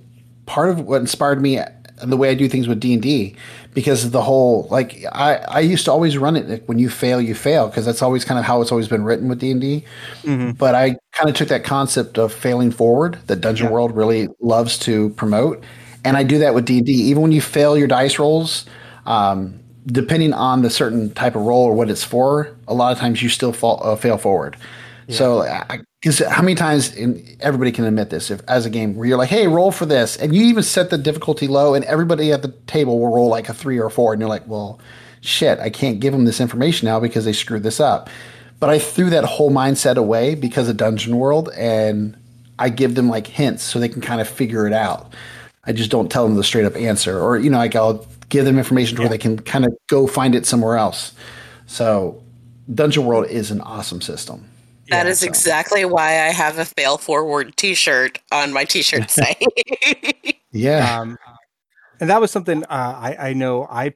part 0.46 0.70
of 0.70 0.80
what 0.80 1.00
inspired 1.00 1.40
me 1.40 1.60
the 2.02 2.16
way 2.16 2.30
I 2.30 2.34
do 2.34 2.48
things 2.48 2.68
with 2.68 2.80
D 2.80 2.92
and 2.94 3.02
D 3.02 3.34
because 3.74 4.04
of 4.04 4.12
the 4.12 4.22
whole 4.22 4.66
like 4.70 5.04
I, 5.12 5.36
I 5.36 5.60
used 5.60 5.84
to 5.86 5.92
always 5.92 6.16
run 6.16 6.36
it 6.36 6.48
like, 6.48 6.64
when 6.66 6.78
you 6.78 6.88
fail 6.88 7.20
you 7.20 7.34
fail 7.34 7.68
because 7.68 7.84
that's 7.84 8.02
always 8.02 8.24
kind 8.24 8.38
of 8.38 8.44
how 8.44 8.60
it's 8.60 8.70
always 8.70 8.88
been 8.88 9.04
written 9.04 9.28
with 9.28 9.40
D 9.40 9.50
and 9.50 9.60
D. 9.60 9.84
Mm-hmm. 10.22 10.52
But 10.52 10.74
I 10.74 10.96
kind 11.12 11.28
of 11.28 11.34
took 11.34 11.48
that 11.48 11.64
concept 11.64 12.18
of 12.18 12.32
failing 12.32 12.70
forward 12.70 13.18
that 13.26 13.40
Dungeon 13.40 13.66
yeah. 13.66 13.72
World 13.72 13.96
really 13.96 14.28
loves 14.40 14.78
to 14.80 15.10
promote, 15.10 15.62
and 16.04 16.16
I 16.16 16.22
do 16.22 16.38
that 16.38 16.54
with 16.54 16.64
D 16.64 16.78
and 16.78 16.86
D. 16.86 16.92
Even 16.92 17.22
when 17.22 17.32
you 17.32 17.40
fail 17.40 17.76
your 17.76 17.88
dice 17.88 18.18
rolls, 18.18 18.66
um, 19.06 19.58
depending 19.86 20.32
on 20.32 20.62
the 20.62 20.70
certain 20.70 21.12
type 21.14 21.34
of 21.34 21.42
roll 21.42 21.64
or 21.64 21.74
what 21.74 21.90
it's 21.90 22.04
for, 22.04 22.56
a 22.66 22.74
lot 22.74 22.92
of 22.92 22.98
times 22.98 23.22
you 23.22 23.28
still 23.28 23.52
fall, 23.52 23.80
uh, 23.82 23.96
fail 23.96 24.18
forward. 24.18 24.56
Yeah. 25.06 25.16
So 25.16 25.42
I, 25.42 25.80
because 26.00 26.20
how 26.20 26.42
many 26.42 26.54
times 26.54 26.94
and 26.94 27.36
everybody 27.40 27.72
can 27.72 27.84
admit 27.84 28.10
this 28.10 28.30
if 28.30 28.40
as 28.48 28.64
a 28.64 28.70
game 28.70 28.94
where 28.94 29.06
you're 29.08 29.18
like 29.18 29.28
hey 29.28 29.46
roll 29.46 29.72
for 29.72 29.86
this 29.86 30.16
and 30.16 30.34
you 30.34 30.42
even 30.42 30.62
set 30.62 30.90
the 30.90 30.98
difficulty 30.98 31.46
low 31.48 31.74
and 31.74 31.84
everybody 31.86 32.32
at 32.32 32.42
the 32.42 32.48
table 32.66 32.98
will 32.98 33.12
roll 33.12 33.28
like 33.28 33.48
a 33.48 33.54
three 33.54 33.78
or 33.78 33.86
a 33.86 33.90
four 33.90 34.12
and 34.12 34.20
you're 34.20 34.28
like 34.28 34.46
well 34.46 34.78
shit 35.20 35.58
i 35.58 35.70
can't 35.70 36.00
give 36.00 36.12
them 36.12 36.24
this 36.24 36.40
information 36.40 36.86
now 36.86 37.00
because 37.00 37.24
they 37.24 37.32
screwed 37.32 37.62
this 37.62 37.80
up. 37.80 38.08
But 38.60 38.70
i 38.70 38.78
threw 38.78 39.10
that 39.10 39.24
whole 39.24 39.50
mindset 39.50 39.96
away 39.96 40.34
because 40.34 40.68
of 40.68 40.76
dungeon 40.76 41.16
world 41.16 41.50
and 41.56 42.16
i 42.58 42.68
give 42.68 42.94
them 42.94 43.08
like 43.08 43.26
hints 43.26 43.62
so 43.62 43.78
they 43.78 43.88
can 43.88 44.02
kind 44.02 44.20
of 44.20 44.28
figure 44.28 44.66
it 44.66 44.72
out. 44.72 45.14
I 45.64 45.72
just 45.72 45.90
don't 45.90 46.10
tell 46.10 46.26
them 46.26 46.36
the 46.36 46.44
straight 46.44 46.64
up 46.64 46.76
answer 46.76 47.20
or 47.20 47.38
you 47.38 47.50
know 47.50 47.58
like 47.58 47.76
i'll 47.76 48.06
give 48.28 48.44
them 48.44 48.58
information 48.58 48.96
to 48.96 49.02
yeah. 49.02 49.08
where 49.08 49.16
they 49.16 49.22
can 49.22 49.38
kind 49.38 49.64
of 49.64 49.72
go 49.86 50.06
find 50.06 50.34
it 50.34 50.44
somewhere 50.44 50.76
else. 50.76 51.14
So 51.66 52.22
dungeon 52.72 53.06
world 53.06 53.26
is 53.26 53.50
an 53.50 53.60
awesome 53.62 54.00
system 54.00 54.47
that 54.90 55.06
yeah, 55.06 55.12
is 55.12 55.20
so. 55.20 55.26
exactly 55.26 55.84
why 55.84 56.26
I 56.26 56.30
have 56.32 56.58
a 56.58 56.64
fail 56.64 56.98
forward 56.98 57.56
T-shirt 57.56 58.18
on 58.32 58.52
my 58.52 58.64
T-shirt 58.64 59.10
site. 59.10 59.42
yeah, 60.52 61.00
um, 61.00 61.16
and 62.00 62.10
that 62.10 62.20
was 62.20 62.30
something 62.30 62.64
uh, 62.64 62.66
I 62.70 63.16
I 63.30 63.32
know 63.32 63.66
I 63.70 63.94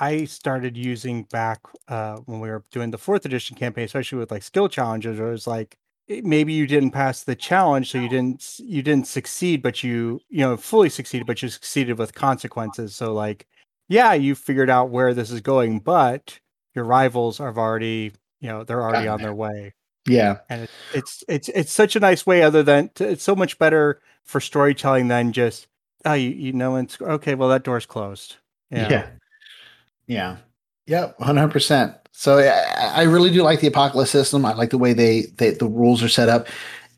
I 0.00 0.24
started 0.24 0.76
using 0.76 1.24
back 1.24 1.60
uh, 1.88 2.16
when 2.26 2.40
we 2.40 2.48
were 2.48 2.64
doing 2.70 2.90
the 2.90 2.98
fourth 2.98 3.24
edition 3.24 3.56
campaign, 3.56 3.84
especially 3.84 4.18
with 4.18 4.30
like 4.30 4.42
skill 4.42 4.68
challenges. 4.68 5.18
Where 5.18 5.28
it 5.28 5.32
was 5.32 5.46
like 5.46 5.76
maybe 6.08 6.52
you 6.52 6.66
didn't 6.66 6.90
pass 6.90 7.22
the 7.22 7.36
challenge, 7.36 7.90
so 7.90 7.98
you 7.98 8.08
didn't 8.08 8.58
you 8.58 8.82
didn't 8.82 9.06
succeed, 9.06 9.62
but 9.62 9.82
you 9.82 10.20
you 10.28 10.40
know 10.40 10.56
fully 10.56 10.88
succeeded, 10.88 11.26
but 11.26 11.42
you 11.42 11.48
succeeded 11.48 11.98
with 11.98 12.14
consequences. 12.14 12.94
So 12.94 13.12
like, 13.12 13.46
yeah, 13.88 14.14
you 14.14 14.34
figured 14.34 14.70
out 14.70 14.90
where 14.90 15.14
this 15.14 15.30
is 15.30 15.40
going, 15.40 15.80
but 15.80 16.38
your 16.74 16.84
rivals 16.84 17.38
have 17.38 17.58
already 17.58 18.12
you 18.40 18.48
know 18.48 18.64
they're 18.64 18.82
already 18.82 19.08
on 19.08 19.20
their 19.22 19.34
way. 19.34 19.74
Yeah, 20.06 20.38
and 20.48 20.62
it, 20.62 20.70
it's 20.94 21.24
it's 21.28 21.48
it's 21.48 21.72
such 21.72 21.96
a 21.96 22.00
nice 22.00 22.26
way. 22.26 22.42
Other 22.42 22.62
than 22.62 22.90
to, 22.96 23.08
it's 23.08 23.22
so 23.22 23.34
much 23.34 23.58
better 23.58 24.00
for 24.22 24.40
storytelling 24.40 25.08
than 25.08 25.32
just 25.32 25.66
oh 26.04 26.12
you, 26.12 26.30
you 26.30 26.52
know 26.52 26.76
it's 26.76 27.00
okay. 27.00 27.34
Well, 27.34 27.48
that 27.48 27.64
door's 27.64 27.86
closed. 27.86 28.36
Yeah, 28.70 28.88
yeah, 28.90 29.06
yeah, 30.06 30.36
yep, 30.86 31.18
one 31.18 31.36
hundred 31.36 31.52
percent. 31.52 31.94
So 32.12 32.38
I, 32.38 33.00
I 33.00 33.02
really 33.02 33.30
do 33.30 33.42
like 33.42 33.60
the 33.60 33.66
apocalypse 33.66 34.10
system. 34.10 34.44
I 34.44 34.52
like 34.54 34.70
the 34.70 34.78
way 34.78 34.92
they, 34.92 35.22
they 35.36 35.50
the 35.50 35.66
rules 35.66 36.02
are 36.02 36.08
set 36.08 36.28
up, 36.28 36.48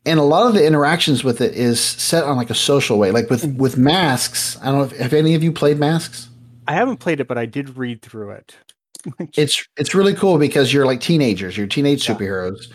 and 0.05 0.19
a 0.19 0.23
lot 0.23 0.47
of 0.47 0.53
the 0.53 0.65
interactions 0.65 1.23
with 1.23 1.39
it 1.41 1.55
is 1.55 1.79
set 1.79 2.23
on 2.23 2.35
like 2.35 2.49
a 2.49 2.55
social 2.55 2.99
way. 2.99 3.11
Like 3.11 3.29
with 3.29 3.43
mm. 3.43 3.57
with 3.57 3.77
masks. 3.77 4.57
I 4.61 4.65
don't 4.65 4.77
know 4.77 4.83
if 4.83 4.91
have 4.97 5.13
any 5.13 5.33
of 5.33 5.43
you 5.43 5.53
played 5.53 5.79
masks. 5.79 6.27
I 6.67 6.73
haven't 6.73 6.97
played 6.97 7.21
it, 7.21 7.27
but 7.27 7.37
I 7.37 7.45
did 7.45 7.77
read 7.77 8.01
through 8.01 8.31
it. 8.31 8.55
it's 9.35 9.65
it's 9.77 9.95
really 9.95 10.13
cool 10.13 10.37
because 10.37 10.73
you're 10.73 10.85
like 10.85 11.01
teenagers, 11.01 11.57
you're 11.57 11.67
teenage 11.67 12.05
superheroes, 12.05 12.71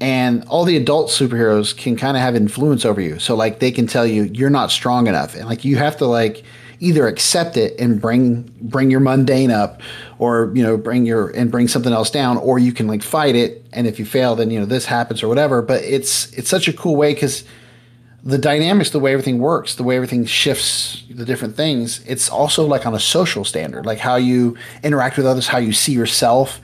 and 0.00 0.44
all 0.48 0.64
the 0.64 0.76
adult 0.76 1.10
superheroes 1.10 1.76
can 1.76 1.96
kind 1.96 2.16
of 2.16 2.22
have 2.22 2.36
influence 2.36 2.84
over 2.84 3.00
you. 3.00 3.18
So 3.18 3.34
like 3.34 3.60
they 3.60 3.70
can 3.70 3.86
tell 3.86 4.06
you 4.06 4.24
you're 4.24 4.50
not 4.50 4.70
strong 4.70 5.06
enough, 5.06 5.34
and 5.34 5.46
like 5.46 5.64
you 5.64 5.76
have 5.76 5.96
to 5.98 6.06
like 6.06 6.44
either 6.78 7.06
accept 7.06 7.56
it 7.56 7.78
and 7.80 8.00
bring 8.00 8.52
bring 8.60 8.90
your 8.90 9.00
mundane 9.00 9.50
up, 9.50 9.80
or 10.18 10.52
you 10.54 10.62
know 10.62 10.76
bring 10.76 11.06
your 11.06 11.30
and 11.30 11.50
bring 11.50 11.68
something 11.68 11.92
else 11.92 12.10
down, 12.10 12.36
or 12.36 12.58
you 12.58 12.72
can 12.72 12.86
like 12.86 13.02
fight 13.02 13.34
it, 13.34 13.64
and 13.72 13.86
if 13.86 13.98
you 13.98 14.04
fail, 14.04 14.34
then 14.36 14.50
you 14.50 14.60
know 14.60 14.66
this 14.66 14.86
happens 14.86 15.22
or 15.22 15.28
whatever. 15.28 15.62
But 15.62 15.82
it's 15.82 16.32
it's 16.32 16.48
such 16.48 16.68
a 16.68 16.72
cool 16.72 16.96
way 16.96 17.14
because 17.14 17.44
the 18.26 18.38
dynamics, 18.38 18.90
the 18.90 18.98
way 18.98 19.12
everything 19.12 19.38
works, 19.38 19.76
the 19.76 19.84
way 19.84 19.94
everything 19.94 20.24
shifts, 20.24 21.04
the 21.08 21.24
different 21.24 21.54
things, 21.54 22.04
it's 22.06 22.28
also 22.28 22.66
like 22.66 22.84
on 22.84 22.92
a 22.92 22.98
social 22.98 23.44
standard, 23.44 23.86
like 23.86 23.98
how 23.98 24.16
you 24.16 24.56
interact 24.82 25.16
with 25.16 25.24
others, 25.24 25.46
how 25.46 25.58
you 25.58 25.72
see 25.72 25.92
yourself. 25.92 26.60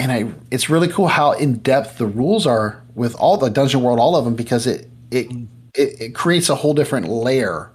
And 0.00 0.10
I, 0.10 0.32
it's 0.50 0.70
really 0.70 0.88
cool 0.88 1.08
how 1.08 1.32
in 1.32 1.58
depth 1.58 1.98
the 1.98 2.06
rules 2.06 2.46
are 2.46 2.82
with 2.94 3.14
all 3.16 3.36
the 3.36 3.50
Dungeon 3.50 3.82
World, 3.82 4.00
all 4.00 4.16
of 4.16 4.24
them, 4.24 4.34
because 4.34 4.66
it, 4.66 4.88
it, 5.10 5.30
it, 5.74 6.00
it 6.00 6.14
creates 6.14 6.48
a 6.48 6.54
whole 6.54 6.72
different 6.72 7.08
layer 7.08 7.70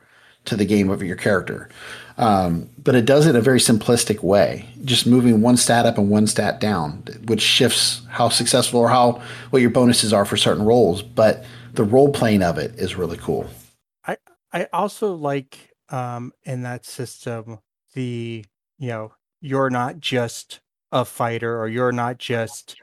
to 0.45 0.55
the 0.55 0.65
game 0.65 0.89
of 0.89 1.03
your 1.03 1.15
character. 1.15 1.69
Um, 2.17 2.69
but 2.77 2.95
it 2.95 3.05
does 3.05 3.27
it 3.27 3.31
in 3.31 3.35
a 3.35 3.41
very 3.41 3.59
simplistic 3.59 4.23
way, 4.23 4.67
just 4.83 5.05
moving 5.05 5.41
one 5.41 5.55
stat 5.55 5.85
up 5.85 5.99
and 5.99 6.09
one 6.09 6.25
stat 6.25 6.59
down, 6.59 7.03
which 7.25 7.41
shifts 7.41 8.01
how 8.09 8.29
successful 8.29 8.79
or 8.79 8.89
how 8.89 9.21
what 9.51 9.61
your 9.61 9.71
bonuses 9.71 10.11
are 10.11 10.25
for 10.25 10.35
certain 10.35 10.65
roles. 10.65 11.03
But 11.03 11.45
the 11.73 11.83
role 11.83 12.11
playing 12.11 12.41
of 12.41 12.57
it 12.57 12.73
is 12.79 12.95
really 12.95 13.17
cool. 13.17 13.47
I 14.05 14.17
I 14.51 14.67
also 14.73 15.13
like 15.13 15.73
um 15.89 16.31
in 16.43 16.63
that 16.63 16.85
system 16.85 17.59
the 17.93 18.45
you 18.79 18.87
know 18.87 19.13
you're 19.41 19.69
not 19.69 19.99
just 19.99 20.61
a 20.91 21.03
fighter 21.05 21.59
or 21.59 21.67
you're 21.67 21.91
not 21.91 22.17
just 22.17 22.75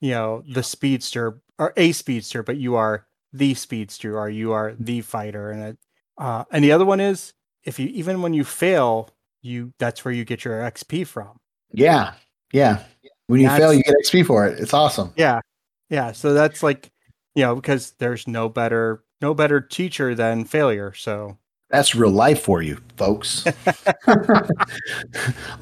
you 0.00 0.10
know 0.10 0.42
the 0.48 0.62
speedster 0.62 1.38
or 1.58 1.72
a 1.76 1.92
speedster 1.92 2.42
but 2.42 2.56
you 2.56 2.74
are 2.74 3.06
the 3.32 3.54
speedster 3.54 4.18
or 4.18 4.28
you 4.30 4.52
are 4.52 4.74
the 4.78 5.00
fighter 5.02 5.50
and 5.50 5.62
it, 5.62 5.78
uh 6.18 6.44
and 6.50 6.64
the 6.64 6.72
other 6.72 6.84
one 6.84 7.00
is 7.00 7.32
if 7.64 7.78
you 7.78 7.86
even 7.88 8.22
when 8.22 8.32
you 8.32 8.42
fail 8.44 9.10
you 9.42 9.72
that's 9.78 10.04
where 10.04 10.12
you 10.12 10.24
get 10.24 10.44
your 10.44 10.60
xp 10.72 11.06
from 11.06 11.38
Yeah. 11.72 12.14
Yeah. 12.52 12.82
When 13.28 13.40
you 13.40 13.46
That's- 13.46 13.60
fail, 13.60 13.72
you 13.72 13.82
get 13.84 13.94
XP 14.04 14.26
for 14.26 14.44
it. 14.46 14.58
It's 14.58 14.74
awesome. 14.74 15.12
yeah 15.16 15.40
yeah 15.88 16.10
so 16.12 16.32
that's 16.34 16.62
like 16.62 16.90
you 17.36 17.42
know 17.44 17.54
because 17.54 17.92
there's 17.98 18.26
no 18.26 18.48
better 18.48 19.04
no 19.20 19.34
better 19.34 19.60
teacher 19.60 20.14
than 20.16 20.44
failure 20.44 20.92
so 20.94 21.36
That's 21.70 21.94
real 21.94 22.10
life 22.10 22.42
for 22.42 22.62
you, 22.62 22.78
folks. 22.96 23.44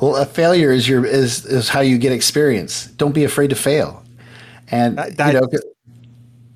well, 0.00 0.16
a 0.16 0.24
failure 0.26 0.70
is 0.72 0.88
your 0.88 1.04
is 1.04 1.44
is 1.44 1.68
how 1.68 1.80
you 1.80 1.98
get 1.98 2.12
experience. 2.12 2.86
Don't 2.86 3.12
be 3.14 3.24
afraid 3.24 3.50
to 3.50 3.56
fail, 3.56 4.02
and 4.70 4.98
That- 4.98 5.34
you 5.34 5.40
know 5.40 5.48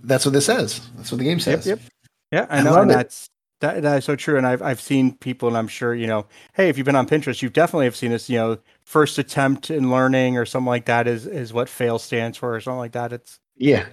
that's 0.04 0.24
what 0.24 0.32
this 0.32 0.46
says. 0.46 0.80
That's 0.96 1.12
what 1.12 1.18
the 1.18 1.24
game 1.24 1.38
says. 1.38 1.66
Yep, 1.66 1.78
yep. 1.80 1.90
Yeah, 2.32 2.46
I 2.50 2.58
I 2.58 2.62
know, 2.62 2.70
love 2.72 2.82
and 2.82 2.90
it. 2.90 2.94
that's 2.94 3.28
that, 3.60 3.82
that 3.82 3.98
is 3.98 4.04
so 4.04 4.16
true. 4.16 4.36
And 4.38 4.46
I've 4.46 4.62
I've 4.62 4.80
seen 4.80 5.14
people, 5.18 5.48
and 5.48 5.56
I'm 5.56 5.68
sure 5.68 5.94
you 5.94 6.06
know. 6.06 6.26
Hey, 6.54 6.68
if 6.68 6.76
you've 6.78 6.84
been 6.86 6.96
on 6.96 7.06
Pinterest, 7.06 7.42
you've 7.42 7.52
definitely 7.52 7.84
have 7.86 7.94
seen 7.94 8.10
this. 8.10 8.28
You 8.30 8.38
know, 8.38 8.58
first 8.84 9.18
attempt 9.18 9.70
in 9.70 9.90
learning 9.90 10.38
or 10.38 10.44
something 10.46 10.66
like 10.66 10.86
that 10.86 11.06
is 11.06 11.26
is 11.26 11.52
what 11.52 11.68
fail 11.68 11.98
stands 11.98 12.38
for, 12.38 12.54
or 12.54 12.60
something 12.60 12.78
like 12.78 12.92
that. 12.92 13.12
It's 13.12 13.38
Yeah. 13.56 13.84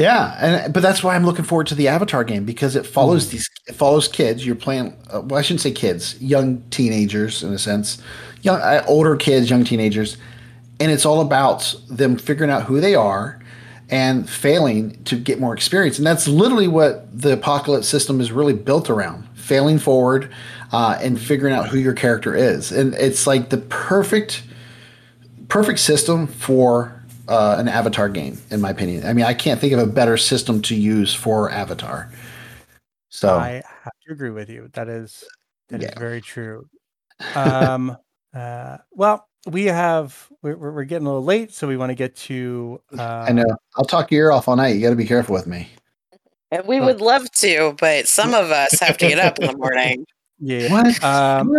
Yeah, 0.00 0.34
and 0.40 0.72
but 0.72 0.82
that's 0.82 1.02
why 1.04 1.14
I'm 1.14 1.26
looking 1.26 1.44
forward 1.44 1.66
to 1.66 1.74
the 1.74 1.88
Avatar 1.88 2.24
game 2.24 2.46
because 2.46 2.74
it 2.74 2.86
follows 2.86 3.26
Mm. 3.26 3.30
these 3.32 3.50
it 3.68 3.74
follows 3.74 4.08
kids. 4.08 4.46
You're 4.46 4.54
playing 4.56 4.96
uh, 5.12 5.20
well, 5.20 5.38
I 5.38 5.42
shouldn't 5.42 5.60
say 5.60 5.72
kids, 5.72 6.16
young 6.22 6.62
teenagers 6.70 7.42
in 7.42 7.52
a 7.52 7.58
sense, 7.58 8.02
young 8.40 8.60
uh, 8.62 8.82
older 8.88 9.14
kids, 9.14 9.50
young 9.50 9.62
teenagers, 9.62 10.16
and 10.80 10.90
it's 10.90 11.04
all 11.04 11.20
about 11.20 11.74
them 11.90 12.16
figuring 12.16 12.50
out 12.50 12.62
who 12.62 12.80
they 12.80 12.94
are 12.94 13.40
and 13.90 14.26
failing 14.30 15.02
to 15.04 15.16
get 15.16 15.38
more 15.38 15.52
experience. 15.52 15.98
And 15.98 16.06
that's 16.06 16.26
literally 16.26 16.68
what 16.68 17.06
the 17.12 17.34
apocalypse 17.34 17.86
system 17.88 18.22
is 18.22 18.32
really 18.32 18.54
built 18.54 18.88
around: 18.88 19.28
failing 19.34 19.78
forward 19.78 20.32
uh, 20.72 20.98
and 21.02 21.20
figuring 21.20 21.52
out 21.52 21.68
who 21.68 21.78
your 21.78 21.92
character 21.94 22.34
is. 22.34 22.72
And 22.72 22.94
it's 22.94 23.26
like 23.26 23.50
the 23.50 23.58
perfect 23.58 24.44
perfect 25.48 25.80
system 25.80 26.26
for 26.26 26.99
uh, 27.30 27.54
an 27.58 27.68
Avatar 27.68 28.08
game, 28.08 28.36
in 28.50 28.60
my 28.60 28.70
opinion. 28.70 29.06
I 29.06 29.12
mean, 29.12 29.24
I 29.24 29.32
can't 29.32 29.60
think 29.60 29.72
of 29.72 29.78
a 29.78 29.86
better 29.86 30.16
system 30.16 30.60
to 30.62 30.74
use 30.74 31.14
for 31.14 31.50
Avatar. 31.50 32.10
So 33.08 33.38
I 33.38 33.62
have 33.64 33.92
to 34.06 34.12
agree 34.12 34.30
with 34.30 34.50
you. 34.50 34.68
That 34.72 34.88
is 34.88 35.24
that 35.68 35.80
is 35.80 35.88
Yeah. 35.88 35.98
very 35.98 36.20
true. 36.20 36.68
Um, 37.34 37.96
uh, 38.34 38.78
well, 38.90 39.28
we 39.46 39.66
have 39.66 40.28
we're, 40.42 40.56
we're 40.56 40.72
we're 40.72 40.84
getting 40.84 41.06
a 41.06 41.10
little 41.10 41.24
late, 41.24 41.54
so 41.54 41.66
we 41.68 41.76
want 41.76 41.90
to 41.90 41.94
get 41.94 42.16
to. 42.16 42.82
Uh, 42.98 43.24
I 43.28 43.32
know 43.32 43.46
I'll 43.76 43.84
talk 43.84 44.10
your 44.10 44.26
ear 44.26 44.32
off 44.32 44.48
all 44.48 44.56
night. 44.56 44.74
You 44.74 44.82
got 44.82 44.90
to 44.90 44.96
be 44.96 45.06
careful 45.06 45.34
with 45.34 45.46
me. 45.46 45.68
And 46.50 46.66
we 46.66 46.78
Huh. 46.78 46.86
would 46.86 47.00
love 47.00 47.30
to, 47.32 47.76
but 47.78 48.08
some 48.08 48.34
of 48.34 48.50
us 48.50 48.80
have 48.80 48.98
to 48.98 49.06
get 49.06 49.20
up 49.20 49.38
in 49.38 49.46
the 49.46 49.56
morning. 49.56 50.04
Yeah. 50.42 50.70
What? 50.70 51.04
Um, 51.04 51.52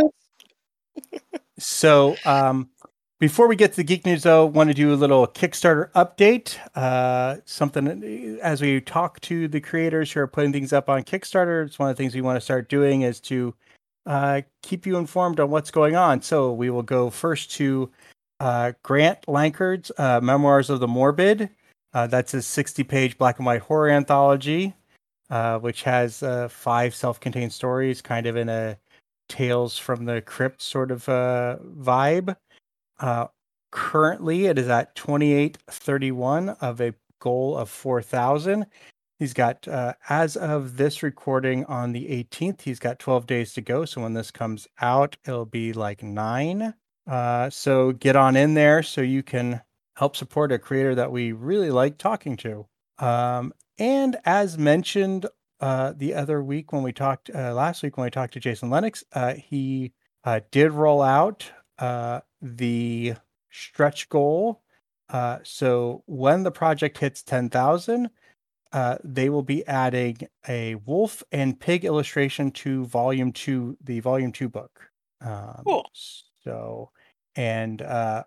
So, 1.59 2.17
um, 2.25 2.71
before 3.21 3.47
we 3.47 3.55
get 3.55 3.69
to 3.69 3.77
the 3.77 3.83
geek 3.83 4.03
news, 4.03 4.23
though, 4.23 4.47
want 4.47 4.71
to 4.71 4.73
do 4.73 4.91
a 4.91 4.95
little 4.95 5.27
Kickstarter 5.27 5.91
update. 5.91 6.57
Uh, 6.75 7.39
something 7.45 8.39
as 8.41 8.63
we 8.63 8.81
talk 8.81 9.19
to 9.19 9.47
the 9.47 9.61
creators 9.61 10.11
who 10.11 10.21
are 10.21 10.27
putting 10.27 10.51
things 10.51 10.73
up 10.73 10.89
on 10.89 11.03
Kickstarter. 11.03 11.63
It's 11.67 11.77
one 11.77 11.91
of 11.91 11.95
the 11.95 12.01
things 12.01 12.15
we 12.15 12.21
want 12.21 12.37
to 12.37 12.41
start 12.41 12.67
doing 12.67 13.03
is 13.03 13.19
to 13.21 13.53
uh, 14.07 14.41
keep 14.63 14.87
you 14.87 14.97
informed 14.97 15.39
on 15.39 15.51
what's 15.51 15.69
going 15.69 15.95
on. 15.95 16.23
So 16.23 16.51
we 16.51 16.71
will 16.71 16.81
go 16.81 17.11
first 17.11 17.51
to 17.57 17.91
uh, 18.39 18.71
Grant 18.81 19.27
Lankard's 19.27 19.91
uh, 19.99 20.19
Memoirs 20.19 20.71
of 20.71 20.79
the 20.79 20.87
Morbid. 20.87 21.51
Uh, 21.93 22.07
that's 22.07 22.33
a 22.33 22.37
60-page 22.37 23.19
black 23.19 23.37
and 23.37 23.45
white 23.45 23.61
horror 23.61 23.91
anthology, 23.91 24.73
uh, 25.29 25.59
which 25.59 25.83
has 25.83 26.23
uh, 26.23 26.47
five 26.47 26.95
self-contained 26.95 27.53
stories, 27.53 28.01
kind 28.01 28.25
of 28.25 28.35
in 28.35 28.49
a 28.49 28.79
Tales 29.29 29.77
from 29.77 30.05
the 30.05 30.21
Crypt 30.21 30.59
sort 30.59 30.89
of 30.89 31.07
uh, 31.07 31.57
vibe. 31.77 32.35
Uh, 33.01 33.27
currently, 33.71 34.45
it 34.45 34.57
is 34.57 34.69
at 34.69 34.95
2831 34.95 36.49
of 36.49 36.79
a 36.79 36.93
goal 37.19 37.57
of 37.57 37.69
4,000. 37.69 38.65
He's 39.19 39.33
got, 39.33 39.67
uh, 39.67 39.93
as 40.09 40.35
of 40.37 40.77
this 40.77 41.03
recording 41.03 41.65
on 41.65 41.91
the 41.91 42.07
18th, 42.07 42.61
he's 42.61 42.79
got 42.79 42.99
12 42.99 43.27
days 43.27 43.53
to 43.53 43.61
go. 43.61 43.85
So 43.85 44.01
when 44.01 44.13
this 44.13 44.31
comes 44.31 44.67
out, 44.81 45.17
it'll 45.25 45.45
be 45.45 45.73
like 45.73 46.01
nine. 46.01 46.73
Uh, 47.07 47.49
so 47.49 47.91
get 47.91 48.15
on 48.15 48.35
in 48.35 48.53
there 48.53 48.81
so 48.81 49.01
you 49.01 49.21
can 49.23 49.61
help 49.95 50.15
support 50.15 50.51
a 50.51 50.59
creator 50.59 50.95
that 50.95 51.11
we 51.11 51.31
really 51.31 51.69
like 51.69 51.97
talking 51.97 52.37
to. 52.37 52.65
Um, 52.99 53.53
and 53.77 54.17
as 54.25 54.57
mentioned 54.57 55.25
uh, 55.59 55.93
the 55.95 56.13
other 56.13 56.41
week 56.43 56.71
when 56.71 56.83
we 56.83 56.91
talked 56.91 57.29
uh, 57.33 57.53
last 57.53 57.83
week 57.83 57.97
when 57.97 58.05
we 58.05 58.11
talked 58.11 58.33
to 58.33 58.39
Jason 58.39 58.69
Lennox, 58.69 59.03
uh, 59.13 59.33
he 59.33 59.91
uh, 60.23 60.39
did 60.51 60.71
roll 60.71 61.01
out 61.01 61.51
uh, 61.81 62.21
the 62.41 63.15
stretch 63.49 64.07
goal. 64.07 64.61
Uh, 65.09 65.39
so 65.43 66.03
when 66.05 66.43
the 66.43 66.51
project 66.51 66.97
hits 66.99 67.21
10,000, 67.23 68.09
uh, 68.71 68.97
they 69.03 69.29
will 69.29 69.43
be 69.43 69.67
adding 69.67 70.17
a 70.47 70.75
wolf 70.75 71.21
and 71.33 71.59
pig 71.59 71.83
illustration 71.83 72.51
to 72.51 72.85
volume 72.85 73.33
two, 73.33 73.77
the 73.83 73.99
volume 73.99 74.31
two 74.31 74.47
book. 74.47 74.89
Um, 75.19 75.61
Cool. 75.65 75.89
So, 76.43 76.91
and 77.35 77.81
uh, 77.81 78.23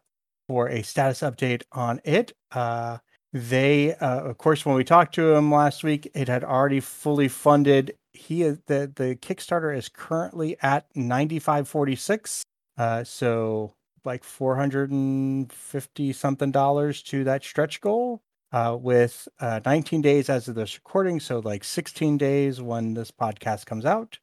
for 0.46 0.68
a 0.68 0.82
status 0.82 1.20
update 1.20 1.62
on 1.72 2.00
it, 2.04 2.34
uh, 2.52 2.98
they 3.32 3.94
uh, 3.96 4.20
of 4.20 4.38
course 4.38 4.64
when 4.64 4.76
we 4.76 4.84
talked 4.84 5.12
to 5.16 5.34
him 5.34 5.50
last 5.50 5.82
week 5.82 6.08
it 6.14 6.28
had 6.28 6.44
already 6.44 6.78
fully 6.78 7.26
funded 7.26 7.92
he 8.12 8.44
is 8.44 8.58
the 8.66 8.92
the 8.94 9.16
kickstarter 9.16 9.76
is 9.76 9.88
currently 9.88 10.56
at 10.62 10.86
9546 10.94 12.44
uh 12.78 13.04
so 13.04 13.74
like 14.04 14.24
450 14.24 16.12
something 16.12 16.50
dollars 16.50 17.02
to 17.02 17.24
that 17.24 17.42
stretch 17.42 17.80
goal 17.80 18.22
uh 18.52 18.76
with 18.78 19.28
uh 19.40 19.60
19 19.64 20.02
days 20.02 20.28
as 20.28 20.48
of 20.48 20.54
this 20.54 20.76
recording 20.76 21.20
so 21.20 21.38
like 21.40 21.64
16 21.64 22.18
days 22.18 22.60
when 22.60 22.94
this 22.94 23.10
podcast 23.10 23.66
comes 23.66 23.84
out 23.84 24.18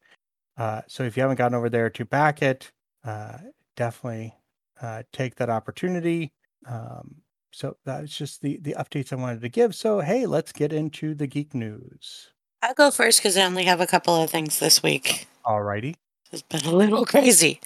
uh 0.58 0.82
so 0.88 1.04
if 1.04 1.18
you 1.18 1.22
haven't 1.22 1.38
gotten 1.38 1.56
over 1.56 1.70
there 1.70 1.90
to 1.90 2.06
back 2.06 2.42
it 2.42 2.72
uh 3.04 3.38
definitely 3.76 4.36
uh 4.82 5.04
take 5.12 5.36
that 5.36 5.50
opportunity 5.50 6.32
um 6.68 7.22
so 7.52 7.78
that's 7.86 8.18
just 8.18 8.42
the 8.42 8.58
the 8.62 8.76
updates 8.80 9.12
I 9.12 9.18
wanted 9.18 9.42
to 9.42 9.50
give. 9.50 9.76
So 9.76 10.00
hey, 10.00 10.26
let's 10.26 10.52
get 10.52 10.74
into 10.74 11.14
the 11.14 11.28
geek 11.28 11.54
news. 11.54 12.30
I'll 12.62 12.74
go 12.74 12.92
first 12.92 13.20
because 13.20 13.38
I 13.38 13.44
only 13.44 13.66
have 13.66 13.82
a 13.82 13.88
couple 13.88 14.16
of 14.16 14.30
things 14.30 14.60
this 14.60 14.82
week. 14.82 15.28
Alrighty. 15.46 15.96
It's 16.32 16.42
been 16.44 16.66
a 16.66 16.76
little 16.76 17.06
crazy. 17.14 17.60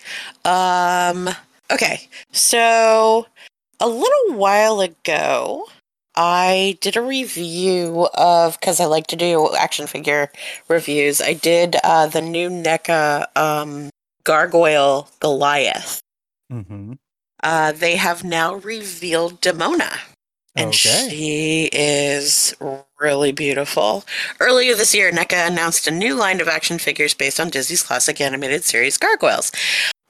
Um, 0.43 1.29
okay, 1.71 2.07
so 2.31 3.27
a 3.79 3.87
little 3.87 4.33
while 4.35 4.81
ago, 4.81 5.67
I 6.15 6.77
did 6.81 6.95
a 6.97 7.01
review 7.01 8.07
of 8.13 8.59
because 8.59 8.79
I 8.79 8.85
like 8.85 9.07
to 9.07 9.15
do 9.15 9.53
action 9.55 9.87
figure 9.87 10.31
reviews. 10.67 11.21
I 11.21 11.33
did 11.33 11.75
uh, 11.83 12.07
the 12.07 12.21
new 12.21 12.49
NECA 12.49 13.25
um, 13.35 13.89
Gargoyle 14.23 15.09
Goliath. 15.19 15.99
Mm-hmm. 16.51 16.93
Uh, 17.43 17.71
they 17.73 17.95
have 17.97 18.23
now 18.23 18.55
revealed 18.55 19.41
Demona, 19.41 19.99
and 20.55 20.69
Okay. 20.69 21.07
she 21.09 21.69
is 21.73 22.55
really 22.99 23.31
beautiful. 23.31 24.03
Earlier 24.39 24.75
this 24.75 24.95
year, 24.95 25.11
NECA 25.11 25.47
announced 25.47 25.87
a 25.87 25.91
new 25.91 26.15
line 26.15 26.39
of 26.41 26.47
action 26.47 26.77
figures 26.79 27.13
based 27.13 27.39
on 27.39 27.49
Disney's 27.49 27.83
classic 27.83 28.21
animated 28.21 28.63
series 28.63 28.97
Gargoyles. 28.97 29.51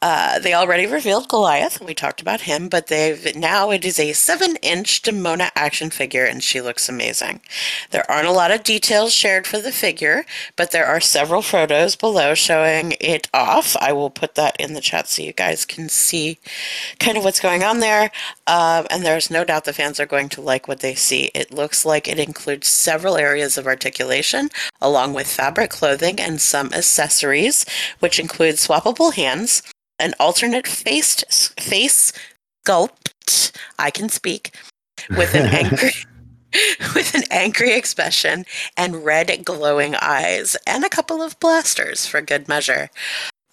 Uh, 0.07 0.37
they 0.37 0.53
already 0.53 0.85
revealed 0.85 1.27
Goliath. 1.27 1.77
and 1.77 1.87
We 1.87 1.95
talked 1.95 2.21
about 2.21 2.41
him, 2.41 2.69
but 2.69 2.85
they've 2.85 3.35
now 3.35 3.71
it 3.71 3.83
is 3.83 3.97
a 3.97 4.13
seven-inch 4.13 5.01
Demona 5.01 5.49
action 5.55 5.89
figure, 5.89 6.25
and 6.25 6.43
she 6.43 6.61
looks 6.61 6.87
amazing. 6.87 7.41
There 7.89 8.09
aren't 8.09 8.27
a 8.27 8.31
lot 8.31 8.51
of 8.51 8.61
details 8.61 9.15
shared 9.15 9.47
for 9.47 9.57
the 9.57 9.71
figure, 9.71 10.23
but 10.55 10.69
there 10.69 10.85
are 10.85 11.01
several 11.01 11.41
photos 11.41 11.95
below 11.95 12.35
showing 12.35 12.93
it 13.01 13.27
off. 13.33 13.75
I 13.81 13.93
will 13.93 14.11
put 14.11 14.35
that 14.35 14.55
in 14.59 14.75
the 14.75 14.79
chat 14.79 15.07
so 15.07 15.23
you 15.23 15.33
guys 15.33 15.65
can 15.65 15.89
see 15.89 16.37
kind 16.99 17.17
of 17.17 17.23
what's 17.23 17.39
going 17.39 17.63
on 17.63 17.79
there. 17.79 18.11
Um, 18.45 18.85
and 18.91 19.03
there's 19.03 19.31
no 19.31 19.43
doubt 19.43 19.65
the 19.65 19.73
fans 19.73 19.99
are 19.99 20.05
going 20.05 20.29
to 20.29 20.39
like 20.39 20.67
what 20.67 20.81
they 20.81 20.93
see. 20.93 21.31
It 21.33 21.51
looks 21.51 21.83
like 21.83 22.07
it 22.07 22.19
includes 22.19 22.67
several 22.67 23.17
areas 23.17 23.57
of 23.57 23.65
articulation, 23.65 24.49
along 24.79 25.13
with 25.13 25.25
fabric 25.25 25.71
clothing 25.71 26.19
and 26.19 26.39
some 26.39 26.71
accessories, 26.73 27.65
which 28.01 28.19
include 28.19 28.57
swappable 28.57 29.11
hands 29.11 29.63
an 29.99 30.13
alternate 30.19 30.67
faced 30.67 31.25
face 31.59 32.11
sculpt. 32.65 33.51
I 33.79 33.91
can 33.91 34.09
speak 34.09 34.55
with 35.09 35.35
an 35.35 35.47
angry 35.47 35.91
with 36.95 37.13
an 37.15 37.23
angry 37.31 37.73
expression 37.73 38.45
and 38.77 39.03
red 39.03 39.43
glowing 39.43 39.95
eyes 39.95 40.55
and 40.67 40.83
a 40.83 40.89
couple 40.89 41.21
of 41.21 41.39
blasters 41.39 42.05
for 42.05 42.21
good 42.21 42.47
measure. 42.47 42.89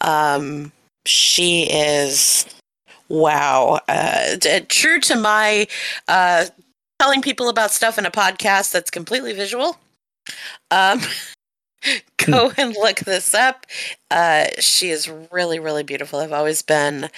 Um, 0.00 0.72
she 1.04 1.64
is 1.64 2.46
wow, 3.08 3.80
uh, 3.88 4.36
d- 4.36 4.60
true 4.60 5.00
to 5.00 5.16
my 5.16 5.66
uh, 6.08 6.46
telling 6.98 7.22
people 7.22 7.48
about 7.48 7.70
stuff 7.70 7.98
in 7.98 8.06
a 8.06 8.10
podcast 8.10 8.72
that's 8.72 8.90
completely 8.90 9.32
visual. 9.32 9.78
Um, 10.70 11.00
go 12.26 12.52
and 12.56 12.74
look 12.74 13.00
this 13.00 13.34
up. 13.34 13.66
Uh, 14.10 14.46
she 14.58 14.90
is 14.90 15.10
really, 15.30 15.58
really 15.58 15.82
beautiful. 15.82 16.20
I've 16.20 16.32
always 16.32 16.62
been 16.62 17.08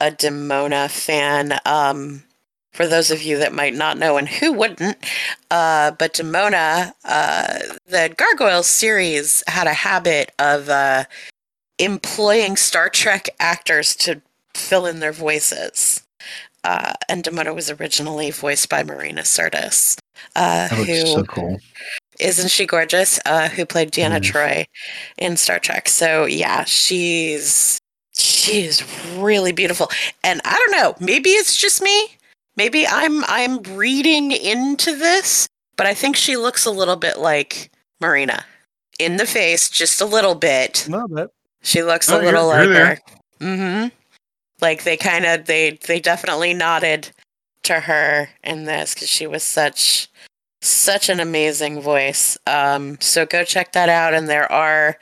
a 0.00 0.10
Demona 0.10 0.90
fan. 0.90 1.58
Um, 1.64 2.24
for 2.72 2.86
those 2.86 3.10
of 3.10 3.22
you 3.22 3.38
that 3.38 3.52
might 3.52 3.74
not 3.74 3.98
know, 3.98 4.16
and 4.16 4.28
who 4.28 4.52
wouldn't, 4.52 4.96
uh, 5.50 5.90
but 5.92 6.14
Demona, 6.14 6.92
uh, 7.04 7.58
the 7.86 8.14
Gargoyles 8.16 8.68
series 8.68 9.42
had 9.48 9.66
a 9.66 9.72
habit 9.72 10.32
of 10.38 10.68
uh, 10.68 11.04
employing 11.78 12.56
Star 12.56 12.88
Trek 12.88 13.28
actors 13.40 13.96
to 13.96 14.22
fill 14.54 14.86
in 14.86 15.00
their 15.00 15.12
voices. 15.12 16.02
Uh, 16.62 16.92
and 17.08 17.24
Demona 17.24 17.54
was 17.54 17.70
originally 17.70 18.30
voiced 18.30 18.68
by 18.68 18.82
Marina 18.82 19.22
Sirtis, 19.22 19.96
uh, 20.36 20.68
who 20.68 21.06
so 21.06 21.24
cool. 21.24 21.58
Isn't 22.20 22.50
she 22.50 22.66
gorgeous? 22.66 23.18
Uh, 23.24 23.48
who 23.48 23.64
played 23.66 23.90
Deanna 23.92 24.22
Yes. 24.22 24.30
Troi 24.32 24.64
in 25.18 25.36
Star 25.36 25.58
Trek. 25.58 25.88
So 25.88 26.24
yeah, 26.26 26.64
she's 26.64 27.78
she 28.14 28.62
is 28.64 28.82
really 29.16 29.52
beautiful. 29.52 29.90
And 30.22 30.40
I 30.44 30.52
don't 30.54 30.72
know, 30.80 30.94
maybe 31.04 31.30
it's 31.30 31.56
just 31.56 31.82
me. 31.82 32.08
Maybe 32.56 32.86
I'm 32.86 33.24
I'm 33.24 33.62
reading 33.74 34.32
into 34.32 34.96
this, 34.96 35.48
but 35.76 35.86
I 35.86 35.94
think 35.94 36.16
she 36.16 36.36
looks 36.36 36.66
a 36.66 36.70
little 36.70 36.96
bit 36.96 37.18
like 37.18 37.70
Marina 38.00 38.44
in 38.98 39.16
the 39.16 39.26
face, 39.26 39.70
just 39.70 40.00
a 40.00 40.06
little 40.06 40.34
bit. 40.34 40.86
No, 40.88 41.06
that 41.12 41.30
She 41.62 41.82
looks 41.82 42.10
Oh, 42.10 42.20
a 42.20 42.22
little 42.22 42.46
like 42.48 42.68
her. 42.68 42.98
Mm-hmm. 43.40 43.88
Like 44.60 44.84
they 44.84 44.98
kind 44.98 45.24
of 45.24 45.46
they 45.46 45.78
they 45.86 46.00
definitely 46.00 46.52
nodded 46.52 47.10
to 47.62 47.80
her 47.80 48.28
in 48.44 48.64
this 48.64 48.92
because 48.94 49.08
she 49.08 49.26
was 49.26 49.42
such 49.42 50.09
such 50.62 51.08
an 51.08 51.20
amazing 51.20 51.80
voice. 51.80 52.38
Um, 52.46 52.98
so 53.00 53.26
go 53.26 53.44
check 53.44 53.72
that 53.72 53.88
out, 53.88 54.14
and 54.14 54.28
there 54.28 54.50
are 54.52 54.98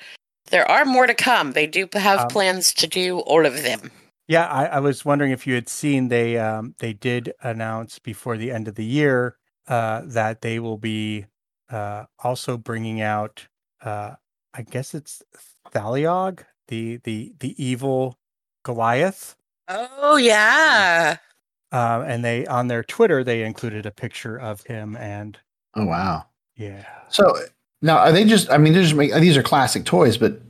there 0.51 0.69
are 0.71 0.85
more 0.85 1.07
to 1.07 1.15
come. 1.15 1.53
They 1.53 1.67
do 1.67 1.89
have 1.95 2.21
Um, 2.21 2.29
plans 2.29 2.73
to 2.75 2.87
do 2.87 3.21
all 3.21 3.45
of 3.47 3.63
them. 3.63 3.91
Yeah, 4.29 4.47
I, 4.47 4.67
I 4.67 4.81
was 4.81 5.05
wondering 5.05 5.33
if 5.33 5.47
you 5.47 5.55
had 5.55 5.69
seen 5.69 6.09
they 6.09 6.39
um, 6.39 6.75
they 6.79 6.93
did 6.93 7.33
announce 7.43 7.99
before 7.99 8.37
the 8.37 8.51
end 8.51 8.69
of 8.69 8.75
the 8.75 8.85
year 8.85 9.37
uh, 9.69 10.03
that 10.07 10.41
they 10.43 10.59
will 10.61 10.79
be 10.79 11.27
uh, 11.71 12.05
also 12.23 12.57
bringing 12.57 13.01
out 13.01 13.47
uh, 13.83 14.15
I 14.55 14.63
guess 14.63 14.95
it's 14.95 15.23
Thailog, 15.73 16.45
the 16.69 16.99
the 17.05 17.33
the 17.41 17.55
evil 17.63 18.19
Goliath. 18.65 19.35
Oh 19.69 20.17
yeah, 20.17 21.17
Um, 21.73 22.03
and 22.03 22.25
they 22.25 22.47
on 22.47 22.69
their 22.69 22.83
Twitter 22.83 23.23
they 23.25 23.43
included 23.43 23.87
a 23.87 23.91
picture 23.91 24.37
of 24.39 24.63
him 24.65 24.97
and 24.97 25.39
Oh 25.75 25.85
wow. 25.85 26.27
yeah. 26.57 26.85
So 27.09 27.37
now 27.83 27.99
are 27.99 28.13
they 28.13 28.25
just? 28.25 28.51
I 28.51 28.59
mean, 28.59 28.73
they're 28.73 28.83
just 28.83 28.95
make, 28.95 29.13
these 29.15 29.37
are 29.37 29.43
classic 29.43 29.85
toys, 29.85 30.17
but 30.19 30.41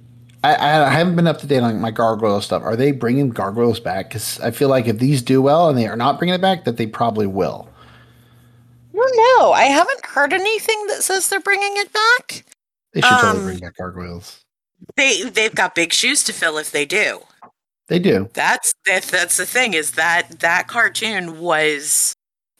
I, 0.44 0.54
I, 0.54 0.86
I 0.86 0.90
haven't 0.90 1.16
been 1.16 1.26
up 1.26 1.38
to 1.38 1.46
date 1.46 1.60
on 1.62 1.80
my 1.80 1.90
gargoyle 1.90 2.40
stuff. 2.40 2.62
Are 2.62 2.76
they 2.76 2.92
bringing 2.92 3.30
gargoyles 3.30 3.80
back? 3.80 4.08
Because 4.08 4.40
I 4.40 4.50
feel 4.50 4.68
like 4.68 4.86
if 4.86 4.98
these 4.98 5.20
do 5.22 5.42
well 5.42 5.68
and 5.68 5.76
they 5.76 5.86
are 5.86 5.96
not 5.96 6.18
bringing 6.18 6.34
it 6.34 6.40
back, 6.40 6.64
that 6.64 6.76
they 6.76 6.86
probably 6.86 7.26
will. 7.26 7.68
I 8.94 9.36
don't. 9.38 9.54
I 9.54 9.64
haven't 9.64 10.06
heard 10.06 10.32
anything 10.32 10.86
that 10.88 11.02
says 11.02 11.28
they're 11.28 11.40
bringing 11.40 11.72
it 11.76 11.92
back. 11.92 12.44
They 12.94 13.00
should 13.00 13.10
totally 13.10 13.38
Um, 13.38 13.44
bring 13.44 13.58
back 13.58 13.76
gargoyles. 13.76 14.40
They 14.96 15.22
they've 15.28 15.54
got 15.54 15.74
big 15.74 15.92
shoes 15.92 16.24
to 16.24 16.32
fill 16.32 16.58
if 16.58 16.72
they 16.72 16.84
do. 16.84 17.20
They 17.88 17.98
do. 17.98 18.28
That's 18.34 18.74
that, 18.86 19.04
that's 19.04 19.36
the 19.36 19.46
thing 19.46 19.74
is 19.74 19.92
that 19.92 20.40
that 20.40 20.68
cartoon 20.68 21.40
was 21.40 22.14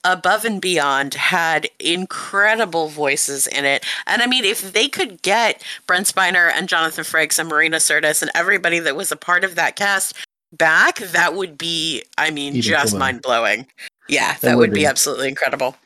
above 0.05 0.45
and 0.45 0.61
beyond 0.61 1.15
had 1.15 1.69
incredible 1.81 2.89
voices 2.89 3.47
in 3.49 3.65
it. 3.65 3.85
And 4.07 4.23
i 4.23 4.27
mean 4.27 4.45
if 4.45 4.73
they 4.73 4.89
could 4.89 5.21
get 5.23 5.63
brent 5.87 6.07
spiner 6.07 6.51
and 6.53 6.69
jonathan 6.69 7.05
frakes 7.05 7.39
and 7.39 7.49
marina 7.49 7.79
sirtis 7.79 8.23
and 8.23 8.31
everybody 8.35 8.79
that 8.79 8.95
was 8.97 9.11
a 9.11 9.17
part 9.17 9.43
of 9.45 9.55
that 9.57 9.77
cast 9.77 10.15
back 10.53 10.99
that 10.99 11.35
would 11.35 11.59
be 11.59 12.03
i 12.17 12.31
mean 12.31 12.53
Even 12.55 12.63
just 12.63 12.97
mind-blowing. 12.97 13.67
Yeah 14.09 14.33
that, 14.35 14.41
That 14.43 14.57
would 14.57 14.71
would 14.71 14.75
be 14.75 14.81
be. 14.81 14.87
absolutely 14.87 15.29
incredible. 15.29 15.77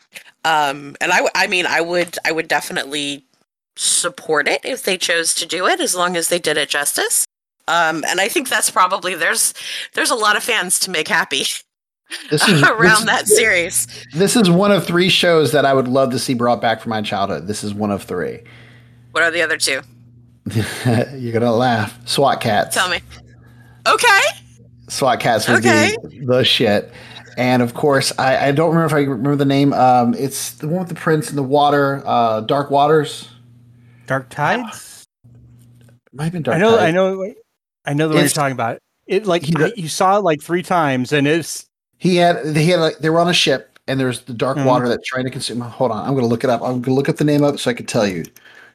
Um 0.45 0.95
and 1.01 1.11
i 1.13 1.47
mean 1.47 1.67
i 1.67 1.81
would 1.81 2.19
i 2.25 2.33
would 2.33 2.49
definitely 2.49 3.25
support 3.77 4.47
it 4.47 4.61
if 4.65 4.83
they 4.83 4.99
chose 4.99 5.35
to 5.37 5.47
do 5.47 5.67
it 5.67 5.81
as 5.81 5.95
long 5.95 6.17
as 6.17 6.29
they 6.29 6.39
did 6.39 6.57
it 6.59 6.69
justice. 6.69 7.25
Um 7.67 8.05
and 8.07 8.21
i 8.21 8.29
think 8.29 8.49
that's 8.49 8.71
probably 8.71 9.15
there's 9.15 9.55
there's 9.95 10.11
a 10.11 10.15
lot 10.15 10.37
of 10.37 10.43
fans 10.45 10.79
to 10.81 10.91
make 10.91 11.09
happy 11.09 11.45
This 12.31 12.47
is 12.49 12.63
around 12.63 13.01
this, 13.01 13.05
that 13.07 13.27
series 13.29 13.87
This 14.15 14.37
is 14.37 14.51
one 14.51 14.73
of 14.73 14.87
three 14.87 15.09
shows 15.09 15.53
that 15.53 15.65
I 15.65 15.75
would 15.75 15.89
love 15.89 16.11
to 16.13 16.19
see 16.19 16.35
brought 16.35 16.61
back 16.61 16.81
from 16.81 16.91
my 16.91 17.03
childhood. 17.03 17.47
This 17.47 17.63
is 17.65 17.75
one 17.75 17.91
of 17.91 18.03
three. 18.03 18.41
what 19.13 19.23
are 19.23 19.31
the 19.31 19.43
other 19.43 19.57
two 19.57 19.81
You're 21.17 21.33
gonna 21.33 21.53
laugh. 21.53 21.97
SWAT 22.09 22.41
cats. 22.41 22.75
tell 22.75 22.89
me 22.89 22.99
okay 23.87 24.21
SWAT 24.89 25.21
cats 25.21 25.49
would 25.49 25.59
Okay. 25.59 25.97
be 26.09 26.25
the 26.25 26.43
shit. 26.45 26.93
And 27.39 27.63
of 27.63 27.73
course, 27.73 28.13
I, 28.19 28.49
I 28.49 28.53
don't 28.53 28.75
remember 28.75 28.87
if 28.87 28.93
I 28.93 29.09
remember 29.09 29.37
the 29.37 29.47
name. 29.47 29.73
Um, 29.73 30.13
it's 30.13 30.51
the 30.53 30.69
one 30.69 30.81
with 30.81 30.89
the 30.91 30.95
prince 30.95 31.31
in 31.31 31.37
the 31.37 31.43
water, 31.43 32.03
uh, 32.05 32.43
Dark 32.43 32.71
Waters. 32.71 33.27
Dark 34.07 34.29
Tides. 34.29 35.07
Might 36.13 36.25
have 36.25 36.33
been 36.35 36.43
Dark 36.43 36.57
I 36.57 36.61
know, 36.61 36.77
Tide. 36.77 36.89
I 36.89 36.91
know, 36.91 37.33
I 37.87 37.95
know 37.95 38.09
the 38.09 38.15
one 38.17 38.23
you're 38.25 38.29
talking 38.29 38.53
about. 38.53 38.81
It 39.07 39.25
like 39.25 39.45
He- 39.45 39.55
I- 39.57 39.73
you 39.77 39.89
saw 39.89 40.19
it 40.19 40.25
like 40.25 40.43
three 40.43 40.63
times, 40.63 41.11
and 41.15 41.27
it's 41.27 41.65
He 42.03 42.17
had 42.17 42.57
he 42.57 42.71
had 42.71 42.81
like 42.81 42.99
they 42.99 43.11
were 43.11 43.21
on 43.21 43.29
a 43.29 43.33
ship 43.33 43.79
and 43.87 44.01
there's 44.01 44.23
the 44.23 44.33
dark 44.35 44.59
Mhm. 44.59 44.65
water 44.65 44.89
that's 44.89 45.07
trying 45.07 45.23
to 45.25 45.31
consume. 45.31 45.61
Hold 45.61 45.93
on, 45.93 46.05
I'm 46.05 46.17
gonna 46.17 46.27
look 46.27 46.43
it 46.43 46.51
up. 46.51 46.61
I'm 46.61 46.81
gonna 46.83 46.97
look 46.97 47.09
up 47.09 47.17
the 47.19 47.23
name 47.25 47.45
of 47.45 47.55
it 47.55 47.59
so 47.59 47.71
I 47.71 47.75
can 47.75 47.87
tell 47.87 48.05
you. 48.09 48.25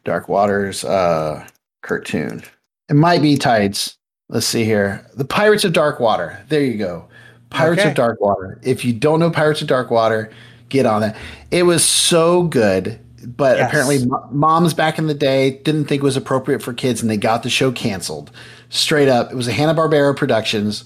Dark 0.06 0.30
Waters 0.30 0.86
uh 0.86 1.46
cartoon. 1.84 2.42
It 2.88 2.94
might 2.96 3.22
be 3.22 3.36
Tides. 3.36 3.98
Let's 4.30 4.46
see 4.46 4.64
here. 4.64 5.06
The 5.18 5.26
Pirates 5.26 5.66
of 5.66 5.74
Dark 5.74 6.00
Water. 6.00 6.38
There 6.48 6.62
you 6.64 6.78
go. 6.78 7.04
Pirates 7.50 7.82
Okay. 7.82 7.90
of 7.90 7.96
Dark 7.96 8.22
Water. 8.22 8.60
If 8.64 8.86
you 8.86 8.94
don't 8.94 9.20
know 9.20 9.30
Pirates 9.30 9.62
of 9.62 9.68
Dark 9.68 9.92
Water, 9.92 10.30
get 10.70 10.86
on 10.86 11.02
that. 11.02 11.18
It 11.52 11.64
was 11.64 11.84
so 11.84 12.44
good, 12.44 12.98
but 13.26 13.58
Yes. 13.58 13.68
apparently 13.68 14.06
mo- 14.06 14.26
moms 14.32 14.74
back 14.74 14.98
in 14.98 15.08
the 15.08 15.14
day 15.14 15.60
didn't 15.66 15.86
think 15.90 16.02
it 16.02 16.06
was 16.06 16.16
appropriate 16.16 16.62
for 16.62 16.72
kids 16.72 17.02
and 17.02 17.12
they 17.12 17.18
got 17.18 17.44
the 17.44 17.50
show 17.50 17.74
canceled. 17.74 18.32
Straight 18.70 19.10
up. 19.10 19.34
It 19.34 19.36
was 19.36 19.50
a 19.50 19.52
Hanna-Barbera 19.52 20.16
Productions 20.16 20.86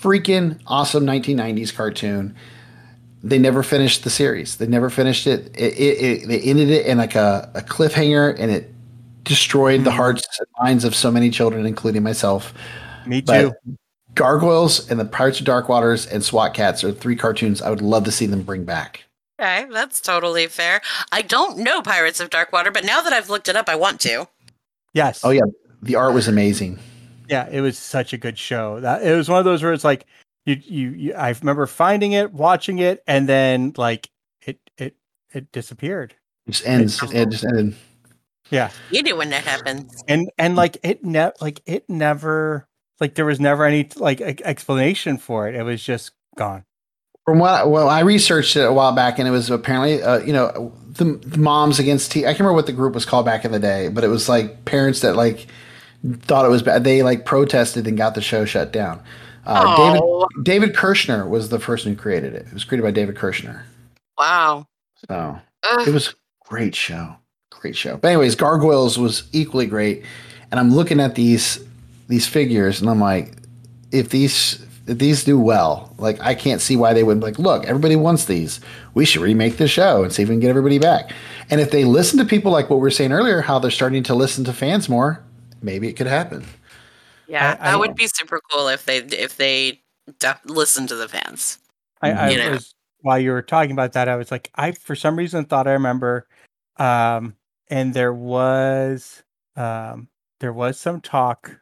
freaking 0.00 0.58
awesome 0.66 1.04
1990s 1.04 1.74
cartoon. 1.74 2.34
They 3.22 3.38
never 3.38 3.62
finished 3.62 4.04
the 4.04 4.10
series. 4.10 4.56
They 4.56 4.66
never 4.66 4.88
finished 4.88 5.26
it. 5.26 5.54
It, 5.54 5.78
it, 5.78 6.02
it 6.02 6.28
they 6.28 6.40
ended 6.40 6.70
it 6.70 6.86
in 6.86 6.98
like 6.98 7.14
a, 7.14 7.50
a 7.54 7.60
cliffhanger, 7.60 8.34
and 8.38 8.50
it 8.50 8.72
destroyed 9.24 9.84
the 9.84 9.90
hmm. 9.90 9.96
hearts 9.96 10.26
and 10.38 10.48
minds 10.62 10.84
of 10.84 10.94
so 10.94 11.10
many 11.10 11.30
children, 11.30 11.66
including 11.66 12.02
myself. 12.02 12.54
me 13.06 13.20
But 13.20 13.42
too. 13.42 13.76
Gargoyles 14.14 14.90
and 14.90 14.98
the 14.98 15.04
Pirates 15.04 15.38
of 15.38 15.46
Dark 15.46 15.68
Waters 15.68 16.06
and 16.06 16.24
SWAT 16.24 16.54
Cats 16.54 16.82
are 16.82 16.90
three 16.92 17.14
cartoons 17.14 17.62
I 17.62 17.70
would 17.70 17.82
love 17.82 18.04
to 18.04 18.10
see 18.10 18.26
them 18.26 18.42
bring 18.42 18.64
back. 18.64 19.04
okay 19.40 19.66
that's 19.70 20.00
totally 20.00 20.46
fair 20.48 20.82
i 21.12 21.22
don't 21.22 21.56
know 21.56 21.80
pirates 21.80 22.20
of 22.20 22.28
dark 22.28 22.52
water 22.52 22.70
but 22.70 22.84
now 22.84 23.00
that 23.00 23.12
i've 23.12 23.30
looked 23.30 23.48
it 23.48 23.56
up 23.56 23.68
i 23.70 23.76
want 23.76 23.98
to 23.98 24.26
Yes. 24.92 25.24
Oh 25.24 25.30
yeah, 25.30 25.42
the 25.82 25.94
art 25.94 26.14
was 26.14 26.28
amazing. 26.28 26.78
Yeah, 27.30 27.48
it 27.48 27.60
was 27.60 27.78
such 27.78 28.12
a 28.12 28.18
good 28.18 28.36
show. 28.36 28.80
That 28.80 29.02
it 29.06 29.14
was 29.14 29.28
one 29.28 29.38
of 29.38 29.44
those 29.44 29.62
where 29.62 29.72
it's 29.72 29.84
like 29.84 30.04
you, 30.46 30.56
you, 30.64 30.90
you 30.90 31.14
I 31.14 31.30
remember 31.30 31.66
finding 31.66 32.10
it, 32.12 32.32
watching 32.32 32.78
it, 32.80 33.02
and 33.06 33.28
then 33.28 33.72
like 33.76 34.10
it, 34.42 34.58
it, 34.76 34.96
it 35.32 35.52
disappeared. 35.52 36.14
just 36.48 36.66
ends. 36.66 36.98
just- 36.98 37.14
It 37.14 37.28
just 37.30 37.44
ended. 37.44 37.76
Yeah, 38.50 38.70
You 38.90 39.04
do 39.04 39.16
when 39.16 39.30
that 39.30 39.44
happens. 39.44 40.02
and 40.08 40.28
and 40.36 40.56
like 40.56 40.76
it 40.82 41.04
ne- 41.04 41.30
like 41.40 41.60
it 41.66 41.88
never 41.88 42.66
like 42.98 43.14
there 43.14 43.24
was 43.24 43.38
never 43.38 43.64
any 43.64 43.88
like 43.94 44.20
explanation 44.20 45.18
for 45.18 45.48
it. 45.48 45.54
It 45.54 45.62
was 45.62 45.84
just 45.84 46.10
gone. 46.36 46.64
From 47.26 47.38
what 47.38 47.70
well, 47.70 47.88
I 47.88 48.00
researched 48.00 48.56
it 48.56 48.62
a 48.64 48.72
while 48.72 48.90
back, 48.92 49.20
and 49.20 49.28
it 49.28 49.30
was 49.30 49.50
apparently 49.50 50.02
uh, 50.02 50.18
you 50.18 50.32
know 50.32 50.72
the, 50.88 51.04
the 51.24 51.38
moms 51.38 51.78
against 51.78 52.10
T. 52.10 52.20
I 52.24 52.30
can't 52.30 52.40
remember 52.40 52.54
what 52.54 52.66
the 52.66 52.72
group 52.72 52.92
was 52.92 53.04
called 53.04 53.24
back 53.24 53.44
in 53.44 53.52
the 53.52 53.60
day, 53.60 53.86
but 53.86 54.02
it 54.02 54.08
was 54.08 54.28
like 54.28 54.64
parents 54.64 54.98
that 55.02 55.14
like 55.14 55.46
thought 56.20 56.44
it 56.44 56.50
was 56.50 56.62
bad. 56.62 56.84
They 56.84 57.02
like 57.02 57.24
protested 57.24 57.86
and 57.86 57.96
got 57.96 58.14
the 58.14 58.20
show 58.20 58.44
shut 58.44 58.72
down. 58.72 59.02
Uh. 59.46 59.76
David 59.76 60.02
David 60.42 60.76
Kirschner 60.76 61.26
was 61.26 61.48
the 61.48 61.58
person 61.58 61.92
who 61.92 61.98
created 61.98 62.34
it. 62.34 62.46
It 62.46 62.54
was 62.54 62.64
created 62.64 62.82
by 62.82 62.90
David 62.90 63.16
Kirschner. 63.16 63.64
Wow. 64.18 64.66
So 65.08 65.38
Ugh. 65.62 65.88
it 65.88 65.92
was 65.92 66.08
a 66.08 66.12
great 66.48 66.74
show. 66.74 67.16
Great 67.50 67.76
show. 67.76 67.96
But 67.96 68.08
anyways, 68.08 68.34
Gargoyles 68.34 68.98
was 68.98 69.28
equally 69.32 69.66
great. 69.66 70.04
And 70.50 70.58
I'm 70.58 70.74
looking 70.74 71.00
at 71.00 71.14
these 71.14 71.62
these 72.08 72.26
figures 72.26 72.80
and 72.80 72.90
I'm 72.90 73.00
like, 73.00 73.34
if 73.92 74.10
these 74.10 74.64
if 74.86 74.98
these 74.98 75.24
do 75.24 75.38
well, 75.38 75.94
like 75.98 76.20
I 76.20 76.34
can't 76.34 76.60
see 76.60 76.76
why 76.76 76.92
they 76.94 77.02
wouldn't 77.02 77.22
like, 77.22 77.38
look, 77.38 77.64
everybody 77.64 77.96
wants 77.96 78.24
these. 78.24 78.60
We 78.94 79.04
should 79.04 79.22
remake 79.22 79.56
the 79.56 79.68
show 79.68 80.02
and 80.02 80.12
see 80.12 80.22
if 80.22 80.28
we 80.28 80.34
can 80.34 80.40
get 80.40 80.50
everybody 80.50 80.78
back. 80.78 81.12
And 81.48 81.60
if 81.60 81.70
they 81.70 81.84
listen 81.84 82.18
to 82.18 82.24
people 82.24 82.50
like 82.50 82.70
what 82.70 82.76
we 82.76 82.82
were 82.82 82.90
saying 82.90 83.12
earlier, 83.12 83.40
how 83.40 83.58
they're 83.58 83.70
starting 83.70 84.02
to 84.04 84.14
listen 84.14 84.44
to 84.44 84.52
fans 84.52 84.88
more, 84.88 85.22
maybe 85.62 85.88
it 85.88 85.94
could 85.94 86.06
happen. 86.06 86.44
Yeah, 87.26 87.56
I- 87.60 87.68
I- 87.68 87.70
that 87.72 87.78
would 87.78 87.94
be 87.94 88.06
super 88.08 88.40
cool 88.50 88.68
if 88.68 88.84
they 88.84 88.98
if 88.98 89.36
they 89.36 89.82
d- 90.18 90.28
listen 90.44 90.86
to 90.88 90.96
the 90.96 91.08
fans. 91.08 91.58
I, 92.02 92.12
I 92.12 92.28
You 92.30 92.50
was 92.50 92.74
while 93.02 93.18
you 93.18 93.30
were 93.32 93.42
talking 93.42 93.70
about 93.72 93.92
that, 93.92 94.08
I 94.08 94.16
was 94.16 94.30
like, 94.30 94.50
I 94.54 94.72
for 94.72 94.94
some 94.94 95.16
reason 95.16 95.44
thought 95.44 95.66
I 95.66 95.72
remember, 95.72 96.26
um, 96.76 97.36
and 97.68 97.94
there 97.94 98.12
was 98.12 99.22
um, 99.56 100.08
there 100.40 100.52
was 100.52 100.78
some 100.78 101.00
talk 101.00 101.60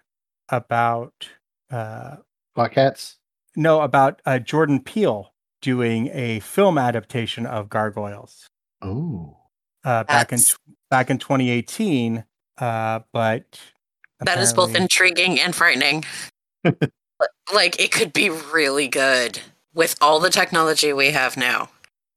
about 0.49 1.29
uh, 1.70 2.16
Wildcats? 2.57 3.16
no 3.57 3.83
about 3.83 4.23
uh, 4.25 4.39
Jordan 4.39 4.81
Peele 4.83 5.33
doing 5.61 6.09
a 6.12 6.41
film 6.41 6.79
adaptation 6.79 7.45
of 7.45 7.69
Gargoyles 7.69 8.47
Oh. 8.81 9.37
uh, 9.85 10.05
back 10.05 10.33
in 10.33 10.39
back 10.91 11.11
in 11.11 11.19
2018, 11.19 12.25
uh, 12.59 13.01
but 13.12 13.61
That 14.20 14.39
is 14.39 14.53
both 14.53 14.74
intriguing 14.74 15.39
and 15.40 15.55
frightening. 15.55 16.05
like 17.55 17.81
it 17.81 17.93
could 17.93 18.12
be 18.12 18.31
really 18.31 18.89
good 18.89 19.40
with 19.74 19.95
all 20.01 20.20
the 20.20 20.31
technology 20.31 20.93
we 20.93 21.11
have 21.11 21.36
now. 21.36 21.70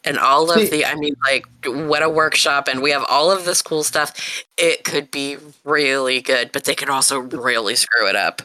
And 0.03 0.18
all 0.18 0.52
of 0.52 0.60
See- 0.60 0.69
the 0.69 0.86
I 0.86 0.95
mean 0.95 1.15
like 1.23 1.45
what 1.65 2.02
a 2.02 2.10
workshop 2.10 2.68
and 2.68 2.82
we 2.82 2.91
have 2.91 3.06
all 3.10 3.32
of 3.32 3.45
this 3.45 3.61
cool 3.61 3.84
stuff. 3.84 4.44
It 4.57 4.84
could 4.84 5.11
be 5.11 5.38
really 5.64 6.22
good, 6.22 6.52
but 6.52 6.64
they 6.64 6.76
could 6.76 6.90
also 6.90 7.19
really 7.19 7.76
screw 7.76 8.07
it 8.07 8.15
up. 8.15 8.41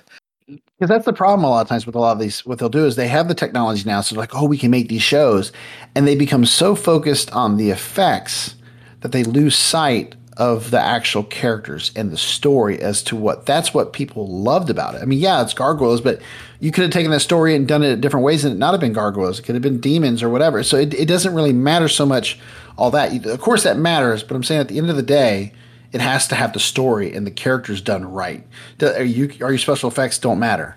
Because 0.46 0.88
that's 0.88 1.06
the 1.06 1.12
problem 1.12 1.44
a 1.44 1.50
lot 1.50 1.62
of 1.62 1.68
times 1.68 1.86
with 1.86 1.94
a 1.94 1.98
lot 1.98 2.12
of 2.12 2.18
these. 2.18 2.44
What 2.44 2.58
they'll 2.58 2.68
do 2.68 2.86
is 2.86 2.94
they 2.94 3.08
have 3.08 3.26
the 3.26 3.34
technology 3.34 3.82
now, 3.84 4.00
so 4.00 4.14
like, 4.14 4.34
oh, 4.34 4.44
we 4.44 4.58
can 4.58 4.70
make 4.70 4.88
these 4.88 5.02
shows, 5.02 5.50
and 5.96 6.06
they 6.06 6.14
become 6.14 6.44
so 6.44 6.76
focused 6.76 7.32
on 7.32 7.56
the 7.56 7.70
effects 7.70 8.54
that 9.00 9.10
they 9.10 9.24
lose 9.24 9.56
sight 9.56 10.14
of 10.36 10.70
the 10.70 10.80
actual 10.80 11.22
characters 11.22 11.92
and 11.96 12.10
the 12.10 12.16
story 12.16 12.78
as 12.80 13.02
to 13.04 13.16
what 13.16 13.46
that's 13.46 13.72
what 13.72 13.92
people 13.92 14.28
loved 14.28 14.68
about 14.68 14.94
it. 14.94 15.02
I 15.02 15.06
mean, 15.06 15.18
yeah, 15.18 15.42
it's 15.42 15.54
gargoyles, 15.54 16.00
but 16.02 16.20
you 16.60 16.70
could 16.70 16.82
have 16.82 16.90
taken 16.92 17.10
that 17.10 17.20
story 17.20 17.54
and 17.54 17.66
done 17.66 17.82
it 17.82 18.00
different 18.00 18.24
ways 18.24 18.44
and 18.44 18.54
it 18.54 18.58
not 18.58 18.72
have 18.72 18.80
been 18.80 18.92
gargoyles. 18.92 19.38
It 19.38 19.42
could 19.42 19.54
have 19.54 19.62
been 19.62 19.80
demons 19.80 20.22
or 20.22 20.28
whatever. 20.28 20.62
So 20.62 20.76
it, 20.76 20.92
it 20.94 21.06
doesn't 21.06 21.34
really 21.34 21.52
matter 21.54 21.88
so 21.88 22.04
much 22.04 22.38
all 22.76 22.90
that. 22.90 23.24
Of 23.26 23.40
course, 23.40 23.62
that 23.62 23.78
matters, 23.78 24.22
but 24.22 24.34
I'm 24.34 24.42
saying 24.44 24.60
at 24.60 24.68
the 24.68 24.78
end 24.78 24.90
of 24.90 24.96
the 24.96 25.02
day, 25.02 25.52
it 25.92 26.00
has 26.02 26.28
to 26.28 26.34
have 26.34 26.52
the 26.52 26.60
story 26.60 27.14
and 27.14 27.26
the 27.26 27.30
characters 27.30 27.80
done 27.80 28.04
right. 28.04 28.46
Do- 28.78 28.88
Are 28.88 29.02
you 29.02 29.30
are 29.40 29.50
your 29.50 29.58
special 29.58 29.88
effects 29.88 30.18
don't 30.18 30.38
matter? 30.38 30.76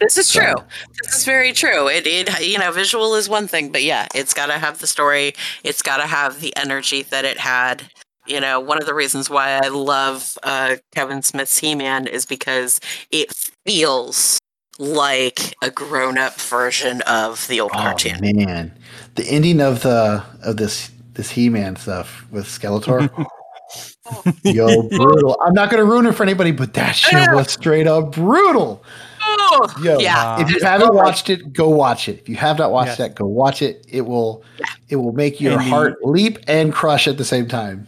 This 0.00 0.18
is 0.18 0.26
So- 0.28 0.40
true. 0.42 0.54
This 1.02 1.16
is 1.18 1.24
very 1.24 1.52
true. 1.52 1.88
It, 1.88 2.06
it 2.06 2.46
you 2.46 2.58
know, 2.58 2.72
visual 2.72 3.14
is 3.14 3.28
one 3.28 3.46
thing, 3.46 3.70
but 3.72 3.82
yeah, 3.84 4.06
it's 4.14 4.34
got 4.34 4.46
to 4.46 4.54
have 4.58 4.80
the 4.80 4.86
story. 4.86 5.32
It's 5.64 5.80
got 5.80 5.98
to 5.98 6.06
have 6.06 6.40
the 6.40 6.54
energy 6.56 7.02
that 7.04 7.24
it 7.24 7.38
had. 7.38 7.84
You 8.26 8.40
know, 8.40 8.60
one 8.60 8.78
of 8.78 8.86
the 8.86 8.94
reasons 8.94 9.28
why 9.28 9.58
I 9.62 9.68
love 9.68 10.38
uh, 10.42 10.76
Kevin 10.94 11.22
Smith's 11.22 11.58
He-Man 11.58 12.06
is 12.06 12.24
because 12.24 12.80
it 13.10 13.32
feels 13.66 14.38
like 14.78 15.54
a 15.62 15.70
grown-up 15.70 16.40
version 16.40 17.02
of 17.02 17.46
the 17.48 17.60
old 17.60 17.72
cartoon. 17.72 18.16
Oh 18.22 18.32
man, 18.46 18.72
the 19.16 19.24
ending 19.24 19.60
of 19.60 19.82
the 19.82 20.22
of 20.42 20.56
this 20.56 20.90
this 21.14 21.30
He 21.30 21.48
Man 21.48 21.76
stuff 21.76 22.24
with 22.30 22.46
Skeletor. 22.46 23.10
Yo, 24.44 24.82
brutal. 24.88 25.36
I'm 25.44 25.54
not 25.54 25.70
gonna 25.70 25.84
ruin 25.84 26.06
it 26.06 26.12
for 26.14 26.22
anybody, 26.22 26.52
but 26.52 26.74
that 26.74 26.92
shit 26.92 27.30
was 27.32 27.50
straight 27.52 27.86
up 27.86 28.12
brutal. 28.12 28.82
Oh, 29.24 29.74
Yo, 29.82 29.98
yeah. 29.98 30.40
if 30.42 30.50
you 30.50 30.60
haven't 30.62 30.94
watched 30.94 31.30
it, 31.30 31.52
go 31.52 31.68
watch 31.68 32.08
it. 32.08 32.18
If 32.20 32.28
you 32.28 32.36
have 32.36 32.58
not 32.58 32.72
watched 32.72 32.88
Yes. 32.88 32.98
that, 32.98 33.14
go 33.14 33.26
watch 33.26 33.62
it. 33.62 33.84
It 33.88 34.02
will 34.02 34.42
it 34.88 34.96
will 34.96 35.12
make 35.12 35.40
your 35.40 35.54
And 35.54 35.62
heart 35.62 36.04
leap 36.04 36.38
and 36.48 36.72
crush 36.72 37.06
at 37.08 37.18
the 37.18 37.24
same 37.24 37.46
time. 37.48 37.86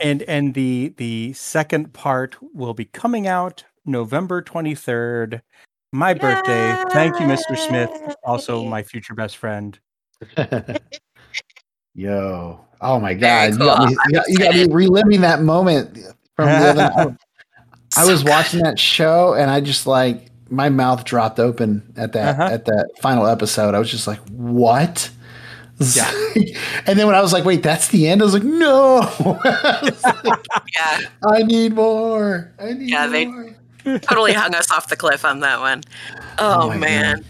And 0.00 0.22
and 0.22 0.54
the 0.54 0.94
the 0.96 1.32
second 1.34 1.92
part 1.92 2.36
will 2.54 2.74
be 2.74 2.84
coming 2.86 3.26
out 3.26 3.64
November 3.84 4.42
23rd. 4.42 5.40
My 5.92 6.14
birthday. 6.14 6.74
Thank 6.92 7.20
you, 7.20 7.26
Mr. 7.26 7.56
Smith. 7.56 7.90
Also, 8.24 8.64
my 8.64 8.82
future 8.82 9.14
best 9.14 9.36
friend. 9.36 9.78
Yo, 11.94 12.60
oh 12.80 12.98
my 12.98 13.14
Very 13.14 13.50
god, 13.50 13.52
you 13.52 13.58
got 13.58 13.76
cool. 13.78 13.86
me, 13.86 13.96
you 14.06 14.12
got, 14.14 14.28
you 14.28 14.38
got 14.38 14.54
me 14.54 14.66
reliving 14.70 15.20
that 15.20 15.42
moment 15.42 15.98
from 16.36 16.46
the 16.46 16.68
other 16.68 16.90
night. 16.96 17.16
I 17.98 18.10
was 18.10 18.24
watching 18.24 18.60
that 18.62 18.78
show 18.78 19.34
and 19.34 19.50
I 19.50 19.60
just 19.60 19.86
like 19.86 20.28
my 20.48 20.70
mouth 20.70 21.04
dropped 21.04 21.38
open 21.38 21.82
at 21.96 22.12
that 22.14 22.38
Uh-huh. 22.38 22.54
at 22.54 22.64
that 22.64 22.88
final 23.02 23.26
episode. 23.26 23.74
I 23.74 23.78
was 23.78 23.90
just 23.90 24.06
like, 24.06 24.20
"What?" 24.30 25.10
Yeah. 25.78 26.10
and 26.86 26.98
then 26.98 27.06
when 27.06 27.16
I 27.16 27.20
was 27.20 27.32
like, 27.32 27.44
"Wait, 27.44 27.62
that's 27.62 27.88
the 27.88 28.06
end," 28.08 28.22
I 28.22 28.24
was 28.24 28.34
like, 28.34 28.44
"No, 28.44 29.00
I, 29.44 29.78
was 29.82 30.02
like, 30.04 30.46
Yeah, 30.76 31.00
I 31.24 31.42
need 31.42 31.74
more. 31.74 32.52
I 32.58 32.72
need 32.74 32.90
Yeah, 32.90 33.06
they- 33.06 33.26
more." 33.26 33.56
totally 34.02 34.32
hung 34.32 34.54
us 34.54 34.70
off 34.70 34.88
the 34.88 34.96
cliff 34.96 35.24
on 35.24 35.40
that 35.40 35.58
one. 35.58 35.82
Oh, 36.38 36.70
Oh 36.70 36.78
man. 36.78 37.24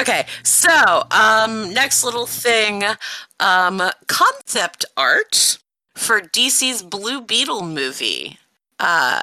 Okay, 0.00 0.24
so 0.44 1.02
um 1.10 1.72
next 1.74 2.04
little 2.04 2.26
thing 2.26 2.84
um 3.40 3.82
concept 4.06 4.84
art 4.96 5.58
for 5.96 6.20
DC's 6.20 6.82
Blue 6.84 7.20
Beetle 7.20 7.62
movie 7.62 8.38
uh 8.78 9.20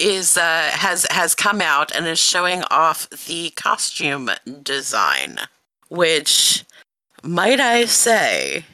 is 0.00 0.36
uh 0.36 0.70
has 0.72 1.06
has 1.10 1.34
come 1.36 1.60
out 1.60 1.94
and 1.94 2.06
is 2.08 2.18
showing 2.18 2.62
off 2.70 3.08
the 3.28 3.50
costume 3.50 4.30
design 4.62 5.38
which 5.90 6.64
might 7.22 7.60
I 7.60 7.84
say 7.86 8.64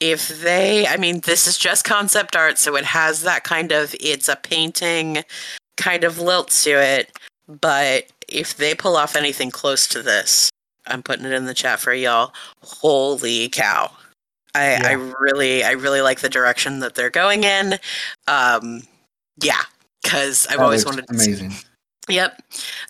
if 0.00 0.28
they 0.42 0.86
I 0.86 0.96
mean 0.96 1.20
this 1.20 1.46
is 1.46 1.58
just 1.58 1.84
concept 1.84 2.36
art 2.36 2.58
so 2.58 2.76
it 2.76 2.84
has 2.84 3.22
that 3.22 3.44
kind 3.44 3.72
of 3.72 3.94
it's 4.00 4.28
a 4.28 4.36
painting 4.36 5.24
kind 5.76 6.04
of 6.04 6.18
lilt 6.18 6.50
to 6.50 6.70
it 6.70 7.18
but 7.48 8.06
if 8.28 8.56
they 8.56 8.74
pull 8.74 8.96
off 8.96 9.16
anything 9.16 9.50
close 9.50 9.86
to 9.88 10.02
this, 10.02 10.50
I'm 10.86 11.02
putting 11.02 11.24
it 11.24 11.32
in 11.32 11.46
the 11.46 11.54
chat 11.54 11.80
for 11.80 11.94
y'all. 11.94 12.32
Holy 12.62 13.48
cow. 13.48 13.90
I, 14.54 14.76
I 14.82 14.92
really 14.92 15.62
I 15.64 15.72
really 15.72 16.00
like 16.00 16.20
the 16.20 16.28
direction 16.28 16.80
that 16.80 16.94
they're 16.94 17.10
going 17.10 17.44
in. 17.44 17.74
Um 18.26 18.82
yeah, 19.42 19.62
because 20.02 20.46
I've 20.48 20.58
That 20.58 20.64
always 20.64 20.84
wanted 20.84 21.06
to 21.08 21.18
see 21.18 21.32
amazing. 21.32 21.52
Yep. 22.08 22.42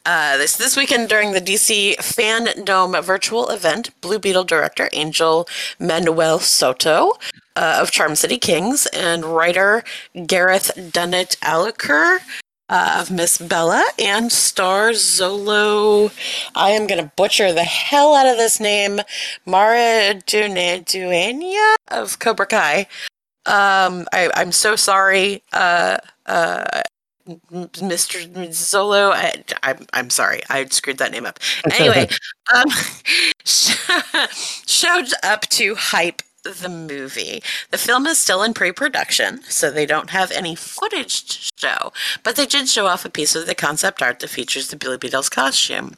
Uh, 0.06 0.36
this 0.36 0.56
this 0.56 0.76
weekend 0.76 1.08
during 1.08 1.32
the 1.32 1.40
DC 1.40 1.96
Fandom 1.96 3.02
virtual 3.02 3.48
event, 3.48 3.90
Blue 4.00 4.18
Beetle 4.18 4.44
director 4.44 4.88
Angel 4.92 5.48
Manuel 5.80 6.38
Soto 6.38 7.14
uh, 7.56 7.78
of 7.80 7.90
Charm 7.90 8.14
City 8.14 8.38
Kings 8.38 8.86
and 8.86 9.24
writer 9.24 9.82
Gareth 10.26 10.70
Dunnett 10.76 11.36
Alaker 11.38 12.18
uh, 12.68 12.98
of 13.00 13.10
Miss 13.10 13.38
Bala 13.38 13.84
and 13.98 14.30
star 14.30 14.90
Xolo. 14.90 16.12
I 16.54 16.70
am 16.70 16.86
going 16.86 17.02
to 17.02 17.10
butcher 17.16 17.52
the 17.52 17.64
hell 17.64 18.14
out 18.14 18.26
of 18.26 18.36
this 18.36 18.60
name. 18.60 19.00
Mara 19.46 20.14
Dune 20.26 20.84
Duenya 20.84 21.74
of 21.88 22.18
Cobra 22.20 22.46
Kai. 22.46 22.86
Um, 23.46 24.06
I, 24.12 24.30
I'm 24.34 24.52
so 24.52 24.76
sorry. 24.76 25.42
Uh, 25.52 25.96
uh, 26.26 26.82
Mr. 27.28 28.26
Xolo. 28.48 29.12
I, 29.12 29.44
I'm 29.62 29.86
I'm 29.92 30.10
sorry, 30.10 30.40
I 30.48 30.64
screwed 30.66 30.98
that 30.98 31.12
name 31.12 31.26
up. 31.26 31.38
Anyway, 31.72 32.08
um, 32.54 32.68
showed 33.44 35.08
up 35.22 35.42
to 35.42 35.74
hype 35.74 36.22
the 36.44 36.68
movie. 36.68 37.42
The 37.70 37.78
film 37.78 38.06
is 38.06 38.18
still 38.18 38.42
in 38.42 38.54
pre-production, 38.54 39.42
so 39.42 39.70
they 39.70 39.86
don't 39.86 40.10
have 40.10 40.30
any 40.30 40.54
footage 40.54 41.24
to 41.24 41.52
show, 41.58 41.92
but 42.22 42.36
they 42.36 42.46
did 42.46 42.68
show 42.68 42.86
off 42.86 43.04
a 43.04 43.10
piece 43.10 43.34
of 43.34 43.46
the 43.46 43.54
concept 43.54 44.02
art 44.02 44.20
that 44.20 44.30
features 44.30 44.68
the 44.68 44.76
Blue 44.76 44.98
Beetle's 44.98 45.28
costume. 45.28 45.94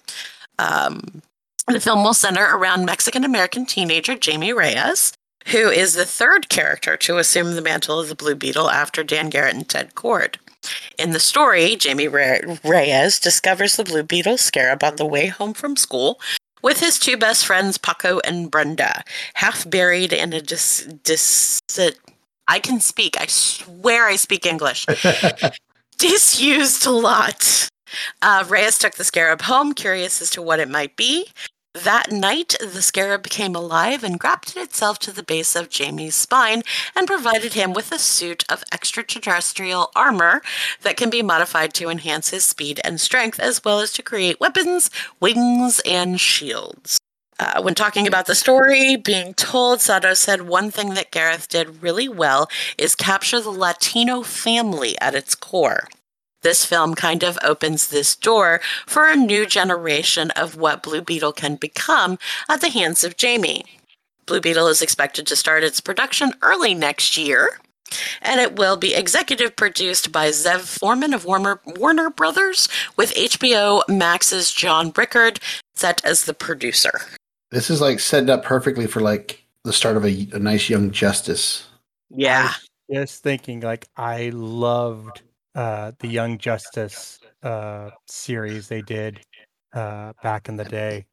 Um, 0.59 1.23
the 1.69 1.81
film 1.81 2.03
will 2.03 2.15
center 2.15 2.57
around 2.57 2.85
Mexican 2.85 3.25
American 3.25 3.67
teenager 3.67 4.17
Jamie 4.17 4.53
Reyes, 4.53 5.13
who 5.49 5.69
is 5.69 5.95
the 5.95 6.05
third 6.05 6.49
character 6.49 6.97
to 6.97 7.19
assume 7.19 7.55
the 7.55 7.63
mantle 7.63 8.01
of 8.01 8.09
the 8.09 8.15
Blue 8.15 8.35
Beetle 8.35 8.71
after 8.71 9.05
Dan 9.05 9.31
Garrett 9.31 9.55
and 9.55 9.69
Ted 9.69 9.95
Kord. 9.95 10.37
In 10.99 11.13
the 11.13 11.21
story, 11.21 11.77
Jamie 11.77 12.09
Reyes 12.09 13.19
discovers 13.19 13.77
the 13.77 13.85
Blue 13.85 14.03
Beetle 14.03 14.37
scarab 14.37 14.85
on 14.85 14.97
the 14.97 15.07
way 15.07 15.29
home 15.29 15.55
from 15.55 15.77
school 15.77 16.21
with 16.63 16.81
his 16.81 16.99
two 16.99 17.17
best 17.17 17.47
friends, 17.47 17.79
Paco 17.79 18.21
and 18.25 18.51
Brenda, 18.51 19.03
half 19.35 19.69
buried 19.69 20.13
in 20.13 20.33
a 20.33 20.41
dis. 20.43 20.87
dis 21.05 21.61
I 22.49 22.59
can 22.59 22.81
speak. 22.81 23.19
I 23.19 23.27
swear 23.27 24.07
I 24.07 24.17
speak 24.17 24.45
English. 24.45 24.85
Disused 25.99 26.87
lot. 26.87 27.69
Uh, 28.21 28.45
Reyes 28.49 28.79
took 28.79 28.95
the 28.95 29.05
scarab 29.05 29.43
home, 29.43 29.73
curious 29.73 30.21
as 30.21 30.31
to 30.31 30.43
what 30.43 30.61
it 30.61 30.69
might 30.69 30.97
be. 30.97 31.29
That 31.75 32.11
night, 32.11 32.57
the 32.61 32.83
scarab 32.83 33.23
became 33.23 33.55
alive 33.55 34.03
and 34.03 34.19
grafted 34.19 34.57
itself 34.57 34.99
to 35.01 35.13
the 35.13 35.23
base 35.23 35.55
of 35.55 35.71
Jamie's 35.71 36.17
spine 36.17 36.65
and 36.97 37.07
provided 37.07 37.55
him 37.55 37.73
with 37.73 37.93
a 37.93 37.99
suit 37.99 38.45
of 38.49 38.65
extraterrestrial 38.73 39.93
armor 39.95 40.43
that 40.83 40.97
can 40.97 41.11
be 41.11 41.23
modified 41.23 41.73
to 41.75 41.89
enhance 41.89 42.31
his 42.31 42.43
speed 42.43 42.81
and 42.83 43.01
strength, 43.01 43.39
as 43.39 43.65
well 43.65 43.79
as 43.79 43.93
to 43.93 44.03
create 44.03 44.41
weapons, 44.41 44.91
wings, 45.21 45.81
and 45.87 46.21
shields. 46.21 46.99
Uh, 47.39 47.63
when 47.63 47.77
talking 47.77 48.09
about 48.09 48.27
the 48.27 48.35
story 48.35 48.97
being 48.97 49.33
told, 49.35 49.81
Soto 49.81 50.13
said 50.15 50.43
one 50.43 50.73
thing 50.73 50.95
that 50.95 51.13
Gareth 51.13 51.49
did 51.49 51.85
really 51.85 52.09
well 52.09 52.51
is 52.79 52.97
capture 52.97 53.41
the 53.41 53.51
Latino 53.51 54.23
family 54.23 55.01
at 55.01 55.15
its 55.15 55.37
core 55.37 55.87
this 56.43 56.65
film 56.65 56.95
kind 56.95 57.23
of 57.23 57.39
opens 57.43 57.89
this 57.89 58.17
door 58.17 58.61
for 58.87 59.09
a 59.09 59.17
new 59.17 59.47
generation 59.47 60.31
of 60.33 60.57
what 60.57 60.83
Blue 60.83 61.03
Beetle 61.03 61.33
can 61.33 61.57
become 61.57 62.19
at 62.49 62.61
the 62.61 62.71
hands 62.71 63.05
of 63.05 63.17
Jamie. 63.17 63.65
Blue 64.27 64.41
Beetle 64.41 64.69
is 64.69 64.83
expected 64.83 65.27
to 65.27 65.37
start 65.37 65.65
its 65.65 65.81
production 65.81 66.33
early 66.43 66.75
next 66.75 67.17
year, 67.17 67.59
and 68.23 68.41
it 68.41 68.57
will 68.57 68.77
be 68.77 68.95
executive 68.95 69.57
produced 69.57 70.13
by 70.13 70.29
Zev 70.29 70.61
Foreman 70.61 71.13
of 71.13 71.25
Warner, 71.25 71.61
Warner 71.67 72.11
Brothers, 72.11 72.69
with 72.97 73.15
HBO 73.15 73.83
Max's 73.89 74.53
John 74.53 74.93
Rickard 74.97 75.41
set 75.75 76.05
as 76.05 76.25
the 76.25 76.35
producer. 76.35 77.01
This 77.51 77.71
is 77.71 77.81
like 77.81 77.99
set 77.99 78.31
up 78.31 78.45
perfectly 78.45 78.87
for 78.87 79.01
like 79.01 79.45
the 79.65 79.73
start 79.73 79.97
of 79.97 80.05
a, 80.05 80.29
a 80.33 80.39
nice 80.39 80.71
young 80.71 80.91
Justice. 80.93 81.67
Yeah. 82.09 82.53
Just 82.93 83.23
thinking, 83.23 83.61
like 83.61 83.89
I 83.97 84.31
loved 84.33 85.23
uh, 85.55 85.93
the 85.99 86.09
Young 86.09 86.39
Justice 86.39 87.19
uh, 87.43 87.91
series 88.07 88.69
they 88.69 88.83
did 88.83 89.21
uh, 89.73 90.13
back 90.23 90.49
in 90.49 90.57
the 90.57 90.65
day. 90.65 91.07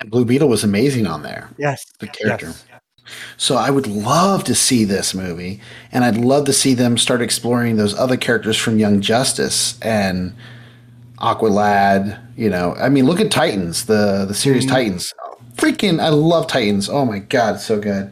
And 0.00 0.10
Blue 0.10 0.24
Beetle 0.24 0.48
was 0.48 0.64
amazing 0.64 1.06
on 1.06 1.22
there. 1.22 1.50
Yes, 1.58 1.84
the 2.00 2.08
character. 2.08 2.46
Yes. 2.46 2.80
So 3.36 3.56
I 3.56 3.70
would 3.70 3.86
love 3.86 4.44
to 4.44 4.54
see 4.54 4.84
this 4.84 5.14
movie, 5.14 5.60
and 5.92 6.04
I'd 6.04 6.16
love 6.16 6.46
to 6.46 6.52
see 6.52 6.74
them 6.74 6.96
start 6.96 7.20
exploring 7.20 7.76
those 7.76 7.94
other 7.94 8.16
characters 8.16 8.56
from 8.56 8.78
Young 8.78 9.00
Justice 9.00 9.78
and 9.80 10.34
Aqualad. 11.18 12.18
You 12.36 12.48
know, 12.48 12.74
I 12.76 12.88
mean, 12.88 13.04
look 13.04 13.20
at 13.20 13.30
Titans, 13.30 13.86
the 13.86 14.24
the 14.26 14.34
series 14.34 14.64
mm-hmm. 14.64 14.74
Titans. 14.74 15.14
Freaking, 15.56 16.00
I 16.00 16.08
love 16.08 16.46
Titans. 16.46 16.88
Oh 16.88 17.04
my 17.04 17.18
god, 17.18 17.60
so 17.60 17.78
good. 17.78 18.10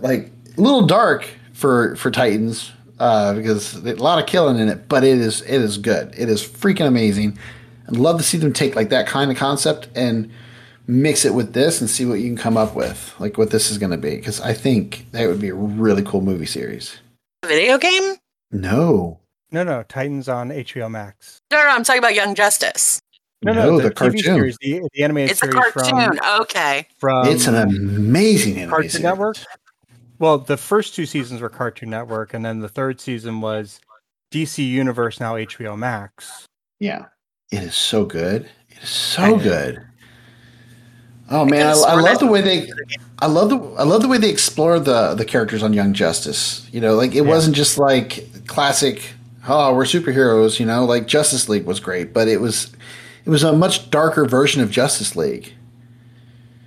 Like 0.00 0.32
a 0.56 0.60
little 0.60 0.86
dark 0.86 1.28
for 1.52 1.94
for 1.96 2.10
Titans, 2.10 2.72
uh, 3.02 3.34
because 3.34 3.74
a 3.84 3.94
lot 3.96 4.20
of 4.20 4.26
killing 4.26 4.60
in 4.60 4.68
it, 4.68 4.88
but 4.88 5.02
it 5.02 5.18
is 5.18 5.42
it 5.42 5.60
is 5.60 5.76
good. 5.76 6.14
It 6.16 6.28
is 6.28 6.40
freaking 6.40 6.86
amazing. 6.86 7.36
I'd 7.88 7.96
love 7.96 8.16
to 8.18 8.22
see 8.22 8.38
them 8.38 8.52
take 8.52 8.76
like 8.76 8.90
that 8.90 9.08
kind 9.08 9.28
of 9.32 9.36
concept 9.36 9.88
and 9.96 10.30
mix 10.86 11.24
it 11.24 11.34
with 11.34 11.52
this 11.52 11.80
and 11.80 11.90
see 11.90 12.06
what 12.06 12.20
you 12.20 12.28
can 12.28 12.36
come 12.36 12.56
up 12.56 12.76
with, 12.76 13.12
like 13.18 13.36
what 13.38 13.50
this 13.50 13.72
is 13.72 13.78
going 13.78 13.90
to 13.90 13.98
be. 13.98 14.14
Because 14.14 14.40
I 14.40 14.54
think 14.54 15.06
that 15.10 15.26
would 15.26 15.40
be 15.40 15.48
a 15.48 15.54
really 15.54 16.04
cool 16.04 16.20
movie 16.20 16.46
series. 16.46 16.96
Video 17.44 17.76
game? 17.76 18.14
No. 18.52 19.18
No, 19.50 19.64
no. 19.64 19.82
Titans 19.82 20.28
on 20.28 20.50
HBO 20.50 20.88
Max. 20.88 21.40
No, 21.50 21.60
no. 21.60 21.70
I'm 21.70 21.82
talking 21.82 21.98
about 21.98 22.14
Young 22.14 22.36
Justice. 22.36 23.00
No, 23.44 23.52
no, 23.52 23.64
no 23.64 23.76
the, 23.78 23.88
the 23.88 23.94
cartoon 23.94 24.20
series, 24.20 24.56
the, 24.60 24.80
the 24.94 25.02
animated 25.02 25.32
it's 25.32 25.40
series. 25.40 25.56
It's 25.56 25.76
a 25.76 25.80
cartoon. 25.80 26.16
From, 26.18 26.40
okay. 26.42 26.86
From 26.98 27.26
it's 27.26 27.48
an 27.48 27.56
amazing 27.56 28.52
animated 28.52 28.70
Cartoon 28.70 28.90
series. 28.90 29.02
Network. 29.02 29.36
Well, 30.22 30.38
the 30.38 30.56
first 30.56 30.94
two 30.94 31.04
seasons 31.04 31.40
were 31.40 31.48
Cartoon 31.48 31.90
Network, 31.90 32.32
and 32.32 32.44
then 32.44 32.60
the 32.60 32.68
third 32.68 33.00
season 33.00 33.40
was 33.40 33.80
DC 34.30 34.64
Universe, 34.64 35.18
now 35.18 35.34
HBO 35.34 35.76
Max. 35.76 36.46
Yeah, 36.78 37.06
it 37.50 37.64
is 37.64 37.74
so 37.74 38.04
good. 38.04 38.48
It 38.68 38.84
is 38.84 38.88
so 38.88 39.36
good. 39.36 39.84
Oh 41.28 41.44
man, 41.44 41.66
I, 41.66 41.72
I, 41.72 42.00
love 42.00 42.20
the 42.20 42.28
way 42.28 42.40
they, 42.40 42.70
I 43.18 43.26
love 43.26 43.50
the, 43.50 43.58
I 43.76 43.82
love 43.82 44.02
the 44.02 44.06
way 44.06 44.16
they 44.16 44.30
explore 44.30 44.78
the 44.78 45.16
the 45.16 45.24
characters 45.24 45.60
on 45.60 45.72
Young 45.72 45.92
Justice. 45.92 46.68
You 46.70 46.80
know, 46.80 46.94
like 46.94 47.16
it 47.16 47.24
yeah. 47.24 47.28
wasn't 47.28 47.56
just 47.56 47.76
like 47.76 48.46
classic. 48.46 49.14
Oh, 49.48 49.74
we're 49.74 49.82
superheroes. 49.82 50.60
You 50.60 50.66
know, 50.66 50.84
like 50.84 51.08
Justice 51.08 51.48
League 51.48 51.64
was 51.64 51.80
great, 51.80 52.12
but 52.12 52.28
it 52.28 52.40
was, 52.40 52.70
it 53.24 53.30
was 53.30 53.42
a 53.42 53.52
much 53.52 53.90
darker 53.90 54.24
version 54.24 54.62
of 54.62 54.70
Justice 54.70 55.16
League. 55.16 55.52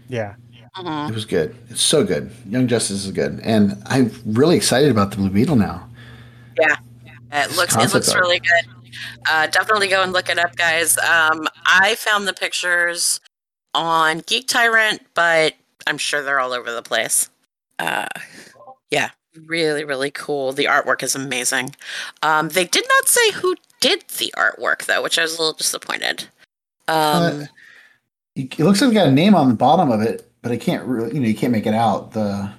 Yeah, 0.10 0.36
Mm-hmm. 0.78 1.12
It 1.12 1.16
was 1.16 1.26
good. 1.26 1.56
It's 1.70 1.82
so 1.82 2.04
good. 2.04 2.32
Young 2.50 2.68
Justice 2.68 3.06
is 3.06 3.12
good, 3.12 3.40
and 3.44 3.82
I'm 3.86 4.12
really 4.26 4.58
excited 4.58 4.92
about 4.92 5.12
the 5.12 5.18
Blue 5.18 5.30
Beetle 5.30 5.56
now. 5.56 5.88
Yeah, 6.60 6.76
it 7.32 7.56
looks 7.56 7.76
it 7.76 7.94
looks 7.94 8.10
art. 8.10 8.22
really 8.22 8.40
good. 8.40 8.92
Uh, 9.30 9.48
definitely 9.48 9.88
go 9.88 10.04
and 10.04 10.12
look 10.12 10.30
it 10.30 10.38
up, 10.38 10.56
guys. 10.56 10.98
Um, 10.98 11.48
I 11.66 11.96
found 11.96 12.28
the 12.28 12.34
pictures 12.34 13.20
on 13.74 14.20
Geek 14.20 14.48
Tyrant, 14.48 15.02
but 15.14 15.54
I'm 15.88 15.98
sure 15.98 16.22
they're 16.22 16.40
all 16.40 16.54
over 16.54 16.72
the 16.72 16.82
place. 16.82 17.30
Uh, 17.80 18.08
yeah, 18.92 19.12
really, 19.46 19.84
really 19.84 20.12
cool. 20.12 20.52
The 20.52 20.66
artwork 20.66 21.04
is 21.04 21.16
amazing. 21.16 21.76
Um, 22.22 22.50
they 22.50 22.66
did 22.66 22.86
not 22.88 23.08
say 23.08 23.32
who 23.32 23.56
did 23.80 24.06
the 24.18 24.34
artwork 24.38 24.86
though, 24.86 25.02
which 25.02 25.20
I 25.20 25.24
was 25.24 25.36
a 25.36 25.42
little 25.42 25.54
disappointed. 25.54 26.26
Um, 26.88 27.42
uh, 27.42 27.46
it 28.36 28.60
looks 28.60 28.82
like 28.82 28.90
we 28.90 28.96
got 28.96 29.08
a 29.08 29.12
name 29.12 29.36
on 29.36 29.50
the 29.50 29.56
bottom 29.56 29.92
of 29.92 30.02
it 30.02 30.30
but 30.46 30.52
I 30.52 30.58
can't 30.58 30.86
really, 30.86 31.12
you 31.16 31.20
know, 31.22 31.28
you 31.28 31.34
can't 31.34 31.52
make 31.52 31.66
it 31.66 31.74
out 31.74 32.12
the 32.12 32.52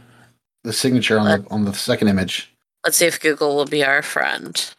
the 0.65 0.73
signature 0.73 1.21
on 1.21 1.27
the 1.27 1.49
on 1.53 1.65
the 1.65 1.73
second 1.73 2.09
image. 2.09 2.53
Let's 2.85 2.97
see 2.97 3.07
if 3.07 3.21
Google 3.21 3.55
will 3.55 3.65
be 3.65 3.85
our 3.85 4.03
friend. 4.03 4.75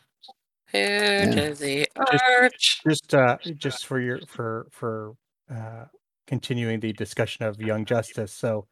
Who 0.73 0.77
yeah. 0.77 1.29
did 1.31 1.55
the 1.55 1.87
art? 1.95 2.51
Just, 2.59 2.83
just, 2.83 3.13
uh, 3.13 3.37
just 3.55 3.85
for 3.85 4.01
your 4.01 4.19
for 4.27 4.67
for 4.71 5.13
uh, 5.49 5.85
continuing 6.27 6.81
the 6.81 6.91
discussion 6.91 7.45
of 7.45 7.61
Young 7.61 7.85
Justice. 7.85 8.33
So, 8.33 8.67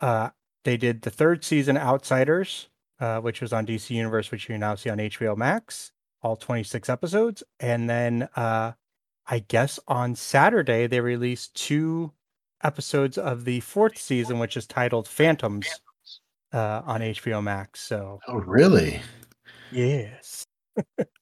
uh, 0.00 0.28
they 0.64 0.76
did 0.76 1.02
the 1.02 1.10
third 1.10 1.42
season 1.42 1.76
Outsiders, 1.76 2.68
uh, 3.00 3.18
which 3.18 3.40
was 3.40 3.52
on 3.52 3.66
DC 3.66 3.90
Universe, 3.90 4.30
which 4.30 4.48
you 4.48 4.56
now 4.56 4.76
see 4.76 4.90
on 4.90 4.98
HBO 4.98 5.36
Max, 5.36 5.90
all 6.22 6.36
26 6.36 6.88
episodes, 6.88 7.42
and 7.58 7.90
then 7.90 8.28
uh, 8.36 8.70
I 9.26 9.40
guess 9.40 9.80
on 9.88 10.14
Saturday 10.14 10.86
they 10.86 11.00
released 11.00 11.56
two 11.56 12.12
episodes 12.62 13.18
of 13.18 13.44
the 13.44 13.60
fourth 13.60 13.98
season, 13.98 14.38
which 14.38 14.56
is 14.56 14.66
titled 14.66 15.08
Phantoms, 15.08 15.66
uh, 16.52 16.82
on 16.84 17.00
HBO 17.00 17.42
Max. 17.42 17.80
So, 17.80 18.20
oh, 18.28 18.38
really? 18.38 19.00
Yes. 19.72 20.44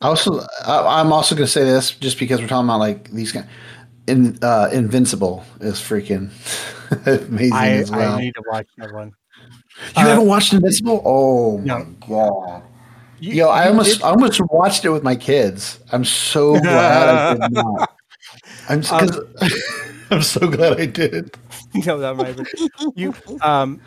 also, 0.01 0.47
I, 0.65 1.01
am 1.01 1.13
also 1.13 1.35
going 1.35 1.47
to 1.47 1.53
say 1.53 1.65
this 1.65 1.93
just 1.93 2.19
because 2.19 2.41
we're 2.41 2.49
talking 2.49 2.69
about 2.69 2.81
like 2.81 3.11
these 3.11 3.33
guys. 3.33 3.47
In, 4.07 4.39
uh, 4.41 4.71
Invincible 4.73 5.45
is 5.61 5.81
freaking 5.81 6.31
amazing 7.29 7.53
I, 7.53 7.69
as 7.73 7.91
well. 7.91 8.15
I 8.15 8.21
need 8.23 8.35
to 8.35 8.43
watch 8.51 8.67
that 8.79 8.93
one. 8.93 9.13
You 9.97 10.03
uh, 10.03 10.07
haven't 10.07 10.27
watched 10.27 10.55
Invincible? 10.55 11.03
Oh 11.05 11.59
no. 11.59 11.79
my 11.79 12.07
god! 12.07 12.63
You, 13.21 13.35
Yo, 13.35 13.49
I 13.49 13.69
almost, 13.69 14.03
I 14.03 14.09
almost 14.09 14.41
watched 14.51 14.85
it 14.87 14.91
with 14.91 15.03
my 15.03 15.15
kids. 15.15 15.79
I'm 15.93 16.07
so 16.07 16.53
glad 16.61 17.09
I 17.09 17.49
did 17.49 17.53
not. 17.53 17.91
I'm 18.71 18.81
because. 18.81 19.19
Um, 19.19 19.95
I'm 20.11 20.23
so 20.23 20.49
glad 20.49 20.81
I 20.81 20.87
did. 20.87 21.37
no, 21.87 21.99
that 21.99 22.17
might 22.17 22.37
be 22.37 22.93
you. 22.95 23.15
Um, 23.43 23.81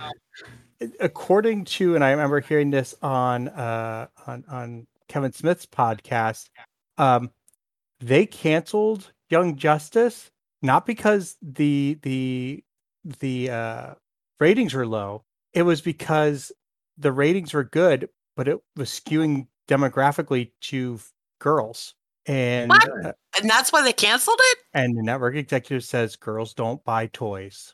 according 1.00 1.66
to, 1.66 1.96
and 1.96 2.04
I 2.04 2.12
remember 2.12 2.40
hearing 2.40 2.72
this 2.72 2.94
on 3.02 3.48
uh 3.50 4.08
on 4.28 4.44
on 4.50 4.88
Kevin 5.08 5.34
Smith's 5.34 5.66
podcast. 5.66 6.50
Um, 6.98 7.32
they 8.00 8.26
canceled 8.26 9.12
Young 9.30 9.56
Justice 9.56 10.32
not 10.62 10.86
because 10.86 11.38
the 11.42 11.98
the 12.04 12.64
the 13.20 13.50
uh 13.50 13.94
ratings 14.40 14.74
were 14.74 14.88
low. 14.88 15.24
It 15.54 15.64
was 15.64 15.82
because 15.82 16.52
the 16.98 17.12
ratings 17.12 17.54
were 17.54 17.64
good, 17.64 18.10
but 18.36 18.48
it 18.48 18.60
was 18.76 18.90
skewing 18.90 19.48
demographically 19.68 20.52
to 20.62 21.00
girls. 21.40 21.96
And 22.28 22.72
uh, 22.72 23.14
and 23.40 23.50
that's 23.50 23.72
why 23.74 23.82
they 23.84 23.94
canceled 23.94 24.40
it. 24.40 24.60
And 24.74 24.98
the 24.98 25.02
network 25.04 25.36
executive 25.36 25.84
says 25.84 26.16
girls 26.16 26.54
don't 26.54 26.84
buy 26.84 27.08
toys. 27.08 27.74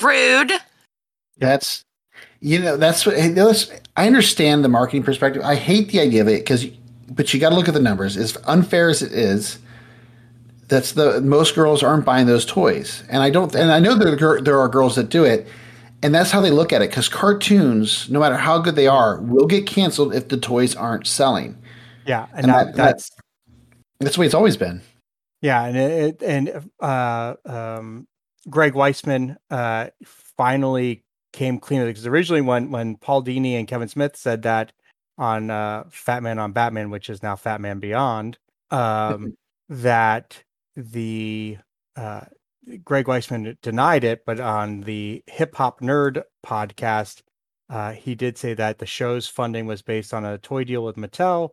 Rude. 0.00 0.52
That's 1.38 1.84
you 2.40 2.58
know 2.58 2.76
that's 2.76 3.06
what 3.06 3.16
I 3.16 4.06
understand 4.06 4.64
the 4.64 4.68
marketing 4.68 5.02
perspective. 5.04 5.42
I 5.42 5.54
hate 5.54 5.90
the 5.90 6.00
idea 6.00 6.22
of 6.22 6.28
it 6.28 6.40
because, 6.40 6.66
but 7.10 7.32
you 7.32 7.40
got 7.40 7.50
to 7.50 7.54
look 7.54 7.68
at 7.68 7.74
the 7.74 7.80
numbers. 7.80 8.16
As 8.16 8.36
unfair 8.44 8.88
as 8.88 9.02
it 9.02 9.12
is, 9.12 9.58
that's 10.68 10.92
the 10.92 11.20
most 11.20 11.54
girls 11.54 11.82
aren't 11.82 12.04
buying 12.04 12.26
those 12.26 12.44
toys, 12.44 13.04
and 13.08 13.22
I 13.22 13.30
don't. 13.30 13.54
And 13.54 13.70
I 13.70 13.78
know 13.78 13.94
there 13.94 14.40
there 14.40 14.58
are 14.60 14.68
girls 14.68 14.96
that 14.96 15.08
do 15.08 15.24
it, 15.24 15.46
and 16.02 16.14
that's 16.14 16.30
how 16.30 16.40
they 16.40 16.50
look 16.50 16.72
at 16.72 16.82
it 16.82 16.90
because 16.90 17.08
cartoons, 17.08 18.08
no 18.10 18.18
matter 18.20 18.36
how 18.36 18.58
good 18.58 18.74
they 18.76 18.88
are, 18.88 19.20
will 19.20 19.46
get 19.46 19.66
canceled 19.66 20.14
if 20.14 20.28
the 20.28 20.36
toys 20.36 20.74
aren't 20.74 21.06
selling. 21.06 21.56
Yeah, 22.06 22.26
and, 22.34 22.46
And 22.46 22.48
that, 22.50 22.66
that- 22.66 22.76
that's 22.76 23.10
That's 24.00 24.16
the 24.16 24.20
way 24.20 24.26
it's 24.26 24.34
always 24.34 24.56
been. 24.56 24.82
yeah, 25.40 25.64
and 25.64 25.76
it, 25.76 26.22
and 26.22 26.70
uh, 26.80 27.34
um, 27.44 28.06
Greg 28.48 28.74
Weisman 28.74 29.36
uh, 29.50 29.88
finally 30.36 31.04
came 31.32 31.58
clean 31.58 31.84
because 31.84 32.06
originally 32.06 32.40
when 32.40 32.70
when 32.70 32.96
Paul 32.96 33.22
Dini 33.22 33.58
and 33.58 33.68
Kevin 33.68 33.88
Smith 33.88 34.16
said 34.16 34.42
that 34.42 34.72
on 35.18 35.50
uh, 35.50 35.84
Fat 35.90 36.22
Man 36.22 36.38
on 36.38 36.52
Batman, 36.52 36.90
which 36.90 37.10
is 37.10 37.22
now 37.22 37.36
Fat 37.36 37.60
Man 37.60 37.80
Beyond, 37.80 38.38
um, 38.70 39.36
that 39.68 40.42
the 40.76 41.58
uh, 41.96 42.22
Greg 42.84 43.06
Weisman 43.06 43.56
denied 43.60 44.04
it, 44.04 44.24
but 44.26 44.40
on 44.40 44.80
the 44.82 45.22
Hip 45.26 45.54
Hop 45.56 45.80
Nerd 45.80 46.22
podcast, 46.44 47.22
uh, 47.68 47.92
he 47.92 48.14
did 48.14 48.38
say 48.38 48.54
that 48.54 48.78
the 48.78 48.86
show's 48.86 49.26
funding 49.26 49.66
was 49.66 49.82
based 49.82 50.12
on 50.12 50.24
a 50.24 50.38
toy 50.38 50.64
deal 50.64 50.84
with 50.84 50.96
Mattel. 50.96 51.50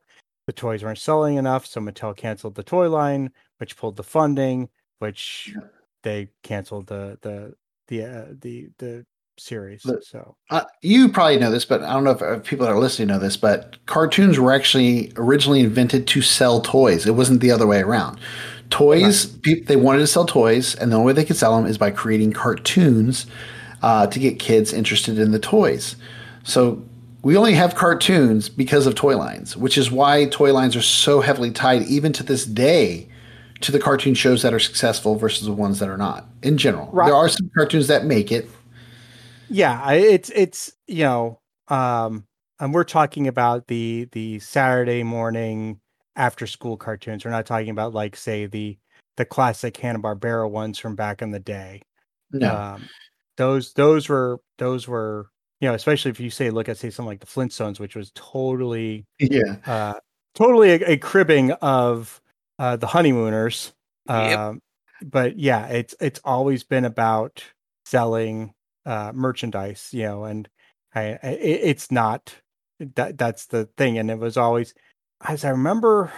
The 0.47 0.53
toys 0.53 0.84
weren't 0.84 0.97
selling 0.97 1.35
enough, 1.38 1.65
so 1.65 1.80
Mattel 1.80 2.15
canceled 2.15 2.55
the 2.55 2.63
toy 2.63 2.89
line, 2.89 3.31
which 3.57 3.77
pulled 3.77 3.95
the 3.95 4.03
funding, 4.03 4.69
which 4.99 5.53
they 6.03 6.30
canceled 6.43 6.88
the 6.88 7.18
the 7.22 7.53
the 7.88 8.03
uh, 8.03 8.26
the 8.41 8.69
the 8.80 9.05
series. 9.38 9.84
The- 9.84 10.01
so 10.01 10.35
Uh, 10.49 10.63
you 10.81 11.09
probably 11.09 11.38
know 11.38 11.51
this, 11.51 11.65
but 11.65 11.81
I 11.84 11.93
don't 11.93 12.03
know 12.03 12.11
if, 12.11 12.22
if 12.22 12.43
people 12.43 12.65
that 12.65 12.73
are 12.73 12.80
listening 12.80 13.07
know 13.09 13.19
this. 13.19 13.38
But 13.38 13.77
cartoons 13.85 14.39
were 14.39 14.51
actually 14.51 15.11
originally 15.15 15.61
invented 15.61 16.07
to 16.07 16.22
sell 16.22 16.61
toys. 16.61 17.05
It 17.05 17.11
wasn't 17.15 17.41
the 17.41 17.51
other 17.51 17.68
way 17.68 17.81
around. 17.81 18.19
Toys, 18.69 19.26
peop 19.26 19.68
they 19.68 19.76
wanted 19.76 19.99
to 19.99 20.07
sell 20.07 20.26
toys, 20.26 20.76
and 20.76 20.91
the 20.91 20.95
only 20.95 21.07
way 21.07 21.13
they 21.13 21.26
could 21.26 21.35
sell 21.38 21.55
them 21.55 21.69
is 21.69 21.77
by 21.77 21.91
creating 21.91 22.34
cartoons 22.34 23.27
uh, 23.81 24.07
to 24.07 24.19
get 24.19 24.39
kids 24.39 24.73
interested 24.73 25.19
in 25.19 25.31
the 25.31 25.39
toys. 25.39 25.95
So 26.43 26.84
we 27.23 27.38
only 27.38 27.53
have 27.53 27.76
cartoons 27.76 28.49
because 28.49 28.88
of 28.88 28.95
toy 28.95 29.18
lines, 29.18 29.56
which 29.56 29.77
is 29.77 29.91
why 29.91 30.26
toy 30.26 30.53
lines 30.53 30.76
are 30.76 30.81
so 30.81 31.22
heavily 31.22 31.52
tied, 31.52 31.84
even 31.84 32.11
to 32.14 32.23
this 32.23 32.45
day, 32.45 33.07
to 33.61 33.72
the 33.72 33.80
cartoon 33.80 34.14
shows 34.15 34.41
that 34.41 34.53
are 34.53 34.60
successful 34.60 35.15
versus 35.15 35.45
the 35.45 35.53
ones 35.53 35.80
that 35.80 35.89
are 35.89 35.98
not. 35.98 36.26
In 36.41 36.57
general, 36.57 36.89
Right. 36.91 37.06
there 37.06 37.15
are 37.15 37.30
some 37.30 37.49
cartoons 37.56 37.88
that 37.88 38.06
make 38.06 38.31
it. 38.31 38.49
yeah, 39.49 39.91
it's 39.91 40.30
it's 40.34 40.73
you 40.88 41.03
know, 41.03 41.39
um, 41.68 42.26
and 42.60 42.73
we're 42.73 42.84
talking 42.84 43.27
about 43.27 43.68
the 43.68 44.07
the 44.14 44.39
Saturday 44.39 45.03
morning 45.03 45.80
after 46.15 46.48
school 46.48 46.77
cartoons. 46.77 47.23
We're 47.26 47.31
not 47.31 47.45
talking 47.45 47.69
about 47.69 47.93
like 47.93 48.15
say 48.15 48.45
the 48.45 48.77
the 49.18 49.26
classic 49.26 49.76
Hanna 49.77 49.99
Barbera 49.99 50.49
ones 50.49 50.80
from 50.80 50.95
back 50.95 51.22
in 51.22 51.31
the 51.31 51.39
day. 51.39 51.81
No, 52.31 52.56
Um, 52.56 52.89
those 53.38 53.73
those 53.73 54.07
were 54.10 54.39
those 54.57 54.88
were 54.88 55.30
you 55.61 55.67
know, 55.67 55.75
especially 55.75 56.09
if 56.11 56.19
you 56.19 56.31
say 56.31 56.49
look 56.49 56.67
at 56.67 56.77
say 56.77 56.89
something 56.89 57.07
like 57.07 57.19
the 57.19 57.27
Flintstones, 57.27 57.79
which 57.79 57.95
was 57.95 58.11
totally 58.15 59.05
yeah. 59.19 59.57
uh, 59.65 59.93
totally 60.33 60.71
a, 60.71 60.93
a 60.93 60.97
cribbing 60.97 61.51
of 61.51 62.19
uh, 62.59 62.75
the 62.75 62.88
honeymooners. 62.88 63.71
Yep. 64.09 64.39
Um, 64.39 64.61
but 65.03 65.38
yeah, 65.38 65.67
it's 65.67 65.95
it's 66.01 66.19
always 66.25 66.63
been 66.63 66.83
about 66.83 67.43
selling 67.85 68.53
uh, 68.85 69.11
merchandise, 69.13 69.89
you 69.91 70.03
know, 70.03 70.25
and 70.25 70.49
I, 70.95 71.19
I 71.21 71.29
it's 71.39 71.91
not 71.91 72.35
that 72.95 73.19
that's 73.19 73.45
the 73.45 73.65
thing, 73.77 73.99
and 73.99 74.09
it 74.09 74.17
was 74.17 74.38
always 74.38 74.73
as 75.25 75.45
I 75.45 75.49
remember. 75.49 76.11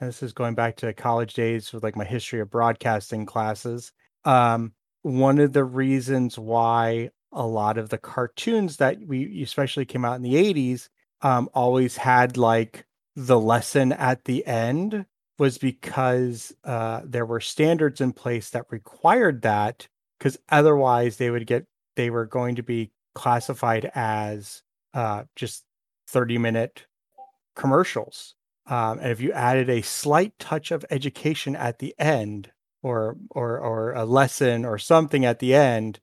This 0.00 0.22
is 0.22 0.32
going 0.32 0.54
back 0.54 0.76
to 0.76 0.92
college 0.92 1.34
days 1.34 1.72
with 1.72 1.82
like 1.82 1.96
my 1.96 2.04
history 2.04 2.38
of 2.38 2.50
broadcasting 2.50 3.26
classes. 3.26 3.90
Um, 4.24 4.72
one 5.02 5.40
of 5.40 5.52
the 5.52 5.64
reasons 5.64 6.38
why 6.38 7.10
a 7.32 7.46
lot 7.46 7.78
of 7.78 7.88
the 7.90 7.98
cartoons 7.98 8.78
that 8.78 8.98
we 9.06 9.42
especially 9.42 9.84
came 9.84 10.04
out 10.04 10.16
in 10.16 10.22
the 10.22 10.34
80s 10.34 10.88
um, 11.22 11.48
always 11.54 11.96
had 11.96 12.36
like 12.36 12.86
the 13.16 13.38
lesson 13.38 13.92
at 13.92 14.24
the 14.24 14.46
end 14.46 15.04
was 15.38 15.58
because 15.58 16.52
uh, 16.64 17.02
there 17.04 17.26
were 17.26 17.40
standards 17.40 18.00
in 18.00 18.12
place 18.12 18.50
that 18.50 18.64
required 18.70 19.42
that 19.42 19.86
because 20.18 20.38
otherwise 20.48 21.16
they 21.16 21.30
would 21.30 21.46
get 21.46 21.64
they 21.96 22.10
were 22.10 22.26
going 22.26 22.56
to 22.56 22.62
be 22.62 22.90
classified 23.14 23.90
as 23.94 24.62
uh, 24.94 25.24
just 25.36 25.64
30 26.08 26.38
minute 26.38 26.86
commercials. 27.56 28.34
Um, 28.66 28.98
and 28.98 29.10
if 29.10 29.20
you 29.20 29.32
added 29.32 29.68
a 29.68 29.82
slight 29.82 30.38
touch 30.38 30.70
of 30.70 30.84
education 30.90 31.56
at 31.56 31.78
the 31.78 31.94
end 31.98 32.52
or 32.82 33.16
or 33.30 33.58
or 33.58 33.92
a 33.92 34.04
lesson 34.04 34.64
or 34.64 34.78
something 34.78 35.24
at 35.24 35.38
the 35.38 35.54
end 35.54 36.00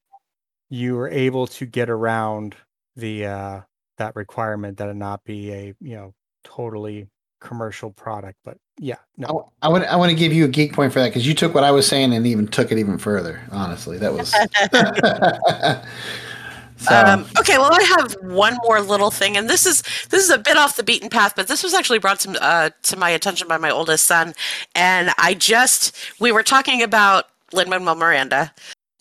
you 0.69 0.95
were 0.95 1.09
able 1.09 1.47
to 1.47 1.65
get 1.65 1.89
around 1.89 2.55
the 2.95 3.25
uh 3.25 3.61
that 3.97 4.15
requirement 4.15 4.77
that 4.77 4.89
it 4.89 4.95
not 4.95 5.23
be 5.23 5.51
a 5.51 5.73
you 5.79 5.95
know 5.95 6.13
totally 6.43 7.07
commercial 7.41 7.91
product 7.91 8.37
but 8.43 8.57
yeah 8.79 8.95
no 9.17 9.51
I, 9.61 9.67
I 9.67 9.69
want 9.69 9.83
I 9.85 9.95
want 9.95 10.09
to 10.09 10.15
give 10.15 10.33
you 10.33 10.45
a 10.45 10.47
geek 10.47 10.73
point 10.73 10.93
for 10.93 10.99
that 10.99 11.09
because 11.09 11.27
you 11.27 11.33
took 11.33 11.53
what 11.53 11.63
I 11.63 11.71
was 11.71 11.87
saying 11.87 12.13
and 12.13 12.25
even 12.27 12.47
took 12.47 12.71
it 12.71 12.77
even 12.77 12.97
further. 12.97 13.41
Honestly, 13.51 13.97
that 13.97 14.13
was. 14.13 14.29
so, 16.77 16.95
Um, 16.95 17.25
okay, 17.39 17.57
well, 17.57 17.73
I 17.73 17.83
have 17.97 18.15
one 18.21 18.57
more 18.63 18.81
little 18.81 19.11
thing, 19.11 19.37
and 19.37 19.49
this 19.49 19.65
is 19.65 19.81
this 20.09 20.23
is 20.23 20.29
a 20.29 20.37
bit 20.37 20.57
off 20.57 20.75
the 20.75 20.83
beaten 20.83 21.09
path, 21.09 21.33
but 21.35 21.47
this 21.47 21.63
was 21.63 21.73
actually 21.73 21.99
brought 21.99 22.19
to 22.21 22.43
uh, 22.43 22.69
to 22.83 22.97
my 22.97 23.09
attention 23.09 23.47
by 23.47 23.57
my 23.57 23.71
oldest 23.71 24.05
son, 24.05 24.33
and 24.75 25.11
I 25.17 25.33
just 25.33 25.95
we 26.19 26.31
were 26.31 26.43
talking 26.43 26.83
about 26.83 27.25
Lin 27.53 27.69
Manuel 27.69 27.95
Miranda, 27.95 28.53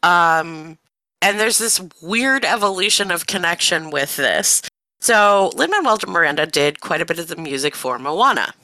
um, 0.03 0.79
and 1.25 1.41
there's 1.41 1.59
this 1.59 1.81
weird 2.01 2.45
evolution 2.45 3.11
of 3.11 3.27
connection 3.27 3.91
with 3.91 4.17
this. 4.17 4.63
So 5.01 5.51
Lin 5.57 5.71
Manuel 5.71 5.99
Miranda 6.07 6.47
did 6.47 6.81
quite 6.81 7.01
a 7.01 7.05
bit 7.07 7.19
of 7.19 7.29
the 7.29 7.37
music 7.37 7.75
for 7.75 7.99
Moana 7.99 8.55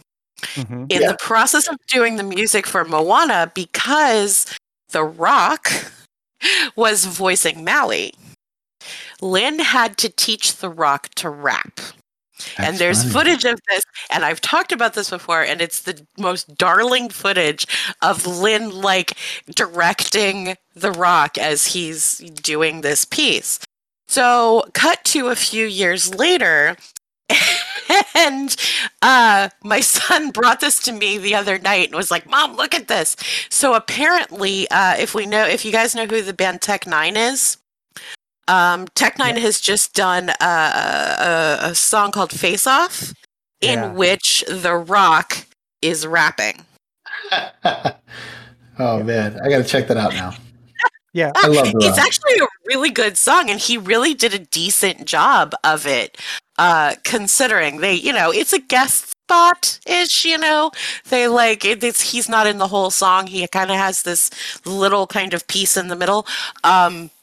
Mhm. 0.55 0.91
in 0.93 1.03
Yeah. 1.03 1.09
the 1.09 1.16
process 1.19 1.66
of 1.69 1.77
doing 1.89 2.16
the 2.16 2.23
music 2.23 2.66
for 2.66 2.85
Moana 2.85 3.51
because 3.55 4.47
The 4.91 5.05
Rock 5.05 5.70
was 6.77 7.05
voicing 7.05 7.65
Maui. 7.65 8.15
Lin 9.20 9.59
had 9.59 9.97
to 9.99 10.09
teach 10.09 10.57
The 10.57 10.70
Rock 10.70 11.09
to 11.16 11.28
rap. 11.28 11.81
And 12.59 12.79
there's 12.79 13.03
funny. 13.03 13.12
footage 13.12 13.45
of 13.45 13.61
this, 13.69 13.83
and 14.11 14.25
I've 14.25 14.41
talked 14.41 14.73
about 14.73 14.95
this 14.95 15.11
before, 15.11 15.43
and 15.43 15.61
it's 15.61 15.81
the 15.81 16.07
most 16.19 16.57
darling 16.57 17.09
footage 17.09 17.67
of 18.03 18.27
Lin 18.27 18.71
like 18.81 19.17
directing 19.55 20.57
The 20.75 20.93
Rock 20.93 21.39
as 21.39 21.69
he's 21.69 22.19
doing 22.19 22.81
this 22.81 23.05
piece. 23.05 23.59
So, 24.09 24.65
cut 24.75 25.05
to 25.07 25.29
a 25.29 25.37
few 25.37 25.67
years 25.67 26.15
later, 26.15 26.77
and 28.15 28.55
uh, 29.03 29.49
my 29.62 29.81
son 29.81 30.31
brought 30.33 30.61
this 30.61 30.79
to 30.81 30.93
me 30.93 31.19
the 31.19 31.35
other 31.35 31.59
night 31.59 31.89
and 31.89 31.97
was 31.97 32.11
like, 32.11 32.29
"Mom, 32.29 32.57
look 32.57 32.75
at 32.75 32.89
this." 32.89 33.17
So 33.51 33.75
apparently, 33.75 34.69
uh, 34.71 34.97
if 34.99 35.15
we 35.15 35.27
know, 35.27 35.45
if 35.47 35.65
you 35.65 35.73
guys 35.73 35.95
know 35.95 36.07
who 36.07 36.23
the 36.23 36.33
band 36.33 36.61
Tech 36.62 36.85
N9ne 36.85 37.33
is, 37.33 37.57
um, 38.51 38.89
Tech 38.94 39.16
N9ne 39.16 39.39
has 39.39 39.60
just 39.60 39.94
done 39.94 40.31
a, 40.40 40.44
a, 40.44 41.59
a 41.70 41.74
song 41.74 42.10
called 42.10 42.32
"Face 42.32 42.66
Off," 42.66 43.14
in 43.60 43.78
Yeah. 43.78 43.93
which 43.93 44.44
The 44.48 44.74
Rock 44.74 45.47
is 45.82 46.06
rapping. 46.06 46.64
oh 48.78 49.02
man, 49.02 49.39
I 49.44 49.48
got 49.48 49.59
to 49.59 49.64
check 49.64 49.86
that 49.89 49.97
out 49.97 50.12
now. 50.12 50.32
yeah 51.12 51.32
I 51.36 51.47
love 51.48 51.66
the 51.72 51.78
It's 51.82 51.98
actually 51.98 52.39
a 52.40 52.47
really 52.66 52.90
good 52.90 53.16
song, 53.16 53.51
and 53.51 53.60
he 53.60 53.78
really 53.78 54.14
did 54.14 54.35
a 54.35 54.39
decent 54.39 55.06
job 55.06 55.55
of 55.64 55.86
it. 55.86 56.18
Uh, 56.59 56.94
considering 57.05 57.78
they, 57.78 57.94
you 57.94 58.12
know, 58.12 58.31
it's 58.31 58.52
a 58.52 58.59
guest 58.59 59.12
spot 59.12 59.78
ish. 59.86 60.24
You 60.27 60.36
know, 60.39 60.72
they 61.09 61.27
like 61.28 61.64
it, 61.64 61.82
it's 61.82 62.10
he's 62.12 62.28
not 62.28 62.47
in 62.47 62.59
the 62.59 62.68
whole 62.68 62.90
song. 62.90 63.28
He 63.28 63.47
kind 63.48 63.70
of 63.70 63.77
has 63.77 64.02
this 64.02 64.31
little 64.66 65.06
kind 65.06 65.32
of 65.32 65.47
piece 65.47 65.77
in 65.77 65.89
the 65.89 65.97
middle. 65.97 66.27
Um, 66.64 67.10
but 67.10 67.20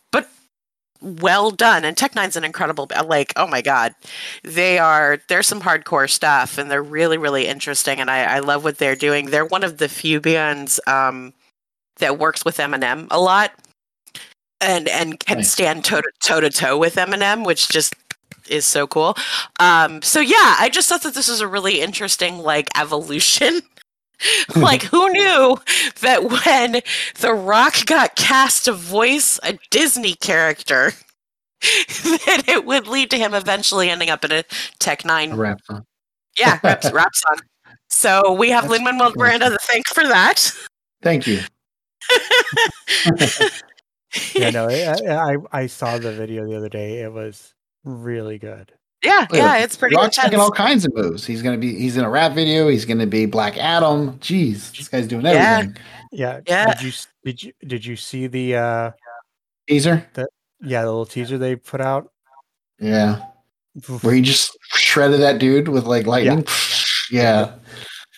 well 1.02 1.52
done. 1.52 1.86
And 1.86 1.96
Tech 1.98 2.14
N9ne's 2.14 2.36
an 2.36 2.44
incredible. 2.44 2.88
Like, 3.06 3.34
oh 3.36 3.48
my 3.48 3.62
god, 3.62 3.94
they 4.44 4.78
are. 4.80 5.20
There's 5.30 5.48
some 5.48 5.62
hardcore 5.62 6.10
stuff, 6.10 6.58
and 6.58 6.70
they're 6.72 6.84
really, 6.84 7.18
really 7.18 7.48
interesting. 7.48 8.00
And 8.00 8.10
I, 8.10 8.38
I 8.38 8.40
love 8.40 8.64
what 8.64 8.78
they're 8.78 8.96
doing. 8.96 9.28
They're 9.28 9.46
one 9.46 9.64
of 9.64 9.78
the 9.78 9.90
few 9.90 10.20
bands 10.22 10.80
um, 10.88 11.34
that 12.00 12.20
works 12.20 12.46
with 12.46 12.58
Eminem 12.58 13.08
a 13.12 13.20
lot 13.20 13.52
and 14.62 14.88
and 14.88 15.20
can 15.20 15.38
Nice. 15.38 15.52
stand 15.52 15.86
toe 15.86 16.02
to 16.02 16.12
toe 16.22 16.42
to 16.42 16.50
toe 16.50 16.78
with 16.78 16.96
Eminem, 16.96 17.46
which 17.46 17.70
just 17.70 17.94
is 18.50 18.66
so 18.66 18.88
cool. 18.88 19.16
Um, 19.60 20.02
so 20.02 20.20
yeah, 20.20 20.56
I 20.60 20.70
just 20.72 20.90
thought 20.90 21.04
that 21.04 21.14
this 21.14 21.28
was 21.28 21.42
a 21.42 21.48
really 21.48 21.82
interesting 21.82 22.40
like 22.40 22.70
evolution. 22.80 23.62
like 24.56 24.84
who 24.84 25.10
knew 25.10 25.58
that 26.02 26.24
when 26.24 26.82
The 27.20 27.34
Rock 27.34 27.86
got 27.86 28.16
cast 28.16 28.66
to 28.66 28.74
voice 28.74 29.40
a 29.44 29.58
Disney 29.70 30.16
character, 30.16 30.94
that 31.62 32.44
it 32.48 32.66
would 32.66 32.88
lead 32.88 33.10
to 33.12 33.18
him 33.18 33.34
eventually 33.34 33.90
ending 33.90 34.10
up 34.10 34.24
in 34.26 34.32
a 34.32 34.44
Tech 34.80 35.04
A 35.04 35.08
Nine, 35.08 35.34
rap 35.36 35.60
song. 35.66 35.86
yeah, 36.38 36.60
rap, 36.64 36.84
rap 36.94 37.16
song. 37.16 37.38
So 37.90 38.34
we 38.34 38.50
have 38.50 38.64
That's 38.64 38.74
Lin 38.74 38.84
Manuel 38.84 39.12
cool. 39.14 39.24
Miranda 39.24 39.50
to 39.50 39.58
thank 39.62 39.88
for 39.88 40.04
that. 40.04 40.52
Thank 41.02 41.28
you. 41.28 41.40
yeah, 44.36 44.50
no, 44.52 44.68
I, 44.70 45.34
I 45.34 45.38
I 45.52 45.68
saw 45.68 45.98
the 45.98 46.14
video 46.14 46.46
the 46.46 46.56
other 46.56 46.70
day. 46.70 47.02
It 47.02 47.12
was 47.12 47.54
really 47.84 48.38
good. 48.38 48.72
Yeah, 49.08 49.28
yeah, 49.34 49.58
it's 49.58 49.76
pretty 49.76 49.96
Rock's 49.96 50.18
making 50.18 50.34
intense. 50.34 50.44
all 50.44 50.52
kinds 50.52 50.86
of 50.86 50.94
moves. 50.96 51.26
He's 51.26 51.42
gonna 51.42 51.58
be. 51.58 51.74
He's 51.78 51.98
in 51.98 52.04
a 52.04 52.10
rap 52.10 52.34
video. 52.34 52.68
He's 52.68 52.86
gonna 52.86 53.08
be 53.08 53.26
Black 53.26 53.58
Adam. 53.58 54.18
Jeez, 54.20 54.76
this 54.78 54.88
guy's 54.88 55.08
doing 55.08 55.26
Yeah. 55.26 55.32
everything. 55.60 55.78
Yeah. 56.12 56.40
Yeah. 56.48 56.74
Did 56.74 56.82
you 56.84 56.92
did 57.26 57.44
you 57.44 57.54
did 57.66 57.86
you 57.86 57.96
see 57.96 58.28
the 58.28 58.56
uh 58.56 58.92
Teaser. 59.68 60.08
yeah 60.62 60.82
the 60.82 60.88
little 60.88 61.06
teaser 61.06 61.38
they 61.38 61.56
put 61.56 61.82
out? 61.82 62.12
Yeah, 62.80 63.22
where 64.02 64.14
he 64.14 64.22
just 64.22 64.56
shredded 64.62 65.20
that 65.22 65.40
dude 65.40 65.68
with 65.68 65.86
like 65.86 66.06
lightning. 66.06 66.46
Yeah, 67.12 67.54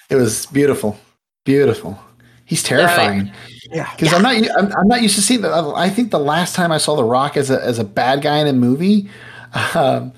it 0.10 0.16
was 0.16 0.46
beautiful, 0.48 0.98
beautiful. 1.46 1.98
He's 2.46 2.62
terrifying. 2.64 3.32
Yeah. 3.72 3.90
because 3.96 4.12
I'm 4.14 4.22
not 4.24 4.36
I'm, 4.58 4.74
I'm 4.76 4.88
not 4.88 5.02
used 5.02 5.16
to 5.16 5.22
seeing 5.22 5.42
that. 5.42 5.54
I 5.76 5.90
think 5.90 6.12
the 6.12 6.20
last 6.20 6.56
time 6.56 6.72
I 6.72 6.78
saw 6.80 6.96
The 6.96 7.04
Rock 7.04 7.38
as 7.38 7.50
a 7.52 7.64
as 7.64 7.78
a 7.80 7.84
bad 7.84 8.22
guy 8.22 8.40
in 8.40 8.48
a 8.48 8.54
movie 8.54 9.10
um, 9.76 10.12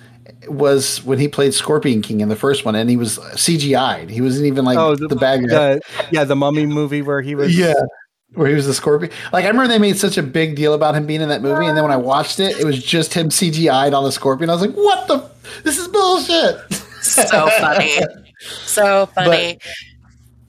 was 0.47 1.03
when 1.03 1.19
he 1.19 1.27
played 1.27 1.53
Scorpion 1.53 2.01
King 2.01 2.21
in 2.21 2.29
the 2.29 2.35
first 2.35 2.65
one, 2.65 2.75
and 2.75 2.89
he 2.89 2.97
was 2.97 3.17
CGI'd. 3.19 4.09
He 4.09 4.21
wasn't 4.21 4.47
even 4.47 4.65
like 4.65 4.77
oh, 4.77 4.95
the, 4.95 5.15
bad 5.15 5.47
guy. 5.47 5.75
the, 5.75 5.81
yeah, 6.11 6.23
the 6.23 6.35
Mummy 6.35 6.65
movie 6.65 7.01
where 7.01 7.21
he 7.21 7.35
was. 7.35 7.57
yeah, 7.57 7.73
where 8.33 8.47
he 8.47 8.55
was 8.55 8.65
the 8.65 8.73
Scorpion. 8.73 9.11
Like 9.33 9.45
I 9.45 9.47
remember 9.49 9.67
they 9.67 9.79
made 9.79 9.97
such 9.97 10.17
a 10.17 10.23
big 10.23 10.55
deal 10.55 10.73
about 10.73 10.95
him 10.95 11.05
being 11.05 11.21
in 11.21 11.29
that 11.29 11.41
movie, 11.41 11.65
and 11.65 11.75
then 11.75 11.83
when 11.83 11.91
I 11.93 11.97
watched 11.97 12.39
it, 12.39 12.59
it 12.59 12.65
was 12.65 12.81
just 12.81 13.13
him 13.13 13.29
CGI'd 13.29 13.93
on 13.93 14.03
the 14.03 14.11
Scorpion. 14.11 14.49
I 14.49 14.53
was 14.53 14.61
like, 14.61 14.73
what 14.73 15.07
the? 15.07 15.29
This 15.63 15.77
is 15.77 15.87
bullshit. 15.87 16.59
so 17.01 17.49
funny. 17.59 17.99
So 18.65 19.05
funny. 19.05 19.59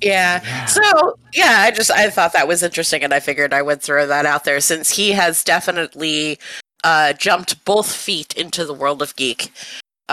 yeah. 0.01 0.65
So 0.65 1.19
yeah, 1.35 1.57
I 1.59 1.71
just 1.71 1.91
I 1.91 2.09
thought 2.09 2.33
that 2.33 2.49
was 2.49 2.63
interesting 2.63 3.05
and 3.05 3.13
I 3.13 3.21
figured 3.21 3.53
I 3.53 3.61
would 3.61 3.83
throw 3.83 4.07
that 4.07 4.25
out 4.25 4.45
there 4.45 4.61
since 4.61 4.93
he 4.93 5.13
has 5.13 5.45
definitely 5.45 6.39
uh 6.85 7.13
jumped 7.13 7.63
both 7.67 7.93
feet 7.95 8.33
into 8.35 8.65
the 8.65 8.73
world 8.73 9.03
of 9.03 9.15
geek. 9.15 9.53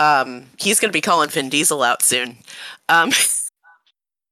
Um 0.00 0.46
he's 0.58 0.80
gonna 0.80 0.92
be 0.92 1.00
calling 1.00 1.28
Vin 1.28 1.48
Diesel 1.50 1.82
out 1.82 2.02
soon. 2.02 2.38
Um 2.88 3.12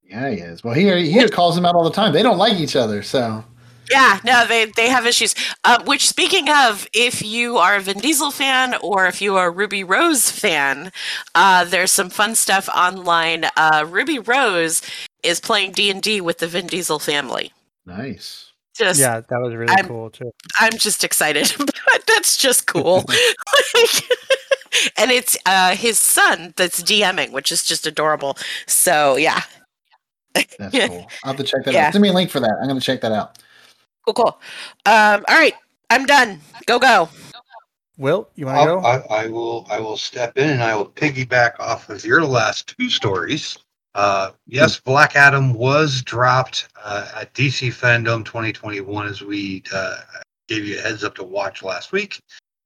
Yeah, 0.05 0.31
he 0.31 0.37
is. 0.39 0.65
Well, 0.65 0.75
he 0.75 1.11
he 1.11 1.29
calls 1.29 1.57
him 1.57 1.67
out 1.67 1.75
all 1.75 1.85
the 1.85 1.91
time. 1.91 2.13
They 2.15 2.23
don't 2.23 2.39
like 2.39 2.59
each 2.59 2.77
other, 2.77 3.03
so 3.03 3.45
Yeah, 3.91 4.19
no, 4.25 4.47
they 4.47 4.65
they 4.77 4.89
have 4.89 5.07
issues. 5.07 5.35
Uh, 5.65 5.83
which, 5.85 6.09
speaking 6.09 6.49
of, 6.49 6.87
if 6.95 7.23
you 7.23 7.59
are 7.59 7.77
a 7.77 7.81
Vin 7.81 7.99
Diesel 7.99 8.31
fan 8.31 8.75
or 8.83 9.05
if 9.07 9.21
you 9.21 9.37
are 9.37 9.49
a 9.49 9.51
Ruby 9.51 9.85
Rose 9.85 10.31
fan, 10.31 10.93
uh, 11.35 11.65
there's 11.65 11.93
some 11.93 12.09
fun 12.09 12.35
stuff 12.35 12.69
online. 12.75 13.45
Uh, 13.57 13.85
Ruby 13.87 14.19
Rose 14.19 14.81
is 15.23 15.41
playing 15.41 15.73
D 15.73 15.91
and 15.91 16.01
D 16.03 16.21
with 16.23 16.39
the 16.39 16.47
Vin 16.49 16.67
Diesel 16.69 16.99
family. 16.99 17.53
nice. 17.85 18.47
Just, 18.77 19.01
Yeah, 19.01 19.21
that 19.29 19.41
was 19.41 19.55
really 19.55 19.75
I'm- 19.77 19.89
cool 19.89 20.09
too. 20.09 20.31
I'm 20.61 20.73
just 20.79 21.03
excited. 21.05 21.53
that's 22.07 22.37
just 22.37 22.67
cool. 22.69 23.05
like, 23.75 24.05
and 24.97 25.11
it's 25.11 25.37
uh, 25.47 25.75
his 25.75 25.99
son 25.99 26.53
that's 26.57 26.83
DMing, 26.83 27.33
which 27.33 27.51
is 27.53 27.65
just 27.65 27.87
adorable. 27.87 28.37
So 28.67 29.17
yeah, 29.17 29.43
That's 30.35 30.89
cool. 30.89 31.07
I'll 31.25 31.33
have 31.33 31.37
to 31.37 31.43
check 31.45 31.65
that 31.65 31.75
Yeah. 31.75 31.87
out. 31.89 31.93
Send 31.93 32.03
me 32.03 32.09
a 32.09 32.13
link 32.13 32.31
for 32.31 32.41
that. 32.41 32.57
I'm 32.61 32.69
going 32.69 32.79
to 32.79 32.85
check 32.85 33.01
that 33.03 33.13
out. 33.13 33.39
cool, 34.05 34.15
cool. 34.15 34.41
Um, 34.87 35.25
all 35.29 35.37
right, 35.37 35.55
I'm 35.91 36.07
done. 36.07 36.41
Go 36.67 36.79
go. 36.79 37.09
Will, 37.97 38.29
you 38.37 38.47
want 38.47 38.57
to 38.59 38.61
I'll- 38.61 38.81
go? 38.81 38.87
I, 38.87 39.25
I 39.25 39.27
will. 39.27 39.67
I 39.71 39.81
will 39.81 39.97
step 39.97 40.39
in 40.39 40.51
and 40.51 40.63
I 40.63 40.75
will 40.77 40.87
piggyback 40.91 41.59
off 41.59 41.89
of 41.89 42.05
your 42.05 42.25
last 42.25 42.75
two 42.79 42.89
stories. 42.89 43.59
Uh, 43.95 44.31
yes, 44.47 44.79
Black 44.79 45.17
Adam 45.17 45.53
was 45.55 46.03
dropped 46.03 46.69
uh, 46.85 47.09
at 47.17 47.35
DC 47.35 47.69
Fandom 47.71 48.25
2021, 48.25 49.09
as 49.09 49.23
we 49.23 49.65
uh, 49.73 49.97
gave 50.47 50.65
you 50.65 50.79
a 50.79 50.81
heads 50.83 51.03
up 51.03 51.17
to 51.17 51.25
watch 51.25 51.65
last 51.65 51.91
week. 51.91 52.21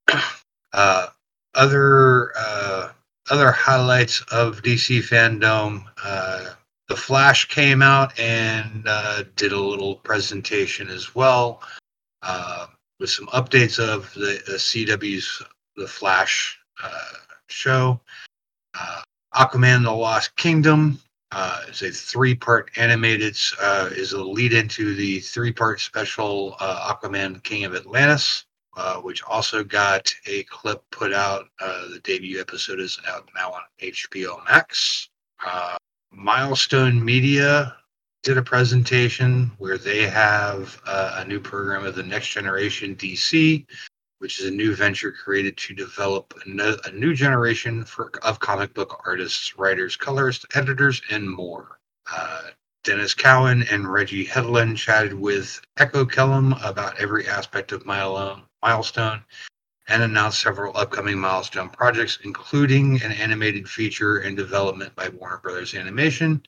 uh, 0.74 1.06
other 1.54 2.32
uh, 2.38 2.88
other 3.30 3.52
highlights 3.52 4.20
of 4.32 4.62
DC 4.62 5.00
Fandom: 5.00 5.84
uh, 6.04 6.54
The 6.88 6.96
Flash 6.96 7.46
came 7.48 7.82
out 7.82 8.18
and 8.18 8.84
uh, 8.86 9.24
did 9.36 9.52
a 9.52 9.60
little 9.60 9.96
presentation 9.96 10.88
as 10.88 11.14
well. 11.14 11.62
Uh, 12.22 12.66
with 13.00 13.10
some 13.10 13.26
updates 13.28 13.80
of 13.80 14.12
the, 14.14 14.40
the 14.46 14.54
CW's 14.54 15.42
The 15.76 15.88
Flash 15.88 16.58
uh, 16.82 17.12
show. 17.48 18.00
Uh, 18.78 19.02
Aquaman: 19.34 19.82
The 19.82 19.90
Lost 19.90 20.36
Kingdom 20.36 20.98
uh, 21.32 21.62
is 21.68 21.82
a 21.82 21.90
three-part 21.90 22.70
animated. 22.76 23.36
Is 23.92 24.12
a 24.12 24.22
lead 24.22 24.52
into 24.52 24.94
the 24.94 25.20
three-part 25.20 25.80
special 25.80 26.56
Aquaman: 26.60 27.42
King 27.42 27.64
of 27.64 27.74
Atlantis, 27.74 28.44
uh, 28.76 28.96
which 28.96 29.22
also 29.24 29.62
got 29.62 30.12
a 30.26 30.42
clip 30.44 30.82
put 30.90 31.12
out. 31.12 31.46
Uh, 31.60 31.88
the 31.88 32.00
debut 32.00 32.40
episode 32.40 32.80
is 32.80 32.98
out 33.08 33.28
now 33.34 33.52
on 33.52 33.62
HBO 33.80 34.42
Max. 34.44 35.08
Uh, 35.44 35.76
Milestone 36.10 37.02
Media 37.04 37.76
did 38.22 38.38
a 38.38 38.42
presentation 38.42 39.50
where 39.58 39.78
they 39.78 40.06
have 40.06 40.80
uh, 40.86 41.16
a 41.18 41.24
new 41.24 41.40
program 41.40 41.84
of 41.84 41.94
the 41.94 42.02
Next 42.02 42.28
Generation 42.28 42.94
DC, 42.94 43.66
which 44.18 44.38
is 44.40 44.46
a 44.46 44.50
new 44.50 44.74
venture 44.74 45.10
created 45.10 45.56
to 45.56 45.74
develop 45.74 46.32
a, 46.46 46.90
new 46.92 47.14
generation 47.14 47.84
for, 47.84 48.10
of 48.22 48.38
comic 48.38 48.72
book 48.74 49.02
artists, 49.04 49.58
writers, 49.58 49.96
colorists, 49.96 50.46
editors, 50.54 51.02
and 51.10 51.28
more. 51.28 51.80
Denys 52.84 53.16
Cowan 53.16 53.62
and 53.70 53.90
Reggie 53.90 54.24
Hudlin 54.24 54.76
chatted 54.76 55.14
with 55.14 55.60
Echo 55.76 56.04
Kellum 56.04 56.54
about 56.64 56.98
every 56.98 57.28
aspect 57.28 57.70
of 57.70 57.86
Milestone 57.86 59.22
and 59.88 60.02
announced 60.02 60.40
several 60.40 60.76
upcoming 60.76 61.18
Milestone 61.18 61.68
projects, 61.68 62.18
including 62.24 63.00
an 63.02 63.12
animated 63.12 63.68
feature 63.68 64.20
in 64.20 64.34
development 64.34 64.94
by 64.96 65.08
Warner 65.10 65.38
Brothers 65.38 65.74
Animation. 65.74 66.42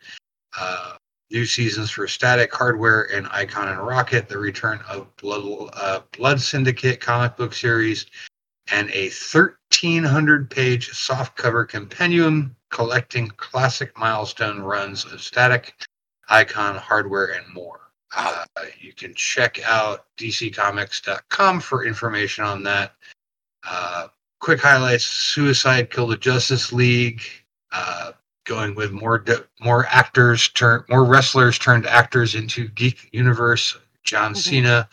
Uh, 0.58 0.96
new 1.30 1.46
seasons 1.46 1.90
for 1.90 2.08
Static, 2.08 2.52
Hardware, 2.52 3.14
and 3.14 3.28
Icon 3.30 3.68
and 3.68 3.78
Rocket, 3.78 4.28
the 4.28 4.38
return 4.38 4.80
of 4.88 5.14
Blood, 5.16 5.70
uh, 5.74 6.00
Blood 6.16 6.40
Syndicate 6.40 7.00
comic 7.00 7.36
book 7.36 7.54
series, 7.54 8.06
and 8.72 8.90
a 8.90 9.04
1,300 9.04 10.50
page 10.50 10.90
softcover 10.90 11.68
compendium 11.68 12.56
collecting 12.70 13.28
classic 13.36 13.96
milestone 13.96 14.60
runs 14.60 15.04
of 15.04 15.22
Static, 15.22 15.74
Icon, 16.28 16.76
Hardware, 16.76 17.34
and 17.34 17.52
more. 17.52 17.80
Uh, 18.16 18.44
you 18.78 18.92
can 18.92 19.12
check 19.14 19.60
out 19.64 20.06
dccomics.com 20.18 21.60
for 21.60 21.84
information 21.84 22.44
on 22.44 22.62
that. 22.62 22.94
Uh, 23.68 24.08
quick 24.40 24.60
highlights 24.60 25.04
Suicide 25.04 25.90
Kill 25.90 26.06
the 26.06 26.16
Justice 26.16 26.72
League. 26.72 27.22
Uh, 27.72 28.12
going 28.44 28.74
with 28.74 28.92
more 28.92 29.24
more 29.60 29.86
actors 29.86 30.48
turn 30.50 30.84
more 30.90 31.04
wrestlers 31.04 31.58
turned 31.58 31.86
actors 31.86 32.34
into 32.34 32.68
geek 32.68 33.08
universe 33.12 33.76
john 34.04 34.34
Mhm. 34.34 34.36
cena 34.36 34.88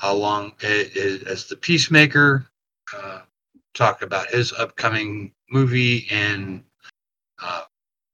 along 0.00 0.52
as 0.62 1.46
the 1.46 1.56
peacemaker 1.56 2.46
uh, 2.94 3.22
talk 3.74 4.02
about 4.02 4.28
his 4.28 4.52
upcoming 4.52 5.32
movie 5.50 6.06
and 6.10 6.62
uh, 7.42 7.62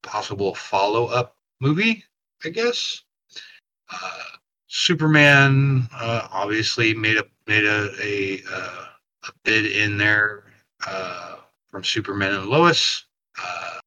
possible 0.02 0.54
follow-up 0.54 1.36
movie 1.60 2.04
i 2.44 2.48
guess 2.48 3.02
uh, 3.90 4.22
superman 4.66 5.88
uh, 5.94 6.28
obviously 6.30 6.94
made 6.94 7.16
a 7.16 7.24
made 7.46 7.64
a 7.64 7.90
a, 8.02 8.42
uh, 8.52 8.84
a 9.24 9.32
bid 9.44 9.66
in 9.66 9.96
there 9.96 10.44
uh, 10.86 11.36
from 11.68 11.82
superman 11.82 12.34
and 12.34 12.46
lois 12.46 13.04
uh, 13.42 13.78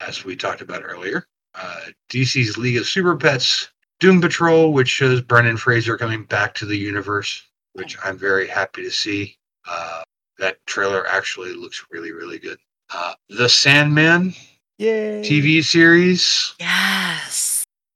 as 0.00 0.24
we 0.24 0.36
talked 0.36 0.60
about 0.60 0.82
earlier. 0.84 1.26
Uh, 1.54 1.80
DC's 2.08 2.56
League 2.56 2.76
of 2.76 2.86
Super 2.86 3.16
Pets, 3.16 3.68
Doom 4.00 4.20
Patrol, 4.20 4.72
which 4.72 4.88
shows 4.88 5.20
Brendan 5.20 5.56
Fraser 5.56 5.96
coming 5.98 6.24
back 6.24 6.54
to 6.54 6.66
the 6.66 6.76
universe, 6.76 7.42
which 7.72 7.96
I'm 8.04 8.16
very 8.16 8.46
happy 8.46 8.82
to 8.82 8.90
see. 8.90 9.36
Uh, 9.68 10.02
that 10.38 10.64
trailer 10.66 11.06
actually 11.08 11.52
looks 11.54 11.84
really, 11.90 12.12
really 12.12 12.38
good. 12.38 12.58
Uh, 12.94 13.14
the 13.28 13.48
Sandman 13.48 14.34
Yay! 14.78 15.22
TV 15.22 15.64
series. 15.64 16.54
Yes. 16.60 17.47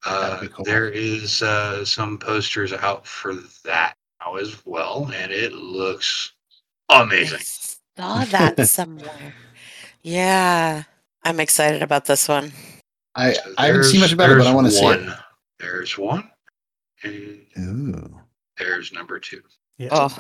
Uh, 0.05 0.47
cool. 0.53 0.65
There 0.65 0.89
is 0.89 1.43
uh, 1.43 1.85
some 1.85 2.19
posters 2.19 2.73
out 2.73 3.07
for 3.07 3.35
that 3.65 3.95
now 4.21 4.37
as 4.37 4.65
well, 4.67 5.11
and 5.15 5.31
it 5.31 5.53
looks 5.53 6.33
amazing. 6.89 7.39
I 7.39 8.01
saw 8.01 8.25
that 8.25 8.69
somewhere. 8.69 9.35
Yeah. 10.03 10.83
I'm 11.25 11.39
excited 11.39 11.83
about 11.83 12.05
this 12.07 12.27
one. 12.29 12.53
I, 13.15 13.33
So 13.35 13.55
I 13.59 13.67
haven't 13.67 13.85
seen 13.85 14.01
much 14.01 14.13
about 14.13 14.31
it, 14.31 14.39
but 14.39 14.47
I 14.47 14.55
want 14.55 14.67
to 14.67 14.73
see 14.73 14.85
it. 14.87 15.09
There's 15.61 15.97
one, 15.97 16.29
and 17.05 17.47
Ooh. 17.59 18.21
there's 18.59 18.93
number 18.93 19.21
two. 19.21 19.41
Yeah. 19.79 19.91
Oh, 19.93 20.19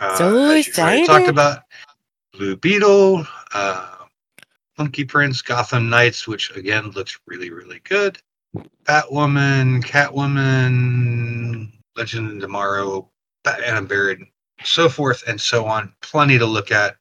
Uh, 0.00 0.16
So 0.16 0.38
as 0.52 0.66
excited. 0.66 1.06
talked 1.06 1.28
about 1.28 1.64
Blue 2.32 2.56
Beetle, 2.56 3.26
uh, 3.52 3.96
Funky 4.78 5.04
Prince, 5.04 5.42
Gotham 5.42 5.90
Knights, 5.90 6.26
which 6.26 6.50
again 6.56 6.90
looks 6.92 7.18
really, 7.26 7.50
really 7.50 7.80
good. 7.84 8.18
Batwoman, 8.84 9.82
Catwoman, 9.82 11.72
Legend 11.96 12.30
of 12.30 12.40
Tomorrow, 12.40 13.08
Batman 13.44 13.76
Unburied, 13.76 14.20
so 14.64 14.88
forth 14.88 15.22
and 15.26 15.40
so 15.40 15.64
on. 15.66 15.92
Plenty 16.02 16.38
to 16.38 16.46
look 16.46 16.70
at. 16.70 16.96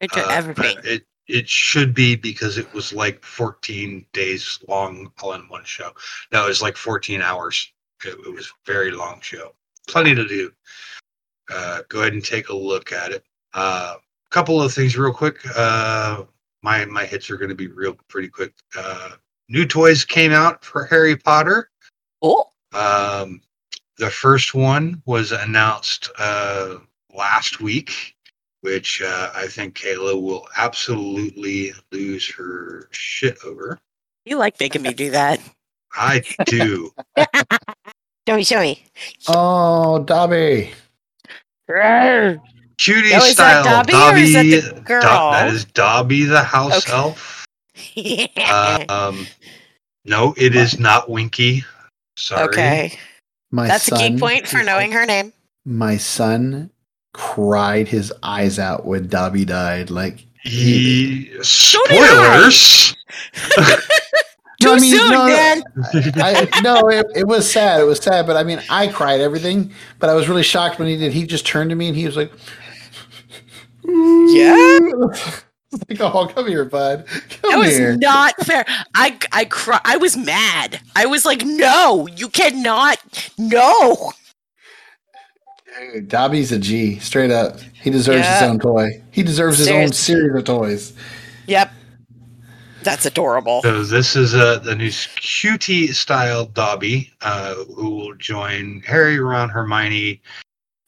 Into 0.00 0.24
Uh, 0.24 0.28
everything. 0.30 0.78
It 0.84 1.06
it 1.26 1.48
should 1.48 1.94
be 1.94 2.16
because 2.16 2.58
it 2.58 2.72
was 2.72 2.92
like 2.92 3.22
14 3.22 4.04
days 4.12 4.58
long 4.68 5.12
all 5.22 5.34
in 5.34 5.48
one 5.48 5.64
show. 5.64 5.92
No, 6.32 6.44
it 6.44 6.48
was 6.48 6.62
like 6.62 6.76
14 6.76 7.22
hours. 7.22 7.72
It, 8.04 8.18
it 8.26 8.34
was 8.34 8.46
a 8.46 8.72
very 8.72 8.90
long 8.90 9.20
show. 9.20 9.54
Plenty 9.86 10.14
to 10.14 10.26
do. 10.26 10.50
Uh, 11.48 11.82
go 11.88 12.00
ahead 12.00 12.14
and 12.14 12.24
take 12.24 12.48
a 12.48 12.56
look 12.56 12.92
at 12.92 13.12
it. 13.12 13.24
A 13.54 13.58
uh, 13.58 13.94
couple 14.30 14.60
of 14.60 14.72
things 14.72 14.96
real 14.96 15.12
quick. 15.12 15.38
Uh, 15.56 16.24
my 16.62 16.84
my 16.84 17.04
hits 17.04 17.30
are 17.30 17.36
going 17.36 17.48
to 17.48 17.54
be 17.54 17.68
real 17.68 17.96
pretty 18.08 18.28
quick. 18.28 18.52
Uh, 19.50 19.52
new 19.52 19.66
toys 19.66 20.04
came 20.04 20.32
out 20.32 20.64
for 20.64 20.84
Harry 20.86 21.16
Potter. 21.16 21.70
Oh, 22.22 22.50
Um, 22.72 23.40
the 23.98 24.10
first 24.10 24.54
one 24.54 25.02
was 25.06 25.32
announced 25.32 26.10
uh, 26.18 26.76
last 27.14 27.60
week, 27.60 28.14
which 28.62 29.02
uh, 29.02 29.30
I 29.34 29.46
think 29.48 29.76
Kaila 29.76 30.20
will 30.20 30.46
absolutely 30.56 31.72
lose 31.92 32.28
her 32.34 32.88
shit 32.92 33.38
over. 33.44 33.78
you 34.24 34.36
like 34.38 34.58
making 34.60 34.82
me 34.82 34.94
do 34.94 35.10
that. 35.10 35.40
I 35.94 36.22
do. 36.44 36.92
Show 38.28 38.36
me, 38.36 38.44
show 38.44 38.60
me. 38.60 38.84
Oh, 39.26 40.04
Dobby. 40.04 40.70
Cutie 41.66 43.10
Oh, 43.14 43.16
is 43.24 43.32
style. 43.32 43.64
that 43.64 43.86
Dobby 43.88 43.94
or 43.94 44.16
is 44.16 44.32
that 44.34 44.42
the 44.44 44.72
Do- 44.74 44.80
girl? 44.82 45.30
that 45.32 45.48
is 45.52 45.64
Dobby 45.64 46.24
the 46.24 46.42
house 46.42 46.86
Okay. 46.88 46.92
elf. 46.96 47.46
Um, 48.90 49.26
no, 50.04 50.34
it 50.36 50.54
is 50.56 50.78
not 50.78 51.08
Winky. 51.10 51.64
Sorry. 52.16 52.48
okay. 52.48 52.98
My 53.50 53.66
That's 53.66 53.88
a 53.88 53.96
son, 53.96 54.12
geek 54.12 54.20
point 54.20 54.46
for 54.46 54.62
knowing 54.62 54.92
her 54.92 55.04
name. 55.06 55.32
My 55.64 55.96
son 55.96 56.70
cried 57.12 57.88
his 57.88 58.12
eyes 58.22 58.58
out 58.58 58.86
when 58.86 59.08
Dobby 59.08 59.44
died. 59.44 59.90
Like 59.90 60.24
He, 60.44 61.24
did 61.24 61.40
I. 61.40 61.42
spoilers. 61.42 62.94
Too 63.56 63.62
No, 64.62 64.74
I 64.74 64.78
mean, 64.78 64.94
soon, 64.94 65.10
no, 65.10 65.26
man. 65.26 65.62
I, 66.16 66.60
no, 66.62 66.88
it, 66.90 67.06
it 67.16 67.26
was 67.26 67.50
sad. 67.50 67.80
It 67.80 67.84
was 67.84 67.98
sad, 67.98 68.26
but 68.26 68.36
I 68.36 68.42
mean, 68.44 68.60
I 68.68 68.88
cried 68.88 69.20
everything. 69.22 69.72
But 69.98 70.10
I 70.10 70.14
was 70.14 70.28
really 70.28 70.42
shocked 70.42 70.78
when 70.78 70.86
he 70.86 70.98
did. 70.98 71.12
He 71.14 71.26
just 71.26 71.46
turned 71.46 71.70
to 71.70 71.76
me 71.76 71.88
and 71.88 71.96
he 71.96 72.04
was 72.04 72.14
like, 72.16 72.30
Yeah. 73.84 74.78
like, 75.88 76.00
oh, 76.00 76.26
come 76.26 76.46
here, 76.48 76.64
bud. 76.64 77.06
Come 77.42 77.50
That 77.52 77.58
was 77.58 77.76
here. 77.76 77.96
not 77.96 78.34
fair. 78.44 78.64
I 78.94 79.16
I 79.32 79.44
cry. 79.44 79.80
I 79.84 79.96
was 79.96 80.16
mad. 80.16 80.80
I 80.96 81.06
was 81.06 81.24
like, 81.24 81.42
no, 81.44 82.08
you 82.16 82.28
cannot. 82.28 82.98
No. 83.38 84.12
Dude, 85.92 86.08
Dobby's 86.08 86.50
a 86.52 86.58
G, 86.58 86.98
straight 86.98 87.30
up. 87.30 87.60
He 87.60 87.90
deserves 87.90 88.18
Yeah. 88.26 88.40
his 88.40 88.50
own 88.50 88.58
toy. 88.58 89.00
He 89.12 89.22
deserves 89.22 89.58
his 89.58 89.68
own 89.68 89.92
series 89.92 90.34
of 90.36 90.44
toys. 90.44 90.92
Yep. 91.46 91.70
That's 92.82 93.04
adorable. 93.06 93.60
So 93.62 93.82
this 93.84 94.16
is 94.16 94.34
uh, 94.34 94.58
the 94.60 94.74
new 94.74 94.90
cutie 95.16 95.88
style 95.88 96.46
Dobby, 96.46 97.12
uh, 97.20 97.54
who 97.76 97.90
will 97.90 98.14
join 98.14 98.80
Harry, 98.86 99.20
Ron, 99.20 99.48
Hermione, 99.50 100.20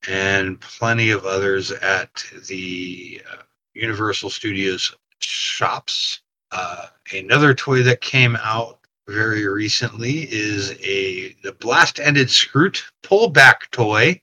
and 0.09 0.59
plenty 0.60 1.10
of 1.10 1.24
others 1.26 1.70
at 1.70 2.24
the 2.48 3.20
uh, 3.30 3.42
Universal 3.74 4.30
Studios 4.30 4.94
shops. 5.20 6.20
Uh, 6.50 6.86
another 7.14 7.54
toy 7.54 7.82
that 7.82 8.00
came 8.00 8.36
out 8.36 8.78
very 9.08 9.46
recently 9.46 10.28
is 10.32 10.72
a 10.82 11.34
the 11.42 11.52
blast-ended 11.60 12.28
Skrewt 12.28 12.82
pullback 13.02 13.70
toy 13.70 14.20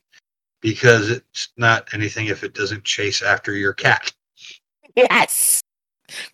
because 0.62 1.10
it's 1.10 1.50
not 1.58 1.88
anything 1.94 2.28
if 2.28 2.44
it 2.44 2.54
doesn't 2.54 2.84
chase 2.84 3.22
after 3.22 3.54
your 3.56 3.74
cat. 3.74 4.12
Yes. 4.96 5.62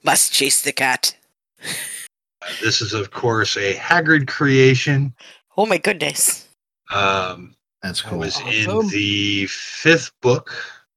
Must 0.03 0.31
chase 0.31 0.61
the 0.61 0.71
cat. 0.71 1.15
Uh, 1.61 2.47
this 2.61 2.81
is, 2.81 2.93
of 2.93 3.11
course, 3.11 3.57
a 3.57 3.73
Hagrid 3.75 4.27
creation. 4.27 5.13
Oh 5.57 5.65
my 5.65 5.77
goodness. 5.77 6.47
Um, 6.91 7.55
That's 7.81 8.01
cool. 8.01 8.21
It 8.21 8.25
was 8.25 8.35
Awesome. 8.37 8.81
in 8.81 8.87
the 8.89 9.47
fifth 9.47 10.11
book, 10.21 10.51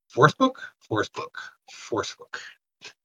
fourth 0.09 0.37
book, 0.39 0.61
fourth 0.81 1.13
book, 1.13 1.39
fourth 1.89 2.17
book, 2.19 2.41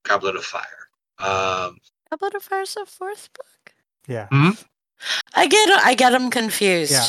Goblet 0.03 0.35
of 0.35 0.43
Fire. 0.43 0.89
Um, 1.19 1.77
Goblet 2.09 2.35
of 2.35 2.43
Fire's 2.43 2.75
a 2.75 2.85
fourth 2.85 3.29
book. 3.33 3.73
Yeah. 4.07 4.27
I 5.33 5.47
get 5.47 5.69
I 5.85 5.95
get 5.95 6.11
them 6.11 6.29
confused. 6.29 6.91
Yeah. 6.91 7.07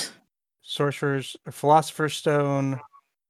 Sorcerer's 0.63 1.37
Philosopher's 1.51 2.15
Stone. 2.17 2.81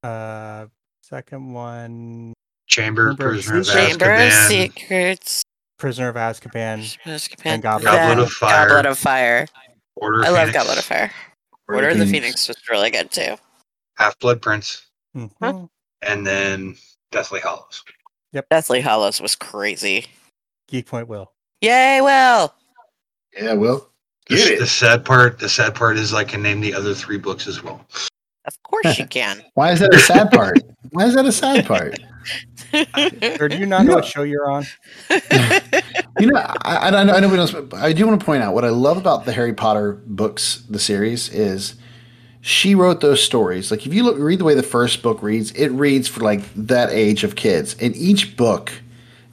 Uh 0.03 0.67
second 1.03 1.53
one 1.55 2.35
Chamber, 2.67 3.11
Chamber 3.11 3.11
of 3.11 3.19
Prisoner 3.19 3.59
of 3.59 3.67
Secrets. 3.67 3.89
Chamber 3.89 4.15
of 4.15 4.33
Secrets. 4.33 5.43
Prisoner 5.79 6.09
of 6.09 6.17
Azkaban. 6.17 6.97
Azkaban, 7.05 7.43
And 7.47 7.63
Goblet 7.63 8.19
of 8.19 8.31
Fire. 8.33 8.69
Goblet 8.69 8.87
of 8.87 8.99
Fire. 8.99 9.47
Goblet 9.47 9.47
of 9.47 9.55
Fire. 9.55 9.71
Order 9.97 10.21
of 10.21 10.27
I 10.27 10.31
love 10.31 10.53
Goblet 10.53 10.79
of 10.79 10.85
Fire. 10.85 11.11
Order 11.69 11.77
Order 11.77 11.89
of 11.89 11.93
of 11.95 11.99
the 11.99 12.05
Phoenix. 12.07 12.47
Phoenix 12.47 12.49
was 12.49 12.57
really 12.71 12.91
good 12.91 13.11
too. 13.11 13.37
Half 13.97 14.19
Blood 14.19 14.43
Prince, 14.43 14.87
Mhm. 15.17 15.69
And 16.03 16.27
then 16.27 16.77
Deathly 17.11 17.41
Hallows. 17.41 17.83
Deathly 18.51 18.81
Hallows 18.81 19.21
was 19.21 19.37
crazy. 19.37 20.07
Geek 20.69 20.87
Point 20.87 21.09
Will. 21.09 21.33
Yay, 21.61 22.01
Will! 22.01 22.53
Yeah, 23.37 23.55
Will. 23.55 23.89
The, 24.29 24.37
it. 24.37 24.59
the 24.59 24.67
sad 24.67 25.05
part, 25.05 25.39
the 25.39 25.49
sad 25.49 25.75
part 25.75 25.97
is 25.97 26.15
I 26.15 26.25
can 26.25 26.43
name 26.43 26.61
the 26.61 26.75
other 26.75 26.95
three 26.95 27.19
books 27.19 27.47
as 27.47 27.63
well. 27.63 27.85
Of 28.47 28.63
course 28.63 28.99
you 28.99 29.07
can. 29.11 29.43
Why 29.55 29.73
is 29.73 29.81
that 29.81 29.95
a 29.95 29.99
sad 29.99 30.31
part? 30.31 30.59
Why 30.91 31.07
is 31.07 31.15
that 31.15 31.27
a 31.27 31.33
sad 31.33 31.67
part? 31.67 31.99
Or 33.39 33.49
do 33.49 33.57
you 33.57 33.67
not 33.67 33.85
know 33.87 33.95
what 33.95 34.05
show 34.05 34.23
you're 34.23 34.51
on? 34.51 34.67
You 36.19 36.29
know, 36.29 36.39
I, 36.39 36.57
I, 36.63 36.89
I 36.89 37.05
know, 37.05 37.13
I 37.13 37.21
know 37.21 37.29
we 37.29 37.37
don't, 37.37 37.69
but 37.69 37.83
I 37.83 37.93
do 37.93 38.07
want 38.07 38.21
to 38.21 38.25
point 38.25 38.43
out 38.43 38.55
what 38.55 38.65
I 38.65 38.69
love 38.69 38.97
about 38.97 39.25
the 39.25 39.33
Harry 39.33 39.53
Potter 39.53 39.95
books, 40.07 40.65
the 40.71 40.79
series, 40.79 41.29
is 41.29 41.75
she 42.47 42.75
wrote 42.75 43.01
those 43.01 43.23
stories. 43.23 43.71
Like, 43.71 43.87
if 43.87 43.95
you 43.95 44.03
look, 44.03 44.19
read 44.19 44.39
the 44.39 44.45
way 44.45 44.55
the 44.55 44.63
first 44.63 45.01
book 45.01 45.23
reads, 45.23 45.51
it 45.53 45.69
reads 45.69 46.09
for 46.09 46.21
like 46.21 46.43
that 46.55 46.91
age 46.91 47.25
of 47.25 47.37
kids, 47.37 47.75
and 47.81 47.97
each 47.97 48.37
book 48.37 48.71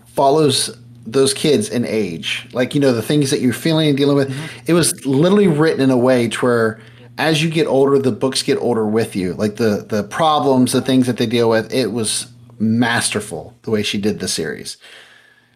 follows 0.06 0.78
those 1.06 1.34
kids 1.34 1.68
in 1.68 1.84
age. 1.84 2.48
Like, 2.54 2.74
you 2.74 2.80
know, 2.80 2.94
the 2.94 3.02
things 3.02 3.30
that 3.32 3.42
you're 3.42 3.52
feeling 3.52 3.90
and 3.90 3.98
dealing 3.98 4.16
with. 4.16 4.30
Mm-hmm. 4.30 4.66
It 4.68 4.74
was 4.74 5.06
literally 5.06 5.48
written 5.48 5.82
in 5.82 5.90
a 5.90 5.98
way 5.98 6.30
to 6.30 6.40
where, 6.40 6.80
as 7.18 7.44
you 7.44 7.50
get 7.50 7.68
older, 7.68 8.00
the 8.00 8.14
books 8.14 8.44
get 8.44 8.58
older 8.60 8.88
with 8.88 9.14
you. 9.14 9.34
Like 9.34 9.58
the 9.58 9.86
the 9.86 10.04
problems, 10.04 10.72
the 10.72 10.82
things 10.82 11.06
that 11.08 11.18
they 11.18 11.26
deal 11.26 11.50
with. 11.50 11.74
It 11.74 11.92
was 11.92 12.32
masterful 12.60 13.58
the 13.64 13.72
way 13.72 13.84
she 13.84 13.98
did 13.98 14.20
the 14.20 14.30
series 14.30 14.78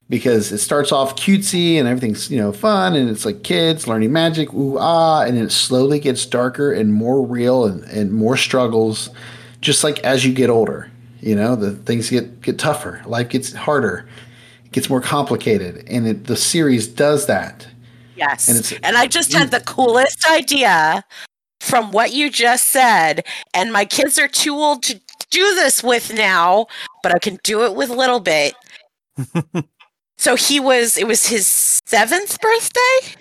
because 0.10 0.52
it 0.52 0.60
starts 0.60 0.91
off 0.91 1.15
cutesy 1.15 1.76
and 1.76 1.88
everything's 1.88 2.30
you 2.30 2.38
know 2.38 2.52
fun 2.52 2.95
and 2.95 3.10
it's 3.10 3.26
like 3.26 3.44
kids 3.44 3.88
learning 3.88 4.11
magic 4.11 4.53
ooh 4.53 4.77
ah 4.77 5.22
and 5.22 5.38
it 5.38 5.52
slowly 5.52 5.99
gets 5.99 6.26
darker 6.26 6.72
and 6.72 6.94
more 6.94 7.26
real 7.26 7.65
and, 7.65 7.84
and 7.86 8.11
more 8.14 8.38
struggles 8.38 9.10
just 9.61 9.84
like 9.84 9.99
as 9.99 10.23
you 10.26 10.34
get 10.34 10.49
older 10.49 10.91
you 11.22 11.36
know 11.36 11.56
the 11.56 11.72
things 11.72 12.10
get 12.10 12.41
get 12.41 12.60
tougher 12.60 13.02
life 13.06 13.30
gets 13.30 13.53
harder 13.53 14.07
it 14.64 14.72
gets 14.72 14.90
more 14.90 15.02
complicated 15.02 15.84
and 15.88 16.07
it, 16.07 16.26
the 16.26 16.36
series 16.36 16.88
does 16.88 17.26
that 17.26 17.68
Yes. 18.15 18.48
And 18.48 18.80
And, 18.84 18.98
I 18.98 19.07
just 19.07 19.34
had 19.34 19.52
the 19.52 19.60
coolest 19.60 20.27
idea 20.30 21.03
from 21.60 21.91
what 21.91 22.14
you 22.14 22.30
just 22.30 22.68
said. 22.68 23.26
And 23.53 23.73
my 23.73 23.86
kids 23.86 24.18
are 24.18 24.27
too 24.27 24.56
old 24.56 24.84
to 24.84 24.99
do 25.30 25.56
this 25.56 25.84
with 25.84 26.14
now, 26.14 26.68
but 27.03 27.14
I 27.14 27.19
can 27.19 27.40
do 27.44 27.65
it 27.65 27.76
with 27.76 27.90
a 27.90 27.95
little 27.95 28.19
bit. 28.19 28.56
so 30.17 30.35
he 30.35 30.59
was, 30.59 30.97
it 30.97 31.07
was 31.07 31.27
his 31.27 31.47
seventh 31.47 32.39
birthday? 32.39 33.15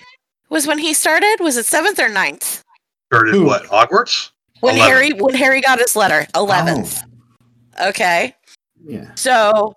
Was 0.51 0.67
when 0.67 0.79
he 0.79 0.95
started? 0.95 1.37
Was 1.41 1.57
it 1.57 1.67
seventh 1.67 1.99
or 1.99 2.09
ninth? 2.09 2.63
Started 3.13 3.35
Who? 3.35 3.45
what? 3.47 3.65
Hogwarts? 3.65 4.31
When 4.61 4.77
11. 4.77 4.91
Harry 4.91 5.13
when 5.13 5.35
Harry 5.35 5.61
got 5.61 5.79
his 5.79 5.97
letter. 5.97 6.27
Oh. 6.35 6.45
Eleventh. 6.45 7.03
Okay. 7.83 8.35
yeah 8.85 9.15
So 9.15 9.75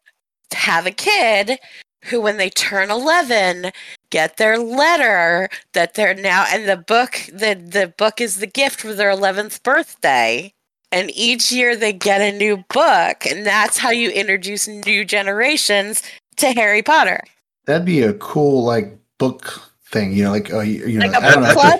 have 0.53 0.85
a 0.85 0.91
kid 0.91 1.59
who, 2.05 2.21
when 2.21 2.37
they 2.37 2.49
turn 2.49 2.89
11, 2.89 3.71
get 4.11 4.37
their 4.37 4.57
letter 4.57 5.49
that 5.73 5.95
they're 5.95 6.13
now, 6.13 6.45
and 6.49 6.67
the 6.69 6.77
book, 6.77 7.19
the, 7.27 7.55
the 7.55 7.93
book 7.97 8.21
is 8.21 8.37
the 8.37 8.47
gift 8.47 8.79
for 8.79 8.93
their 8.93 9.11
11th 9.11 9.61
birthday. 9.63 10.53
And 10.89 11.11
each 11.13 11.51
year 11.51 11.75
they 11.75 11.91
get 11.91 12.21
a 12.21 12.37
new 12.37 12.63
book, 12.69 13.25
and 13.25 13.45
that's 13.45 13.77
how 13.77 13.89
you 13.91 14.09
introduce 14.09 14.69
new 14.69 15.03
generations 15.03 16.01
to 16.37 16.47
Harry 16.53 16.81
Potter. 16.81 17.21
that'd 17.65 17.85
be 17.85 18.01
a 18.03 18.13
cool 18.15 18.63
like 18.63 18.97
book 19.17 19.61
thing 19.91 20.11
you 20.13 20.23
know 20.23 20.31
like 20.31 20.51
uh, 20.53 20.59
you, 20.59 20.85
you 20.87 20.99
know 20.99 21.07
Like 21.07 21.15
a 21.21 21.25
I 21.25 21.31
don't 21.31 21.43
book 21.43 21.55
know, 21.55 21.61
club? 21.61 21.79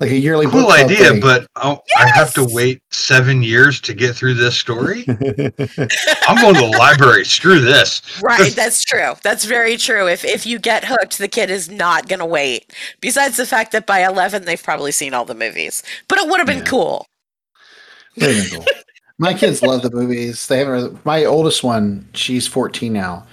like 0.00 0.10
a 0.10 0.18
yearly 0.18 0.46
Cool 0.46 0.62
book 0.62 0.74
club 0.74 0.90
idea, 0.90 1.10
thing. 1.10 1.20
but 1.20 1.46
oh, 1.56 1.78
I 1.96 2.08
have 2.08 2.34
to 2.34 2.44
wait 2.50 2.82
seven 2.90 3.42
years 3.44 3.80
to 3.82 3.94
get 3.94 4.14
through 4.16 4.34
this 4.34 4.56
story. 4.58 5.04
I'm 5.08 6.40
going 6.40 6.54
to 6.54 6.60
the 6.60 6.74
library. 6.76 7.24
Screw 7.24 7.60
this. 7.60 8.02
Right, 8.20 8.52
that's 8.52 8.82
true. 8.84 9.12
That's 9.22 9.44
very 9.44 9.76
true. 9.76 10.08
If 10.08 10.24
if 10.24 10.46
you 10.46 10.58
get 10.58 10.84
hooked, 10.84 11.18
the 11.18 11.28
kid 11.28 11.48
is 11.48 11.70
not 11.70 12.08
going 12.08 12.18
to 12.18 12.26
wait. 12.26 12.74
Besides 13.00 13.36
the 13.36 13.46
fact 13.46 13.70
that 13.70 13.86
by 13.86 14.04
11 14.04 14.44
they've 14.44 14.60
probably 14.62 14.90
seen 14.90 15.14
all 15.14 15.24
the 15.24 15.34
movies. 15.34 15.84
But 16.08 16.18
it 16.18 16.28
would 16.28 16.38
have 16.38 16.46
been 16.48 16.58
Yeah. 16.58 16.64
cool. 16.64 17.06
Very 18.16 18.42
cool. 18.50 18.64
My 19.18 19.32
kids 19.32 19.62
love 19.62 19.82
the 19.82 19.90
movies. 19.92 20.48
They 20.48 20.58
haven't. 20.58 21.04
My 21.06 21.24
oldest 21.24 21.62
one, 21.62 22.08
she's 22.14 22.48
14 22.48 22.92
now. 22.92 23.24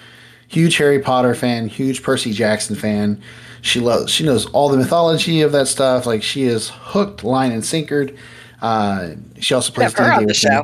Huge 0.52 0.76
Harry 0.78 0.99
Potter 0.99 1.34
fan. 1.34 1.68
Huge 1.68 2.03
Percy 2.03 2.34
Jackson 2.34 2.76
fan. 2.76 3.22
She 3.61 3.80
loves. 3.80 4.11
She 4.11 4.23
knows 4.26 4.45
all 4.48 4.69
the 4.69 4.78
mythology 4.78 5.41
of 5.41 5.52
that 5.53 5.68
stuff. 5.68 6.06
Like 6.06 6.23
she 6.23 6.44
is 6.44 6.69
hooked, 6.73 7.23
line 7.23 7.52
and 7.52 7.64
sinkered. 7.64 8.18
Uh, 8.61 9.11
she 9.40 9.53
also 9.53 9.72
plays 9.72 9.94
Have 9.94 10.06
her 10.06 10.11
on 10.11 10.19
D&D 10.19 10.26
the 10.26 10.28
with 10.28 10.38
show. 10.38 10.64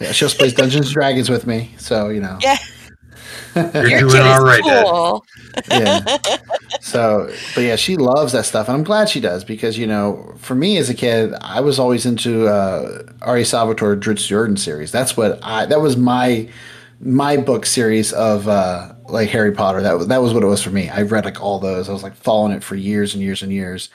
Yeah, 0.00 0.12
she 0.12 0.24
also 0.24 0.38
plays 0.38 0.54
Dungeons 0.54 0.86
and 0.86 0.94
Dragons 0.94 1.28
with 1.30 1.46
me. 1.46 1.74
So 1.78 2.08
you 2.08 2.20
know. 2.20 2.38
Yeah. 2.40 2.56
You're 3.56 3.72
doing 3.72 3.98
kid 3.98 4.04
is 4.06 4.14
all 4.14 4.44
right, 4.44 4.62
Dad. 4.64 4.84
cool. 4.86 5.24
yeah. 5.70 6.18
So, 6.80 7.32
but 7.54 7.62
yeah, 7.62 7.76
she 7.76 7.96
loves 7.96 8.32
that 8.32 8.44
stuff, 8.44 8.68
and 8.68 8.76
I'm 8.76 8.84
glad 8.84 9.08
she 9.08 9.20
does 9.20 9.42
because 9.44 9.78
you 9.78 9.86
know, 9.86 10.34
for 10.36 10.54
me 10.54 10.76
as 10.76 10.90
a 10.90 10.94
kid, 10.94 11.32
I 11.40 11.60
was 11.60 11.78
always 11.78 12.04
into 12.04 12.46
uh, 12.46 13.04
R.A. 13.22 13.44
Salvatore 13.44 13.96
Drizzt 13.96 14.26
Jordan 14.26 14.56
series. 14.56 14.92
That's 14.92 15.16
what 15.16 15.38
I. 15.42 15.66
That 15.66 15.80
was 15.80 15.96
my 15.96 16.48
my 17.00 17.36
book 17.38 17.64
series 17.64 18.12
of 18.12 18.48
uh, 18.48 18.93
like 19.08 19.28
Harry 19.30 19.52
Potter. 19.52 19.82
That 19.82 19.98
was 19.98 20.08
that 20.08 20.22
was 20.22 20.32
what 20.32 20.42
it 20.42 20.46
was 20.46 20.62
for 20.62 20.70
me. 20.70 20.88
I 20.88 21.02
read 21.02 21.24
like 21.24 21.40
all 21.40 21.58
those. 21.58 21.88
I 21.88 21.92
was 21.92 22.02
like 22.02 22.14
following 22.14 22.52
it 22.52 22.64
for 22.64 22.76
years 22.76 23.14
and 23.14 23.22
years 23.22 23.42
and 23.42 23.52
years. 23.52 23.90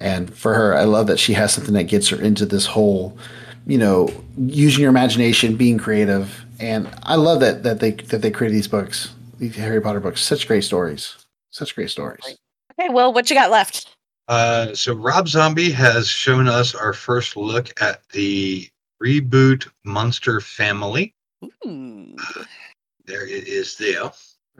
And 0.00 0.34
for 0.34 0.54
her, 0.54 0.74
I 0.74 0.84
love 0.84 1.06
that 1.08 1.18
she 1.18 1.34
has 1.34 1.52
something 1.52 1.74
that 1.74 1.84
gets 1.84 2.08
her 2.08 2.20
into 2.20 2.46
this 2.46 2.64
whole, 2.64 3.18
you 3.66 3.76
know, 3.76 4.08
using 4.38 4.80
your 4.80 4.90
imagination, 4.90 5.56
being 5.56 5.76
creative. 5.76 6.44
And 6.58 6.88
I 7.02 7.16
love 7.16 7.40
that 7.40 7.62
that 7.62 7.80
they 7.80 7.92
that 7.92 8.22
they 8.22 8.30
created 8.30 8.56
these 8.56 8.68
books, 8.68 9.12
these 9.38 9.56
Harry 9.56 9.80
Potter 9.80 10.00
books. 10.00 10.22
Such 10.22 10.48
great 10.48 10.64
stories. 10.64 11.16
Such 11.50 11.74
great 11.74 11.90
stories. 11.90 12.38
Okay, 12.78 12.88
well, 12.90 13.12
what 13.12 13.28
you 13.28 13.36
got 13.36 13.50
left? 13.50 13.96
Uh, 14.28 14.72
so 14.74 14.94
Rob 14.94 15.26
Zombie 15.28 15.72
has 15.72 16.08
shown 16.08 16.46
us 16.48 16.74
our 16.74 16.92
first 16.92 17.36
look 17.36 17.68
at 17.82 18.08
the 18.10 18.68
reboot 19.02 19.68
Munster 19.84 20.40
Family. 20.40 21.12
Ooh. 21.66 22.14
There 23.06 23.26
it 23.26 23.48
is 23.48 23.76
there. 23.76 24.12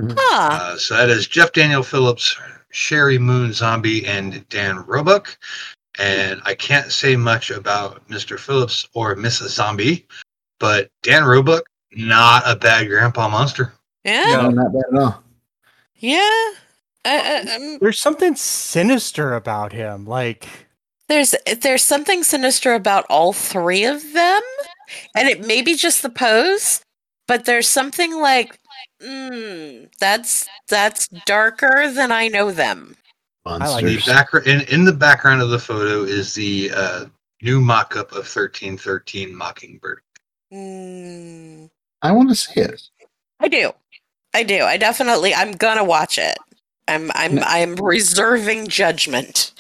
Huh. 0.09 0.49
Uh, 0.53 0.77
so 0.77 0.97
that 0.97 1.11
is 1.11 1.27
Jeff 1.27 1.53
Daniel 1.53 1.83
Phillips, 1.83 2.37
Sheri 2.73 3.19
Moon 3.19 3.53
Zombie, 3.53 4.07
and 4.07 4.47
Dan 4.49 4.85
Roebuck. 4.87 5.37
And 5.99 6.41
I 6.45 6.55
can't 6.55 6.93
say 6.93 7.17
much 7.17 7.51
about 7.51 8.07
Mr. 8.09 8.39
Phillips 8.39 8.89
or 8.95 9.17
Miss 9.17 9.39
Zombie, 9.39 10.07
but 10.59 10.91
Dan 11.03 11.25
Roebuck, 11.25 11.65
not 11.93 12.43
a 12.47 12.57
bad 12.57 12.89
grandpa 12.89 13.29
monster. 13.29 13.73
Yeah. 14.05 14.25
No, 14.43 14.51
not 14.51 14.73
bad 14.73 14.83
at 14.93 15.03
all. 15.03 15.23
Yeah. 15.97 16.51
Uh, 17.05 17.45
um, 17.57 17.79
There's 17.81 18.01
something 18.01 18.35
sinister 18.37 19.35
about 19.35 19.73
him. 19.73 20.07
Like 20.07 20.49
there's 21.09 21.35
there's 21.61 21.83
something 21.83 22.23
sinister 22.23 22.75
about 22.75 23.05
all 23.11 23.33
three 23.33 23.85
of 23.85 24.01
them, 24.13 24.43
and 25.15 25.29
it 25.29 25.47
may 25.47 25.61
be 25.61 25.75
just 25.75 26.03
the 26.03 26.11
pose, 26.11 26.83
but 27.27 27.47
there's 27.47 27.69
something 27.69 28.21
like, 28.21 28.59
mm, 29.03 29.89
that's 29.99 30.47
that's 30.69 31.09
darker 31.27 31.91
than 31.91 32.13
I 32.13 32.29
know 32.29 32.51
them. 32.51 32.97
like 33.45 33.85
The 33.85 34.03
Munsters. 34.07 34.47
in, 34.47 34.61
in 34.63 34.85
the 34.85 34.93
background 34.93 35.43
of 35.43 35.51
the 35.51 35.59
photo 35.59 36.03
is 36.05 36.35
the 36.35 36.71
uh, 36.75 37.05
new 37.43 37.61
mock-up 37.61 38.11
of 38.13 38.19
1313 38.19 39.35
Mockingbird. 39.35 40.01
Mm, 40.53 41.71
I 42.03 42.13
want 42.13 42.29
to 42.29 42.35
see 42.35 42.61
it. 42.61 42.83
I 43.41 43.49
do, 43.49 43.73
I 44.35 44.43
do. 44.43 44.63
I 44.63 44.77
definitely. 44.77 45.35
I'm 45.35 45.53
gonna 45.53 45.85
watch 45.85 46.19
it. 46.19 46.37
I'm 46.89 47.11
I'm 47.15 47.37
No. 47.37 47.43
I'm 47.47 47.77
reserving 47.77 48.69
judgment. 48.69 49.53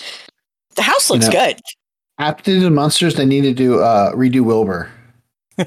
The 0.77 0.83
house 0.83 1.11
looks 1.11 1.27
know- 1.27 1.33
good. 1.33 1.61
After 2.19 2.61
the 2.61 2.69
Munsters, 2.69 3.15
they 3.15 3.25
need 3.25 3.43
to 3.43 3.55
do 3.55 3.81
uh, 3.81 4.12
redo 4.12 4.43
Wilbur. 4.43 4.91
oh, 5.59 5.65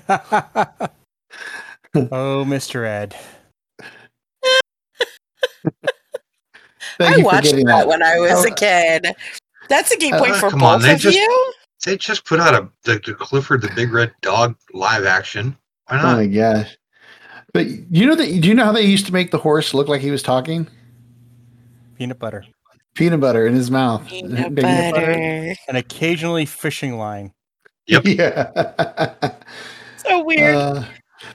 Mr. 2.46 2.86
Ed. 2.86 3.16
Thank 6.98 7.16
I 7.16 7.18
you 7.18 7.24
watched 7.26 7.44
getting 7.46 7.66
that, 7.66 7.80
that. 7.80 7.88
when 7.88 8.04
I 8.04 8.20
was 8.20 8.46
a 8.46 8.52
Oh. 8.52 8.54
kid. 8.56 9.16
That's 9.70 9.92
a 9.92 9.98
key 9.98 10.12
Uh, 10.12 10.20
point 10.20 10.36
for 10.36 10.50
come 10.50 10.64
on, 10.64 10.80
both 10.80 10.86
they 10.88 10.94
of 10.94 11.00
just- 11.00 11.18
you. 11.18 11.54
They 11.86 11.98
just 11.98 12.24
put 12.26 12.40
out 12.40 12.54
a 12.54 12.70
the, 12.84 13.02
the 13.06 13.14
Clifford 13.14 13.62
the 13.62 13.70
Big 13.76 13.92
Red 13.92 14.14
Dog 14.22 14.56
live 14.74 15.06
action. 15.06 15.58
Why 15.88 16.00
Oh 16.00 16.02
not? 16.04 16.18
my 16.18 16.28
gosh! 16.28 16.78
But 17.54 17.68
you 17.68 18.06
know 18.06 18.16
that? 18.16 18.26
Do 18.42 18.48
you 18.48 18.54
know 18.54 18.64
how 18.64 18.72
they 18.72 18.84
used 18.84 19.06
to 19.08 19.12
make 19.14 19.32
the 19.32 19.38
horse 19.38 19.74
look 19.74 19.90
like 19.90 20.00
he 20.00 20.10
was 20.12 20.24
talking? 20.24 20.68
Peanut 21.98 22.20
butter. 22.20 22.46
Peanut 22.96 23.20
butter 23.20 23.46
in 23.48 23.54
his 23.54 23.70
mouth. 23.70 24.08
Peanut 24.08 24.56
Peanut 24.56 24.94
butter. 24.94 25.56
And 25.68 25.76
occasionally 25.78 26.46
fishing 26.46 26.98
line. 26.98 27.34
Yep. 27.88 28.04
Yeah. 28.06 29.32
So 29.98 30.24
weird. 30.24 30.56
Uh, 30.56 30.84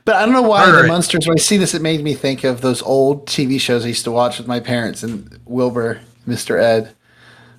but 0.05 0.17
I 0.17 0.25
don't 0.25 0.35
know 0.35 0.43
why 0.43 0.65
All 0.65 0.73
the 0.73 0.83
right. 0.83 0.89
Munsters. 0.89 1.27
When 1.27 1.37
I 1.39 1.41
see 1.41 1.57
this, 1.57 1.75
it 1.75 1.83
made 1.83 2.03
me 2.03 2.15
think 2.15 2.45
of 2.45 2.61
those 2.61 2.83
old 2.83 3.27
TV 3.27 3.61
shows 3.61 3.85
I 3.85 3.89
used 3.89 4.05
to 4.05 4.11
watch 4.13 4.39
with 4.39 4.47
my 4.47 4.61
parents 4.61 5.03
and 5.03 5.39
Wilbur, 5.47 6.01
Mr. 6.27 6.61
Ed. 6.61 6.95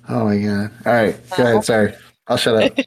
Oh 0.08 0.24
my 0.24 0.38
god! 0.38 0.70
All 0.86 0.92
right, 0.92 1.16
go 1.36 1.42
ahead. 1.44 1.64
Sorry, 1.64 1.94
I'll 2.26 2.36
shut 2.36 2.62
up. 2.62 2.78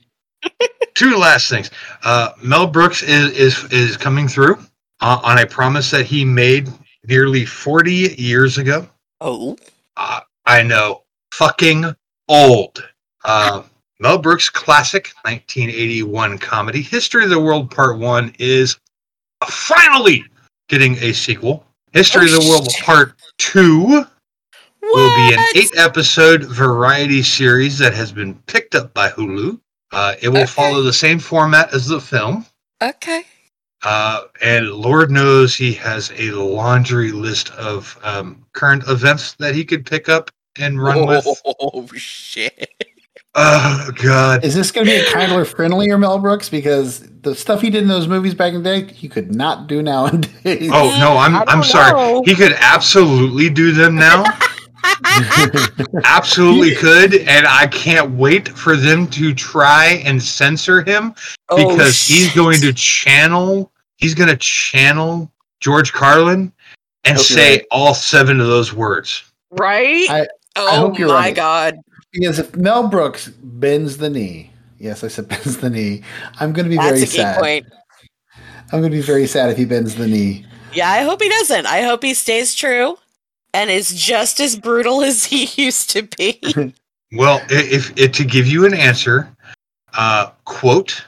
Two 0.96 1.16
last 1.18 1.50
things. 1.50 1.72
Uh, 2.04 2.32
Mel 2.44 2.68
Brooks 2.68 3.02
is 3.04 3.32
is 3.32 3.72
is 3.72 3.98
coming 3.98 4.28
through 4.28 4.58
uh, 5.02 5.20
on 5.24 5.40
a 5.40 5.46
promise 5.46 5.90
that 5.92 6.06
he 6.06 6.26
made 6.26 6.70
nearly 7.08 7.46
40 7.46 8.16
years 8.18 8.58
ago. 8.58 8.88
oh. 9.22 9.58
Uh, 9.96 10.22
I 10.46 10.64
know, 10.64 11.04
fucking 11.32 11.86
old. 12.28 12.84
Uh, 13.24 13.64
Mel 14.00 14.18
Brooks' 14.18 14.50
classic 14.50 15.14
1981 15.22 16.38
comedy 16.40 16.82
History 16.82 17.24
of 17.24 17.30
the 17.30 17.40
World 17.40 17.72
Part 17.72 18.00
One 18.00 18.34
is 18.40 18.78
finally 19.50 20.26
getting 20.70 20.96
a 20.98 21.14
sequel. 21.14 21.66
History 21.92 22.28
Oh, 22.32 22.38
of 22.38 22.44
the 22.44 22.50
World 22.50 22.72
shit. 22.72 22.84
Part 22.84 23.14
Two 23.38 24.06
will 24.82 25.16
be 25.30 25.36
an 25.36 25.44
eight 25.56 25.72
episode 25.78 26.44
variety 26.44 27.22
series 27.24 27.78
that 27.78 27.94
has 27.94 28.12
been 28.12 28.36
picked 28.48 28.76
up 28.76 28.94
by 28.94 29.10
Hulu. 29.10 29.60
Uh, 29.92 30.16
it 30.22 30.30
will 30.30 30.38
Okay. 30.38 30.46
follow 30.48 30.82
the 30.82 30.92
same 30.94 31.20
format 31.20 31.74
as 31.74 31.88
the 31.88 32.02
film. 32.02 32.46
Okay. 32.82 33.24
Uh, 33.84 34.24
and 34.42 34.72
Lord 34.72 35.12
knows 35.12 35.56
he 35.56 35.74
has 35.74 36.12
a 36.18 36.32
laundry 36.32 37.12
list 37.12 37.52
of 37.52 37.98
um, 38.02 38.46
current 38.54 38.84
events 38.88 39.34
that 39.40 39.54
he 39.56 39.64
could 39.66 39.86
pick 39.86 40.10
up 40.10 40.32
and 40.58 40.82
run 40.82 41.06
with. 41.06 41.26
Oh 41.46 41.86
shit. 41.96 42.70
Oh, 43.36 43.90
God. 43.96 44.46
Is 44.46 44.54
this 44.54 44.70
going 44.72 44.86
to 44.86 44.92
be 44.94 44.98
a 45.00 45.06
kindler, 45.12 45.44
friendlier 45.46 45.98
Mel 45.98 46.20
Brooks? 46.20 46.50
Because 46.50 47.00
the 47.22 47.34
stuff 47.34 47.62
he 47.62 47.70
did 47.72 47.82
in 47.82 47.88
those 47.90 48.08
movies 48.08 48.36
back 48.36 48.54
in 48.54 48.62
the 48.62 48.82
day, 48.82 48.94
he 48.94 49.10
could 49.10 49.34
not 49.34 49.68
do 49.68 49.82
nowadays. 49.82 50.70
Oh, 50.72 50.96
no, 51.00 51.18
I'm, 51.18 51.36
I 51.38 51.44
I'm 51.48 51.64
sorry. 51.64 51.94
know. 51.94 52.22
He 52.26 52.36
could 52.36 52.54
absolutely 52.54 53.50
do 53.50 53.72
them 53.72 53.96
now. 53.96 54.24
absolutely 56.06 56.76
could. 56.76 57.16
And 57.16 57.48
I 57.48 57.68
can't 57.68 58.12
wait 58.12 58.50
for 58.50 58.76
them 58.76 59.08
to 59.12 59.34
try 59.34 60.02
and 60.06 60.22
censor 60.22 60.84
him 60.84 61.16
Oh, 61.50 61.70
because 61.70 62.06
he's 62.06 62.34
going 62.36 62.60
to 62.62 62.74
channel 62.74 63.72
he's 63.98 64.14
going 64.14 64.30
to 64.30 64.38
channel 64.38 65.32
George 65.60 65.94
Carlin 65.94 66.52
and 67.06 67.16
Hope 67.18 67.26
say 67.26 67.52
right. 67.58 67.66
all 67.72 67.94
seven 67.94 68.40
of 68.42 68.48
those 68.48 68.74
words. 68.74 69.24
right. 69.52 70.06
I- 70.10 70.28
oh 70.56 70.78
hope 70.82 71.00
you're 71.00 71.08
my 71.08 71.14
right. 71.16 71.36
god. 71.36 71.76
Because 72.14 72.40
if 72.40 72.56
Mel 72.56 72.88
Brooks 72.88 73.28
bends 73.30 73.98
the 73.98 74.10
knee, 74.10 74.52
yes, 74.80 75.04
I 75.04 75.08
said 75.08 75.28
bends 75.30 75.58
the 75.58 75.70
knee, 75.70 76.04
I'm 76.40 76.54
going 76.54 76.66
to 76.66 76.70
be 76.70 76.78
That's 76.78 76.90
very 76.90 77.04
a 77.04 77.06
key 77.08 77.18
sad. 77.18 77.40
point. 77.40 77.66
I'm 78.72 78.80
going 78.80 78.92
to 78.92 78.98
be 78.98 79.02
very 79.02 79.28
sad 79.28 79.50
if 79.50 79.58
he 79.58 79.66
bends 79.66 79.96
the 79.96 80.08
knee. 80.08 80.46
Yeah, 80.74 80.90
I 80.90 81.02
hope 81.04 81.22
he 81.22 81.30
doesn't. 81.30 81.66
I 81.68 81.82
hope 81.82 82.04
he 82.04 82.14
stays 82.14 82.56
true 82.56 82.98
and 83.54 83.70
is 83.70 83.94
just 83.94 84.40
as 84.40 84.56
brutal 84.56 85.02
as 85.04 85.26
he 85.26 85.46
used 85.62 85.90
to 85.92 86.04
be. 86.04 86.40
Well, 87.16 87.42
i- 87.52 87.70
if, 87.70 87.96
if 87.96 88.12
to 88.14 88.24
give 88.26 88.48
you 88.48 88.66
an 88.66 88.74
answer, 88.74 89.30
uh, 89.96 90.32
quote, 90.46 91.06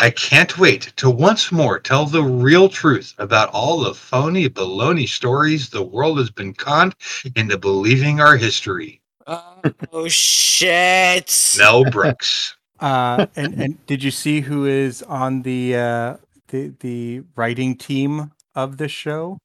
I 0.00 0.10
can't 0.10 0.58
wait 0.58 0.92
to 0.96 1.08
once 1.08 1.52
more 1.52 1.78
tell 1.78 2.06
the 2.06 2.24
real 2.24 2.68
truth 2.68 3.14
about 3.18 3.50
all 3.50 3.78
the 3.78 3.94
phony 3.94 4.48
baloney 4.48 5.08
stories 5.08 5.68
the 5.70 5.84
world 5.84 6.18
has 6.18 6.28
been 6.28 6.54
conned 6.54 6.96
into 7.36 7.56
believing 7.56 8.18
our 8.20 8.36
history. 8.36 9.00
Oh 9.26 10.08
shit. 10.08 11.56
Mel 11.58 11.84
Brooks. 11.90 12.56
Uh, 12.80 13.26
and 13.36 13.54
and 13.54 13.86
did 13.86 14.02
you 14.02 14.10
see 14.10 14.40
who 14.40 14.66
is 14.66 15.00
on 15.04 15.42
the 15.42 15.76
uh, 15.76 16.16
the 16.48 16.74
the 16.80 17.22
writing 17.36 17.76
team 17.76 18.32
of 18.56 18.76
the 18.76 18.88
show? 18.88 19.38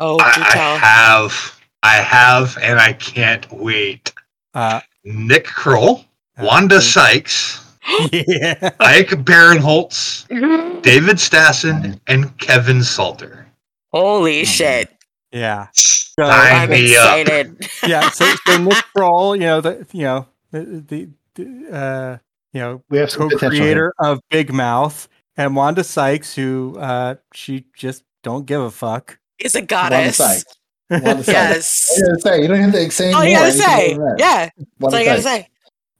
Oh, 0.00 0.18
I, 0.20 0.32
I 0.52 0.78
have, 0.78 1.60
I 1.84 1.96
have, 1.98 2.58
and 2.60 2.80
I 2.80 2.92
can't 2.92 3.50
wait. 3.52 4.12
Uh, 4.52 4.80
Nick 5.04 5.44
Kroll, 5.44 6.04
uh, 6.36 6.44
Wanda 6.44 6.80
Sykes, 6.82 7.64
yeah. 8.12 8.70
Ike 8.80 9.10
Barinholtz, 9.24 10.26
David 10.82 11.16
Stassen, 11.16 11.98
and 12.08 12.36
Kevin 12.38 12.82
Salter. 12.82 13.46
Holy 13.92 14.44
shit. 14.44 14.90
Yeah. 15.32 15.68
So, 15.72 16.24
Sign 16.26 16.54
I'm 16.54 16.70
me 16.70 16.94
up. 16.96 17.18
excited. 17.18 17.68
yeah. 17.86 18.10
So, 18.10 18.24
so 18.46 18.58
Nick 18.58 18.84
Kroll, 18.94 19.34
you 19.34 19.42
know 19.42 19.60
the 19.60 19.86
you 19.92 20.02
know 20.04 20.26
the 20.50 20.84
the, 20.86 21.08
the 21.34 21.74
uh, 21.74 22.18
you 22.52 22.60
know 22.60 22.82
We 22.90 22.98
have 22.98 23.10
some 23.10 23.30
co-creator 23.30 23.94
of 23.98 24.20
Big 24.30 24.52
Mouth, 24.52 25.08
and 25.36 25.56
Wanda 25.56 25.82
Sykes, 25.84 26.34
who 26.34 26.76
uh, 26.78 27.14
she 27.32 27.64
just 27.76 28.04
don't 28.22 28.44
give 28.46 28.60
a 28.60 28.70
fuck. 28.70 29.18
Is 29.38 29.54
a 29.54 29.60
Wanda 29.60 29.66
goddess. 29.68 30.16
Sykes. 30.18 30.44
Wanda 30.90 31.24
Sykes. 31.24 31.28
Yes. 31.28 31.88
I 31.96 32.00
gotta 32.06 32.20
say, 32.20 32.42
you 32.42 32.48
don't 32.48 32.60
have 32.60 32.72
to 32.72 32.90
say 32.90 33.12
Oh, 33.14 33.22
you 33.22 33.34
gotta 33.36 33.46
Anything 33.46 33.60
say. 33.66 33.74
other 33.74 33.88
than 33.88 33.98
that. 33.98 34.16
Yeah. 34.18 34.44
That's 34.44 34.68
Wanda 34.80 34.96
all 34.96 35.02
you 35.02 35.08
gotta 35.08 35.22
say. 35.22 35.48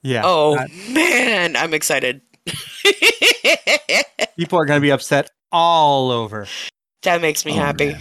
Yeah. 0.02 0.22
Oh 0.24 0.58
uh, 0.58 0.66
man, 0.90 1.56
I'm 1.56 1.72
excited. 1.72 2.20
people 4.36 4.58
are 4.58 4.64
going 4.64 4.78
to 4.78 4.82
be 4.82 4.90
upset 4.90 5.30
all 5.52 6.10
over. 6.10 6.46
that 7.02 7.20
makes 7.22 7.44
me 7.46 7.52
Oh, 7.52 7.56
happy. 7.56 7.94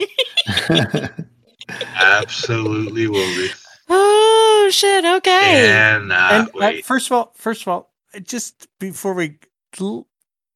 man. 0.68 1.26
Absolutely 1.96 3.06
will 3.08 3.36
be. 3.36 3.50
Oh 3.88 4.68
shit, 4.72 5.04
okay. 5.04 5.68
And 5.70 6.12
uh, 6.12 6.28
and 6.32 6.48
uh, 6.48 6.50
wait. 6.54 6.84
first 6.84 7.06
of 7.06 7.12
all, 7.12 7.32
first 7.36 7.62
of 7.62 7.68
all, 7.68 7.90
just 8.22 8.66
before 8.78 9.14
we 9.14 9.38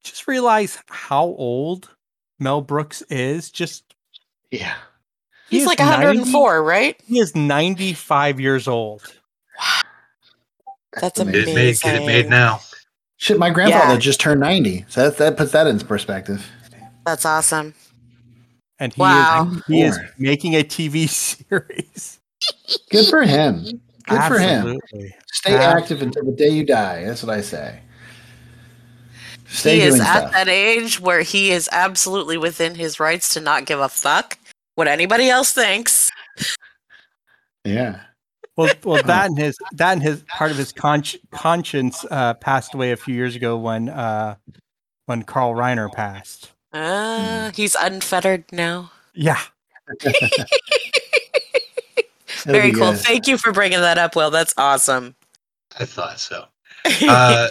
just 0.03 0.27
realize 0.27 0.79
how 0.87 1.23
old 1.23 1.89
Mel 2.39 2.61
Brooks 2.61 3.01
is. 3.09 3.49
Just 3.49 3.95
yeah. 4.51 4.75
he 5.49 5.57
He's 5.57 5.61
is 5.63 5.67
like 5.67 5.79
90 5.79 6.19
104, 6.19 6.63
right? 6.63 7.01
He 7.05 7.19
is 7.19 7.35
95 7.35 8.39
years 8.39 8.67
old. 8.67 9.01
That's 10.99 11.19
amazing. 11.19 11.45
Get 11.45 11.51
it 11.51 11.55
made, 11.55 11.79
get 11.79 12.01
it 12.01 12.05
made 12.05 12.29
now. 12.29 12.59
Shit, 13.17 13.39
my 13.39 13.49
grandfather 13.49 13.93
Yeah. 13.93 13.99
just 13.99 14.19
turned 14.19 14.41
90. 14.41 14.85
So 14.89 15.09
that, 15.09 15.17
that 15.17 15.37
puts 15.37 15.53
that 15.53 15.65
into 15.65 15.85
perspective. 15.85 16.45
That's 17.05 17.25
awesome. 17.25 17.73
And 18.79 18.93
he 18.93 19.01
Wow. 19.01 19.49
is 19.51 19.63
he 19.67 19.81
is 19.83 19.99
making 20.17 20.55
a 20.55 20.63
TV 20.63 21.07
series. 21.09 22.19
Good 22.91 23.07
for 23.09 23.21
him. 23.23 23.63
Good 24.07 24.23
for 24.23 24.39
him. 24.39 24.79
Stay 25.31 25.55
Ab- 25.55 25.77
active 25.77 26.01
until 26.01 26.25
the 26.25 26.31
day 26.33 26.49
you 26.49 26.65
die. 26.65 27.05
That's 27.05 27.23
what 27.23 27.33
I 27.35 27.41
say. 27.41 27.79
Stay 29.47 29.79
he 29.79 29.85
is 29.85 29.99
at 29.99 30.05
stuff. 30.19 30.31
that 30.33 30.47
age 30.49 30.99
where 30.99 31.21
he 31.21 31.51
is 31.51 31.69
absolutely 31.71 32.37
within 32.37 32.75
his 32.75 32.99
rights 32.99 33.33
to 33.35 33.39
not 33.39 33.65
give 33.65 33.79
a 33.79 33.87
fuck 33.89 34.37
what 34.75 34.87
anybody 34.87 35.29
else 35.29 35.53
thinks. 35.53 36.09
Yeah. 37.63 38.01
Well, 38.57 38.73
well, 38.83 39.01
that 39.05 39.27
and 39.27 39.37
his 39.37 39.55
that 39.73 39.93
and 39.93 40.01
his 40.03 40.23
part 40.23 40.51
of 40.51 40.57
his 40.57 40.73
consci- 40.73 41.19
conscience 41.31 42.03
uh, 42.09 42.33
passed 42.35 42.73
away 42.73 42.91
a 42.91 42.97
few 42.97 43.13
years 43.15 43.35
ago 43.35 43.57
when 43.57 43.89
uh, 43.89 44.35
when 45.05 45.23
Carl 45.23 45.53
Reiner 45.53 45.91
passed. 45.91 46.51
Uh, 46.73 47.51
He's 47.55 47.75
unfettered 47.75 48.45
now. 48.51 48.91
Yeah, 49.13 49.39
Very 52.45 52.71
cool. 52.71 52.91
good. 52.91 52.99
Thank 52.99 53.27
you 53.27 53.37
for 53.37 53.51
bringing 53.51 53.79
that 53.79 53.97
up, 53.97 54.15
Will. 54.15 54.31
That's 54.31 54.53
awesome. 54.57 55.15
I 55.79 55.85
thought 55.85 56.19
so. 56.19 56.45
Uh, 57.07 57.47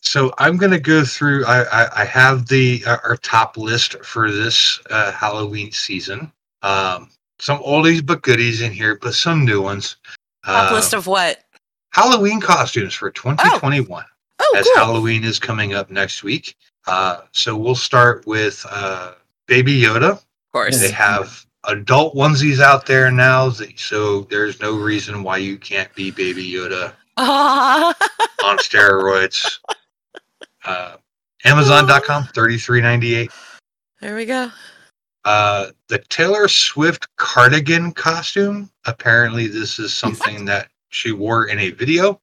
so 0.00 0.32
I'm 0.38 0.56
going 0.56 0.70
to 0.72 0.78
go 0.80 1.04
through. 1.04 1.44
I, 1.46 1.62
I, 1.84 2.02
I 2.02 2.04
have 2.04 2.46
the 2.46 2.82
uh, 2.86 2.98
our 3.04 3.16
top 3.16 3.56
list 3.56 4.02
for 4.04 4.30
this 4.30 4.78
uh, 4.90 5.10
Halloween 5.12 5.72
season. 5.72 6.30
Um, 6.62 7.10
some 7.38 7.58
oldies 7.62 8.04
but 8.04 8.22
goodies 8.22 8.60
in 8.62 8.72
here, 8.72 8.98
but 9.00 9.14
some 9.14 9.44
new 9.44 9.60
ones. 9.62 9.96
Top 10.44 10.70
Uh, 10.72 10.74
list 10.74 10.92
of 10.94 11.06
what? 11.06 11.44
Halloween 11.92 12.40
costumes 12.40 12.94
for 12.94 13.10
2021, 13.10 14.04
Oh, 14.04 14.06
as 14.56 14.64
cool. 14.74 14.84
Halloween 14.84 15.24
is 15.24 15.38
coming 15.38 15.74
up 15.74 15.90
next 15.90 16.22
week. 16.22 16.56
Uh, 16.86 17.22
so 17.32 17.56
we'll 17.56 17.74
start 17.74 18.26
with 18.26 18.64
uh, 18.70 19.12
Baby 19.46 19.80
Yoda. 19.82 20.10
of 20.12 20.24
course. 20.52 20.80
They 20.80 20.90
have 20.90 21.44
adult 21.64 22.14
onesies 22.14 22.60
out 22.60 22.86
there 22.86 23.10
now, 23.10 23.50
so 23.76 24.22
there's 24.22 24.60
no 24.60 24.76
reason 24.76 25.22
why 25.22 25.36
you 25.38 25.58
can't 25.58 25.92
be 25.94 26.10
Baby 26.10 26.50
Yoda 26.50 26.92
Ah. 27.18 27.94
on 28.44 28.56
steroids. 28.58 29.58
Uh, 30.64 30.96
Amazon.com, 31.44 32.24
thirty 32.34 32.56
three 32.58 32.80
ninety 32.80 33.14
eight. 33.14 33.30
there 34.00 34.16
we 34.16 34.24
go. 34.24 34.50
Uh, 35.24 35.66
the 35.88 35.98
Taylor 36.08 36.48
Swift 36.48 37.06
cardigan 37.16 37.92
costume. 37.92 38.70
Apparently, 38.86 39.46
this 39.46 39.78
is 39.78 39.92
something 39.92 40.44
that 40.46 40.68
she 40.90 41.12
wore 41.12 41.46
in 41.48 41.58
a 41.58 41.70
video. 41.70 42.20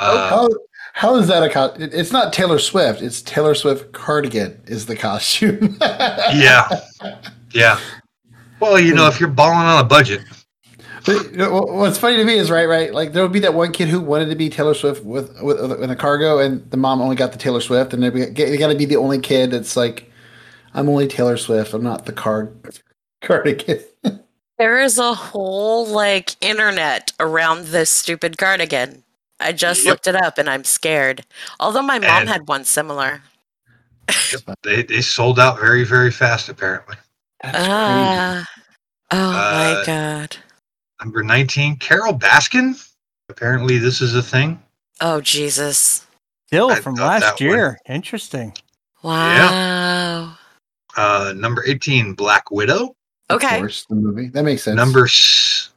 Uh, 0.00 0.28
How, 0.30 0.48
how 0.92 1.16
is 1.16 1.26
that 1.28 1.42
a 1.42 1.48
co- 1.48 1.74
it- 1.78 1.92
It's 1.94 2.12
not 2.12 2.32
Taylor 2.32 2.58
Swift. 2.58 3.02
It's 3.02 3.22
Taylor 3.22 3.54
Swift 3.54 3.92
cardigan 3.92 4.60
is 4.66 4.86
the 4.86 4.96
costume. 4.96 5.76
yeah, 5.80 6.68
yeah. 7.52 7.78
Well, 8.60 8.78
you 8.80 8.94
know, 8.94 9.06
if 9.06 9.20
you're 9.20 9.28
balling 9.28 9.58
on 9.58 9.84
a 9.84 9.86
budget, 9.88 10.20
But, 11.06 11.30
you 11.30 11.36
know, 11.38 11.62
what's 11.62 11.96
funny 11.98 12.16
to 12.16 12.24
me 12.24 12.34
is 12.38 12.50
right, 12.50 12.66
right. 12.66 12.92
Like 12.92 13.12
there 13.12 13.22
would 13.22 13.32
be 13.32 13.38
that 13.40 13.54
one 13.54 13.72
kid 13.72 13.88
who 13.88 14.00
wanted 14.00 14.26
to 14.30 14.34
be 14.36 14.48
Taylor 14.50 14.74
Swift 14.74 15.04
with 15.04 15.40
with 15.42 15.58
in 15.82 15.90
a 15.90 15.96
cargo, 15.96 16.38
and 16.38 16.68
the 16.70 16.76
mom 16.76 17.00
only 17.00 17.16
got 17.16 17.32
the 17.32 17.38
Taylor 17.38 17.60
Swift, 17.60 17.92
and 17.94 18.02
they 18.02 18.10
got 18.58 18.68
to 18.68 18.74
be 18.76 18.84
the 18.84 18.96
only 18.96 19.18
kid 19.20 19.52
that's 19.52 19.76
like, 19.76 20.10
I'm 20.74 20.88
only 20.88 21.06
Taylor 21.06 21.36
Swift. 21.36 21.72
I'm 21.72 21.82
not 21.84 22.04
the 22.06 22.12
card 22.12 22.70
cardigan. 23.22 23.80
There 24.58 24.80
is 24.80 24.98
a 24.98 25.14
whole 25.14 25.86
like 25.86 26.34
internet 26.40 27.12
around 27.20 27.66
this 27.66 27.90
stupid 27.90 28.36
cardigan. 28.38 29.04
I 29.40 29.52
just 29.52 29.84
Yep. 29.84 29.90
looked 29.92 30.06
it 30.08 30.16
up 30.16 30.38
and 30.38 30.48
I'm 30.50 30.64
scared. 30.64 31.24
Although 31.60 31.82
my 31.82 31.98
mom 31.98 32.10
And- 32.22 32.28
had 32.28 32.48
one 32.48 32.64
similar. 32.64 33.22
they, 34.62 34.82
they 34.82 35.00
sold 35.00 35.38
out 35.38 35.60
very, 35.60 35.84
very 35.84 36.10
fast, 36.10 36.48
apparently. 36.48 36.96
That's 37.42 37.56
crazy. 37.56 37.70
Ah. 37.70 38.46
oh 39.12 39.32
my 39.32 39.72
Uh, 39.72 39.84
god. 39.84 40.36
Number 41.00 41.22
19, 41.22 41.76
Carole 41.76 42.18
Baskin. 42.18 42.74
Apparently, 43.28 43.78
this 43.78 44.00
is 44.00 44.14
a 44.14 44.22
thing. 44.22 44.60
Oh 45.00 45.20
Jesus. 45.20 46.04
still 46.48 46.72
I 46.72 46.80
from 46.80 46.94
last 46.94 47.20
that 47.22 47.32
one- 47.34 47.42
year. 47.42 47.78
Interesting. 47.88 48.56
Wow. 49.02 50.36
Uh, 50.96 51.32
number 51.36 51.62
18, 51.66 52.14
Black 52.14 52.50
Widow. 52.50 52.96
Of 53.28 53.36
Okay. 53.36 53.58
course, 53.58 53.84
the 53.88 53.94
movie 53.94 54.28
that 54.28 54.42
makes 54.42 54.62
sense. 54.62 54.74
Number 54.76 55.06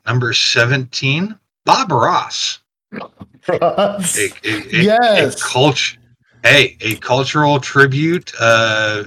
number 0.07 0.33
17, 0.33 1.37
Bob 1.65 1.91
Ross. 1.91 2.59
A, 2.93 3.01
a, 3.49 4.01
a, 4.43 4.81
Yes. 4.83 5.35
a 5.35 5.39
cult- 5.43 5.97
hey, 6.43 6.77
a 6.81 6.95
cultural 6.97 7.59
tribute. 7.59 8.31
Uh, 8.39 9.05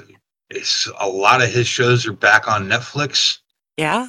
it's, 0.50 0.88
a 1.00 1.08
lot 1.08 1.42
of 1.42 1.50
his 1.50 1.66
shows 1.66 2.06
are 2.06 2.12
back 2.12 2.48
on 2.48 2.68
Netflix. 2.68 3.38
Yeah. 3.76 4.08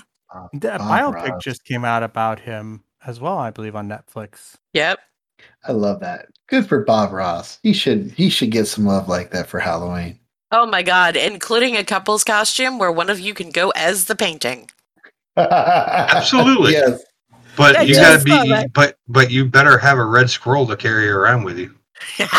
That 0.54 0.80
Bob 0.80 1.16
biopic 1.16 1.30
Ross. 1.30 1.44
just 1.44 1.64
came 1.64 1.86
out 1.86 2.04
about 2.04 2.40
him 2.40 2.84
as 3.06 3.20
well, 3.20 3.38
I 3.38 3.52
believe, 3.52 3.76
on 3.76 3.88
Netflix. 3.88 4.56
Yep. 4.74 5.00
I 5.64 5.72
love 5.72 6.00
that. 6.02 6.28
Good 6.48 6.68
for 6.68 6.84
Bob 6.84 7.12
Ross. 7.14 7.60
He 7.64 7.74
should 7.74 8.12
he 8.12 8.30
should 8.30 8.52
get 8.52 8.66
some 8.68 8.86
love 8.86 9.08
like 9.08 9.32
that 9.32 9.48
for 9.48 9.60
Halloween. 9.60 10.20
Oh 10.52 10.66
my 10.66 10.84
god, 10.84 11.16
including 11.16 11.76
a 11.76 11.84
couple's 11.84 12.24
costume 12.24 12.78
where 12.78 12.92
one 12.92 13.10
of 13.10 13.20
you 13.20 13.34
can 13.34 13.50
go 13.50 13.72
as 13.72 14.06
the 14.06 14.16
painting. 14.16 14.70
Absolutely. 15.38 16.74
Yes. 16.74 17.02
But 17.58 17.78
I 17.78 17.82
you 17.84 17.96
gotta 17.96 18.24
be, 18.24 18.32
that. 18.32 18.74
but 18.74 18.98
but 19.08 19.32
you 19.32 19.46
better 19.46 19.78
have 19.78 19.98
a 19.98 20.06
red 20.06 20.30
scroll 20.30 20.68
to 20.68 20.76
carry 20.76 21.10
around 21.10 21.44
with 21.44 21.58
you, 21.58 21.74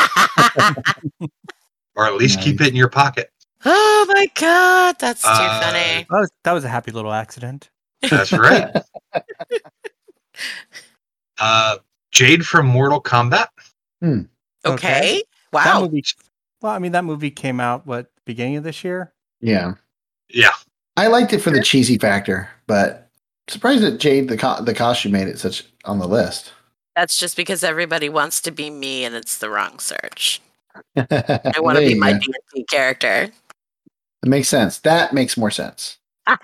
or 1.94 2.06
at 2.06 2.14
least 2.14 2.40
keep 2.40 2.60
it 2.60 2.68
in 2.68 2.76
your 2.76 2.88
pocket. 2.88 3.30
oh 3.64 4.06
my 4.08 4.26
god, 4.34 4.96
that's 4.98 5.22
too 5.22 5.28
Uh, 5.28 5.60
funny. 5.60 6.06
That 6.10 6.18
was, 6.18 6.30
that 6.44 6.52
was 6.52 6.64
a 6.64 6.68
happy 6.68 6.90
little 6.90 7.12
accident. 7.12 7.70
That's 8.10 8.32
right. 8.32 8.70
uh, 11.38 11.76
Jade 12.12 12.46
from 12.46 12.66
Mortal 12.66 13.02
Kombat. 13.02 13.48
Okay. 14.02 14.26
okay. 14.66 15.22
That 15.52 15.64
Wow. 15.74 15.82
movie. 15.82 16.04
Well, 16.60 16.72
I 16.72 16.78
mean, 16.78 16.92
that 16.92 17.04
movie 17.04 17.30
came 17.30 17.60
out 17.60 17.86
what 17.86 18.10
beginning 18.24 18.56
of 18.56 18.64
this 18.64 18.82
year. 18.84 19.12
Yeah. 19.40 19.74
Yeah, 20.28 20.50
I 20.96 21.06
liked 21.06 21.32
it 21.32 21.38
for 21.38 21.50
the 21.50 21.62
cheesy 21.62 21.98
factor, 21.98 22.48
but 22.66 23.05
surprised 23.48 23.82
that 23.82 23.98
Jade 23.98 24.28
the 24.28 24.36
co- 24.36 24.62
the 24.62 24.74
costume 24.74 25.12
made 25.12 25.28
it 25.28 25.38
such 25.38 25.64
on 25.84 25.98
the 25.98 26.08
list. 26.08 26.52
That's 26.94 27.18
just 27.18 27.36
because 27.36 27.62
everybody 27.62 28.08
wants 28.08 28.40
to 28.42 28.50
be 28.50 28.70
me 28.70 29.04
and 29.04 29.14
it's 29.14 29.38
the 29.38 29.50
wrong 29.50 29.78
search. 29.78 30.40
I 30.96 31.52
I 31.56 31.60
want 31.60 31.78
to 31.78 31.84
be 31.84 31.94
my 31.94 32.14
D&D 32.14 32.64
character. 32.64 33.30
It 34.22 34.28
makes 34.28 34.48
sense. 34.48 34.80
That 34.80 35.12
makes 35.12 35.36
more 35.36 35.50
sense. 35.50 35.98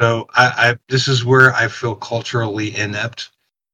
So 0.00 0.26
I, 0.34 0.52
I 0.56 0.76
this 0.88 1.08
is 1.08 1.24
where 1.24 1.54
I 1.54 1.68
feel 1.68 1.94
culturally 1.94 2.76
inept. 2.76 3.30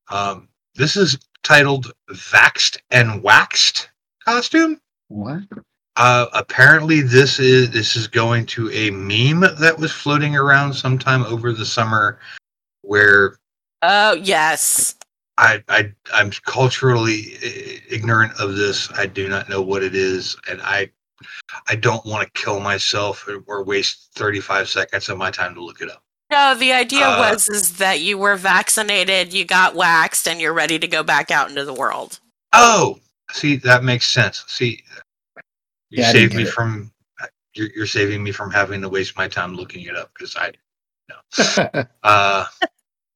Um, 0.09 0.49
this 0.75 0.97
is 0.97 1.19
titled 1.43 1.93
"Vaxed 2.11 2.79
and 2.91 3.23
Waxed" 3.23 3.91
costume. 4.25 4.81
What? 5.09 5.43
Uh, 5.97 6.27
apparently, 6.33 7.01
this 7.01 7.41
is 7.41 7.71
this 7.71 7.97
is 7.97 8.07
going 8.07 8.47
to 8.47 8.71
a 8.71 8.91
meme 8.91 9.41
that 9.59 9.79
was 9.79 9.93
floating 9.93 10.37
around 10.37 10.75
sometime 10.75 11.25
over 11.25 11.53
the 11.53 11.67
summer, 11.67 12.21
where 12.83 13.37
oh, 13.83 14.15
yes. 14.15 14.97
I, 15.39 15.63
I 15.69 15.93
I'm 16.13 16.31
culturally 16.31 17.37
ignorant 17.91 18.33
of 18.39 18.57
this. 18.57 18.91
I 18.93 19.07
do 19.07 19.29
not 19.29 19.49
know 19.49 19.63
what 19.63 19.83
it 19.83 19.95
is, 19.95 20.37
and 20.49 20.61
I 20.63 20.91
I 21.69 21.77
don't 21.77 22.05
want 22.05 22.27
to 22.27 22.41
kill 22.41 22.61
myself 22.61 23.27
or, 23.27 23.43
or 23.47 23.65
waste 23.65 24.11
35 24.15 24.69
seconds 24.69 25.09
of 25.09 25.19
my 25.19 25.31
time 25.31 25.55
to 25.55 25.65
look 25.65 25.81
it 25.81 25.91
up. 25.91 26.03
No, 26.31 26.55
the 26.55 26.73
idea 26.73 27.07
Uh, 27.07 27.19
was 27.33 27.49
is 27.49 27.77
that 27.77 28.01
you 28.01 28.17
were 28.19 28.37
vaccinated, 28.37 29.33
you 29.33 29.45
got 29.45 29.75
waxed, 29.75 30.27
and 30.27 30.41
you're 30.41 30.55
ready 30.55 30.79
to 30.79 30.89
go 30.89 31.03
back 31.03 31.31
out 31.31 31.49
into 31.51 31.65
the 31.65 31.75
world. 31.75 32.21
Oh, 32.53 32.99
see, 33.33 33.57
that 33.57 33.85
makes 33.85 34.07
sense. 34.07 34.45
See, 34.49 34.83
You 35.91 36.03
Yeah, 36.03 36.13
saved 36.13 36.35
me 36.35 36.43
it. 36.45 36.49
from. 36.49 36.91
You're, 37.55 37.69
you're 37.77 37.87
saving 37.87 38.23
me 38.23 38.33
from 38.33 38.51
having 38.51 38.81
to 38.81 38.89
waste 38.89 39.15
my 39.15 39.29
time 39.29 39.55
looking 39.55 39.83
it 39.85 39.95
up 39.95 40.11
because 40.15 40.37
I. 40.37 40.53
No. 41.77 41.85
Uh, 42.03 42.45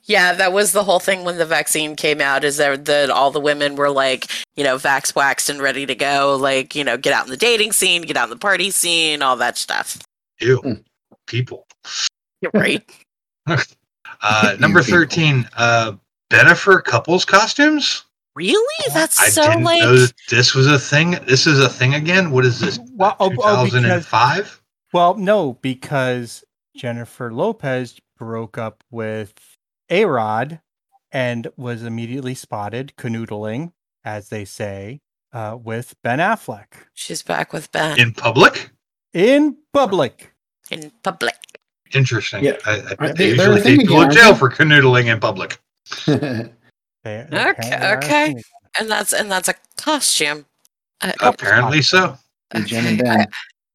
Yeah, 0.08 0.34
that 0.34 0.52
was 0.52 0.70
the 0.70 0.84
whole 0.84 1.00
thing 1.00 1.24
when 1.24 1.36
the 1.36 1.44
vaccine 1.44 1.96
came 1.96 2.20
out. 2.20 2.44
Is 2.44 2.58
that 2.58 2.84
that 2.84 3.10
all 3.10 3.32
the 3.32 3.40
women 3.40 3.74
were 3.74 3.90
like, 3.90 4.30
you 4.54 4.62
know, 4.62 4.76
vax 4.76 5.14
waxed 5.16 5.48
and 5.50 5.60
ready 5.60 5.84
to 5.84 5.96
go, 5.96 6.36
like, 6.40 6.76
you 6.76 6.84
know, 6.84 6.96
get 6.96 7.12
out 7.12 7.24
in 7.24 7.30
the 7.30 7.36
dating 7.36 7.72
scene, 7.72 8.02
get 8.02 8.16
out 8.16 8.24
in 8.24 8.30
the 8.30 8.36
party 8.36 8.70
scene, 8.70 9.20
all 9.20 9.34
that 9.36 9.58
stuff. 9.58 9.98
ew, 10.40 10.78
people. 11.26 11.66
You're 12.40 12.52
right. 12.54 12.88
Uh, 14.22 14.56
number 14.60 14.80
people. 14.82 14.98
thirteen. 14.98 15.48
Uh, 15.56 15.92
Bennifer 16.30 16.82
couples 16.82 17.24
costumes. 17.24 18.04
really? 18.34 18.84
That's 18.94 19.20
I 19.20 19.28
so 19.28 19.42
didn't 19.42 19.64
like. 19.64 19.80
know 19.82 19.94
that 19.96 20.12
this 20.30 20.54
was 20.54 20.66
a 20.68 20.78
thing. 20.78 21.18
This 21.26 21.46
is 21.46 21.58
a 21.60 21.68
thing 21.68 21.94
again. 21.94 22.30
What 22.30 22.46
is 22.46 22.58
this? 22.60 22.78
Well, 22.94 23.14
oh, 23.20 23.28
Two 23.28 23.34
oh, 23.34 23.36
because- 23.36 23.70
thousand 23.72 23.84
and 23.90 24.04
five. 24.06 24.62
Well, 24.92 25.14
no, 25.16 25.54
because 25.60 26.44
Jennifer 26.76 27.32
Lopez 27.32 27.98
broke 28.18 28.58
up 28.58 28.84
with 28.90 29.34
A 29.90 30.04
Rod 30.04 30.60
and 31.12 31.48
was 31.56 31.82
immediately 31.82 32.34
spotted 32.34 32.92
canoodling, 32.98 33.72
as 34.04 34.28
they 34.28 34.44
say, 34.44 35.00
uh, 35.32 35.56
with 35.62 35.94
Ben 36.02 36.18
Affleck 36.18 36.66
She's 36.94 37.22
back 37.22 37.52
with 37.52 37.70
Ben 37.72 37.98
in 37.98 38.12
public. 38.12 38.70
in 39.12 39.56
public. 39.72 40.32
in 40.70 40.90
public. 41.02 41.34
Interesting. 41.92 42.44
Yeah. 42.44 42.56
I, 42.66 42.82
I, 42.98 43.06
they, 43.08 43.12
they- 43.12 43.28
usually 43.30 43.60
thing 43.60 43.78
take 43.78 43.80
people 43.86 44.00
again, 44.02 44.10
to 44.10 44.16
jail 44.16 44.34
for 44.34 44.50
canoodling 44.50 45.12
in 45.12 45.20
public. 45.20 45.58
They- 46.06 46.50
Okay, 47.04 47.22
apparently 47.30 47.86
are 47.86 47.94
a 47.94 47.96
okay. 47.98 48.34
And 48.78 48.90
that's 48.90 49.12
and 49.12 49.30
that's 49.30 49.48
a 49.48 49.54
costume. 49.76 50.44
Uh, 51.00 51.12
Apparently 51.20 51.80
so. 51.82 52.18
Big 52.50 52.66
Jen 52.66 52.86
and 52.86 52.98
Ben. 53.02 53.26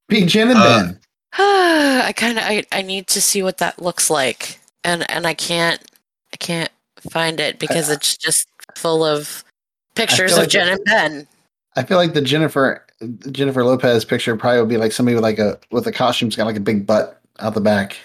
Big 0.10 0.28
Jen 0.28 0.50
and 0.50 0.60
Uh, 0.60 0.84
Ben. 0.84 1.00
I 1.38 2.14
kind 2.16 2.38
of 2.38 2.44
I, 2.44 2.66
I 2.72 2.82
need 2.82 3.08
to 3.08 3.22
see 3.22 3.42
what 3.44 3.60
that 3.60 3.82
looks 3.82 4.10
like, 4.10 4.60
and 4.84 5.10
and 5.10 5.26
I 5.26 5.34
can't 5.34 5.82
I 6.34 6.38
can't 6.38 6.72
find 7.10 7.40
it 7.40 7.58
because 7.60 7.90
it's 7.90 8.18
just 8.18 8.48
full 8.76 9.04
of 9.04 9.44
pictures 9.96 10.34
of 10.34 10.40
like 10.40 10.50
Jen 10.50 10.70
and 10.70 10.84
Ben. 10.86 11.28
I 11.76 11.84
feel 11.84 11.98
like 11.98 12.14
the 12.14 12.22
Jennifer 12.22 12.86
Jennifer 13.32 13.64
Lopez 13.64 14.06
picture 14.06 14.36
probably 14.36 14.60
would 14.60 14.70
be 14.70 14.78
like 14.78 14.92
somebody 14.92 15.16
with 15.16 15.24
like 15.24 15.40
a 15.40 15.60
with 15.72 15.88
a 15.88 15.92
costume's 15.92 16.36
got 16.36 16.46
like 16.46 16.58
a 16.58 16.62
big 16.62 16.86
butt 16.86 17.22
out 17.40 17.54
the 17.54 17.62
back. 17.62 17.98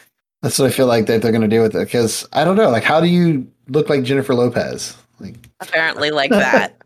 That's 0.42 0.58
what 0.58 0.66
I 0.66 0.70
feel 0.70 0.86
like 0.86 1.06
that 1.06 1.22
they're 1.22 1.32
going 1.32 1.42
to 1.42 1.48
do 1.48 1.62
with 1.62 1.74
it. 1.74 1.84
Because 1.84 2.28
I 2.32 2.44
don't 2.44 2.56
know, 2.56 2.70
like 2.70 2.84
how 2.84 3.00
do 3.00 3.08
you 3.08 3.50
look 3.68 3.88
like 3.88 4.04
Jennifer 4.04 4.34
Lopez? 4.34 4.96
Like 5.18 5.34
Apparently, 5.60 6.10
like 6.10 6.30
that. 6.30 6.74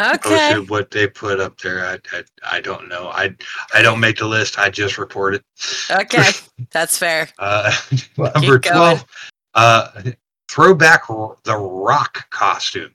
I 0.00 0.14
okay. 0.14 0.52
Posted 0.52 0.70
what 0.70 0.90
they 0.90 1.06
put 1.06 1.40
up 1.40 1.58
there. 1.60 1.84
I, 1.84 1.98
I 2.16 2.56
I 2.56 2.60
don't 2.60 2.88
know. 2.88 3.08
I 3.08 3.34
I 3.74 3.82
don't 3.82 4.00
make 4.00 4.18
the 4.18 4.26
list. 4.26 4.58
I 4.58 4.70
just 4.70 4.98
report 4.98 5.34
it. 5.34 5.44
Okay, 5.90 6.30
that's 6.70 6.98
fair. 6.98 7.28
Uh, 7.38 7.74
number 8.16 8.58
keep 8.58 8.72
going. 8.72 8.96
twelve. 8.98 9.04
Uh, 9.54 10.02
throwback 10.48 11.06
the 11.06 11.56
Rock 11.56 12.28
costume. 12.30 12.94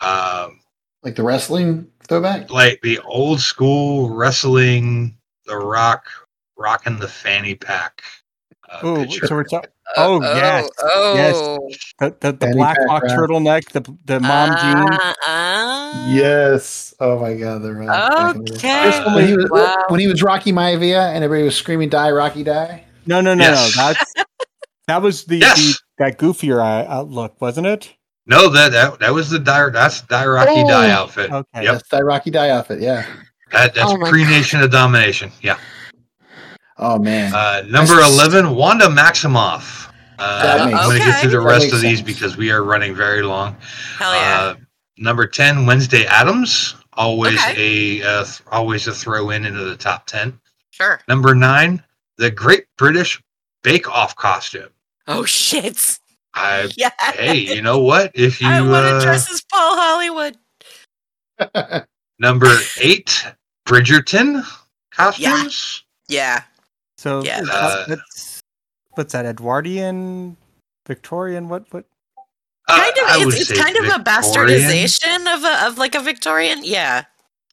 Um, 0.00 0.60
like 1.02 1.16
the 1.16 1.22
wrestling 1.22 1.88
throwback. 2.08 2.50
like 2.50 2.80
the 2.82 2.98
old 3.00 3.40
school 3.40 4.10
wrestling, 4.10 5.16
the 5.46 5.56
Rock 5.56 6.06
rocking 6.56 6.98
the 6.98 7.08
fanny 7.08 7.54
pack. 7.54 8.02
Uh, 8.70 8.78
Oh, 8.82 9.06
so 9.06 9.34
we're 9.34 9.44
talking. 9.44 9.70
Oh, 9.96 10.20
yes, 10.22 10.68
Oh. 10.82 11.68
The, 11.98 12.14
the, 12.20 12.32
the 12.32 12.52
black 12.54 12.76
hawk 12.88 13.02
turtleneck, 13.04 13.70
the 13.70 13.80
the 14.04 14.20
mom 14.20 14.50
jeans. 14.50 15.00
Uh, 15.00 15.14
uh, 15.26 16.08
Yes. 16.10 16.94
Oh 17.00 17.18
my 17.18 17.34
God. 17.34 17.62
The 17.62 17.72
Rock. 17.74 17.88
back 17.88 18.36
in 18.36 18.44
the 18.44 18.50
day. 18.50 18.56
Okay. 18.88 19.14
When 19.14 19.26
he, 19.26 19.36
was, 19.36 19.46
Wow. 19.50 19.84
when 19.88 20.00
he 20.00 20.06
was 20.06 20.22
Rocky 20.22 20.52
Maivia 20.52 21.14
and 21.14 21.24
everybody 21.24 21.44
was 21.44 21.56
screaming, 21.56 21.88
"Die, 21.88 22.10
Rocky, 22.10 22.42
die!" 22.44 22.84
No, 23.06 23.20
no, 23.20 23.34
no, 23.34 23.42
Yes. 23.44 23.76
no. 23.76 23.82
That's 23.82 24.12
that 24.86 25.02
was 25.02 25.24
the, 25.24 25.38
Yes. 25.38 25.56
the 25.56 25.78
that 25.98 26.18
goofier 26.18 26.58
uh, 26.60 26.86
outlook, 26.88 27.40
wasn't 27.40 27.66
it? 27.66 27.94
No, 28.26 28.48
that 28.50 28.72
that 28.72 28.98
that 29.00 29.14
was 29.14 29.30
the 29.30 29.38
die. 29.38 29.70
That's 29.70 30.02
die 30.02 30.26
Rocky 30.26 30.50
Oh. 30.54 30.68
die 30.68 30.90
outfit. 30.90 31.30
Okay. 31.32 31.62
Yep. 31.64 31.72
That's 31.72 31.88
Die, 31.88 32.00
Rocky, 32.02 32.30
die 32.30 32.50
outfit. 32.50 32.80
Yeah. 32.80 33.06
That, 33.52 33.74
that's 33.74 33.90
Oh 33.90 33.96
pre 34.10 34.24
Nation 34.24 34.60
of 34.60 34.70
Domination. 34.70 35.32
Yeah. 35.40 35.56
Oh 36.78 36.98
man. 36.98 37.34
Uh, 37.34 37.62
number 37.68 37.94
That's- 37.96 38.12
11, 38.14 38.54
Wanda 38.54 38.86
Maximoff. 38.86 39.86
Uh, 40.18 40.42
That 40.42 40.60
I'm 40.60 40.70
going 40.72 40.98
to 41.00 41.04
get 41.06 41.20
through 41.20 41.30
the 41.30 41.40
rest 41.40 41.66
of 41.66 41.72
makes 41.74 41.82
these 41.82 41.98
sense. 41.98 42.06
because 42.06 42.36
we 42.36 42.50
are 42.50 42.64
running 42.64 42.92
very 42.94 43.22
long. 43.22 43.56
Hell 43.98 44.14
yeah. 44.14 44.40
Uh, 44.40 44.54
number 44.96 45.26
10, 45.28 45.64
Wednesday 45.64 46.06
Addams. 46.06 46.74
Always 46.94 47.38
a 47.56 48.02
uh, 48.02 48.24
th- 48.24 48.40
always 48.50 48.88
a 48.88 48.92
throw 48.92 49.30
in 49.30 49.44
into 49.44 49.62
the 49.64 49.76
top 49.76 50.06
10. 50.06 50.36
sure. 50.70 51.00
Number 51.06 51.36
9, 51.36 51.80
the 52.16 52.30
Great 52.32 52.64
British 52.76 53.22
Bake 53.62 53.88
Off 53.88 54.16
costume. 54.16 54.70
Oh 55.06 55.24
shit. 55.24 55.98
I 56.34 56.68
Yeah. 56.76 56.90
hey, 57.14 57.36
you 57.36 57.62
know 57.62 57.78
what? 57.78 58.10
If 58.14 58.40
you 58.40 58.48
I 58.48 58.60
want 58.60 58.84
to 58.86 58.96
uh, 58.96 59.00
dress 59.00 59.30
as 59.32 59.42
Paul 59.42 59.76
Hollywood. 59.76 60.36
number 62.18 62.52
8, 62.80 63.26
Bridgerton 63.66 64.44
costumes. 64.90 65.84
Yeah. 66.08 66.16
Yeah. 66.36 66.42
So 66.98 67.22
Yeah, 67.22 67.40
is 67.40 67.48
that's- 67.48 68.42
what's 68.90 69.12
that? 69.12 69.24
Edwardian, 69.24 70.36
Victorian? 70.86 71.48
What? 71.48 71.64
What? 71.72 71.84
Uh, 72.68 72.76
Kind 72.76 73.22
of. 73.22 73.28
It's, 73.28 73.40
it's 73.40 73.48
say 73.48 73.56
kind 73.56 73.76
of 73.76 73.84
a 73.86 74.02
bastardization 74.04 75.34
of 75.34 75.44
a 75.44 75.66
of 75.68 75.78
like 75.78 75.94
a 75.94 76.00
Victorian. 76.00 76.60
Yeah. 76.64 77.04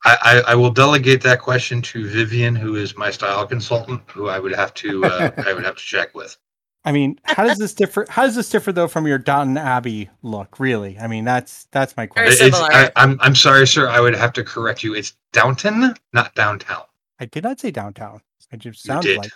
I, 0.03 0.17
I, 0.21 0.51
I 0.51 0.55
will 0.55 0.71
delegate 0.71 1.21
that 1.23 1.41
question 1.41 1.81
to 1.83 2.07
Vivian, 2.07 2.55
who 2.55 2.75
is 2.75 2.95
my 2.97 3.09
style 3.09 3.45
consultant, 3.47 4.01
who 4.07 4.27
I 4.27 4.39
would 4.39 4.53
have 4.53 4.73
to 4.75 5.05
uh, 5.05 5.31
I 5.45 5.53
would 5.53 5.63
have 5.63 5.75
to 5.77 5.83
check 5.83 6.13
with. 6.13 6.35
I 6.83 6.91
mean, 6.91 7.19
how 7.23 7.43
does 7.45 7.57
this 7.57 7.73
differ? 7.73 8.05
How 8.09 8.25
does 8.25 8.35
this 8.35 8.49
differ 8.49 8.71
though 8.71 8.87
from 8.87 9.07
your 9.07 9.17
Downton 9.17 9.57
Abbey 9.57 10.09
look? 10.21 10.59
Really? 10.59 10.99
I 10.99 11.07
mean, 11.07 11.23
that's 11.23 11.67
that's 11.71 11.95
my 11.95 12.07
question. 12.07 12.47
It's- 12.47 12.59
similar. 12.59 12.71
I, 12.71 12.91
I'm 12.95 13.17
I'm 13.21 13.35
sorry, 13.35 13.67
sir. 13.67 13.87
I 13.87 13.99
would 13.99 14.15
have 14.15 14.33
to 14.33 14.43
correct 14.43 14.83
you. 14.83 14.93
It's 14.95 15.13
Downton, 15.31 15.95
not 16.13 16.33
downtown. 16.35 16.83
I 17.19 17.25
did 17.25 17.43
not 17.43 17.59
say 17.59 17.71
downtown. 17.71 18.21
It 18.55 18.59
just 18.61 18.85
You 18.85 18.93
sounds 18.93 19.05
did. 19.05 19.17
like 19.17 19.31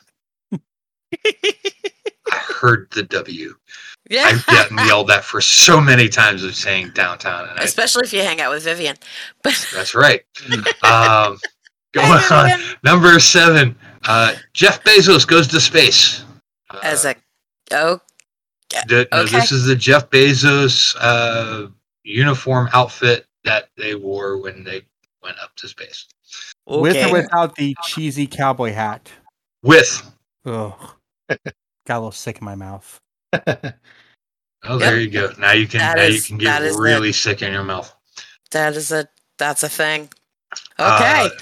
I 2.31 2.35
heard 2.35 2.87
the 2.91 3.03
W. 3.03 3.55
yeah. 4.09 4.23
I've 4.25 4.45
gotten 4.45 4.77
yelled 4.87 5.07
that 5.07 5.23
for 5.25 5.41
so 5.41 5.81
many 5.81 6.07
times 6.07 6.43
of 6.43 6.55
saying 6.55 6.91
downtown, 6.93 7.49
and 7.49 7.59
I, 7.59 7.63
Especially 7.63 8.03
if 8.05 8.13
you 8.13 8.21
hang 8.21 8.39
out 8.39 8.51
with 8.51 8.63
Vivian. 8.63 8.95
But 9.43 9.53
that's 9.73 9.93
right. 9.95 10.21
Um, 10.83 11.37
going 11.93 12.07
Hi, 12.07 12.53
on, 12.53 12.59
number 12.83 13.19
seven. 13.19 13.75
Uh, 14.07 14.35
Jeff 14.53 14.81
Bezos 14.83 15.27
goes 15.27 15.47
to 15.49 15.59
space. 15.59 16.23
Uh, 16.69 16.79
As 16.83 17.03
a 17.05 17.15
oh 17.71 17.99
The, 18.87 19.07
no, 19.11 19.25
this 19.25 19.51
is 19.51 19.65
the 19.65 19.75
Jeff 19.75 20.09
Bezos 20.09 20.95
uh, 20.99 21.67
uniform 22.03 22.69
outfit 22.73 23.25
that 23.43 23.69
they 23.75 23.95
wore 23.95 24.37
when 24.37 24.63
they 24.63 24.83
went 25.23 25.37
up 25.39 25.53
to 25.57 25.67
space. 25.67 26.07
With 26.69 26.95
or 27.07 27.11
without 27.13 27.55
the 27.55 27.75
cheesy 27.83 28.27
cowboy 28.27 28.71
hat. 28.73 29.09
With 29.63 30.01
Ugh, 30.45 30.73
got 31.29 31.39
a 31.89 31.93
little 31.95 32.11
sick 32.11 32.37
in 32.39 32.45
my 32.45 32.55
mouth. 32.55 32.99
oh, 33.33 34.77
there 34.77 34.99
you 34.99 35.09
go. 35.09 35.31
Now 35.37 35.51
you 35.51 35.67
can 35.67 35.79
That 35.79 35.97
now 35.97 36.05
you 36.05 36.21
can 36.21 36.37
get 36.37 36.61
is 36.63 36.77
really 36.77 37.11
sick 37.11 37.41
in 37.41 37.51
your 37.51 37.63
mouth. 37.63 37.93
that 38.51 38.75
is 38.75 38.91
a 38.91 39.07
that's 39.37 39.63
a 39.63 39.69
thing. 39.69 40.09
Uh, 40.77 40.97
Okay. 41.01 41.35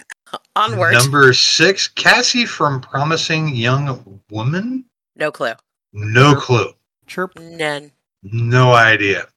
Onward. 0.57 0.93
Number 0.93 1.31
six, 1.31 1.87
Cassie 1.87 2.45
from 2.45 2.81
Promising 2.81 3.55
Young 3.55 4.19
Woman. 4.29 4.83
no 5.15 5.31
clue. 5.31 5.53
No 5.93 6.35
clue. 6.35 6.73
Chirp. 7.05 7.37
None. 7.39 7.91
No 8.23 8.73
idea. 8.73 9.27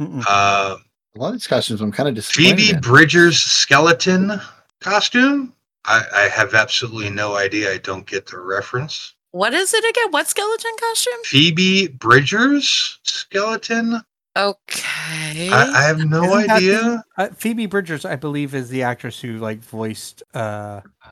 Mm-mm. 0.00 0.24
Uh, 0.28 0.76
A 1.16 1.18
lot 1.18 1.28
of 1.28 1.32
these 1.34 1.46
costumes 1.46 1.80
I'm 1.80 1.92
kind 1.92 2.08
of 2.08 2.16
disappointed. 2.16 2.58
Phoebe. 2.58 2.80
Bridgers 2.80 3.38
skeleton 3.38 4.40
costume. 4.84 5.52
I, 5.86 6.04
I 6.14 6.20
have 6.28 6.54
absolutely 6.54 7.10
no 7.10 7.36
idea. 7.36 7.72
I 7.72 7.78
don't 7.78 8.06
get 8.06 8.26
the 8.26 8.38
reference. 8.38 9.14
What 9.32 9.52
is 9.52 9.74
it 9.74 9.84
again? 9.84 10.12
What 10.12 10.28
skeleton 10.28 10.70
costume? 10.78 11.20
Phoebe 11.24 11.88
Bridgers 11.88 12.98
skeleton. 13.02 14.00
Okay. 14.36 15.48
I, 15.50 15.70
I 15.74 15.82
have 15.82 16.04
no 16.04 16.24
Isn't 16.24 16.46
that 16.48 16.56
idea. 16.56 17.04
Uh, 17.16 17.28
Phoebe 17.36 17.66
Bridgers, 17.66 18.04
I 18.04 18.16
believe, 18.16 18.54
is 18.54 18.68
the 18.68 18.82
actress 18.82 19.20
who 19.20 19.38
like 19.38 19.60
voiced. 19.60 20.22
uh 20.34 20.80
oh, 20.84 21.10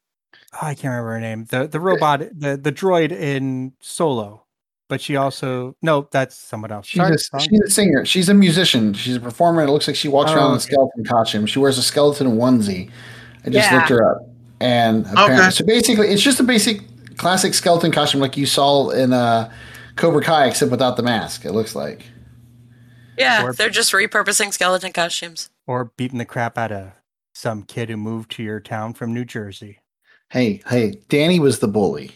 I 0.61 0.75
can't 0.75 0.85
remember 0.93 1.13
her 1.13 1.21
name. 1.21 1.47
The 1.47 1.67
the 1.67 1.81
robot, 1.81 2.21
the 2.33 2.57
the 2.57 2.73
droid 2.73 3.13
in 3.13 3.73
Solo, 3.81 4.45
but 4.89 5.01
she 5.01 5.17
also 5.17 5.77
no, 5.83 6.09
that's 6.11 6.37
someone 6.37 6.73
else. 6.73 6.87
She's 6.87 7.01
Sorry, 7.01 7.15
a, 7.15 7.41
she's 7.41 7.61
a 7.61 7.71
singer. 7.71 8.05
She's 8.05 8.29
a 8.29 8.35
musician. 8.35 8.93
She's 8.95 9.17
a 9.17 9.21
performer. 9.21 9.63
It 9.63 9.71
looks 9.71 9.87
like 9.87 9.97
she 9.97 10.09
walks 10.09 10.31
Oh, 10.31 10.37
around 10.37 10.51
in 10.53 10.57
a 10.57 10.61
skeleton 10.61 11.05
costume. 11.05 11.47
She 11.47 11.59
wears 11.59 11.79
a 11.79 11.83
skeleton 11.83 12.37
onesie. 12.37 12.91
I 13.45 13.51
just 13.51 13.71
Yeah. 13.71 13.77
looked 13.79 13.89
her 13.89 14.09
up, 14.11 14.29
and 14.61 15.05
apparently, 15.07 15.41
Okay. 15.41 15.51
so 15.51 15.65
basically, 15.65 16.09
it's 16.09 16.23
just 16.23 16.39
a 16.41 16.45
basic 16.45 16.83
classic 17.17 17.55
skeleton 17.55 17.91
costume 17.93 18.21
like 18.21 18.37
you 18.37 18.47
saw 18.47 18.91
in 18.91 19.13
uh, 19.13 19.51
Cobra 19.97 20.23
Kai, 20.23 20.47
except 20.47 20.71
without 20.71 20.97
the 20.97 21.03
mask. 21.03 21.45
It 21.45 21.53
looks 21.53 21.75
like. 21.75 22.05
yeah, 23.19 23.45
Or- 23.45 23.53
they're 23.53 23.69
just 23.71 23.93
repurposing 23.93 24.53
skeleton 24.53 24.93
costumes. 24.93 25.51
or 25.67 25.87
beating 25.97 26.19
the 26.19 26.25
crap 26.25 26.57
out 26.59 26.73
of 26.73 26.93
some 27.35 27.63
kid 27.63 27.89
who 27.91 27.97
moved 27.97 28.31
to 28.33 28.43
your 28.43 28.61
town 28.61 28.95
from 28.95 29.13
New 29.15 29.25
Jersey. 29.25 29.81
Hey, 30.31 30.63
hey, 30.69 30.95
Danny 31.09 31.39
was 31.39 31.59
the 31.59 31.69
bully. 31.69 32.13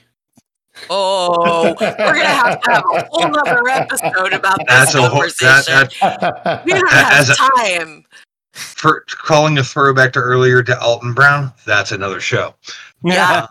Oh, 0.90 1.74
we're 1.80 1.96
gonna 1.96 2.24
have 2.24 2.60
to 2.60 2.70
have 2.70 2.84
a 2.94 3.04
whole 3.10 3.38
other 3.38 3.66
episode 3.68 4.32
about 4.34 4.58
this 4.58 4.66
That's 4.68 4.94
a 4.94 5.00
whole 5.02 5.10
conversation. 5.10 5.88
that, 6.00 6.40
that 6.44 6.64
we 6.66 6.72
don't 6.72 6.92
as 6.92 7.28
have 7.28 7.30
a- 7.30 7.56
time. 7.56 8.04
For 8.56 9.04
calling 9.08 9.58
a 9.58 9.64
throwback 9.64 10.12
to 10.14 10.20
earlier 10.20 10.62
to 10.62 10.80
Alton 10.80 11.12
Brown. 11.14 11.52
That's 11.66 11.92
another 11.92 12.20
show. 12.20 12.54
Yeah. 13.04 13.46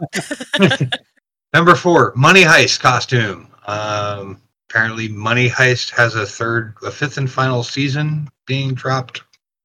Number 1.53 1.75
four, 1.75 2.13
Money 2.15 2.43
Heist 2.43 2.79
costume. 2.81 3.47
Um, 3.67 4.41
apparently, 4.69 5.07
Money 5.07 5.49
Heist 5.49 5.89
has 5.91 6.15
a 6.15 6.25
third, 6.25 6.75
a 6.83 6.91
fifth 6.91 7.17
and 7.17 7.31
final 7.31 7.63
season 7.63 8.27
being 8.45 8.73
dropped. 8.73 9.21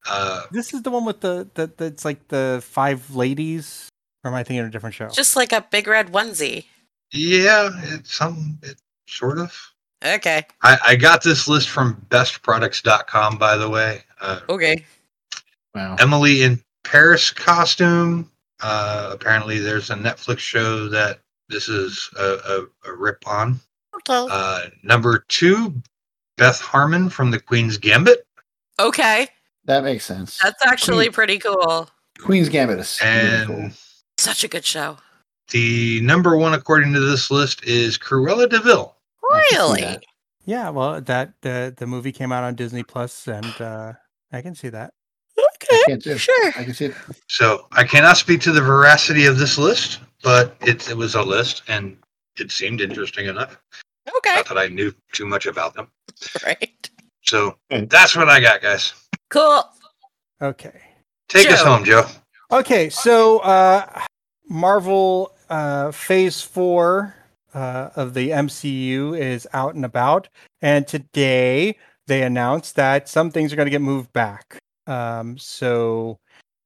Uh, 0.09 0.43
This 0.51 0.73
is 0.73 0.81
the 0.83 0.89
one 0.91 1.05
with 1.05 1.19
the 1.21 1.47
the 1.53 1.71
that's 1.77 2.05
like 2.05 2.27
the 2.29 2.63
five 2.65 3.13
ladies. 3.15 3.89
Or 4.23 4.29
am 4.31 4.35
I 4.35 4.43
thinking 4.43 4.59
of 4.61 4.67
a 4.67 4.71
different 4.71 4.95
show? 4.95 5.09
Just 5.09 5.35
like 5.35 5.51
a 5.51 5.65
big 5.71 5.87
red 5.87 6.11
onesie. 6.11 6.65
yeah, 7.11 7.69
it's 7.85 8.13
some, 8.15 8.59
it, 8.61 8.77
sort 9.07 9.39
of. 9.39 9.51
Okay. 10.05 10.43
I, 10.61 10.77
I 10.89 10.95
got 10.95 11.23
this 11.23 11.47
list 11.47 11.69
from 11.69 12.05
bestproducts.com, 12.09 13.37
by 13.37 13.57
the 13.57 13.69
way. 13.69 14.03
Uh, 14.19 14.39
Okay. 14.49 14.85
Wow. 15.75 15.95
Emily 15.99 16.43
in 16.43 16.61
Paris 16.83 17.31
costume. 17.31 18.29
Uh, 18.61 19.09
apparently, 19.11 19.59
there's 19.59 19.89
a 19.89 19.95
Netflix 19.95 20.39
show 20.39 20.87
that 20.89 21.19
this 21.49 21.67
is 21.67 22.09
a, 22.17 22.23
a, 22.85 22.89
a 22.91 22.93
rip 22.95 23.27
on. 23.27 23.59
Okay. 23.95 24.27
Uh, 24.31 24.67
number 24.83 25.25
two, 25.27 25.73
Beth 26.37 26.59
Harmon 26.59 27.09
from 27.09 27.31
the 27.31 27.39
Queen's 27.39 27.77
Gambit. 27.77 28.25
Okay. 28.79 29.27
That 29.65 29.83
makes 29.83 30.05
sense. 30.05 30.39
That's 30.41 30.65
actually 30.65 31.09
pretty 31.09 31.37
cool. 31.39 31.89
Queen's 32.19 32.49
Gambit 32.49 32.79
is 32.79 32.99
And 33.03 33.47
cool. 33.47 33.69
Such 34.17 34.43
a 34.43 34.47
good 34.47 34.65
show. 34.65 34.97
the 35.51 36.01
number 36.01 36.37
one, 36.37 36.53
according 36.53 36.93
to 36.93 36.99
this 36.99 37.29
list, 37.31 37.63
is 37.63 37.97
Cruella 37.97 38.47
de 38.49 38.59
Vil. 38.59 38.95
I 39.31 39.43
Really? 39.53 39.97
Yeah, 40.45 40.69
well, 40.69 40.99
that 41.01 41.33
the 41.41 41.73
the 41.77 41.85
movie 41.87 42.11
came 42.11 42.31
out 42.31 42.43
on 42.43 42.55
Disney 42.55 42.83
Plus, 42.83 43.27
and 43.27 43.45
uh, 43.61 43.93
I 44.31 44.41
can 44.41 44.55
see 44.55 44.69
that. 44.69 44.93
I 45.71 45.83
can't 45.87 46.03
do. 46.03 46.17
Sure. 46.17 46.49
I 46.57 46.63
can 46.63 46.73
see 46.73 46.85
it. 46.85 46.95
So 47.27 47.67
I 47.71 47.83
cannot 47.83 48.17
speak 48.17 48.41
to 48.41 48.51
the 48.51 48.61
veracity 48.61 49.25
of 49.25 49.37
this 49.37 49.57
list, 49.57 49.99
but 50.23 50.55
it, 50.61 50.89
it 50.89 50.97
was 50.97 51.15
a 51.15 51.21
list 51.21 51.63
and 51.67 51.97
it 52.37 52.51
seemed 52.51 52.81
interesting 52.81 53.27
enough. 53.27 53.59
Okay. 54.17 54.35
Not 54.35 54.47
that 54.47 54.57
I 54.57 54.67
knew 54.67 54.93
too 55.11 55.25
much 55.25 55.45
about 55.45 55.73
them. 55.73 55.87
Right. 56.45 56.89
So 57.23 57.55
that's 57.69 58.15
what 58.15 58.29
I 58.29 58.39
got, 58.39 58.61
guys. 58.61 58.93
Cool. 59.29 59.63
Okay. 60.41 60.81
Take 61.29 61.49
us 61.49 61.61
home, 61.61 61.85
Joe. 61.85 62.05
Okay, 62.51 62.89
so 62.89 63.39
uh, 63.39 64.01
Marvel 64.49 65.31
uh, 65.49 65.91
Phase 65.91 66.41
Four 66.41 67.15
uh, 67.53 67.91
of 67.95 68.13
the 68.13 68.31
MCU 68.31 69.17
is 69.17 69.47
out 69.53 69.75
and 69.75 69.85
about, 69.85 70.27
and 70.61 70.85
today 70.85 71.77
they 72.07 72.23
announced 72.23 72.75
that 72.75 73.07
some 73.07 73.31
things 73.31 73.53
are 73.53 73.55
going 73.55 73.67
to 73.67 73.71
get 73.71 73.81
moved 73.81 74.11
back. 74.11 74.57
Um, 74.87 75.37
so 75.37 76.19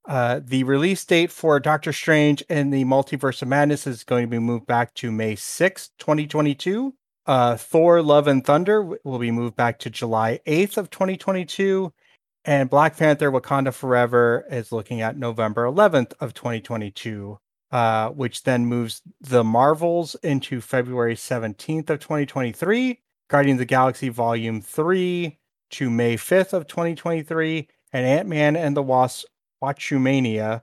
uh, 0.08 0.42
the 0.44 0.64
release 0.64 1.04
date 1.06 1.32
for 1.32 1.60
Doctor 1.60 1.94
Strange 1.94 2.44
and 2.50 2.74
the 2.74 2.86
Multiverse 2.86 3.42
of 3.42 3.48
Madness 3.48 3.88
is 3.88 4.04
going 4.04 4.26
to 4.26 4.30
be 4.30 4.40
moved 4.40 4.68
back 4.68 4.94
to 4.96 5.12
May 5.12 5.36
sixth, 5.36 5.92
twenty 5.98 6.28
twenty 6.28 6.56
two. 6.56 6.94
Uh, 7.26 7.58
Thor: 7.58 8.02
Love 8.02 8.28
and 8.28 8.46
Thunder 8.46 8.84
will 9.04 9.20
be 9.20 9.32
moved 9.32 9.56
back 9.56 9.80
to 9.80 9.90
July 9.90 10.40
eighth 10.46 10.78
of 10.78 10.90
twenty 10.90 11.18
twenty 11.18 11.46
two 11.46 11.92
and 12.46 12.70
Black 12.70 12.98
Panther: 12.98 13.32
Wakanda 13.32 13.74
Forever 13.74 14.46
is 14.50 14.72
looking 14.72 15.02
at 15.02 15.18
November 15.18 15.66
11th 15.66 16.14
of 16.20 16.34
2022, 16.34 17.38
uh, 17.72 18.10
which 18.10 18.44
then 18.44 18.66
moves 18.66 19.02
the 19.22 19.44
Marvels 19.44 20.16
into 20.24 20.62
February 20.62 21.16
17th 21.16 21.90
of 21.90 22.00
2023, 22.00 23.02
Guardians 23.30 23.58
of 23.58 23.60
the 23.60 23.66
Galaxy 23.66 24.10
Volume 24.10 24.62
3 24.62 25.38
to 25.72 25.90
May 25.90 26.16
5th 26.16 26.54
of 26.54 26.68
2023, 26.68 27.68
and 27.96 28.06
Ant 28.06 28.28
Man 28.28 28.58
and 28.58 28.76
the 28.76 28.84
Wasp: 28.84 29.26
Quantumania 29.64 30.62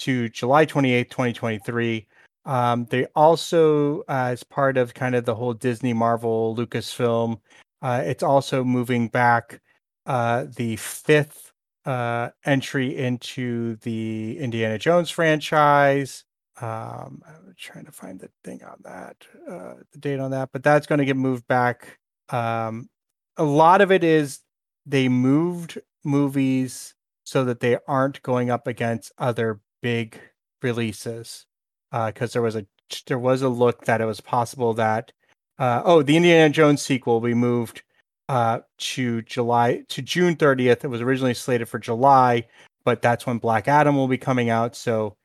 to 0.00 0.28
July 0.28 0.66
28th, 0.66 1.10
2023. 1.10 2.06
Um, 2.44 2.86
they 2.90 3.06
also, 3.16 4.00
uh, 4.00 4.28
as 4.32 4.44
part 4.44 4.76
of 4.76 4.92
kind 4.92 5.14
of 5.14 5.24
the 5.24 5.34
whole 5.34 5.54
Disney 5.54 5.94
Marvel 5.94 6.54
Lucasfilm, 6.54 7.40
uh, 7.80 8.02
it's 8.04 8.22
also 8.22 8.62
moving 8.62 9.08
back 9.08 9.62
uh, 10.04 10.44
the 10.56 10.76
fifth 10.76 11.52
uh, 11.86 12.28
entry 12.44 12.96
into 12.96 13.76
the 13.76 14.38
Indiana 14.38 14.78
Jones 14.78 15.08
franchise. 15.08 16.24
Um, 16.60 17.22
I'm 17.26 17.54
trying 17.56 17.86
to 17.86 17.92
find 17.92 18.20
the 18.20 18.28
thing 18.44 18.62
on 18.62 18.76
that, 18.84 19.16
uh, 19.50 19.74
the 19.92 19.98
date 19.98 20.20
on 20.20 20.32
that, 20.32 20.50
but 20.52 20.62
that's 20.62 20.86
going 20.86 20.98
to 20.98 21.04
get 21.06 21.16
moved 21.16 21.46
back. 21.48 21.98
Um, 22.28 22.90
a 23.38 23.44
lot 23.44 23.80
of 23.80 23.90
it 23.90 24.04
is 24.04 24.40
they 24.84 25.08
moved 25.08 25.78
movies 26.04 26.94
so 27.24 27.44
that 27.44 27.60
they 27.60 27.78
aren't 27.88 28.22
going 28.22 28.50
up 28.50 28.66
against 28.66 29.12
other 29.18 29.60
big 29.82 30.20
releases. 30.62 31.46
Because 31.92 32.32
there 32.32 32.42
was 32.42 32.56
a 32.56 32.66
there 33.06 33.18
was 33.18 33.42
a 33.42 33.48
look 33.48 33.84
that 33.84 34.00
it 34.00 34.04
was 34.04 34.20
possible 34.20 34.74
that 34.74 35.12
uh, 35.58 35.80
oh 35.84 36.02
the 36.02 36.16
Indiana 36.16 36.50
Jones 36.52 36.82
sequel 36.82 37.20
we 37.20 37.34
moved 37.34 37.82
uh, 38.28 38.60
to 38.78 39.22
July 39.22 39.84
to 39.88 40.02
June 40.02 40.34
30th. 40.34 40.82
It 40.84 40.88
was 40.88 41.00
originally 41.00 41.34
slated 41.34 41.68
for 41.68 41.78
July, 41.78 42.46
but 42.84 43.00
that's 43.00 43.26
when 43.26 43.38
Black 43.38 43.68
Adam 43.68 43.94
will 43.96 44.08
be 44.08 44.18
coming 44.18 44.50
out. 44.50 44.74
So 44.74 45.16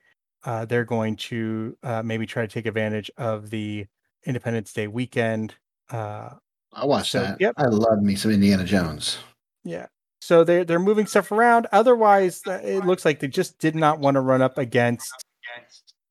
uh, 0.44 0.64
they're 0.64 0.84
going 0.84 1.16
to 1.16 1.76
uh, 1.82 2.02
maybe 2.04 2.24
try 2.24 2.42
to 2.42 2.48
take 2.48 2.66
advantage 2.66 3.10
of 3.18 3.50
the 3.50 3.86
Independence 4.24 4.72
Day 4.72 4.86
weekend. 4.86 5.54
Uh, 5.90 6.30
I 6.72 6.84
watched 6.86 7.10
So, 7.12 7.20
that. 7.22 7.40
yep. 7.40 7.54
I 7.56 7.64
love 7.66 8.00
me 8.00 8.14
some 8.14 8.30
Indiana 8.30 8.64
Jones. 8.64 9.18
yeah. 9.64 9.86
So 10.20 10.44
they're 10.44 10.64
they're 10.64 10.78
moving 10.78 11.06
stuff 11.06 11.32
around. 11.32 11.66
Otherwise, 11.72 12.42
uh, 12.46 12.60
it 12.62 12.84
looks 12.84 13.04
like 13.04 13.20
they 13.20 13.28
just 13.28 13.58
did 13.58 13.74
not 13.74 13.98
want 13.98 14.16
to 14.16 14.20
run 14.20 14.42
up 14.42 14.58
against 14.58 15.24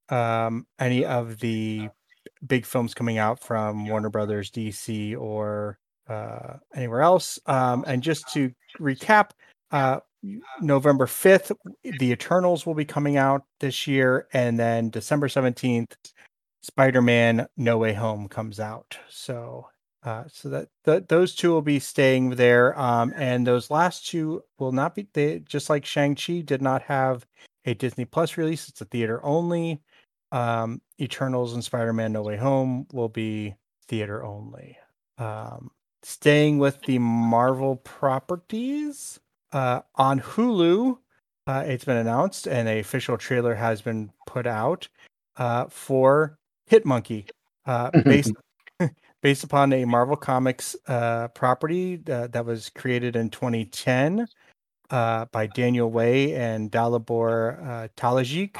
um, 0.09 0.65
any 0.79 1.05
of 1.05 1.39
the 1.39 1.89
big 2.47 2.65
films 2.65 2.93
coming 2.93 3.17
out 3.17 3.39
from 3.39 3.87
Warner 3.87 4.09
Brothers, 4.09 4.49
DC, 4.51 5.17
or 5.17 5.77
uh, 6.07 6.57
anywhere 6.75 7.01
else. 7.01 7.39
Um, 7.45 7.83
and 7.87 8.01
just 8.01 8.27
to 8.33 8.51
recap, 8.79 9.31
uh, 9.71 9.99
November 10.61 11.05
5th, 11.05 11.55
The 11.83 12.11
Eternals 12.11 12.65
will 12.65 12.73
be 12.73 12.85
coming 12.85 13.17
out 13.17 13.43
this 13.59 13.87
year. 13.87 14.27
And 14.33 14.59
then 14.59 14.89
December 14.89 15.27
17th, 15.27 15.93
Spider 16.61 17.01
Man 17.01 17.47
No 17.55 17.77
Way 17.77 17.93
Home 17.93 18.27
comes 18.27 18.59
out. 18.59 18.97
So. 19.09 19.67
Uh, 20.03 20.23
so 20.31 20.49
that 20.49 20.69
th- 20.85 21.03
those 21.09 21.35
two 21.35 21.49
will 21.49 21.61
be 21.61 21.79
staying 21.79 22.31
there, 22.31 22.77
um, 22.79 23.13
and 23.17 23.45
those 23.45 23.69
last 23.69 24.07
two 24.07 24.41
will 24.57 24.71
not 24.71 24.95
be. 24.95 25.07
They 25.13 25.39
just 25.39 25.69
like 25.69 25.85
Shang 25.85 26.15
Chi 26.15 26.39
did 26.39 26.61
not 26.61 26.81
have 26.83 27.25
a 27.65 27.73
Disney 27.73 28.05
Plus 28.05 28.37
release; 28.37 28.69
it's 28.69 28.81
a 28.81 28.85
theater 28.85 29.19
only. 29.25 29.81
Um, 30.31 30.81
Eternals 31.01 31.53
and 31.53 31.63
Spider 31.63 31.91
Man 31.91 32.13
No 32.13 32.21
Way 32.21 32.37
Home 32.37 32.87
will 32.93 33.09
be 33.09 33.55
theater 33.87 34.23
only. 34.23 34.77
Um, 35.17 35.71
staying 36.03 36.59
with 36.59 36.81
the 36.83 36.99
Marvel 36.99 37.77
properties 37.77 39.19
uh, 39.51 39.81
on 39.95 40.21
Hulu, 40.21 40.97
uh, 41.47 41.63
it's 41.65 41.83
been 41.83 41.97
announced 41.97 42.47
and 42.47 42.69
a 42.69 42.79
official 42.79 43.17
trailer 43.17 43.55
has 43.55 43.81
been 43.81 44.11
put 44.27 44.45
out 44.47 44.87
uh, 45.37 45.65
for 45.65 46.37
Hitmonkey, 46.69 47.27
uh, 47.65 47.89
based 48.03 48.33
based 49.21 49.43
upon 49.43 49.73
a 49.73 49.85
Marvel 49.85 50.15
Comics 50.15 50.75
uh, 50.87 51.27
property 51.29 52.01
uh, 52.09 52.27
that 52.27 52.45
was 52.45 52.69
created 52.69 53.15
in 53.15 53.29
2010 53.29 54.27
uh, 54.89 55.25
by 55.25 55.47
Daniel 55.47 55.91
Way 55.91 56.35
and 56.35 56.71
Dalibor 56.71 57.67
uh, 57.67 57.87
Talajić. 57.97 58.55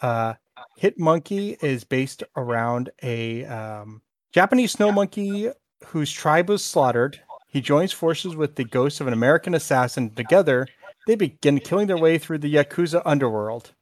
Uh, 0.00 0.34
Hitmonkey 0.80 1.62
is 1.62 1.84
based 1.84 2.22
around 2.36 2.90
a 3.02 3.44
um, 3.46 4.02
Japanese 4.32 4.72
snow 4.72 4.92
monkey 4.92 5.50
whose 5.86 6.12
tribe 6.12 6.48
was 6.48 6.64
slaughtered. 6.64 7.20
He 7.48 7.60
joins 7.60 7.92
forces 7.92 8.36
with 8.36 8.56
the 8.56 8.64
ghost 8.64 9.00
of 9.00 9.06
an 9.06 9.12
American 9.12 9.54
assassin. 9.54 10.14
Together, 10.14 10.66
they 11.06 11.14
begin 11.14 11.60
killing 11.60 11.86
their 11.86 11.96
way 11.96 12.18
through 12.18 12.38
the 12.38 12.54
Yakuza 12.54 13.00
underworld. 13.06 13.72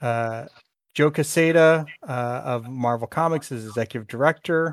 Uh, 0.00 0.46
Joe 0.94 1.10
Quesada 1.10 1.84
uh, 2.08 2.42
of 2.44 2.68
Marvel 2.68 3.06
Comics 3.06 3.52
is 3.52 3.66
executive 3.66 4.08
director, 4.08 4.72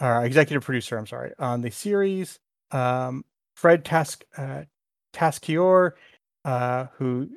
executive 0.00 0.64
producer. 0.64 0.96
I'm 0.96 1.06
sorry 1.06 1.32
on 1.38 1.60
the 1.60 1.70
series. 1.70 2.38
Um, 2.70 3.24
Fred 3.54 3.84
Task 3.84 4.24
uh, 4.36 4.62
Taskior, 5.12 5.92
uh, 6.44 6.86
who 6.94 7.28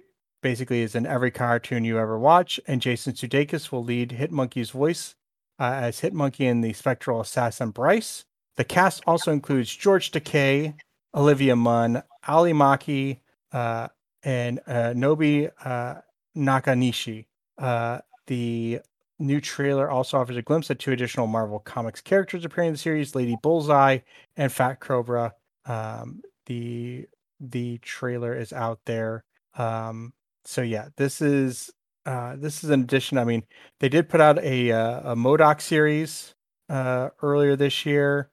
basically 0.42 0.82
is 0.82 0.96
in 0.96 1.06
every 1.06 1.32
cartoon 1.32 1.84
you 1.84 1.98
ever 1.98 2.18
watch, 2.18 2.60
and 2.68 2.82
Jason 2.82 3.14
Sudeikis 3.14 3.72
will 3.72 3.84
lead 3.84 4.12
Hitmonkey's 4.12 4.70
voice 4.70 5.16
uh, 5.60 5.64
as 5.74 6.02
Hitmonkey 6.02 6.42
in 6.42 6.62
the 6.62 6.74
spectral 6.74 7.22
assassin 7.22 7.72
Bryce. 7.72 8.26
The 8.58 8.64
cast 8.64 9.04
also 9.08 9.32
includes 9.32 9.76
George 9.76 10.12
Takei, 10.12 10.76
Olivia 11.16 11.56
Munn, 11.56 12.04
Ally 12.28 12.52
Maki, 12.52 13.20
uh, 13.52 13.88
and 14.24 14.60
uh, 14.68 14.94
Nobi 14.94 15.50
uh, 15.66 15.96
Nakanishi. 16.38 17.26
Uh, 17.58 18.00
the 18.28 18.80
new 19.20 19.40
trailer 19.42 19.90
also 19.90 20.20
offers 20.20 20.38
a 20.38 20.42
glimpse 20.42 20.70
at 20.72 20.80
two 20.80 20.92
additional 20.92 21.28
Marvel 21.28 21.60
Comics 21.60 22.02
characters 22.02 22.46
appearing 22.46 22.70
in 22.70 22.74
the 22.74 22.80
series: 22.80 23.16
Lady 23.16 23.38
Bullseye 23.42 24.00
and 24.38 24.52
Fat 24.52 24.80
Cobra. 24.80 25.34
Um, 25.66 26.22
the 26.46 27.08
the 27.40 27.78
trailer 27.80 28.36
is 28.36 28.54
out 28.54 28.80
there. 28.86 29.24
Um, 29.56 30.14
so 30.46 30.62
yeah, 30.62 30.90
this 30.98 31.22
is 31.22 31.72
uh, 32.06 32.36
this 32.38 32.64
is 32.64 32.70
an 32.70 32.82
addition. 32.82 33.18
I 33.18 33.24
mean, 33.24 33.44
they 33.80 33.90
did 33.90 34.10
put 34.10 34.22
out 34.22 34.40
a 34.40 34.72
uh, 34.72 35.12
a 35.12 35.16
MODOK 35.16 35.62
series 35.62 36.34
uh, 36.70 37.10
earlier 37.22 37.56
this 37.56 37.86
year, 37.86 38.30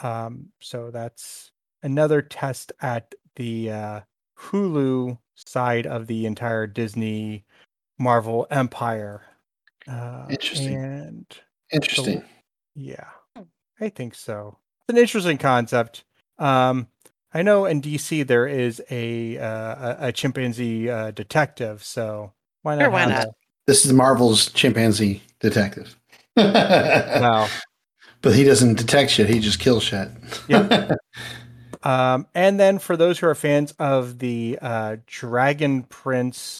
um, 0.00 0.46
so 0.60 0.90
that's 0.90 1.50
another 1.82 2.20
test 2.22 2.72
at 2.80 3.14
the 3.36 3.70
uh, 3.70 4.00
Hulu 4.38 5.18
side 5.34 5.86
of 5.86 6.06
the 6.06 6.26
entire 6.26 6.66
Disney 6.66 7.44
Marvel 7.98 8.46
empire. 8.50 9.22
Uh, 9.88 10.26
Interesting. 10.30 10.74
And 10.76 11.26
Interesting. 11.72 12.22
yeah, 12.74 13.08
I 13.80 13.88
think 13.88 14.14
so. 14.14 14.58
It's 14.88 14.96
an 14.96 14.98
interesting 15.00 15.38
concept. 15.38 16.04
Um, 16.38 16.88
I 17.32 17.42
know 17.42 17.64
in 17.66 17.82
DC 17.82 18.26
there 18.26 18.46
is 18.46 18.82
a 18.90 19.38
uh, 19.38 19.48
a, 19.48 19.96
a 20.08 20.12
chimpanzee 20.12 20.88
uh, 20.90 21.10
detective, 21.10 21.82
so 21.84 22.32
why 22.62 22.74
not? 22.76 22.82
Sure, 22.82 22.90
why 22.90 23.04
not? 23.06 23.24
a- 23.26 23.32
This 23.66 23.84
is 23.84 23.92
Marvel's 23.92 24.50
chimpanzee 24.52 25.22
detective. 25.40 25.96
Wow. 26.36 27.48
But 28.22 28.34
he 28.34 28.42
doesn't 28.44 28.78
detect 28.78 29.12
shit. 29.12 29.28
He 29.28 29.38
just 29.38 29.60
kills 29.60 29.84
shit. 29.84 30.08
Yep. 30.48 30.92
Um, 31.82 32.26
and 32.34 32.58
then 32.58 32.80
for 32.80 32.96
those 32.96 33.20
who 33.20 33.28
are 33.28 33.34
fans 33.36 33.72
of 33.78 34.18
the 34.18 34.58
uh, 34.60 34.96
Dragon 35.06 35.84
Prince 35.84 36.58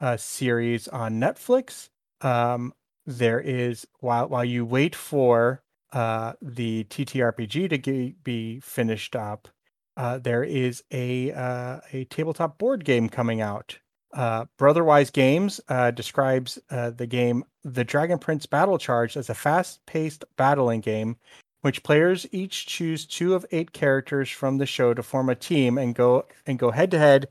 uh, 0.00 0.16
series 0.16 0.86
on 0.86 1.14
Netflix, 1.14 1.88
um, 2.20 2.72
there 3.06 3.40
is 3.40 3.86
while 4.00 4.28
while 4.28 4.44
you 4.44 4.64
wait 4.64 4.94
for 4.94 5.62
uh, 5.92 6.34
the 6.42 6.84
TTRPG 6.84 7.70
to 7.70 8.12
be 8.22 8.60
finished 8.60 9.16
up, 9.16 9.48
uh, 9.96 10.18
there 10.18 10.44
is 10.44 10.84
a 10.92 11.32
uh, 11.32 11.80
a 11.92 12.04
tabletop 12.04 12.58
board 12.58 12.84
game 12.84 13.08
coming 13.08 13.40
out. 13.40 13.78
Uh, 14.12 14.46
Brotherwise 14.56 15.10
Games 15.10 15.60
uh, 15.68 15.90
describes 15.90 16.58
uh, 16.70 16.90
the 16.90 17.06
game 17.06 17.44
The 17.64 17.84
Dragon 17.84 18.18
Prince 18.18 18.46
Battle 18.46 18.78
Charge 18.78 19.16
as 19.16 19.28
a 19.28 19.34
fast-paced 19.34 20.24
battling 20.36 20.80
game 20.80 21.16
which 21.60 21.82
players 21.82 22.26
each 22.30 22.66
choose 22.66 23.04
two 23.04 23.34
of 23.34 23.44
eight 23.50 23.72
characters 23.72 24.30
from 24.30 24.58
the 24.58 24.64
show 24.64 24.94
to 24.94 25.02
form 25.02 25.28
a 25.28 25.34
team 25.34 25.76
and 25.76 25.94
go 25.94 26.24
and 26.46 26.56
go 26.58 26.70
head 26.70 26.90
to 26.92 26.98
head 26.98 27.26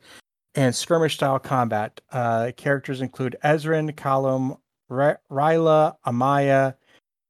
and 0.54 0.76
skirmish 0.76 1.16
style 1.16 1.40
combat. 1.40 2.02
Characters 2.58 3.00
include 3.00 3.38
Ezran, 3.42 3.96
Callum, 3.96 4.58
Ry- 4.90 5.18
Rayla, 5.30 5.98
Amaya, 6.06 6.76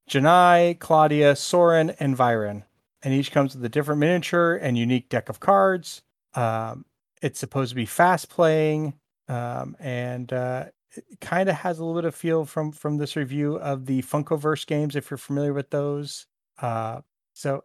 Janai, 0.09 0.79
Claudia, 0.79 1.35
Soren, 1.35 1.91
and 1.99 2.17
Viren. 2.17 2.63
And 3.03 3.13
each 3.13 3.31
comes 3.31 3.55
with 3.55 3.63
a 3.63 3.69
different 3.69 3.99
miniature 3.99 4.55
and 4.55 4.77
unique 4.77 5.09
deck 5.09 5.29
of 5.29 5.39
cards. 5.39 6.01
Um, 6.33 6.85
it's 7.21 7.39
supposed 7.39 7.69
to 7.69 7.75
be 7.75 7.85
fast 7.85 8.29
playing, 8.29 8.93
um, 9.27 9.75
and 9.79 10.31
uh, 10.31 10.65
it 10.95 11.19
kind 11.19 11.49
of 11.49 11.55
has 11.55 11.79
a 11.79 11.85
little 11.85 11.99
bit 11.99 12.07
of 12.07 12.15
feel 12.15 12.45
from 12.45 12.71
from 12.71 12.97
this 12.97 13.15
review 13.15 13.55
of 13.57 13.85
the 13.85 14.01
Funkoverse 14.03 14.65
games, 14.65 14.95
if 14.95 15.09
you're 15.09 15.17
familiar 15.17 15.53
with 15.53 15.69
those. 15.69 16.27
Uh, 16.59 17.01
so 17.33 17.63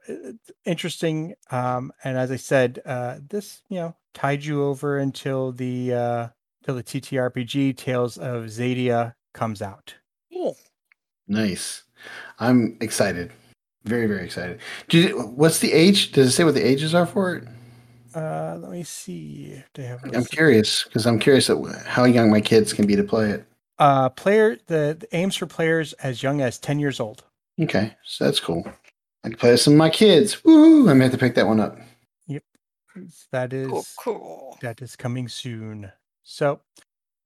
interesting. 0.64 1.34
Um, 1.50 1.92
and 2.04 2.16
as 2.16 2.30
I 2.30 2.36
said, 2.36 2.80
uh, 2.84 3.18
this 3.28 3.62
you 3.68 3.76
know 3.76 3.96
tied 4.14 4.44
you 4.44 4.64
over 4.64 4.98
until 4.98 5.52
the 5.52 5.94
uh, 5.94 6.28
the 6.64 6.82
TTRPG 6.82 7.76
Tales 7.76 8.18
of 8.18 8.44
Xadia 8.44 9.14
comes 9.32 9.62
out. 9.62 9.94
Cool. 10.32 10.56
Nice. 11.28 11.82
I'm 12.38 12.76
excited. 12.80 13.32
Very, 13.84 14.06
very 14.06 14.24
excited. 14.24 14.60
Did 14.88 15.10
it, 15.10 15.28
what's 15.28 15.58
the 15.58 15.72
age? 15.72 16.12
Does 16.12 16.28
it 16.28 16.32
say 16.32 16.44
what 16.44 16.54
the 16.54 16.66
ages 16.66 16.94
are 16.94 17.06
for 17.06 17.36
it? 17.36 17.44
Uh, 18.14 18.56
let 18.60 18.70
me 18.70 18.82
see. 18.82 19.52
if 19.56 19.68
They 19.74 19.84
have. 19.84 20.04
a 20.04 20.16
I'm 20.16 20.24
curious 20.24 20.84
because 20.84 21.06
I'm 21.06 21.18
curious 21.18 21.48
at 21.50 21.56
how 21.86 22.04
young 22.04 22.30
my 22.30 22.40
kids 22.40 22.72
can 22.72 22.86
be 22.86 22.94
to 22.96 23.02
play 23.04 23.30
it. 23.30 23.44
Uh, 23.78 24.08
player 24.10 24.56
the, 24.66 24.96
the 25.00 25.08
aims 25.16 25.34
for 25.34 25.46
players 25.46 25.92
as 25.94 26.22
young 26.22 26.40
as 26.40 26.58
ten 26.58 26.78
years 26.78 27.00
old. 27.00 27.24
Okay, 27.60 27.94
so 28.04 28.24
that's 28.24 28.38
cool. 28.38 28.62
I 29.24 29.28
can 29.28 29.36
play 29.38 29.50
with 29.52 29.60
some 29.60 29.72
of 29.74 29.78
my 29.78 29.90
kids. 29.90 30.44
Woo! 30.44 30.80
I'm 30.82 30.86
gonna 30.86 31.04
have 31.04 31.12
to 31.12 31.18
pick 31.18 31.34
that 31.36 31.46
one 31.46 31.58
up. 31.58 31.78
Yep, 32.26 32.42
that 33.32 33.52
is 33.52 33.68
Cool, 33.68 33.84
cool. 33.98 34.58
that 34.60 34.82
is 34.82 34.94
coming 34.94 35.26
soon. 35.26 35.90
So, 36.22 36.60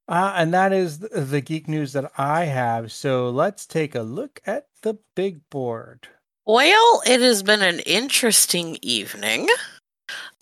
uh, 0.08 0.34
and 0.36 0.52
that 0.54 0.72
is 0.72 1.00
the, 1.00 1.08
the 1.08 1.40
geek 1.40 1.68
news 1.68 1.92
that 1.92 2.10
I 2.16 2.44
have. 2.44 2.92
So 2.92 3.30
let's 3.30 3.66
take 3.66 3.94
a 3.94 4.02
look 4.02 4.40
at 4.46 4.66
the 4.82 4.98
big 5.14 5.48
board. 5.50 6.08
Well, 6.46 7.02
it 7.06 7.20
has 7.20 7.42
been 7.42 7.62
an 7.62 7.80
interesting 7.80 8.78
evening. 8.82 9.48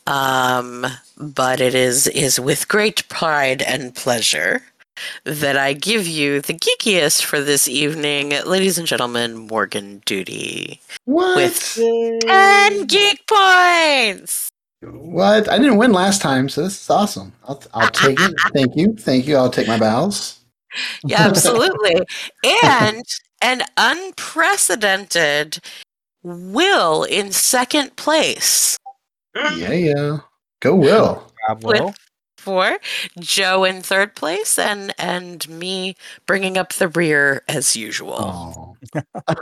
Um, 0.06 0.86
but 1.16 1.60
it 1.62 1.74
is 1.74 2.06
is 2.08 2.38
with 2.38 2.68
great 2.68 3.08
pride 3.08 3.62
and 3.62 3.94
pleasure 3.94 4.62
that 5.24 5.56
I 5.56 5.72
give 5.72 6.06
you 6.06 6.40
the 6.40 6.52
geekiest 6.52 7.22
for 7.24 7.40
this 7.40 7.66
evening, 7.66 8.32
ladies 8.44 8.76
and 8.78 8.86
gentlemen, 8.86 9.34
Morgan 9.48 10.02
Duty. 10.04 10.80
What? 11.06 11.36
With- 11.36 12.20
Ten 12.26 12.84
geek 12.84 13.26
points! 13.26 14.50
What? 14.92 15.48
I 15.48 15.58
didn't 15.58 15.76
win 15.76 15.92
last 15.92 16.20
time, 16.20 16.48
so 16.48 16.62
this 16.62 16.80
is 16.80 16.90
awesome. 16.90 17.32
I'll, 17.44 17.62
I'll 17.74 17.90
take 17.90 18.18
it. 18.20 18.34
Thank 18.52 18.76
you. 18.76 18.94
Thank 18.96 19.26
you. 19.26 19.36
I'll 19.36 19.50
take 19.50 19.68
my 19.68 19.78
bows. 19.78 20.40
Yeah, 21.04 21.22
absolutely. 21.22 22.02
and 22.64 23.04
an 23.40 23.62
unprecedented 23.76 25.58
Will 26.22 27.04
in 27.04 27.30
second 27.32 27.96
place 27.96 28.78
Yeah, 29.34 29.72
yeah. 29.72 30.18
Go, 30.60 30.74
Will. 30.74 31.30
Bravo. 31.60 31.92
for 32.38 32.78
Joe 33.20 33.64
in 33.64 33.82
third 33.82 34.14
place 34.14 34.58
and 34.58 34.94
and 34.98 35.46
me 35.48 35.96
bringing 36.26 36.56
up 36.56 36.72
the 36.72 36.88
rear 36.88 37.42
as 37.48 37.76
usual. 37.76 38.16
Oh. 38.18 38.76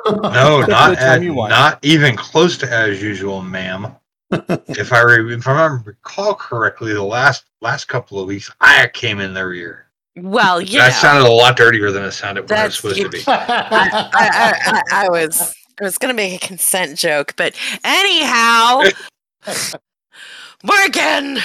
No, 0.06 0.62
not 0.62 0.96
at, 0.98 1.22
not 1.22 1.78
even 1.82 2.16
close 2.16 2.56
to 2.58 2.72
as 2.72 3.00
usual, 3.00 3.42
ma'am. 3.42 3.94
If 4.68 4.92
I 4.92 5.02
re- 5.02 5.34
if 5.34 5.46
I 5.46 5.52
remember 5.52 5.82
recall 5.90 6.34
correctly, 6.34 6.92
the 6.92 7.02
last 7.02 7.44
last 7.60 7.86
couple 7.86 8.18
of 8.18 8.26
weeks 8.26 8.50
I 8.60 8.88
came 8.88 9.20
in 9.20 9.34
their 9.34 9.52
ear. 9.52 9.86
Well, 10.16 10.60
yeah, 10.60 10.88
that 10.88 10.94
sounded 11.00 11.26
a 11.26 11.32
lot 11.32 11.56
dirtier 11.56 11.90
than 11.90 12.04
it 12.04 12.12
sounded 12.12 12.48
when 12.48 12.58
it 12.58 12.64
was 12.64 12.76
supposed 12.76 12.98
you- 12.98 13.04
to 13.04 13.10
be. 13.10 13.22
I, 13.26 14.10
I, 14.12 14.82
I, 14.90 15.04
I 15.06 15.08
was 15.08 15.54
I 15.80 15.84
was 15.84 15.98
gonna 15.98 16.14
make 16.14 16.42
a 16.42 16.46
consent 16.46 16.98
joke, 16.98 17.34
but 17.36 17.54
anyhow, 17.84 18.82
Morgan. 20.62 21.38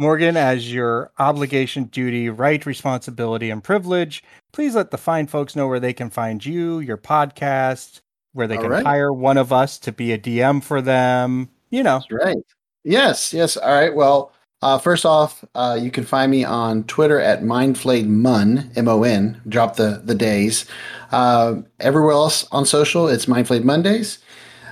Morgan, 0.00 0.36
as 0.36 0.72
your 0.72 1.10
obligation, 1.18 1.84
duty, 1.84 2.28
right, 2.28 2.64
responsibility, 2.64 3.50
and 3.50 3.64
privilege, 3.64 4.22
please 4.52 4.76
let 4.76 4.92
the 4.92 4.98
fine 4.98 5.26
folks 5.26 5.56
know 5.56 5.66
where 5.66 5.80
they 5.80 5.92
can 5.92 6.08
find 6.08 6.44
you, 6.46 6.78
your 6.78 6.96
podcast, 6.96 8.00
where 8.32 8.46
they 8.46 8.54
All 8.56 8.62
can 8.62 8.70
right. 8.70 8.86
hire 8.86 9.12
one 9.12 9.36
of 9.36 9.52
us 9.52 9.76
to 9.80 9.90
be 9.90 10.12
a 10.12 10.18
DM 10.18 10.62
for 10.62 10.80
them. 10.80 11.48
You 11.70 11.82
know, 11.82 12.00
That's 12.08 12.24
right. 12.24 12.36
Yes, 12.84 13.32
yes. 13.34 13.56
All 13.56 13.72
right. 13.72 13.94
Well, 13.94 14.32
uh, 14.60 14.78
first 14.78 15.06
off, 15.06 15.44
uh, 15.54 15.78
you 15.80 15.90
can 15.90 16.04
find 16.04 16.30
me 16.30 16.44
on 16.44 16.84
Twitter 16.84 17.20
at 17.20 17.42
mindflayedmun, 17.42 18.76
M-O-N, 18.76 19.40
drop 19.48 19.76
the, 19.76 20.00
the 20.04 20.14
days. 20.14 20.64
Uh, 21.12 21.56
everywhere 21.78 22.12
else 22.12 22.46
on 22.50 22.66
social, 22.66 23.06
it's 23.06 23.26
Mindflayed 23.26 23.62
Mondays. 23.62 24.18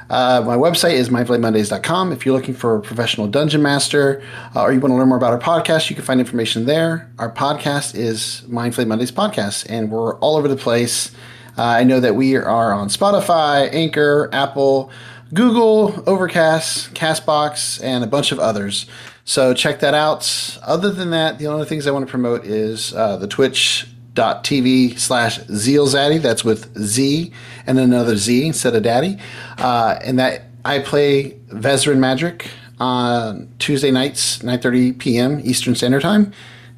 Uh, 0.09 0.43
my 0.47 0.57
website 0.57 0.93
is 0.93 1.09
mindflayedmondays.com. 1.09 2.13
If 2.13 2.25
you're 2.25 2.35
looking 2.35 2.55
for 2.55 2.77
a 2.77 2.81
professional 2.81 3.27
dungeon 3.27 3.63
master 3.63 4.23
uh, 4.55 4.63
or 4.63 4.73
you 4.73 4.81
want 4.81 4.93
to 4.93 4.97
learn 4.97 5.09
more 5.09 5.19
about 5.19 5.33
our 5.33 5.39
podcast, 5.39 5.91
you 5.91 5.97
can 5.97 6.05
find 6.05 6.21
information 6.21 6.65
there. 6.65 7.11
Our 7.19 7.33
podcast 7.33 7.95
is 7.95 8.43
Mindflayed 8.49 8.87
Mondays 8.87 9.13
Podcast, 9.13 9.67
and 9.69 9.91
we're 9.91 10.17
all 10.19 10.37
over 10.37 10.49
the 10.49 10.57
place. 10.57 11.13
Uh, 11.59 11.63
I 11.63 11.85
know 11.85 12.01
that 12.01 12.15
we 12.15 12.37
are 12.37 12.73
on 12.73 12.89
Spotify, 12.89 13.73
Anchor, 13.73 14.29
Apple, 14.33 14.91
Google, 15.35 16.05
Overcast, 16.07 16.95
Castbox, 16.95 17.83
and 17.83 18.05
a 18.05 18.07
bunch 18.07 18.33
of 18.33 18.39
others. 18.39 18.87
So 19.25 19.55
check 19.55 19.81
that 19.81 19.95
out. 19.95 20.59
Other 20.63 20.91
than 20.91 21.11
that, 21.11 21.39
the 21.39 21.49
only 21.49 21.67
things 21.67 21.87
I 21.87 21.91
want 21.91 22.07
to 22.07 22.11
promote 22.11 22.45
is 22.45 22.95
uh, 22.95 23.17
the 23.17 23.27
twitch.tv 23.27 24.99
slash 24.99 25.41
zealzaddy. 25.41 26.23
That's 26.23 26.45
with 26.45 26.77
Z 26.79 27.33
and 27.67 27.79
another 27.79 28.17
Z 28.17 28.47
instead 28.47 28.77
of 28.77 28.85
daddy. 28.85 29.19
Uh, 29.59 29.99
and 30.03 30.19
that 30.21 30.43
I 30.65 30.79
play 30.79 31.33
Vezrin 31.49 31.99
Magic 31.99 32.49
on 32.79 33.49
Tuesday 33.59 33.91
nights, 33.91 34.39
9.30 34.39 34.99
p.m. 34.99 35.41
Eastern 35.43 35.75
Standard 35.75 36.03
Time. 36.03 36.33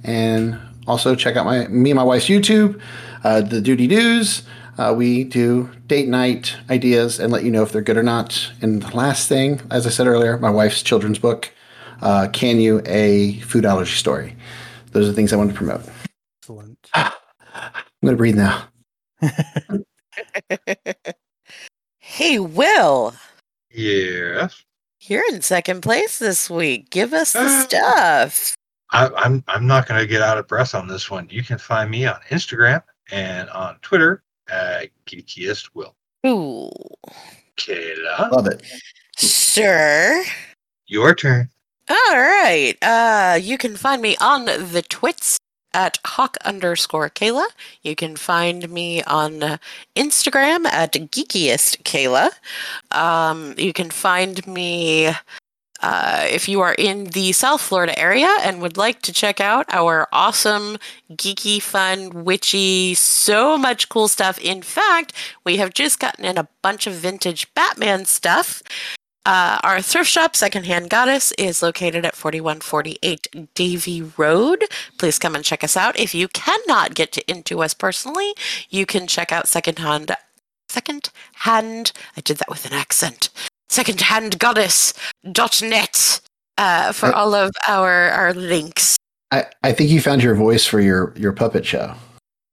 And 0.05 0.59
also 0.87 1.15
check 1.15 1.37
out 1.37 1.45
my 1.45 1.69
me 1.69 1.91
and 1.91 1.97
my 1.97 2.03
wife's 2.03 2.27
YouTube, 2.27 2.81
uh, 3.25 3.43
the 3.43 3.61
Duty 3.61 3.87
Do's. 3.87 4.43
Uh, 4.79 4.95
we 4.97 5.25
do 5.25 5.69
date 5.89 6.09
night 6.09 6.57
ideas 6.71 7.19
and 7.19 7.33
let 7.33 7.43
you 7.45 7.51
know 7.51 7.63
if 7.65 7.73
they're 7.73 7.83
good 7.83 7.97
or 7.97 8.03
not. 8.03 8.51
And 8.63 8.81
the 8.83 8.97
last 8.97 9.29
thing, 9.29 9.61
as 9.71 9.87
I 9.87 9.91
said 9.91 10.07
earlier, 10.07 10.39
my 10.39 10.51
wife's 10.51 10.83
children's 10.83 11.19
book, 11.19 11.53
uh, 12.01 12.29
Can 12.33 12.61
You 12.61 12.81
a 12.87 13.41
Food 13.41 13.65
Allergy 13.65 13.97
Story? 13.97 14.37
Those 14.93 15.07
are 15.07 15.09
the 15.09 15.15
things 15.15 15.33
I 15.33 15.37
want 15.37 15.51
to 15.51 15.57
promote. 15.57 15.83
excellent. 16.43 16.79
I'm 16.95 17.13
going 18.03 18.13
to 18.13 18.17
breathe 18.17 18.37
now. 18.37 18.69
hey, 21.99 22.39
Will, 22.39 23.15
Yes. 23.71 24.63
you're 25.01 25.25
in 25.33 25.43
second 25.43 25.81
place 25.83 26.21
this 26.21 26.49
week. 26.49 26.91
Give 26.91 27.13
us 27.13 27.33
the 27.33 27.49
stuff. 27.65 28.55
I, 28.91 29.09
I'm 29.17 29.43
I'm 29.49 29.67
not 29.67 29.87
going 29.89 30.01
to 30.01 30.07
get 30.07 30.23
out 30.23 30.39
of 30.39 30.47
breath 30.49 30.75
on 30.75 30.87
this 30.87 31.11
one. 31.11 31.27
You 31.31 31.43
can 31.43 31.59
find 31.59 31.91
me 31.91 32.07
on 32.07 32.19
Instagram 32.31 32.83
and 33.11 33.51
on 33.51 33.77
Twitter 33.83 34.13
at 34.15 34.21
Geekiest 35.07 35.71
Will. 35.75 35.95
Ooh. 36.27 36.71
Kaila, 37.57 38.31
Love 38.33 38.47
it. 38.47 38.63
Sure. 39.19 40.23
your 40.87 41.15
turn. 41.15 41.49
All 41.91 42.17
right. 42.19 42.75
Uh, 42.83 43.39
you 43.41 43.59
can 43.59 43.77
find 43.77 44.01
me 44.03 44.17
on 44.21 44.45
the 44.45 44.85
twits 44.89 45.39
at 45.75 45.99
hawk 46.05 46.37
underscore 46.45 47.11
Kaila. 47.11 47.47
You 47.83 47.95
can 47.97 48.17
find 48.17 48.69
me 48.71 49.03
on 49.05 49.43
uh, 49.43 49.57
Instagram 49.97 50.67
at 50.67 50.93
geekiest 50.93 51.83
Kaila. 51.83 52.31
Um, 52.97 53.55
you 53.59 53.73
can 53.73 53.91
find 53.91 54.47
me 54.47 55.11
uh, 55.81 56.27
if 56.29 56.49
you 56.49 56.61
are 56.61 56.75
in 56.75 57.05
the 57.05 57.33
South 57.33 57.61
Florida 57.61 57.99
area 57.99 58.29
and 58.43 58.61
would 58.61 58.77
like 58.77 59.03
to 59.03 59.13
check 59.13 59.41
out 59.41 59.67
our 59.71 60.09
awesome, 60.13 60.79
geeky, 61.13 61.63
fun, 61.63 62.25
witchy, 62.25 62.95
so 62.95 63.57
much 63.57 63.89
cool 63.89 64.09
stuff. 64.09 64.39
In 64.39 64.63
fact, 64.63 65.13
we 65.45 65.57
have 65.59 65.73
just 65.75 66.01
gotten 66.01 66.25
in 66.25 66.39
a 66.39 66.49
bunch 66.63 66.87
of 66.87 66.95
vintage 66.95 67.53
Batman 67.55 68.05
stuff. 68.05 68.63
Uh, 69.27 69.59
our 69.63 69.83
thrift 69.83 70.09
shop, 70.09 70.35
Secondhand 70.35 70.89
Goddess, 70.89 71.33
is 71.33 71.63
located 71.63 72.07
at 72.07 72.17
4148 72.17 73.53
Davie 73.55 74.03
Road. 74.17 74.65
Please 74.99 75.19
come 75.19 75.35
and 75.35 75.45
check 75.45 75.63
us 75.63 75.77
out. 75.77 75.99
If 75.99 76.15
you 76.15 76.29
cannot 76.29 76.95
get 76.95 77.13
to, 77.13 77.31
into 77.31 77.61
us 77.61 77.75
personally, 77.75 78.33
you 78.71 78.87
can 78.87 79.07
check 79.07 79.31
out 79.31 79.47
Secondhand. 79.47 80.17
Second 80.71 81.11
hand. 81.35 81.93
I 82.17 82.21
did 82.23 82.39
that 82.39 82.49
with 82.49 82.65
an 82.67 82.73
accent. 82.73 83.29
Secondhandgoddess.net 83.71 86.21
uh, 86.59 86.93
for 86.93 87.07
I- 87.07 87.13
all 87.13 87.35
of 87.35 87.51
our 87.67 88.11
our 88.11 88.35
links. 88.35 88.97
I, 89.31 89.45
I 89.63 89.73
think 89.73 89.91
you 89.91 90.01
found 90.01 90.23
your 90.23 90.35
voice 90.35 90.65
for 90.65 90.81
your, 90.81 91.13
your 91.15 91.35
puppet 91.35 91.67
show. 91.67 91.93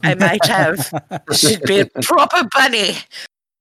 I 0.04 0.14
might 0.16 0.46
have. 0.46 0.92
Should 1.34 1.62
be 1.64 1.80
a 1.80 1.86
proper 2.02 2.46
bunny. 2.54 2.98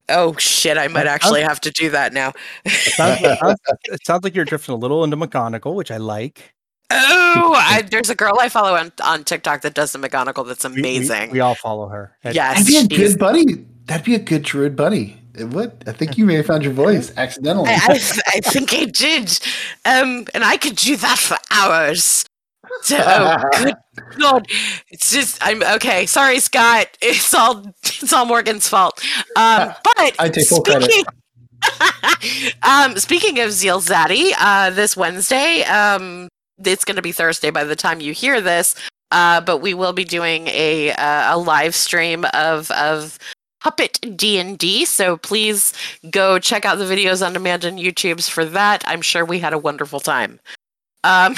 Oh 0.09 0.35
shit! 0.36 0.76
I 0.76 0.89
might 0.89 1.06
actually 1.06 1.43
have 1.43 1.60
to 1.60 1.70
do 1.70 1.90
that 1.90 2.12
now. 2.12 2.32
It 2.64 2.72
sounds, 2.72 3.20
it 3.22 3.39
sounds- 3.39 3.60
it 3.85 4.05
sounds 4.05 4.24
like 4.24 4.35
you're 4.35 4.44
drifting 4.44 4.74
a 4.74 4.76
little 4.76 5.05
into 5.05 5.16
McGonagall, 5.16 5.76
which 5.76 5.93
I 5.93 5.97
like. 5.98 6.52
Oh, 6.90 7.55
I, 7.56 7.81
there's 7.82 8.10
a 8.10 8.14
girl 8.16 8.36
I 8.40 8.48
follow 8.51 8.74
on, 8.74 8.93
on 9.02 9.24
TikTok 9.24 9.62
that 9.62 9.72
does 9.74 9.93
the 9.93 9.98
McGonagall 9.98 10.47
that's 10.47 10.64
We- 10.64 10.72
we- 10.72 10.81
amazing. 10.81 11.31
We, 11.31 11.40
all 11.40 11.55
follow 11.55 11.89
her. 11.89 12.14
And- 12.24 12.35
yes, 12.35 12.59
That'd 12.70 12.89
be 12.90 12.97
a 12.97 12.98
good 13.09 13.18
buddy. 13.18 13.64
That'd 13.86 14.05
be 14.05 14.14
a 14.16 14.18
good 14.18 14.43
druid 14.43 14.76
buddy. 14.76 15.18
It 15.36 15.51
would. 15.51 15.85
I 15.86 15.93
think 15.93 16.16
you 16.16 16.24
may 16.24 16.35
have 16.35 16.47
found 16.47 16.62
your 16.62 16.73
voice 16.73 17.12
accidentally. 17.16 17.70
I, 17.70 17.78
I, 17.89 18.01
I 18.36 18.40
think 18.40 18.73
I 18.73 18.85
did, 18.85 19.39
um, 19.85 20.27
and 20.32 20.44
I 20.44 20.56
could 20.56 20.77
do 20.77 20.97
that 20.97 21.19
for 21.19 21.36
hours. 21.51 22.24
So, 22.82 22.97
oh, 23.01 23.43
good 23.62 23.74
God, 24.19 24.47
it's 24.90 25.11
just 25.11 25.39
I'm 25.40 25.62
okay. 25.62 26.06
Sorry, 26.06 26.39
Scott. 26.39 26.86
It's 27.02 27.35
all 27.35 27.65
it's 27.82 28.12
all 28.12 28.27
Morgan's 28.27 28.69
fault. 28.69 29.02
Um, 29.36 29.74
but 29.82 30.15
I 30.19 30.28
take 30.28 30.47
full 30.47 30.62
credit. 30.62 30.90
speaking, 30.90 31.05
um, 32.62 32.97
speaking 32.97 33.40
of 33.40 33.52
Zeal 33.52 33.81
Zaddy, 33.81 34.32
uh, 34.39 34.70
this 34.70 34.97
Wednesday, 34.97 35.62
um, 35.62 36.28
it's 36.65 36.85
going 36.85 36.97
to 36.97 37.02
be 37.02 37.12
Thursday 37.12 37.51
by 37.51 37.65
the 37.65 37.77
time 37.77 38.01
you 38.01 38.12
hear 38.12 38.40
this. 38.40 38.74
Uh, 39.11 39.40
but 39.40 39.59
we 39.59 39.74
will 39.74 39.93
be 39.93 40.05
doing 40.05 40.47
a 40.48 40.93
uh, 40.93 41.36
a 41.36 41.39
live 41.39 41.74
stream 41.74 42.24
of 42.35 42.70
of 42.73 43.19
Puppet 43.65 43.99
D 44.15 44.39
and 44.39 44.59
D. 44.59 44.85
So 44.85 45.16
please 45.16 45.73
go 46.11 46.39
check 46.39 46.66
out 46.66 46.77
the 46.77 46.85
videos 46.85 47.24
on 47.24 47.32
demand 47.32 47.65
and 47.65 47.78
YouTube's 47.78 48.28
for 48.28 48.45
that. 48.45 48.85
I'm 48.86 49.01
sure 49.01 49.24
we 49.24 49.39
had 49.39 49.55
a 49.55 49.59
wonderful 49.59 50.01
time. 50.01 50.39
Um, 51.03 51.35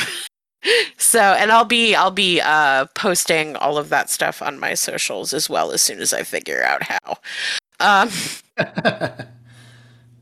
so 0.98 1.20
and 1.20 1.52
I'll 1.52 1.64
be 1.64 1.94
I'll 1.94 2.10
be 2.10 2.40
uh, 2.40 2.86
posting 2.96 3.54
all 3.54 3.78
of 3.78 3.90
that 3.90 4.10
stuff 4.10 4.42
on 4.42 4.58
my 4.58 4.74
socials 4.74 5.32
as 5.32 5.48
well 5.48 5.70
as 5.70 5.80
soon 5.80 6.00
as 6.00 6.12
I 6.12 6.24
figure 6.24 6.64
out 6.64 6.82
how. 6.82 7.18
Um, 7.78 8.10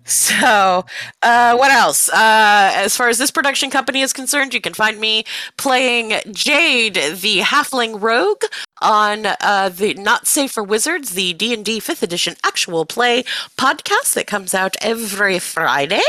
so, 0.05 0.85
uh, 1.23 1.57
what 1.57 1.71
else? 1.71 2.09
Uh, 2.09 2.73
as 2.75 2.97
far 2.97 3.09
as 3.09 3.19
this 3.19 3.31
production 3.31 3.71
company 3.71 4.03
is 4.03 4.13
concerned, 4.13 4.53
you 4.55 4.61
can 4.61 4.75
find 4.75 5.01
me 5.01 5.25
playing 5.57 6.21
Jade, 6.31 6.95
the 6.95 7.41
Halfling 7.41 8.01
Rogue, 8.01 8.45
on 8.83 9.27
uh, 9.41 9.71
the 9.71 9.95
Not 9.95 10.27
Safe 10.27 10.51
for 10.51 10.63
Wizards, 10.63 11.11
the 11.11 11.33
D 11.33 11.55
and 11.55 11.65
D 11.65 11.81
Fifth 11.81 12.03
Edition 12.03 12.37
actual 12.45 12.85
play 12.85 13.23
podcast 13.57 14.15
that 14.15 14.27
comes 14.27 14.55
out 14.55 14.77
every 14.83 15.39
Friday. 15.39 16.03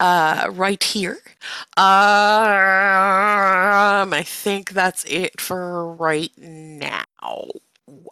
Uh, 0.00 0.50
right 0.52 0.82
here. 0.82 1.18
Um, 1.76 1.84
I 4.12 4.22
think 4.24 4.70
that's 4.70 5.04
it 5.04 5.40
for 5.40 5.94
right 5.94 6.32
now. 6.36 7.04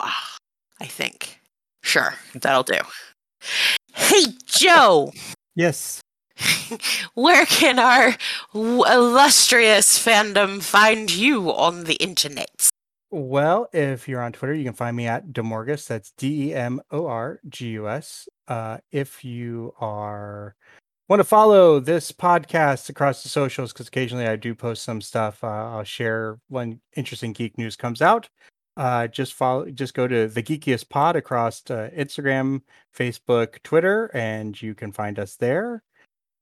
I 0.01 0.87
think. 0.87 1.41
Sure, 1.83 2.15
that'll 2.35 2.63
do. 2.63 2.79
Hey, 3.95 4.25
Joe. 4.47 5.13
Yes. 5.55 6.01
Where 7.15 7.47
can 7.47 7.79
our 7.79 8.17
w- 8.53 8.85
illustrious 8.85 9.99
fandom 9.99 10.63
find 10.63 11.13
you 11.13 11.51
on 11.53 11.85
the 11.85 11.95
internet? 11.95 12.69
Well, 13.11 13.69
if 13.73 14.09
you're 14.09 14.23
on 14.23 14.33
Twitter, 14.33 14.55
you 14.55 14.65
can 14.65 14.73
find 14.73 14.97
me 14.97 15.07
at 15.07 15.29
Demorgus. 15.29 15.87
That's 15.87 16.13
D 16.13 16.49
E 16.49 16.55
M 16.55 16.81
O 16.91 17.07
R 17.07 17.41
G 17.49 17.69
U 17.69 17.89
S. 17.89 18.27
Uh, 18.49 18.79
if 18.91 19.23
you 19.23 19.75
are 19.79 20.57
want 21.09 21.21
to 21.21 21.25
follow 21.25 21.79
this 21.79 22.11
podcast 22.11 22.89
across 22.89 23.23
the 23.23 23.29
socials, 23.29 23.73
because 23.73 23.89
occasionally 23.89 24.27
I 24.27 24.37
do 24.37 24.55
post 24.55 24.83
some 24.83 25.03
stuff. 25.03 25.45
Uh, 25.45 25.49
I'll 25.49 25.85
share 25.85 26.39
when 26.49 26.81
interesting 26.97 27.35
geek 27.35 27.59
news 27.59 27.77
comes 27.77 28.01
out. 28.01 28.31
Uh, 28.77 29.07
just 29.07 29.35
follow, 29.35 29.71
just 29.71 29.95
go 29.95 30.09
to 30.09 30.29
the 30.29 30.43
Geekiest 30.43 30.89
Pod 30.89 31.17
across 31.17 31.63
uh, 31.71 31.91
Instagram, 31.97 32.63
Facebook, 32.97 33.63
Twitter, 33.63 34.11
and 34.15 34.61
you 34.61 34.75
can 34.75 34.93
find 34.93 35.19
us 35.19 35.37
there. 35.37 35.83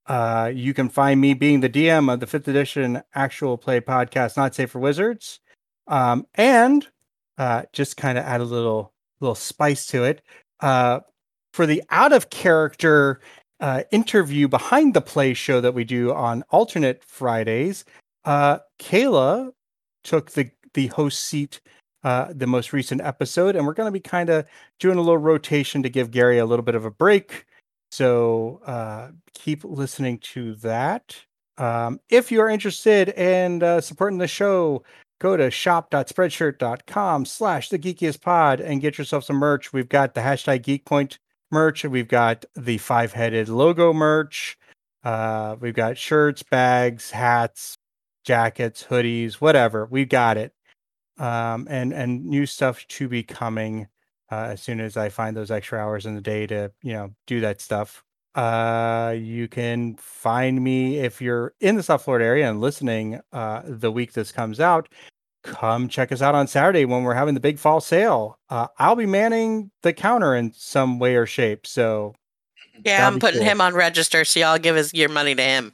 Uh, 0.07 0.51
you 0.53 0.73
can 0.73 0.89
find 0.89 1.21
me 1.21 1.33
being 1.33 1.59
the 1.59 1.69
DM 1.69 2.11
of 2.11 2.19
the 2.19 2.27
fifth 2.27 2.47
edition 2.47 3.01
actual 3.13 3.57
play 3.57 3.79
podcast, 3.79 4.37
Not 4.37 4.55
Safe 4.55 4.71
for 4.71 4.79
Wizards 4.79 5.39
um, 5.87 6.25
and 6.35 6.87
uh, 7.37 7.63
just 7.73 7.97
kind 7.97 8.17
of 8.17 8.25
add 8.25 8.41
a 8.41 8.45
little 8.45 8.93
little 9.19 9.35
spice 9.35 9.85
to 9.87 10.03
it 10.03 10.21
uh, 10.61 11.01
for 11.53 11.65
the 11.65 11.83
out 11.89 12.13
of 12.13 12.29
character 12.29 13.21
uh, 13.59 13.83
interview 13.91 14.47
behind 14.47 14.93
the 14.93 15.01
play 15.01 15.33
show 15.33 15.61
that 15.61 15.73
we 15.73 15.83
do 15.83 16.11
on 16.13 16.43
alternate 16.49 17.03
Fridays. 17.03 17.85
Uh, 18.25 18.59
Kaila 18.79 19.51
took 20.03 20.31
the 20.31 20.49
the 20.73 20.87
host 20.87 21.21
seat 21.21 21.59
uh, 22.03 22.33
the 22.33 22.47
most 22.47 22.73
recent 22.73 23.01
episode, 23.01 23.55
and 23.55 23.65
we're 23.65 23.73
going 23.73 23.87
to 23.87 23.91
be 23.91 23.99
kind 23.99 24.29
of 24.29 24.45
doing 24.79 24.97
a 24.97 25.01
little 25.01 25.17
rotation 25.17 25.83
to 25.83 25.89
give 25.89 26.11
Gary 26.11 26.37
a 26.37 26.45
little 26.45 26.63
bit 26.63 26.75
of 26.75 26.85
a 26.85 26.91
break. 26.91 27.45
So 27.91 28.61
uh, 28.65 29.09
keep 29.33 29.63
listening 29.63 30.19
to 30.19 30.55
that. 30.55 31.15
Um, 31.57 31.99
if 32.09 32.31
you 32.31 32.41
are 32.41 32.49
interested 32.49 33.09
in 33.09 33.61
uh, 33.61 33.81
supporting 33.81 34.17
the 34.17 34.27
show, 34.27 34.83
go 35.19 35.37
to 35.37 35.51
shop.spreadshirt.com 35.51 37.25
slash 37.25 37.69
the 37.69 37.77
geekiest 37.77 38.21
pod 38.21 38.59
and 38.59 38.81
get 38.81 38.97
yourself 38.97 39.25
some 39.25 39.35
merch. 39.35 39.73
We've 39.73 39.89
got 39.89 40.13
the 40.13 40.21
hashtag 40.21 40.63
geekpoint 40.63 41.17
merch. 41.51 41.83
We've 41.83 42.07
got 42.07 42.45
the 42.55 42.77
five 42.79 43.13
headed 43.13 43.49
logo 43.49 43.93
merch. 43.93 44.57
Uh, 45.03 45.57
we've 45.59 45.73
got 45.73 45.97
shirts, 45.97 46.43
bags, 46.43 47.11
hats, 47.11 47.75
jackets, 48.23 48.83
hoodies, 48.89 49.35
whatever. 49.35 49.85
We've 49.85 50.09
got 50.09 50.37
it. 50.37 50.53
Um, 51.21 51.67
and, 51.69 51.93
and 51.93 52.25
new 52.25 52.45
stuff 52.45 52.87
to 52.87 53.07
be 53.07 53.21
coming 53.21 53.87
uh, 54.31 54.47
as 54.53 54.61
soon 54.61 54.79
as 54.79 54.97
I 54.97 55.09
find 55.09 55.37
those 55.37 55.51
extra 55.51 55.77
hours 55.77 56.05
in 56.05 56.15
the 56.15 56.21
day 56.21 56.47
to, 56.47 56.71
you 56.81 56.93
know, 56.93 57.11
do 57.27 57.41
that 57.41 57.61
stuff. 57.61 58.03
Uh, 58.33 59.13
you 59.17 59.47
can 59.47 59.95
find 59.97 60.63
me 60.63 60.97
if 60.99 61.21
you're 61.21 61.53
in 61.59 61.75
the 61.75 61.83
South 61.83 62.03
Florida 62.03 62.25
area 62.25 62.49
and 62.49 62.59
listening 62.61 63.19
uh, 63.33 63.61
the 63.65 63.91
week 63.91 64.13
this 64.13 64.31
comes 64.31 64.59
out. 64.59 64.89
Come 65.43 65.89
check 65.89 66.11
us 66.11 66.21
out 66.21 66.33
on 66.33 66.47
Saturday 66.47 66.85
when 66.85 67.03
we're 67.03 67.13
having 67.13 67.33
the 67.33 67.39
big 67.39 67.59
fall 67.59 67.81
sale. 67.81 68.39
Uh, 68.49 68.67
I'll 68.79 68.95
be 68.95 69.05
manning 69.05 69.71
the 69.83 69.91
counter 69.93 70.33
in 70.35 70.53
some 70.53 70.97
way 70.97 71.15
or 71.15 71.25
shape. 71.25 71.67
So 71.67 72.15
Yeah, 72.85 73.05
I'm 73.05 73.19
putting 73.19 73.41
cool. 73.41 73.49
him 73.49 73.59
on 73.61 73.73
register, 73.73 74.23
so 74.23 74.39
y'all 74.39 74.57
give 74.59 74.75
his 74.75 74.93
your 74.93 75.09
money 75.09 75.35
to 75.35 75.43
him. 75.43 75.73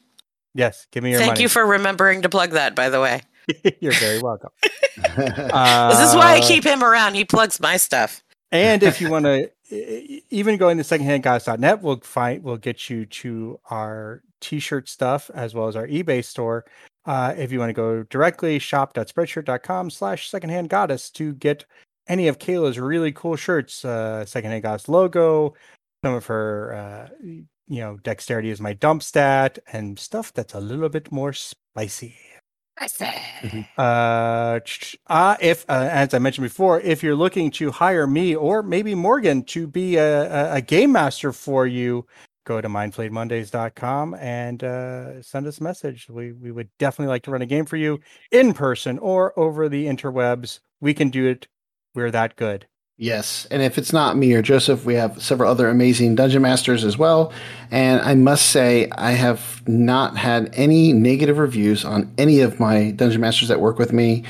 yes, 0.53 0.87
give 0.91 1.03
me 1.03 1.11
your 1.11 1.19
Thank 1.19 1.31
money. 1.31 1.41
you 1.43 1.49
for 1.49 1.65
remembering 1.65 2.23
to 2.23 2.29
plug 2.29 2.51
that, 2.51 2.75
by 2.75 2.89
the 2.89 2.99
way. 2.99 3.21
you're 3.79 3.93
very 3.93 4.21
welcome. 4.21 4.49
this 4.95 5.99
is 5.99 6.15
why 6.15 6.35
I 6.35 6.39
Uh, 6.39 6.47
keep 6.47 6.63
him 6.63 6.83
around. 6.83 7.15
He 7.15 7.25
plugs 7.25 7.59
my 7.59 7.77
stuff. 7.77 8.23
And 8.51 8.83
if 8.83 9.01
you 9.01 9.09
want 9.15 9.25
to, 9.25 9.49
even 10.29 10.57
going 10.57 10.77
to 10.77 10.83
secondhandguys.net, 10.83 11.81
we'll 11.81 11.99
find 12.01 12.43
we'll 12.43 12.57
get 12.57 12.89
you 12.89 13.05
to 13.05 13.59
our 13.69 14.21
t-shirt 14.39 14.87
stuff 14.87 15.29
as 15.33 15.53
well 15.53 15.67
as 15.67 15.75
our 15.75 15.87
eBay 15.87 16.23
store. 16.23 16.65
Uh, 17.05 17.33
if 17.37 17.51
you 17.51 17.59
want 17.59 17.69
to 17.69 17.73
go 17.73 18.03
directly, 18.03 18.59
shop.spreadshirt.com 18.59 19.89
slash 19.89 20.29
secondhand 20.29 20.69
goddess 20.69 21.09
to 21.11 21.33
get 21.33 21.65
any 22.07 22.27
of 22.27 22.39
Kaila's 22.39 22.79
really 22.79 23.11
cool 23.11 23.35
shirts, 23.35 23.83
uh, 23.83 24.25
Secondhand 24.25 24.63
Goddess 24.63 24.87
logo, 24.87 25.53
some 26.03 26.13
of 26.13 26.25
her, 26.27 26.73
uh, 26.73 27.09
you 27.21 27.45
know, 27.81 27.97
dexterity 28.03 28.49
is 28.49 28.61
my 28.61 28.73
dump 28.73 29.03
stat, 29.03 29.59
and 29.73 29.99
stuff 29.99 30.31
that's 30.33 30.53
a 30.53 30.59
little 30.59 30.89
bit 30.89 31.11
more 31.11 31.33
spicy. 31.33 32.15
I 32.79 32.87
say. 32.87 33.67
Uh, 33.77 34.59
uh 35.07 35.35
if 35.39 35.65
uh, 35.69 35.89
as 35.91 36.13
I 36.13 36.19
mentioned 36.19 36.43
before, 36.43 36.79
if 36.81 37.03
you're 37.03 37.15
looking 37.15 37.51
to 37.51 37.71
hire 37.71 38.07
me 38.07 38.35
or 38.35 38.63
maybe 38.63 38.95
Morgan 38.95 39.43
to 39.45 39.67
be 39.67 39.97
a, 39.97 40.53
a, 40.53 40.61
game 40.61 40.91
master 40.91 41.31
for 41.31 41.67
you, 41.67 42.05
go 42.45 42.61
to 42.61 42.67
mindflayedmondays.com 42.67 44.15
and 44.15 44.63
uh, 44.63 45.21
send 45.21 45.47
us 45.47 45.59
a 45.59 45.63
message. 45.63 46.09
We 46.09 46.31
we 46.31 46.51
would 46.51 46.69
definitely 46.77 47.09
like 47.09 47.23
to 47.23 47.31
run 47.31 47.41
a 47.41 47.47
game 47.47 47.65
for 47.65 47.77
you 47.77 47.99
in 48.31 48.53
person 48.53 48.99
or 48.99 49.37
over 49.39 49.69
the 49.69 49.85
interwebs. 49.85 50.59
We 50.79 50.93
can 50.93 51.09
do 51.09 51.27
it. 51.27 51.47
We're 51.95 52.11
that 52.11 52.35
good. 52.35 52.67
Yes, 52.99 53.45
and 53.51 53.61
if 53.61 53.77
it's 53.77 53.93
not 53.93 54.17
me 54.17 54.33
or 54.33 54.41
Joseph, 54.41 54.83
we 54.83 54.95
have 54.95 55.21
several 55.21 55.51
other 55.51 55.69
amazing 55.69 56.15
dungeon 56.15 56.41
masters 56.41 56.83
as 56.83 56.97
well. 56.97 57.31
And 57.69 58.01
I 58.01 58.15
must 58.15 58.47
say, 58.47 58.89
I 58.97 59.11
have 59.11 59.61
not 59.67 60.17
had 60.17 60.49
any 60.53 60.93
negative 60.93 61.37
reviews 61.37 61.85
on 61.85 62.11
any 62.17 62.39
of 62.39 62.59
my 62.59 62.89
dungeon 62.91 63.21
masters 63.21 63.49
that 63.49 63.59
work 63.61 63.77
with 63.77 63.93
me. 63.93 64.23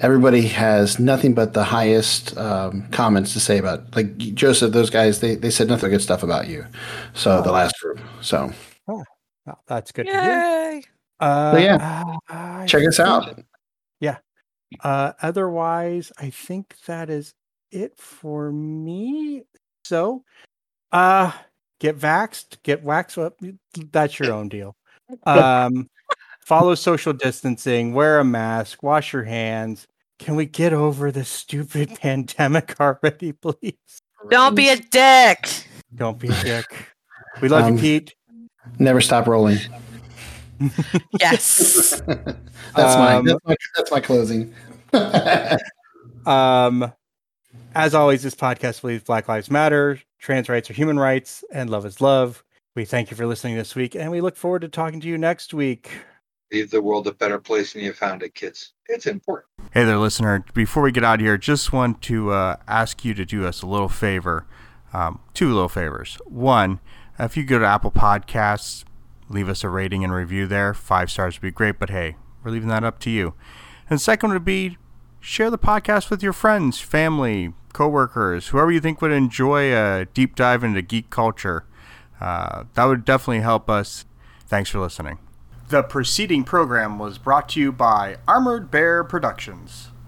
Everybody 0.00 0.42
has 0.48 0.98
nothing 0.98 1.32
but 1.32 1.54
the 1.54 1.64
highest 1.64 2.36
um, 2.36 2.86
comments 2.90 3.32
to 3.32 3.40
say 3.40 3.56
about, 3.56 3.96
like 3.96 4.14
Joseph. 4.18 4.72
Those 4.72 4.90
guys, 4.90 5.20
they 5.20 5.34
they 5.34 5.50
said 5.50 5.68
nothing 5.68 5.88
but 5.88 5.92
good 5.96 6.02
stuff 6.02 6.22
about 6.22 6.46
you. 6.46 6.66
So 7.14 7.40
the 7.40 7.52
last 7.52 7.74
group. 7.80 8.00
So 8.20 8.52
Well, 8.86 9.04
that's 9.66 9.92
good 9.92 10.06
to 10.06 10.12
hear. 10.12 10.22
Yay. 10.22 10.82
Uh, 11.20 11.58
yeah, 11.60 12.04
I 12.28 12.66
check 12.66 12.86
us 12.86 12.98
think- 12.98 13.08
out. 13.08 13.38
Uh, 14.84 15.12
otherwise, 15.20 16.12
I 16.16 16.30
think 16.30 16.76
that 16.86 17.10
is 17.10 17.34
it 17.70 17.98
for 17.98 18.50
me. 18.52 19.42
So, 19.84 20.24
uh, 20.92 21.32
get 21.78 21.98
vaxxed, 21.98 22.62
get 22.62 22.82
waxed 22.82 23.18
up. 23.18 23.38
That's 23.92 24.18
your 24.18 24.32
own 24.32 24.48
deal. 24.48 24.76
Um, 25.26 25.90
follow 26.44 26.76
social 26.76 27.12
distancing, 27.12 27.94
wear 27.94 28.20
a 28.20 28.24
mask, 28.24 28.80
wash 28.82 29.12
your 29.12 29.24
hands. 29.24 29.88
Can 30.20 30.36
we 30.36 30.46
get 30.46 30.72
over 30.72 31.10
this 31.10 31.28
stupid 31.28 31.88
pandemic 32.00 32.76
already, 32.78 33.32
please? 33.32 33.74
Don't 34.28 34.54
be 34.54 34.68
a 34.68 34.76
dick. 34.76 35.48
Don't 35.96 36.16
be 36.18 36.28
a 36.28 36.42
dick. 36.44 36.86
We 37.42 37.48
love 37.48 37.64
Um, 37.64 37.74
you, 37.74 37.80
Pete. 37.80 38.14
Never 38.78 39.00
stop 39.00 39.26
rolling. 39.26 39.58
Yes. 41.18 42.02
That's 42.06 42.36
my 42.76 43.14
Um, 43.16 43.24
that's 43.24 43.40
my 43.46 43.56
that's 43.76 43.90
my 43.90 44.00
closing. 44.00 44.54
Um, 46.26 46.92
as 47.74 47.94
always, 47.94 48.22
this 48.22 48.34
podcast 48.34 48.80
believes 48.80 49.04
Black 49.04 49.28
Lives 49.28 49.50
Matter, 49.50 50.00
trans 50.18 50.48
rights 50.48 50.70
are 50.70 50.74
human 50.74 50.98
rights, 50.98 51.44
and 51.52 51.70
love 51.70 51.86
is 51.86 52.00
love. 52.00 52.42
We 52.74 52.84
thank 52.84 53.10
you 53.10 53.16
for 53.16 53.26
listening 53.26 53.56
this 53.56 53.74
week, 53.74 53.94
and 53.94 54.10
we 54.10 54.20
look 54.20 54.36
forward 54.36 54.62
to 54.62 54.68
talking 54.68 55.00
to 55.00 55.08
you 55.08 55.18
next 55.18 55.54
week. 55.54 55.90
Leave 56.52 56.70
the 56.70 56.82
world 56.82 57.06
a 57.06 57.12
better 57.12 57.38
place 57.38 57.72
than 57.72 57.82
you 57.82 57.92
found 57.92 58.22
it, 58.22 58.34
kids. 58.34 58.72
It's 58.88 59.06
important. 59.06 59.50
Hey 59.72 59.84
there, 59.84 59.98
listener. 59.98 60.44
Before 60.52 60.82
we 60.82 60.90
get 60.90 61.04
out 61.04 61.20
of 61.20 61.20
here, 61.20 61.38
just 61.38 61.72
want 61.72 62.02
to 62.02 62.32
uh, 62.32 62.56
ask 62.66 63.04
you 63.04 63.14
to 63.14 63.24
do 63.24 63.46
us 63.46 63.62
a 63.62 63.66
little 63.66 63.88
favor. 63.88 64.46
Um, 64.92 65.20
two 65.32 65.52
little 65.52 65.68
favors. 65.68 66.18
One, 66.26 66.80
if 67.18 67.36
you 67.36 67.44
go 67.44 67.60
to 67.60 67.66
Apple 67.66 67.92
Podcasts, 67.92 68.84
leave 69.28 69.48
us 69.48 69.62
a 69.62 69.68
rating 69.68 70.02
and 70.02 70.12
review 70.12 70.48
there. 70.48 70.74
Five 70.74 71.10
stars 71.10 71.36
would 71.36 71.42
be 71.42 71.52
great, 71.52 71.78
but 71.78 71.90
hey, 71.90 72.16
we're 72.42 72.50
leaving 72.50 72.68
that 72.68 72.82
up 72.82 72.98
to 73.00 73.10
you. 73.10 73.34
And 73.88 74.00
second 74.00 74.32
would 74.32 74.44
be 74.44 74.76
share 75.20 75.50
the 75.50 75.58
podcast 75.58 76.10
with 76.10 76.22
your 76.22 76.32
friends, 76.32 76.80
family, 76.80 77.52
coworkers, 77.72 78.48
whoever 78.48 78.70
you 78.70 78.80
think 78.80 79.00
would 79.00 79.12
enjoy 79.12 79.74
a 79.74 80.06
deep 80.06 80.36
dive 80.36 80.64
into 80.64 80.82
geek 80.82 81.10
culture. 81.10 81.64
Uh, 82.20 82.64
that 82.74 82.84
would 82.84 83.04
definitely 83.04 83.40
help 83.40 83.70
us. 83.70 84.04
Thanks 84.46 84.70
for 84.70 84.80
listening. 84.80 85.18
The 85.68 85.82
preceding 85.82 86.42
program 86.42 86.98
was 86.98 87.16
brought 87.18 87.48
to 87.50 87.60
you 87.60 87.70
by 87.70 88.16
Armored 88.26 88.70
Bear 88.70 89.04
Productions. 89.04 89.90